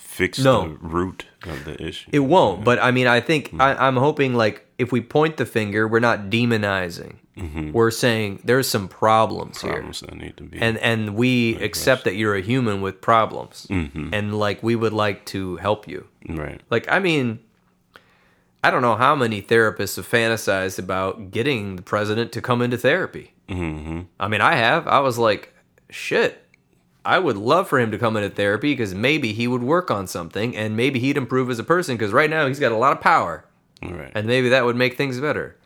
fix 0.00 0.38
No. 0.38 0.62
the 0.62 0.68
root 0.80 1.26
of 1.44 1.64
the 1.64 1.80
issue. 1.82 2.10
it 2.12 2.18
won't. 2.20 2.64
But 2.64 2.78
I 2.82 2.90
mean, 2.90 3.06
I 3.06 3.20
think 3.20 3.52
Mm. 3.52 3.60
I, 3.60 3.86
I'm 3.86 3.96
hoping 3.96 4.34
like 4.34 4.66
if 4.78 4.90
we 4.92 5.00
point 5.00 5.36
the 5.36 5.46
finger, 5.46 5.86
we're 5.86 6.00
not 6.00 6.30
demonizing. 6.30 7.16
We're 7.72 7.90
saying 7.90 8.40
there's 8.44 8.68
some 8.68 8.86
problems, 8.86 9.62
here. 9.62 9.70
Mm-hmm. 9.70 9.76
Problems 9.78 10.00
that 10.00 10.14
need 10.14 10.36
to 10.36 10.42
be. 10.44 10.58
and 10.60 10.76
and 10.78 11.14
we 11.14 11.56
accept 11.56 12.04
that 12.04 12.14
you're 12.14 12.34
a 12.34 12.42
human 12.42 12.82
with 12.82 13.00
problems 13.00 13.66
Mm-hmm. 13.70 14.12
and 14.12 14.38
like 14.38 14.62
we 14.62 14.76
would 14.76 14.92
like 14.92 15.24
to 15.26 15.56
help 15.56 15.88
you 15.88 16.06
right. 16.28 16.60
like 16.68 16.86
i 16.92 16.98
mean 16.98 17.38
i 18.62 18.70
don't 18.70 18.82
know 18.82 18.94
how 18.96 19.14
many 19.14 19.40
therapists 19.40 19.96
have 19.96 20.06
fantasized 20.06 20.78
about 20.78 21.30
getting 21.30 21.76
the 21.76 21.82
president 21.82 22.30
to 22.32 22.42
come 22.42 22.60
into 22.60 22.76
therapy 22.76 23.32
mm-hmm. 23.48 24.02
i 24.18 24.28
mean 24.28 24.42
i 24.42 24.54
have 24.54 24.86
i 24.86 24.98
was 25.00 25.16
like 25.16 25.54
shit 25.88 26.44
i 27.04 27.18
would 27.18 27.36
love 27.36 27.68
for 27.68 27.78
him 27.78 27.90
to 27.90 27.98
come 27.98 28.16
into 28.16 28.30
therapy 28.30 28.72
because 28.72 28.94
maybe 28.94 29.32
he 29.32 29.46
would 29.46 29.62
work 29.62 29.90
on 29.90 30.06
something 30.06 30.56
and 30.56 30.76
maybe 30.76 30.98
he'd 31.00 31.16
improve 31.16 31.50
as 31.50 31.58
a 31.58 31.64
person 31.64 31.96
because 31.96 32.12
right 32.12 32.30
now 32.30 32.46
he's 32.46 32.60
got 32.60 32.72
a 32.72 32.76
lot 32.76 32.92
of 32.92 33.00
power 33.00 33.44
Right. 33.82 34.12
and 34.14 34.26
maybe 34.26 34.50
that 34.50 34.64
would 34.64 34.76
make 34.76 34.96
things 34.96 35.18
better 35.20 35.56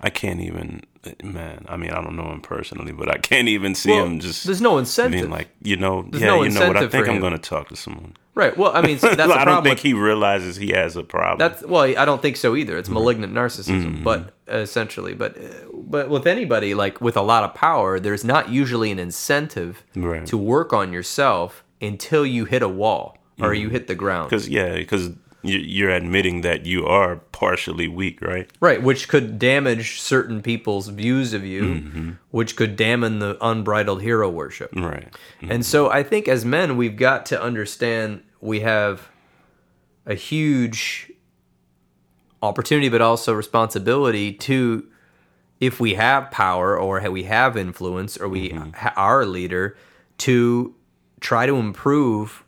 I 0.00 0.10
can't 0.10 0.40
even, 0.40 0.82
man. 1.24 1.64
I 1.68 1.76
mean, 1.76 1.90
I 1.90 2.00
don't 2.02 2.14
know 2.16 2.30
him 2.30 2.40
personally, 2.40 2.92
but 2.92 3.08
I 3.08 3.18
can't 3.18 3.48
even 3.48 3.74
see 3.74 3.90
Well, 3.90 4.04
him 4.04 4.20
just. 4.20 4.44
there's 4.44 4.60
no 4.60 4.78
incentive. 4.78 5.12
Being 5.22 5.30
like, 5.30 5.48
you 5.62 5.76
know, 5.76 6.02
There's 6.08 6.20
yeah, 6.22 6.28
no 6.28 6.42
you 6.44 6.50
know 6.50 6.68
what? 6.68 6.76
I 6.76 6.86
think 6.88 7.08
I'm 7.08 7.18
going 7.20 7.32
to 7.32 7.38
talk 7.38 7.68
to 7.70 7.76
someone. 7.76 8.16
right 8.34 8.56
well 8.56 8.72
i 8.74 8.80
mean 8.80 8.98
so 8.98 9.08
that's 9.14 9.30
I 9.32 9.44
don't 9.44 9.62
think 9.64 9.78
he 9.80 9.92
realizes 9.94 10.56
he 10.56 10.70
has 10.70 10.96
a 10.96 11.02
problem. 11.02 11.38
That's 11.38 11.64
well, 11.64 11.82
I 11.82 12.04
don't 12.04 12.22
think 12.22 12.36
so 12.36 12.54
either. 12.54 12.76
It's 12.78 12.88
malignant 12.88 13.32
narcissism, 13.32 13.84
Mm-hmm. 13.94 14.04
but 14.04 14.34
essentially, 14.48 15.14
but 15.14 15.36
uh, 15.36 15.48
but 15.92 16.08
with 16.08 16.26
anybody 16.26 16.74
like 16.74 17.00
with 17.00 17.16
a 17.16 17.22
lot 17.32 17.42
of 17.44 17.54
power, 17.54 18.00
there's 18.00 18.24
not 18.24 18.44
usually 18.48 18.90
an 18.90 18.98
incentive 18.98 19.84
Right. 19.94 20.26
to 20.26 20.36
work 20.36 20.72
on 20.72 20.92
yourself 20.92 21.62
until 21.80 22.24
you 22.26 22.44
hit 22.46 22.62
a 22.62 22.68
wall 22.82 23.04
or 23.40 23.52
you 23.54 23.68
hit 23.76 23.86
the 23.86 23.94
ground. 23.94 24.28
because 24.30 24.48
yeah, 24.48 24.74
because 24.74 25.10
you're 25.44 25.90
admitting 25.90 26.42
that 26.42 26.66
you 26.66 26.86
are 26.86 27.16
partially 27.32 27.88
weak, 27.88 28.22
right? 28.22 28.48
Right, 28.60 28.80
which 28.80 29.08
could 29.08 29.26
damage 29.40 30.00
certain 30.00 30.40
people's 30.40 30.86
views 30.88 31.32
of 31.34 31.44
you, 31.44 31.62
Mm-hmm. 31.62 32.10
which 32.30 32.54
could 32.54 32.76
damn 32.76 33.00
the 33.18 33.36
unbridled 33.40 34.02
hero 34.02 34.28
worship. 34.30 34.70
Right. 34.76 35.08
And 35.42 35.66
so 35.66 35.90
I 35.90 36.04
think 36.04 36.28
as 36.28 36.44
men, 36.44 36.76
we've 36.76 36.96
got 36.96 37.26
to 37.26 37.42
understand 37.42 38.22
we 38.40 38.60
have 38.60 39.08
a 40.06 40.14
huge 40.14 41.10
opportunity, 42.42 42.88
but 42.88 43.00
also 43.00 43.32
responsibility 43.32 44.32
to, 44.32 44.86
if 45.62 45.78
we 45.78 45.94
have 45.94 46.28
power 46.32 46.76
or 46.78 47.00
we 47.10 47.22
have 47.22 47.56
influence 47.56 48.18
or 48.20 48.28
we 48.28 48.50
ha- 48.50 48.92
are 48.96 49.22
a 49.22 49.26
leader, 49.26 49.76
to 50.18 50.74
try 51.20 51.46
to 51.46 51.54
improve 51.54 52.42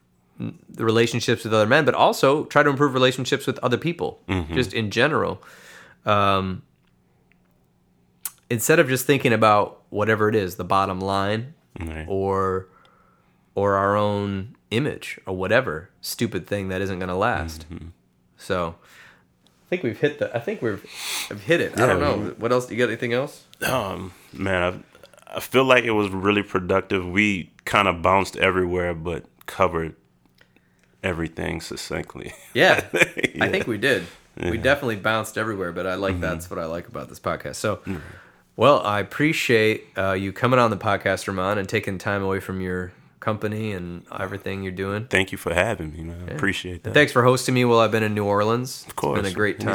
the 0.68 0.84
relationships 0.84 1.44
with 1.44 1.54
other 1.54 1.66
men, 1.66 1.84
but 1.84 1.94
also 1.94 2.44
try 2.46 2.62
to 2.64 2.68
improve 2.70 2.92
relationships 2.92 3.46
with 3.46 3.56
other 3.60 3.78
people, 3.78 4.20
just 4.52 4.72
in 4.74 4.90
general. 4.90 5.40
Um, 6.04 6.62
instead 8.50 8.78
of 8.80 8.88
just 8.88 9.06
thinking 9.06 9.32
about 9.32 9.80
whatever 9.90 10.28
it 10.28 10.34
is, 10.34 10.56
the 10.56 10.64
bottom 10.64 11.00
line, 11.00 11.54
Right. 11.80 12.04
or 12.08 12.68
or 13.56 13.74
our 13.74 13.96
own 13.96 14.56
image 14.70 15.18
or 15.26 15.36
whatever 15.36 15.90
stupid 16.00 16.46
thing 16.46 16.68
that 16.68 16.80
isn't 16.80 16.98
going 16.98 17.08
to 17.08 17.14
last. 17.16 17.66
Mm-hmm. 17.70 17.88
So 18.36 18.74
think 19.76 19.82
we've 19.82 19.98
hit 19.98 20.18
the 20.18 20.34
I 20.34 20.40
think 20.40 20.62
we've 20.62 20.84
I've 21.30 21.42
hit 21.42 21.60
it. 21.60 21.78
I 21.78 21.86
don't 21.86 22.00
know. 22.00 22.34
What 22.38 22.52
else? 22.52 22.66
Do 22.66 22.74
you 22.74 22.78
got 22.78 22.88
anything 22.88 23.12
else? 23.12 23.44
Um, 23.66 24.12
man, 24.32 24.84
I, 25.26 25.36
I 25.36 25.40
feel 25.40 25.64
like 25.64 25.84
it 25.84 25.92
was 25.92 26.10
really 26.10 26.42
productive. 26.42 27.06
We 27.06 27.52
kind 27.64 27.88
of 27.88 28.02
bounced 28.02 28.36
everywhere, 28.36 28.94
but 28.94 29.24
covered 29.46 29.96
everything 31.02 31.60
succinctly. 31.60 32.32
Yeah. 32.54 32.84
I 33.40 33.48
think 33.48 33.66
we 33.66 33.78
did. 33.78 34.04
We 34.36 34.58
definitely 34.58 34.96
bounced 34.96 35.38
everywhere, 35.38 35.70
but 35.72 35.86
I 35.86 35.94
like 35.94 36.20
that's 36.20 36.50
what 36.50 36.58
I 36.58 36.64
like 36.66 36.88
about 36.88 37.08
this 37.08 37.20
podcast. 37.20 37.56
So 37.56 37.80
well, 38.56 38.80
I 38.80 39.00
appreciate 39.00 39.86
uh, 39.96 40.12
you 40.12 40.32
coming 40.32 40.58
on 40.58 40.70
the 40.70 40.76
podcast, 40.76 41.32
Remahn, 41.32 41.58
and 41.58 41.68
taking 41.68 41.98
time 41.98 42.22
away 42.22 42.40
from 42.40 42.60
your 42.60 42.92
company 43.24 43.72
and 43.72 44.04
everything 44.18 44.62
you're 44.62 44.72
doing. 44.72 45.06
Thank 45.06 45.32
you 45.32 45.38
for 45.38 45.52
having 45.54 45.92
me, 45.92 46.02
man. 46.04 46.26
I 46.28 46.32
appreciate 46.32 46.82
that. 46.84 46.94
Thanks 46.94 47.12
for 47.12 47.22
hosting 47.24 47.54
me 47.54 47.64
while 47.64 47.78
I've 47.80 47.90
been 47.90 48.02
in 48.02 48.14
New 48.14 48.24
Orleans. 48.24 48.84
Of 48.86 48.96
course. 48.96 49.18
It's 49.18 49.26
been 49.28 49.32
a 49.32 49.34
great 49.34 49.60
time. 49.60 49.70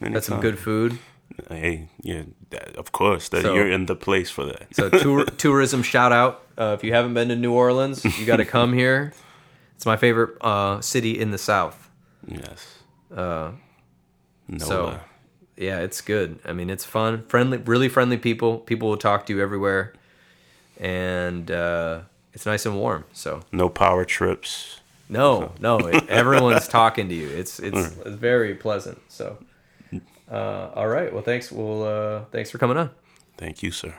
Anytime. 0.00 0.12
Had 0.12 0.24
some 0.24 0.40
good 0.40 0.58
food. 0.58 0.98
Hey, 1.48 1.88
yeah, 2.02 2.22
that, 2.50 2.76
of 2.76 2.90
course. 2.92 3.28
That 3.28 3.42
So- 3.42 3.54
you're 3.54 3.70
in 3.70 3.86
the 3.86 3.94
place 3.94 4.30
for 4.30 4.44
that. 4.46 4.74
So 4.74 4.88
tour, 4.88 5.24
tourism 5.44 5.82
shout 5.82 6.12
out. 6.12 6.42
Uh, 6.56 6.74
if 6.76 6.82
you 6.82 6.92
haven't 6.92 7.14
been 7.14 7.28
to 7.28 7.36
New 7.36 7.52
Orleans, 7.52 8.04
you 8.18 8.24
got 8.26 8.38
to 8.38 8.44
come 8.56 8.72
here. 8.72 9.12
It's 9.76 9.86
my 9.86 9.96
favorite 9.96 10.36
uh, 10.40 10.80
city 10.80 11.18
in 11.20 11.30
the 11.30 11.38
South. 11.38 11.90
yes. 12.26 12.78
Uh, 13.14 13.52
no. 14.48 14.58
so 14.58 15.00
yeah, 15.56 15.80
it's 15.80 16.00
good. 16.00 16.38
I 16.44 16.52
mean, 16.52 16.70
it's 16.70 16.84
fun, 16.84 17.24
friendly, 17.28 17.58
really 17.58 17.88
friendly 17.88 18.16
people. 18.18 18.58
People 18.58 18.88
will 18.88 18.96
talk 18.96 19.26
to 19.26 19.32
you 19.34 19.40
everywhere, 19.40 19.92
and 20.78 21.50
uh, 21.50 22.00
it's 22.32 22.46
nice 22.46 22.66
and 22.66 22.76
warm. 22.76 23.04
So 23.12 23.42
no 23.52 23.68
power 23.68 24.04
trips. 24.04 24.80
no, 25.08 25.52
no, 25.60 25.78
it, 25.78 26.08
everyone's 26.08 26.68
talking 26.68 27.08
to 27.08 27.14
you. 27.14 27.28
It's 27.28 27.58
it's, 27.58 27.76
it's 27.76 28.16
very 28.16 28.54
pleasant. 28.54 29.00
So 29.08 29.38
uh, 30.30 30.70
all 30.74 30.88
right. 30.88 31.12
Well, 31.12 31.22
thanks. 31.22 31.50
Well, 31.50 31.82
uh, 31.84 32.24
thanks 32.30 32.50
for 32.50 32.58
coming 32.58 32.76
on. 32.76 32.90
Thank 33.36 33.62
you, 33.62 33.70
sir. 33.70 33.94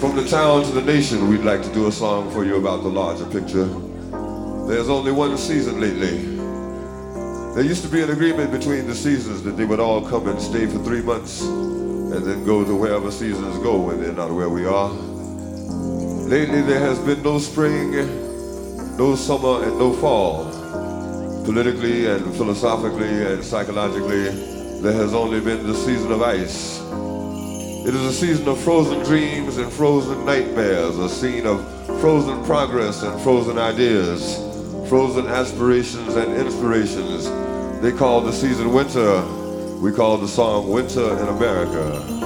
From 0.00 0.14
the 0.14 0.26
town 0.28 0.62
to 0.64 0.70
the 0.70 0.82
nation, 0.82 1.28
we'd 1.28 1.40
like 1.40 1.62
to 1.62 1.72
do 1.72 1.88
a 1.88 1.92
song 1.92 2.30
for 2.30 2.44
you 2.44 2.56
about 2.56 2.82
the 2.82 2.88
larger 2.88 3.24
picture. 3.24 3.64
There's 4.68 4.88
only 4.88 5.10
one 5.10 5.36
season 5.36 5.80
lately. 5.80 6.18
There 7.54 7.64
used 7.64 7.82
to 7.82 7.88
be 7.88 8.02
an 8.02 8.10
agreement 8.10 8.52
between 8.52 8.86
the 8.86 8.94
seasons 8.94 9.42
that 9.42 9.56
they 9.56 9.64
would 9.64 9.80
all 9.80 10.06
come 10.08 10.28
and 10.28 10.40
stay 10.40 10.66
for 10.66 10.78
three 10.84 11.02
months 11.02 11.42
and 12.12 12.24
then 12.24 12.44
go 12.44 12.64
to 12.64 12.74
wherever 12.74 13.10
seasons 13.10 13.58
go 13.58 13.76
when 13.78 14.00
they're 14.00 14.12
not 14.12 14.30
where 14.30 14.48
we 14.48 14.64
are. 14.64 14.90
Lately, 16.28 16.62
there 16.62 16.80
has 16.80 16.98
been 16.98 17.22
no 17.22 17.38
spring, 17.38 17.92
no 18.96 19.14
summer, 19.14 19.62
and 19.64 19.78
no 19.78 19.92
fall. 19.92 20.44
Politically 21.44 22.06
and 22.06 22.34
philosophically 22.36 23.24
and 23.26 23.44
psychologically, 23.44 24.28
there 24.80 24.92
has 24.92 25.14
only 25.14 25.40
been 25.40 25.66
the 25.66 25.74
season 25.74 26.12
of 26.12 26.22
ice. 26.22 26.80
It 27.86 27.94
is 27.94 28.02
a 28.02 28.12
season 28.12 28.48
of 28.48 28.60
frozen 28.60 29.02
dreams 29.04 29.56
and 29.56 29.72
frozen 29.72 30.24
nightmares, 30.24 30.98
a 30.98 31.08
scene 31.08 31.46
of 31.46 31.64
frozen 32.00 32.44
progress 32.44 33.02
and 33.02 33.20
frozen 33.22 33.58
ideas, 33.58 34.36
frozen 34.88 35.26
aspirations 35.26 36.14
and 36.14 36.36
inspirations. 36.36 37.24
They 37.80 37.92
call 37.92 38.20
the 38.20 38.32
season 38.32 38.72
winter. 38.72 39.37
We 39.80 39.92
call 39.92 40.18
the 40.18 40.26
song 40.26 40.70
Winter 40.70 41.16
in 41.20 41.28
America. 41.28 42.17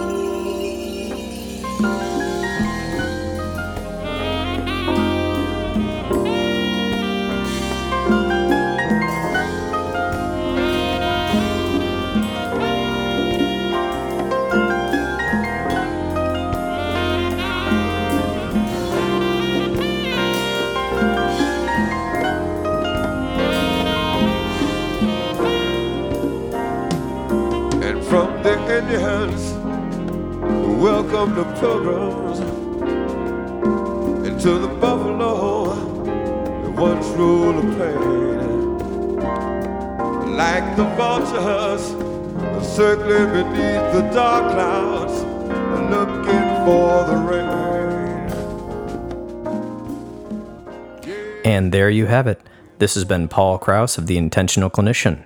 There 51.73 51.89
you 51.89 52.05
have 52.05 52.27
it. 52.27 52.39
This 52.81 52.93
has 52.97 53.07
been 53.07 53.29
Paul 53.29 53.57
Krauss 53.57 53.97
of 53.97 54.07
The 54.07 54.19
Intentional 54.19 54.69
Clinician. 54.69 55.23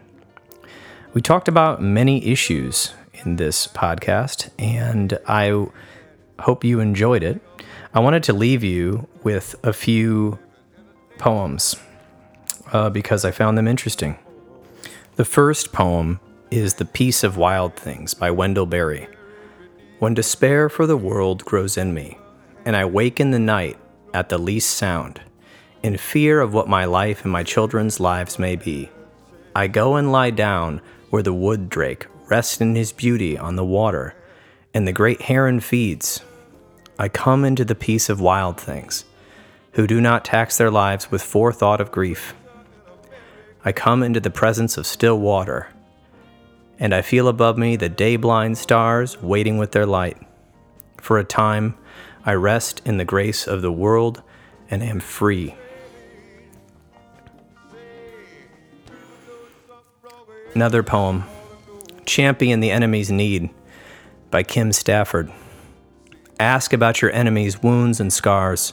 We 1.12 1.20
talked 1.20 1.48
about 1.48 1.82
many 1.82 2.24
issues 2.24 2.94
in 3.14 3.34
this 3.34 3.66
podcast, 3.66 4.50
and 4.56 5.18
I 5.26 5.66
hope 6.38 6.62
you 6.62 6.78
enjoyed 6.78 7.24
it. 7.24 7.40
I 7.92 7.98
wanted 7.98 8.22
to 8.22 8.32
leave 8.32 8.62
you 8.62 9.08
with 9.24 9.56
a 9.64 9.72
few 9.72 10.38
poems 11.18 11.74
uh, 12.72 12.90
because 12.90 13.24
I 13.24 13.32
found 13.32 13.58
them 13.58 13.66
interesting. 13.66 14.16
The 15.16 15.24
first 15.24 15.72
poem 15.72 16.20
is 16.52 16.74
The 16.74 16.84
Peace 16.84 17.24
of 17.24 17.36
Wild 17.36 17.74
Things 17.74 18.14
by 18.14 18.30
Wendell 18.30 18.66
Berry. 18.66 19.08
When 19.98 20.14
despair 20.14 20.68
for 20.68 20.86
the 20.86 20.96
world 20.96 21.44
grows 21.44 21.76
in 21.76 21.92
me, 21.92 22.18
and 22.64 22.76
I 22.76 22.84
wake 22.84 23.18
in 23.18 23.32
the 23.32 23.40
night 23.40 23.78
at 24.14 24.28
the 24.28 24.38
least 24.38 24.70
sound, 24.70 25.22
in 25.86 25.96
fear 25.96 26.40
of 26.40 26.52
what 26.52 26.68
my 26.68 26.84
life 26.84 27.22
and 27.22 27.30
my 27.30 27.44
children's 27.44 28.00
lives 28.00 28.40
may 28.40 28.56
be, 28.56 28.90
I 29.54 29.68
go 29.68 29.94
and 29.94 30.10
lie 30.10 30.30
down 30.30 30.80
where 31.10 31.22
the 31.22 31.32
wood 31.32 31.68
drake 31.68 32.08
rests 32.26 32.60
in 32.60 32.74
his 32.74 32.90
beauty 32.90 33.38
on 33.38 33.54
the 33.54 33.64
water, 33.64 34.16
and 34.74 34.86
the 34.86 34.92
great 34.92 35.22
heron 35.22 35.60
feeds. 35.60 36.22
I 36.98 37.08
come 37.08 37.44
into 37.44 37.64
the 37.64 37.76
peace 37.76 38.08
of 38.08 38.20
wild 38.20 38.60
things, 38.60 39.04
who 39.74 39.86
do 39.86 40.00
not 40.00 40.24
tax 40.24 40.58
their 40.58 40.72
lives 40.72 41.12
with 41.12 41.22
forethought 41.22 41.80
of 41.80 41.92
grief. 41.92 42.34
I 43.64 43.70
come 43.70 44.02
into 44.02 44.18
the 44.18 44.28
presence 44.28 44.76
of 44.76 44.88
still 44.88 45.20
water, 45.20 45.68
and 46.80 46.92
I 46.92 47.02
feel 47.02 47.28
above 47.28 47.58
me 47.58 47.76
the 47.76 47.88
day 47.88 48.16
blind 48.16 48.58
stars 48.58 49.22
waiting 49.22 49.56
with 49.56 49.70
their 49.70 49.86
light. 49.86 50.18
For 50.96 51.16
a 51.16 51.22
time, 51.22 51.76
I 52.24 52.32
rest 52.32 52.82
in 52.84 52.96
the 52.96 53.04
grace 53.04 53.46
of 53.46 53.62
the 53.62 53.70
world 53.70 54.20
and 54.68 54.82
am 54.82 54.98
free. 54.98 55.54
Another 60.56 60.82
poem, 60.82 61.24
Champion 62.06 62.60
the 62.60 62.70
Enemy's 62.70 63.10
Need 63.10 63.50
by 64.30 64.42
Kim 64.42 64.72
Stafford. 64.72 65.30
Ask 66.40 66.72
about 66.72 67.02
your 67.02 67.12
enemy's 67.12 67.62
wounds 67.62 68.00
and 68.00 68.10
scars. 68.10 68.72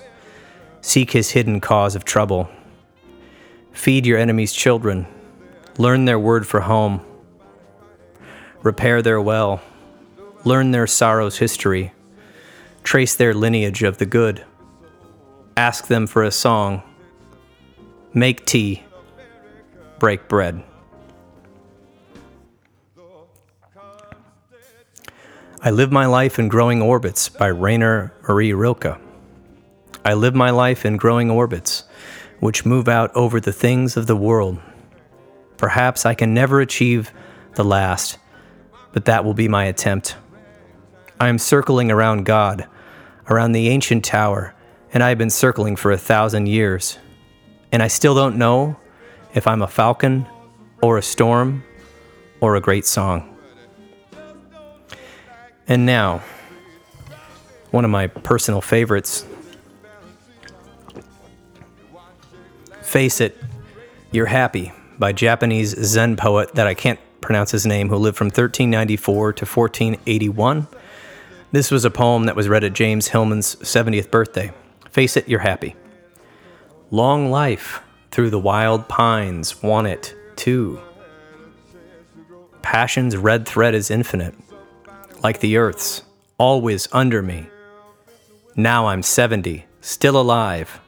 Seek 0.80 1.11
his 1.11 1.31
hidden 1.31 1.60
cause 1.60 1.93
of 1.93 2.05
trouble. 2.05 2.49
Feed 3.73 4.05
your 4.05 4.18
enemy's 4.18 4.53
children. 4.53 5.07
Learn 5.77 6.05
their 6.05 6.18
word 6.18 6.47
for 6.47 6.61
home. 6.61 7.01
Repair 8.61 9.01
their 9.01 9.19
well. 9.19 9.61
Learn 10.45 10.72
their 10.72 10.88
sorrow's 10.88 11.39
history. 11.39 11.91
Trace 12.84 13.14
their 13.14 13.34
lineage 13.34 13.84
of 13.84 13.97
the 13.97 14.05
good. 14.05 14.45
Ask 15.57 15.88
them 15.88 16.07
for 16.07 16.23
a 16.23 16.31
song. 16.31 16.81
Make 18.14 18.45
tea. 18.45 18.84
Break 19.99 20.30
bread. 20.30 20.64
I 25.65 25.69
Live 25.69 25.94
My 25.94 26.07
Life 26.07 26.40
in 26.40 26.49
Growing 26.49 26.81
Orbits 26.81 27.30
by 27.30 27.48
Rainer 27.48 28.14
Maria 28.27 28.53
Rilke. 28.53 28.99
I 30.03 30.14
live 30.14 30.35
my 30.35 30.49
life 30.49 30.85
in 30.85 30.98
growing 30.98 31.31
orbits, 31.31 31.85
which 32.41 32.65
move 32.65 32.90
out 32.90 33.15
over 33.15 33.40
the 33.40 33.53
things 33.53 33.95
of 33.95 34.06
the 34.06 34.15
world. 34.18 34.60
Perhaps 35.56 36.06
I 36.06 36.15
can 36.15 36.34
never 36.34 36.60
achieve 36.60 37.14
the 37.56 37.64
last, 37.64 38.18
but 38.91 39.06
that 39.06 39.23
will 39.23 39.34
be 39.34 39.48
my 39.48 39.64
attempt. 39.64 40.18
I 41.18 41.30
am 41.30 41.38
circling 41.38 41.90
around 41.90 42.26
God, 42.26 42.68
around 43.30 43.53
the 43.53 43.69
ancient 43.69 44.03
tower, 44.03 44.53
and 44.91 45.02
I 45.02 45.07
have 45.07 45.18
been 45.18 45.30
circling 45.30 45.77
for 45.77 45.94
a 45.94 45.98
thousand 45.98 46.48
years. 46.48 46.99
And 47.72 47.81
I 47.81 47.88
still 47.88 48.15
don't 48.15 48.35
know 48.35 48.76
if 49.34 49.48
I'm 49.48 49.61
a 49.61 49.68
falcon, 49.69 50.27
or 50.81 50.98
a 50.98 51.02
storm, 51.02 51.64
or 52.41 52.57
a 52.57 52.61
great 52.61 52.85
song. 52.85 53.32
And 55.68 55.85
now, 55.85 56.22
one 57.72 57.85
of 57.85 57.91
my 57.91 58.07
personal 58.07 58.60
favorites. 58.60 59.26
Face 62.81 63.22
It, 63.22 63.38
You're 64.11 64.26
Happy 64.26 64.73
by 64.99 65.14
Japanese 65.14 65.69
Zen 65.69 66.18
poet 66.18 66.53
that 66.56 66.68
I 66.68 66.73
can't 66.73 66.99
pronounce 67.22 67.52
his 67.52 67.65
name, 67.65 67.88
who 67.90 67.95
lived 67.95 68.18
from 68.18 68.27
1394 68.27 69.34
to 69.34 69.45
1481. 69.45 70.68
This 71.53 71.72
was 71.72 71.85
a 71.85 71.90
poem 71.90 72.26
that 72.26 72.35
was 72.35 72.49
read 72.49 72.65
at 72.65 72.73
James 72.73 73.07
Hillman's 73.07 73.56
70th 73.56 74.11
birthday. 74.11 74.52
Face 74.91 75.15
it, 75.15 75.30
you're 75.30 75.40
happy. 75.40 75.76
Long 76.91 77.31
life 77.31 77.81
through 78.11 78.30
the 78.30 78.40
wild 78.40 78.90
pines, 78.90 79.64
want 79.64 79.88
it 79.88 80.14
too. 80.35 80.80
Passion's 82.61 83.15
red 83.15 83.48
thread 83.48 83.73
is 83.73 83.90
infinite 83.90 84.35
like 85.23 85.39
the 85.39 85.55
earth's, 85.55 86.03
always 86.37 86.89
under 86.91 87.21
me. 87.21 87.47
Now 88.57 88.87
I'm 88.87 89.01
70, 89.01 89.65
still 89.79 90.19
alive, 90.19 90.81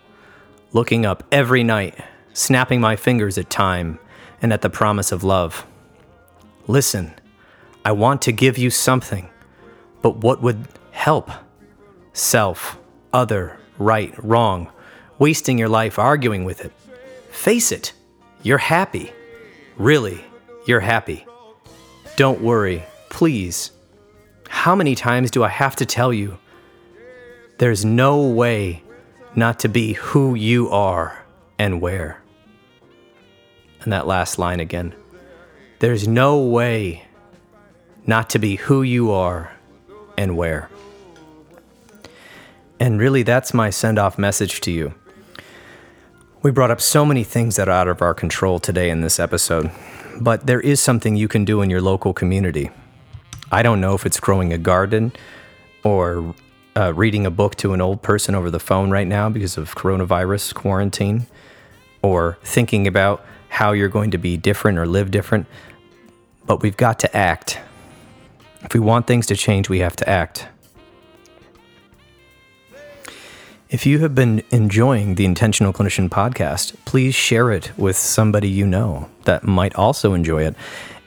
looking 0.73 1.05
up 1.05 1.23
every 1.31 1.63
night, 1.63 1.95
snapping 2.33 2.81
my 2.81 2.97
fingers 2.97 3.37
at 3.37 3.49
time 3.49 3.97
and 4.41 4.51
at 4.51 4.61
the 4.61 4.69
promise 4.69 5.13
of 5.13 5.23
love. 5.23 5.65
Listen, 6.67 7.13
I 7.85 7.93
want 7.93 8.21
to 8.23 8.33
give 8.33 8.57
you 8.57 8.69
something, 8.69 9.29
but 10.01 10.17
what 10.17 10.41
would 10.41 10.67
help? 10.91 11.31
Self, 12.11 12.77
other, 13.13 13.57
right, 13.77 14.13
wrong, 14.21 14.69
wasting 15.17 15.57
your 15.57 15.69
life 15.69 15.97
arguing 15.97 16.43
with 16.43 16.63
it. 16.63 16.73
Face 17.31 17.71
it, 17.71 17.93
you're 18.43 18.57
happy. 18.57 19.13
Really, 19.77 20.23
you're 20.67 20.81
happy. 20.81 21.25
Don't 22.17 22.41
worry, 22.41 22.83
please. 23.09 23.71
How 24.49 24.75
many 24.75 24.95
times 24.95 25.31
do 25.31 25.43
I 25.43 25.49
have 25.49 25.75
to 25.77 25.85
tell 25.85 26.13
you? 26.13 26.37
There's 27.57 27.85
no 27.85 28.21
way 28.27 28.83
not 29.35 29.59
to 29.59 29.69
be 29.69 29.93
who 29.93 30.35
you 30.35 30.69
are 30.69 31.25
and 31.57 31.81
where. 31.81 32.21
And 33.81 33.93
that 33.93 34.07
last 34.07 34.39
line 34.39 34.59
again. 34.59 34.95
There's 35.79 36.07
no 36.07 36.39
way 36.39 37.05
not 38.07 38.29
to 38.31 38.39
be 38.39 38.55
who 38.55 38.81
you 38.81 39.11
are 39.11 39.51
and 40.17 40.37
where. 40.37 40.69
And 42.79 42.99
really, 42.99 43.23
that's 43.23 43.53
my 43.53 43.69
send 43.69 43.99
off 43.99 44.17
message 44.17 44.61
to 44.61 44.71
you. 44.71 44.93
We 46.41 46.51
brought 46.51 46.71
up 46.71 46.81
so 46.81 47.05
many 47.05 47.23
things 47.23 47.55
that 47.55 47.67
are 47.67 47.71
out 47.71 47.87
of 47.87 48.01
our 48.01 48.13
control 48.13 48.59
today 48.59 48.89
in 48.89 49.01
this 49.01 49.19
episode, 49.19 49.71
but 50.19 50.45
there 50.45 50.61
is 50.61 50.79
something 50.79 51.15
you 51.15 51.27
can 51.27 51.45
do 51.45 51.61
in 51.61 51.69
your 51.69 51.81
local 51.81 52.13
community. 52.13 52.69
I 53.51 53.61
don't 53.63 53.79
know 53.79 53.93
if 53.93 54.05
it's 54.05 54.19
growing 54.19 54.51
a 54.53 54.57
garden 54.57 55.11
or 55.83 56.33
uh, 56.75 56.93
reading 56.93 57.25
a 57.25 57.31
book 57.31 57.55
to 57.55 57.73
an 57.73 57.81
old 57.81 58.01
person 58.01 58.35
over 58.35 58.51
the 58.51 58.59
phone 58.59 58.89
right 58.89 59.07
now 59.07 59.29
because 59.29 59.57
of 59.57 59.75
coronavirus 59.75 60.53
quarantine, 60.53 61.25
or 62.01 62.37
thinking 62.43 62.87
about 62.87 63.25
how 63.49 63.71
you're 63.71 63.89
going 63.89 64.11
to 64.11 64.17
be 64.17 64.35
different 64.35 64.77
or 64.77 64.85
live 64.85 65.11
different. 65.11 65.47
But 66.45 66.61
we've 66.61 66.77
got 66.77 66.99
to 66.99 67.15
act. 67.15 67.59
If 68.61 68.73
we 68.73 68.79
want 68.79 69.07
things 69.07 69.25
to 69.27 69.35
change, 69.35 69.69
we 69.69 69.79
have 69.79 69.95
to 69.97 70.09
act. 70.09 70.47
If 73.69 73.85
you 73.85 73.99
have 73.99 74.13
been 74.13 74.43
enjoying 74.51 75.15
the 75.15 75.25
Intentional 75.25 75.73
Clinician 75.73 76.09
podcast, 76.09 76.75
please 76.85 77.15
share 77.15 77.51
it 77.51 77.71
with 77.77 77.97
somebody 77.97 78.47
you 78.47 78.65
know 78.65 79.09
that 79.23 79.43
might 79.43 79.75
also 79.75 80.13
enjoy 80.13 80.43
it. 80.43 80.55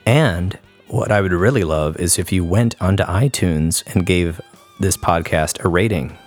And 0.05 0.57
what 0.89 1.11
I 1.11 1.21
would 1.21 1.31
really 1.31 1.63
love 1.63 1.97
is 1.97 2.17
if 2.17 2.31
you 2.31 2.43
went 2.43 2.75
onto 2.81 3.03
iTunes 3.03 3.83
and 3.93 4.05
gave 4.05 4.41
this 4.79 4.97
podcast 4.97 5.63
a 5.63 5.69
rating. 5.69 6.17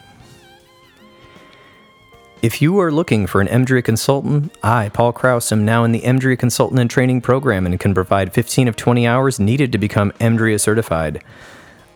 If 2.42 2.60
you 2.60 2.78
are 2.80 2.90
looking 2.90 3.26
for 3.26 3.40
an 3.40 3.46
EMDRIA 3.48 3.84
consultant, 3.84 4.56
I, 4.62 4.88
Paul 4.88 5.12
Krauss, 5.12 5.52
am 5.52 5.64
now 5.64 5.84
in 5.84 5.92
the 5.92 6.00
EMDRIA 6.00 6.38
consultant 6.38 6.80
and 6.80 6.90
training 6.90 7.20
program 7.20 7.66
and 7.66 7.78
can 7.78 7.94
provide 7.94 8.32
15 8.32 8.66
of 8.68 8.76
20 8.76 9.06
hours 9.06 9.38
needed 9.38 9.72
to 9.72 9.78
become 9.78 10.12
EMDRIA 10.20 10.60
certified. 10.60 11.22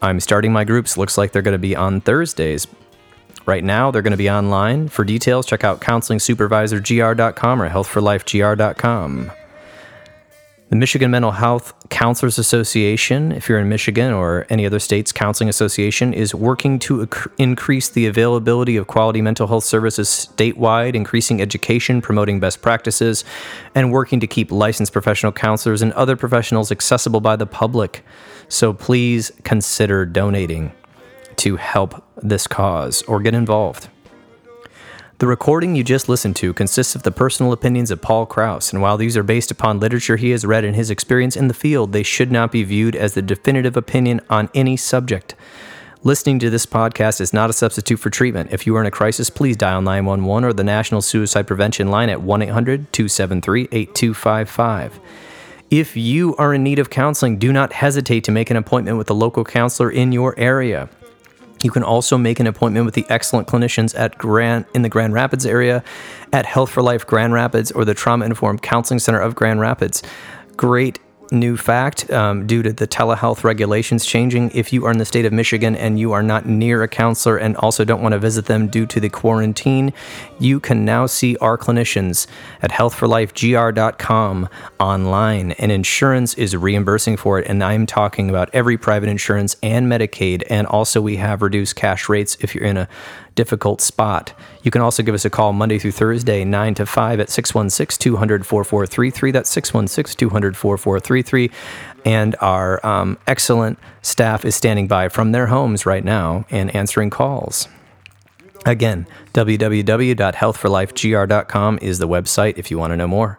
I'm 0.03 0.21
starting 0.21 0.53
my 0.53 0.65
groups. 0.65 0.97
Looks 0.97 1.19
like 1.19 1.33
they're 1.33 1.43
going 1.43 1.53
to 1.53 1.59
be 1.59 1.75
on 1.75 2.01
Thursdays. 2.01 2.67
Right 3.45 3.65
now, 3.65 3.91
they're 3.91 4.03
going 4.03 4.13
to 4.13 4.17
be 4.17 4.31
online. 4.31 4.89
For 4.89 5.05
details, 5.05 5.47
check 5.47 5.65
out 5.65 5.81
counselingsupervisorgr.com 5.81 7.63
or 7.63 7.69
healthforlifegr.com. 7.71 9.33
The 10.69 10.75
Michigan 10.75 11.13
Mental 11.13 11.31
Health 11.31 11.75
Counselors 11.91 12.39
Association, 12.39 13.31
if 13.31 13.49
you're 13.49 13.61
in 13.61 13.69
Michigan 13.69 14.13
or 14.13 14.47
any 14.51 14.67
other 14.67 14.81
state's 14.81 15.13
counseling 15.13 15.49
association, 15.49 16.13
is 16.13 16.35
working 16.35 16.81
to 16.81 17.03
acc- 17.03 17.31
increase 17.39 17.89
the 17.89 18.07
availability 18.07 18.77
of 18.77 18.89
quality 18.89 19.23
mental 19.23 19.47
health 19.47 19.63
services 19.63 20.09
statewide, 20.09 20.97
increasing 20.97 21.41
education, 21.41 22.03
promoting 22.03 22.41
best 22.41 22.63
practices, 22.63 23.25
and 23.77 23.93
working 23.93 24.19
to 24.19 24.27
keep 24.27 24.51
licensed 24.51 24.93
professional 24.93 25.31
counselors 25.31 25.83
and 25.83 25.93
other 25.93 26.17
professionals 26.17 26.73
accessible 26.73 27.21
by 27.21 27.37
the 27.37 27.47
public. 27.47 28.05
So 28.49 28.73
please 28.73 29.31
consider 29.45 30.05
donating 30.05 30.73
to 31.37 31.57
help 31.57 32.05
this 32.17 32.49
cause 32.49 33.03
or 33.03 33.21
get 33.21 33.35
involved. 33.35 33.89
The 35.19 35.27
recording 35.27 35.75
you 35.75 35.83
just 35.83 36.11
listened 36.11 36.37
to 36.37 36.53
consists 36.53 36.95
of 36.95 37.03
the 37.03 37.11
personal 37.11 37.51
opinions 37.51 37.91
of 37.91 38.03
Paul 38.03 38.27
Krauss, 38.27 38.71
and 38.71 38.83
while 38.83 38.99
these 38.99 39.17
are 39.17 39.23
based 39.23 39.51
upon 39.51 39.81
literature 39.81 40.17
he 40.17 40.29
has 40.33 40.45
read 40.45 40.63
and 40.63 40.77
his 40.77 40.91
experience 40.91 41.37
in 41.37 41.49
the 41.49 41.55
field, 41.55 41.93
they 41.93 42.03
should 42.03 42.31
not 42.31 42.53
be 42.53 42.63
viewed 42.65 42.95
as 42.95 43.15
the 43.15 43.23
definitive 43.23 43.79
opinion 43.79 44.21
on 44.29 44.51
any 44.53 44.77
subject. 44.77 45.35
Listening 46.03 46.39
to 46.41 46.51
this 46.51 46.67
podcast 46.67 47.23
is 47.23 47.33
not 47.33 47.49
a 47.49 47.55
substitute 47.55 47.97
for 47.97 48.11
treatment. 48.11 48.53
If 48.53 48.67
you 48.67 48.77
are 48.77 48.81
in 48.83 48.87
a 48.87 48.91
crisis, 48.91 49.31
please 49.31 49.57
dial 49.57 49.81
911 49.81 50.45
or 50.45 50.53
the 50.53 50.63
National 50.63 51.01
Suicide 51.01 51.47
Prevention 51.47 51.89
Line 51.89 52.11
at 52.11 52.21
1 52.21 52.43
800 52.43 52.93
273 52.93 53.69
8255. 53.73 55.01
If 55.71 55.97
you 55.97 56.37
are 56.37 56.53
in 56.53 56.63
need 56.63 56.79
of 56.79 56.91
counseling, 56.91 57.39
do 57.39 57.55
not 57.55 57.73
hesitate 57.73 58.23
to 58.25 58.33
make 58.33 58.51
an 58.51 58.59
appointment 58.59 58.99
with 58.99 59.09
a 59.09 59.15
local 59.15 59.45
counselor 59.45 59.91
in 59.91 60.13
your 60.13 60.39
area. 60.39 60.91
You 61.67 61.73
can 61.73 61.83
also 61.83 62.17
make 62.17 62.39
an 62.39 62.47
appointment 62.47 62.87
with 62.87 62.95
the 62.95 63.05
excellent 63.09 63.49
clinicians 63.49 63.93
at 63.99 64.17
Grand 64.17 64.67
in 64.73 64.83
the 64.83 64.89
Grand 64.89 65.15
Rapids 65.15 65.45
area, 65.45 65.83
at 66.33 66.47
Health 66.47 66.71
for 66.71 66.81
Life 66.81 67.05
Grand 67.05 67.33
Rapids, 67.33 67.73
or 67.73 67.85
the 67.85 67.93
Trauma 67.93 68.25
Informed 68.25 68.63
Counseling 68.63 69.01
Center 69.01 69.19
of 69.19 69.35
Grand 69.35 69.59
Rapids. 69.59 70.01
Great 70.57 71.01
new 71.33 71.57
fact 71.57 72.11
um, 72.11 72.47
due 72.47 72.63
to 72.63 72.73
the 72.73 72.87
telehealth 72.87 73.45
regulations 73.45 74.05
changing. 74.05 74.51
If 74.53 74.73
you 74.73 74.85
are 74.87 74.91
in 74.91 74.99
the 74.99 75.05
state 75.05 75.25
of 75.25 75.33
Michigan 75.33 75.77
and 75.77 75.99
you 75.99 76.13
are 76.13 76.23
not 76.23 76.47
near 76.47 76.83
a 76.83 76.89
counselor 76.89 77.37
and 77.37 77.57
also 77.57 77.85
don't 77.85 78.03
want 78.03 78.13
to 78.13 78.19
visit 78.19 78.47
them 78.47 78.69
due 78.69 78.87
to 78.87 79.01
the 79.01 79.09
quarantine, 79.09 79.93
you 80.39 80.61
can 80.61 80.85
now 80.85 81.07
see 81.07 81.37
our 81.39 81.59
clinicians 81.59 82.27
at 82.63 82.71
healthforlifegr.com 82.71 84.49
online. 84.81 85.53
And 85.53 85.73
insurance 85.73 86.35
is 86.35 86.57
reimbursing 86.57 87.17
for 87.17 87.39
it. 87.39 87.47
And 87.47 87.63
I'm 87.63 87.87
talking 87.87 88.31
about 88.31 88.51
every 88.53 88.77
private 88.79 89.09
insurance 89.09 89.57
and 89.63 89.87
Medicaid. 89.87 90.43
And 90.49 90.67
also, 90.67 91.01
we 91.01 91.17
have 91.17 91.43
reduced 91.43 91.77
cash 91.77 92.09
rates 92.09 92.37
if 92.41 92.55
you're 92.55 92.65
in 92.65 92.77
a 92.77 92.89
difficult 93.37 93.81
spot. 93.81 94.33
You 94.65 94.73
can 94.73 94.83
also 94.83 95.05
give 95.05 95.15
us 95.15 95.25
a 95.25 95.31
call 95.31 95.53
Monday 95.53 95.79
through 95.79 95.93
Thursday, 95.93 96.45
9 96.45 96.75
to 96.75 96.87
5 96.87 97.21
at 97.21 97.31
616 97.31 98.03
200 98.03 98.45
4433. 98.45 99.31
That's 99.31 99.49
616 99.51 100.19
200 100.19 100.57
4433. 100.57 101.53
And 102.05 102.35
our 102.41 102.85
um, 102.85 103.17
excellent 103.29 103.79
staff 104.03 104.45
is 104.45 104.57
standing 104.57 104.89
by 104.89 105.09
from 105.09 105.31
their 105.31 105.47
homes 105.47 105.87
right 105.87 106.05
now 106.05 106.45
and 106.51 106.75
answering 106.75 107.11
calls. 107.11 107.69
Again, 108.65 109.07
www.healthforlifegr.com 109.33 111.79
is 111.81 112.01
the 112.01 112.09
website 112.09 112.59
if 112.59 112.69
you 112.71 112.79
want 112.79 112.93
to 112.93 112.97
know 112.97 113.07
more. 113.07 113.39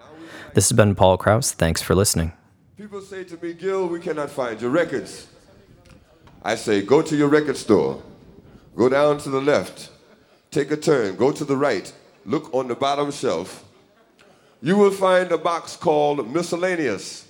This 0.54 0.70
has 0.70 0.78
been 0.78 0.96
Paul 0.96 1.18
Krauss. 1.18 1.52
Thanks 1.52 1.82
for 1.82 1.96
listening. 1.96 2.32
People 2.78 3.02
say 3.02 3.26
to 3.26 3.36
me, 3.38 3.52
Gil, 3.54 3.88
we 3.88 4.00
cannot 4.00 4.30
find 4.30 4.62
your 4.62 4.72
records. 4.72 5.28
I 6.44 6.56
say, 6.56 6.82
go 6.82 7.02
to 7.02 7.18
your 7.18 7.28
record 7.28 7.58
store. 7.58 8.02
Go 8.78 8.90
down 8.90 9.18
to 9.20 9.30
the 9.30 9.42
left. 9.42 9.90
Take 10.52 10.70
a 10.70 10.78
turn. 10.78 11.16
Go 11.16 11.32
to 11.32 11.44
the 11.44 11.58
right. 11.58 11.92
Look 12.26 12.54
on 12.54 12.68
the 12.68 12.76
bottom 12.76 13.12
shelf. 13.12 13.66
You 14.62 14.78
will 14.78 14.92
find 14.92 15.32
a 15.32 15.38
box 15.38 15.76
called 15.76 16.32
miscellaneous. 16.32 17.28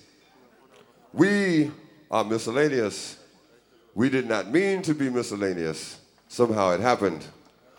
We 1.13 1.71
are 2.11 2.25
miscellaneous. 2.25 3.17
We 3.95 4.09
did 4.09 4.27
not 4.27 4.51
mean 4.51 4.81
to 4.83 4.93
be 4.93 5.09
miscellaneous. 5.09 5.99
Somehow 6.27 6.71
it 6.71 6.81
happened. 6.81 7.25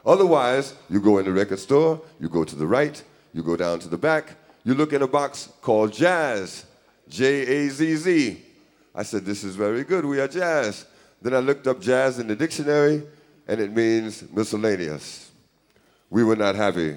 Otherwise, 0.05 0.75
you 0.89 1.01
go 1.01 1.19
in 1.19 1.27
the 1.27 1.33
record 1.33 1.59
store, 1.59 2.01
you 2.19 2.31
go 2.31 2.45
to 2.45 2.57
the 2.57 2.67
right, 2.67 3.03
you 3.35 3.43
go 3.43 3.57
down 3.57 3.79
to 3.81 3.89
the 3.89 3.99
back, 3.99 4.35
you 4.65 4.75
look 4.75 4.95
in 4.95 5.03
a 5.03 5.07
box 5.07 5.51
called 5.61 5.93
jazz. 5.93 6.65
J 7.09 7.67
A 7.67 7.69
Z 7.69 7.97
Z. 7.97 8.43
I 8.95 9.03
said, 9.03 9.27
This 9.27 9.45
is 9.45 9.57
very 9.57 9.85
good. 9.85 10.07
We 10.07 10.21
are 10.21 10.29
jazz. 10.29 10.87
Then 11.21 11.35
I 11.35 11.39
looked 11.39 11.67
up 11.67 11.81
jazz 11.81 12.19
in 12.19 12.29
the 12.29 12.37
dictionary, 12.37 13.03
and 13.49 13.61
it 13.61 13.75
means 13.75 14.23
miscellaneous. 14.33 15.31
We 16.11 16.23
were 16.23 16.37
not 16.37 16.55
happy. 16.55 16.97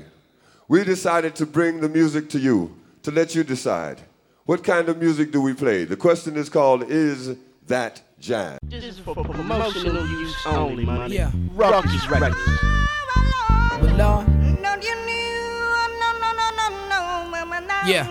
We 0.68 0.84
decided 0.84 1.36
to 1.36 1.46
bring 1.46 1.82
the 1.82 1.90
music 1.90 2.30
to 2.30 2.40
you, 2.40 2.76
to 3.04 3.12
let 3.12 3.34
you 3.36 3.44
decide. 3.44 4.02
What 4.46 4.64
kind 4.64 4.90
of 4.90 4.98
music 4.98 5.32
do 5.32 5.42
we 5.42 5.54
play? 5.54 5.86
The 5.86 5.98
question 5.98 6.36
is 6.36 6.50
called 6.50 6.84
Is 6.90 7.36
That 7.68 8.02
Jazz? 8.20 8.60
This 8.64 8.84
is 8.84 9.00
for 9.00 9.16
promotional 9.16 10.06
use 10.08 10.36
only, 10.46 10.86
man. 10.86 11.12
Yeah. 11.12 11.32
Rawkus 11.56 12.10
Records. 12.10 12.36
Well, 13.82 13.96
Lord, 13.98 14.28
Yeah. 17.84 18.06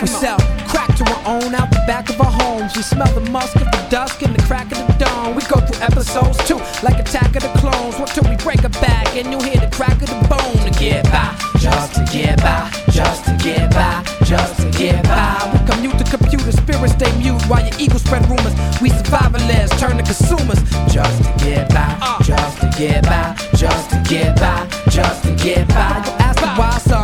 we 0.00 0.06
sell 0.06 0.63
crack 0.84 0.96
to 0.98 1.04
our 1.12 1.36
own 1.36 1.54
out 1.54 1.70
the 1.70 1.82
back 1.86 2.10
of 2.10 2.20
our 2.20 2.30
homes. 2.30 2.76
We 2.76 2.82
smell 2.82 3.12
the 3.14 3.28
musk 3.30 3.56
of 3.56 3.70
the 3.70 3.86
dusk 3.90 4.22
and 4.22 4.34
the 4.34 4.42
crack 4.42 4.70
of 4.72 4.78
the 4.78 5.04
dawn. 5.04 5.34
We 5.34 5.42
go 5.42 5.60
through 5.60 5.80
episodes 5.82 6.38
too, 6.46 6.60
like 6.82 6.98
Attack 6.98 7.36
of 7.36 7.42
the 7.42 7.52
Clones. 7.58 7.98
What 7.98 8.08
till 8.10 8.24
we 8.28 8.36
break 8.36 8.64
a 8.64 8.68
back 8.68 9.16
and 9.16 9.30
you 9.32 9.38
hear 9.40 9.60
the 9.60 9.70
crack 9.74 10.00
of 10.02 10.08
the 10.08 10.20
bone 10.28 10.58
to 10.64 10.72
get 10.78 11.04
by, 11.04 11.34
just 11.58 11.94
to 11.94 12.04
get 12.12 12.38
by, 12.38 12.70
just 12.90 13.24
to 13.26 13.36
get 13.42 13.70
by, 13.70 14.02
just 14.24 14.60
to 14.60 14.70
get 14.78 15.02
by. 15.04 15.36
We 15.52 15.58
commute 15.72 15.98
to 15.98 16.04
computer 16.04 16.52
spirits 16.52 16.92
stay 16.92 17.10
mute 17.18 17.42
while 17.48 17.64
your 17.64 17.76
ego 17.78 17.98
spread 17.98 18.28
rumors. 18.28 18.54
We 18.80 18.90
survivalists 18.90 19.78
turn 19.78 19.96
to 19.96 20.02
consumers, 20.02 20.60
just 20.92 21.24
to 21.24 21.30
get 21.44 21.68
by, 21.70 21.96
uh. 22.00 22.22
just 22.22 22.60
to 22.60 22.70
get 22.78 23.04
by, 23.04 23.36
just 23.54 23.90
to 23.90 24.02
get 24.08 24.36
by, 24.36 24.66
just 24.90 25.24
to 25.24 25.34
get 25.36 25.68
by. 25.68 26.02
You 26.04 26.12
ask 26.20 26.40
me 26.40 26.48
why 26.58 26.74
gotta 26.78 27.03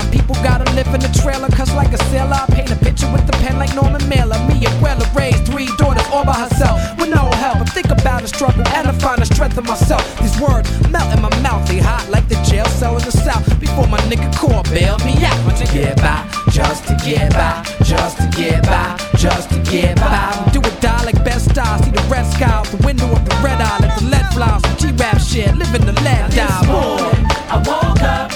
live 0.85 0.95
in 0.95 1.01
the 1.01 1.13
trailer, 1.21 1.49
cause 1.49 1.73
like 1.75 1.93
a 1.93 2.01
sailor, 2.09 2.41
I 2.41 2.47
paint 2.47 2.71
a 2.71 2.77
picture 2.77 3.11
with 3.13 3.27
the 3.27 3.33
pen 3.45 3.59
like 3.59 3.75
Norman 3.75 4.01
Mailer. 4.09 4.39
Me 4.49 4.65
and 4.65 4.77
Wella 4.81 5.05
raised 5.15 5.45
three 5.45 5.69
daughters 5.77 6.07
all 6.09 6.25
by 6.25 6.33
herself 6.33 6.81
with 6.97 7.11
no 7.11 7.29
help. 7.43 7.59
I 7.59 7.65
think 7.65 7.91
about 7.91 8.23
the 8.23 8.29
struggle 8.29 8.67
and 8.77 8.89
I 8.89 8.93
find 8.93 9.21
the 9.21 9.27
strength 9.27 9.59
in 9.59 9.65
myself. 9.65 10.03
These 10.21 10.41
words 10.41 10.69
melt 10.89 11.13
in 11.15 11.21
my 11.21 11.33
mouth, 11.43 11.69
they 11.69 11.79
hot 11.79 12.09
like 12.09 12.27
the 12.29 12.37
jail 12.49 12.65
cell 12.81 12.97
in 12.97 13.05
the 13.05 13.13
south. 13.13 13.45
Before 13.61 13.87
my 13.89 14.01
nigga 14.09 14.29
core 14.37 14.63
bailed 14.73 15.05
me 15.05 15.15
out. 15.25 15.39
To 15.61 15.67
get 15.75 15.97
by, 15.97 16.25
just 16.51 16.87
to 16.89 16.95
get 17.05 17.33
by, 17.33 17.63
just 17.83 18.17
to 18.17 18.27
get 18.35 18.63
by, 18.65 18.97
just 19.17 19.51
to 19.51 19.59
get 19.71 19.97
by. 19.97 20.49
Do 20.53 20.61
it 20.61 20.81
die 20.81 21.05
like 21.05 21.23
best 21.25 21.51
style. 21.51 21.83
See 21.83 21.91
the 21.91 22.03
red 22.09 22.25
sky 22.33 22.49
out 22.49 22.67
the 22.67 22.81
window 22.87 23.11
of 23.13 23.23
the 23.29 23.35
red 23.45 23.61
eye. 23.61 23.79
Let 23.81 23.99
the 23.99 24.07
lead 24.07 24.27
fly. 24.33 24.59
Some 24.65 24.77
G-rap 24.79 25.21
shit, 25.21 25.55
living 25.57 25.85
the 25.85 25.93
lead 26.01 26.31
die. 26.31 26.67
Morning, 26.67 27.27
I 27.53 27.57
woke 27.67 28.03
up 28.03 28.30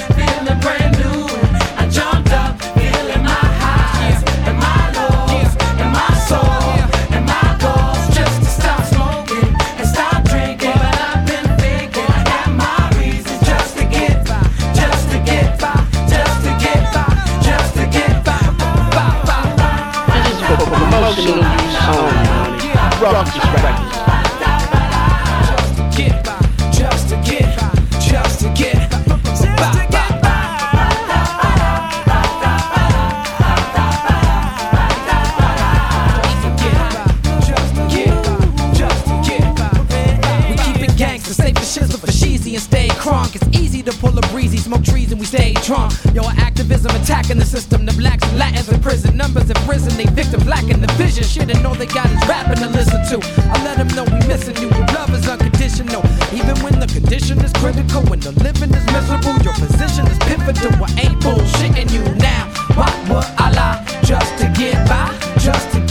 man. 23.04 23.14
Rawkus 23.14 23.52
Records. 23.52 23.93
Smoke 44.74 44.84
trees 44.84 45.10
and 45.12 45.20
we 45.20 45.26
stay 45.26 45.52
drunk. 45.62 45.92
Yo, 46.14 46.22
activism 46.38 46.90
attacking 46.96 47.38
the 47.38 47.44
system. 47.44 47.86
The 47.86 47.92
blacks 47.92 48.24
and 48.28 48.38
Latins 48.38 48.68
in 48.68 48.80
prison. 48.80 49.16
Numbers 49.16 49.48
have 49.48 49.68
risen, 49.68 49.96
they 49.96 50.06
victims 50.06 50.46
lacking 50.46 50.80
the 50.80 50.90
vision. 50.94 51.24
Shit, 51.24 51.50
and 51.50 51.66
all 51.66 51.74
they 51.74 51.86
got 51.86 52.06
is 52.10 52.28
rapping 52.28 52.58
to 52.58 52.68
listen 52.68 53.00
to. 53.10 53.26
I 53.52 53.64
let 53.64 53.76
them 53.78 53.88
know 53.94 54.04
we 54.04 54.18
missing 54.26 54.56
you. 54.56 54.68
Your 54.70 54.86
love 54.98 55.12
is 55.14 55.28
unconditional. 55.28 56.02
Even 56.32 56.56
when 56.62 56.78
the 56.80 56.86
condition 56.86 57.38
is 57.44 57.52
critical, 57.54 58.02
when 58.10 58.20
the 58.20 58.32
living 58.42 58.72
is 58.74 58.86
miserable, 58.86 59.36
your 59.42 59.54
position 59.54 60.06
is 60.06 60.18
pivotal. 60.26 60.72
I 60.82 60.90
ain't 61.06 61.20
bullshitting 61.22 61.90
you 61.92 62.02
now. 62.16 62.50
Why 62.74 62.90
would 63.08 63.26
I 63.38 63.50
lie? 63.50 63.78
Just 64.02 64.38
to 64.38 64.46
get 64.58 64.76
by, 64.88 65.10
just 65.38 65.70
to 65.72 65.83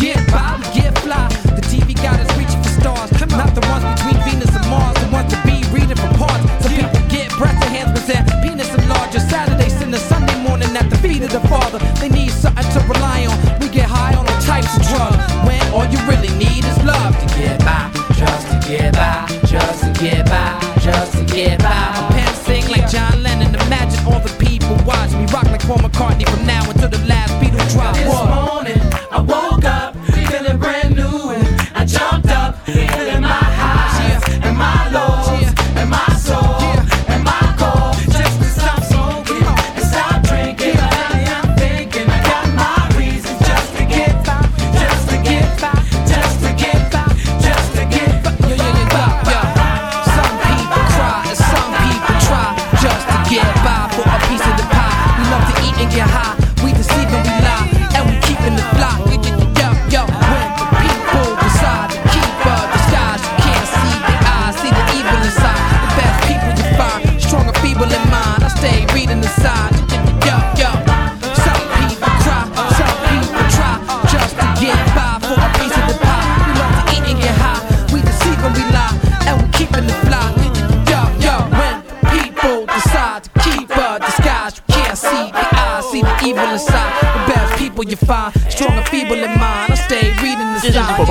need 16.43 16.65
is 16.65 16.79
love 16.83 17.15
to 17.19 17.27
get 17.39 17.59
by, 17.59 17.91
just 18.13 18.47
to 18.51 18.57
get 18.67 18.93
by, 18.93 19.25
just 19.45 19.83
to 19.83 19.91
get 20.03 20.25
by, 20.27 20.59
just 20.79 21.13
to 21.17 21.23
get 21.25 21.59
by. 21.59 21.69
My 21.69 22.09
pen 22.11 22.33
sing 22.45 22.65
like 22.69 22.89
John 22.89 23.23
Lennon. 23.23 23.55
Imagine 23.67 24.01
all 24.05 24.19
the 24.19 24.33
people 24.43 24.75
watch 24.85 25.11
me 25.11 25.25
rock 25.33 25.45
like 25.45 25.63
Paul 25.67 25.79
McCartney 25.79 26.27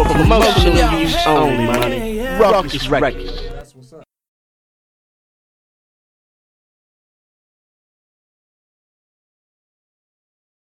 for 0.04 0.14
promotion 0.14 0.76
use 0.98 1.16
only 1.26 1.66
money. 1.66 2.18
Rawkus 2.38 2.88
Records. 2.88 3.41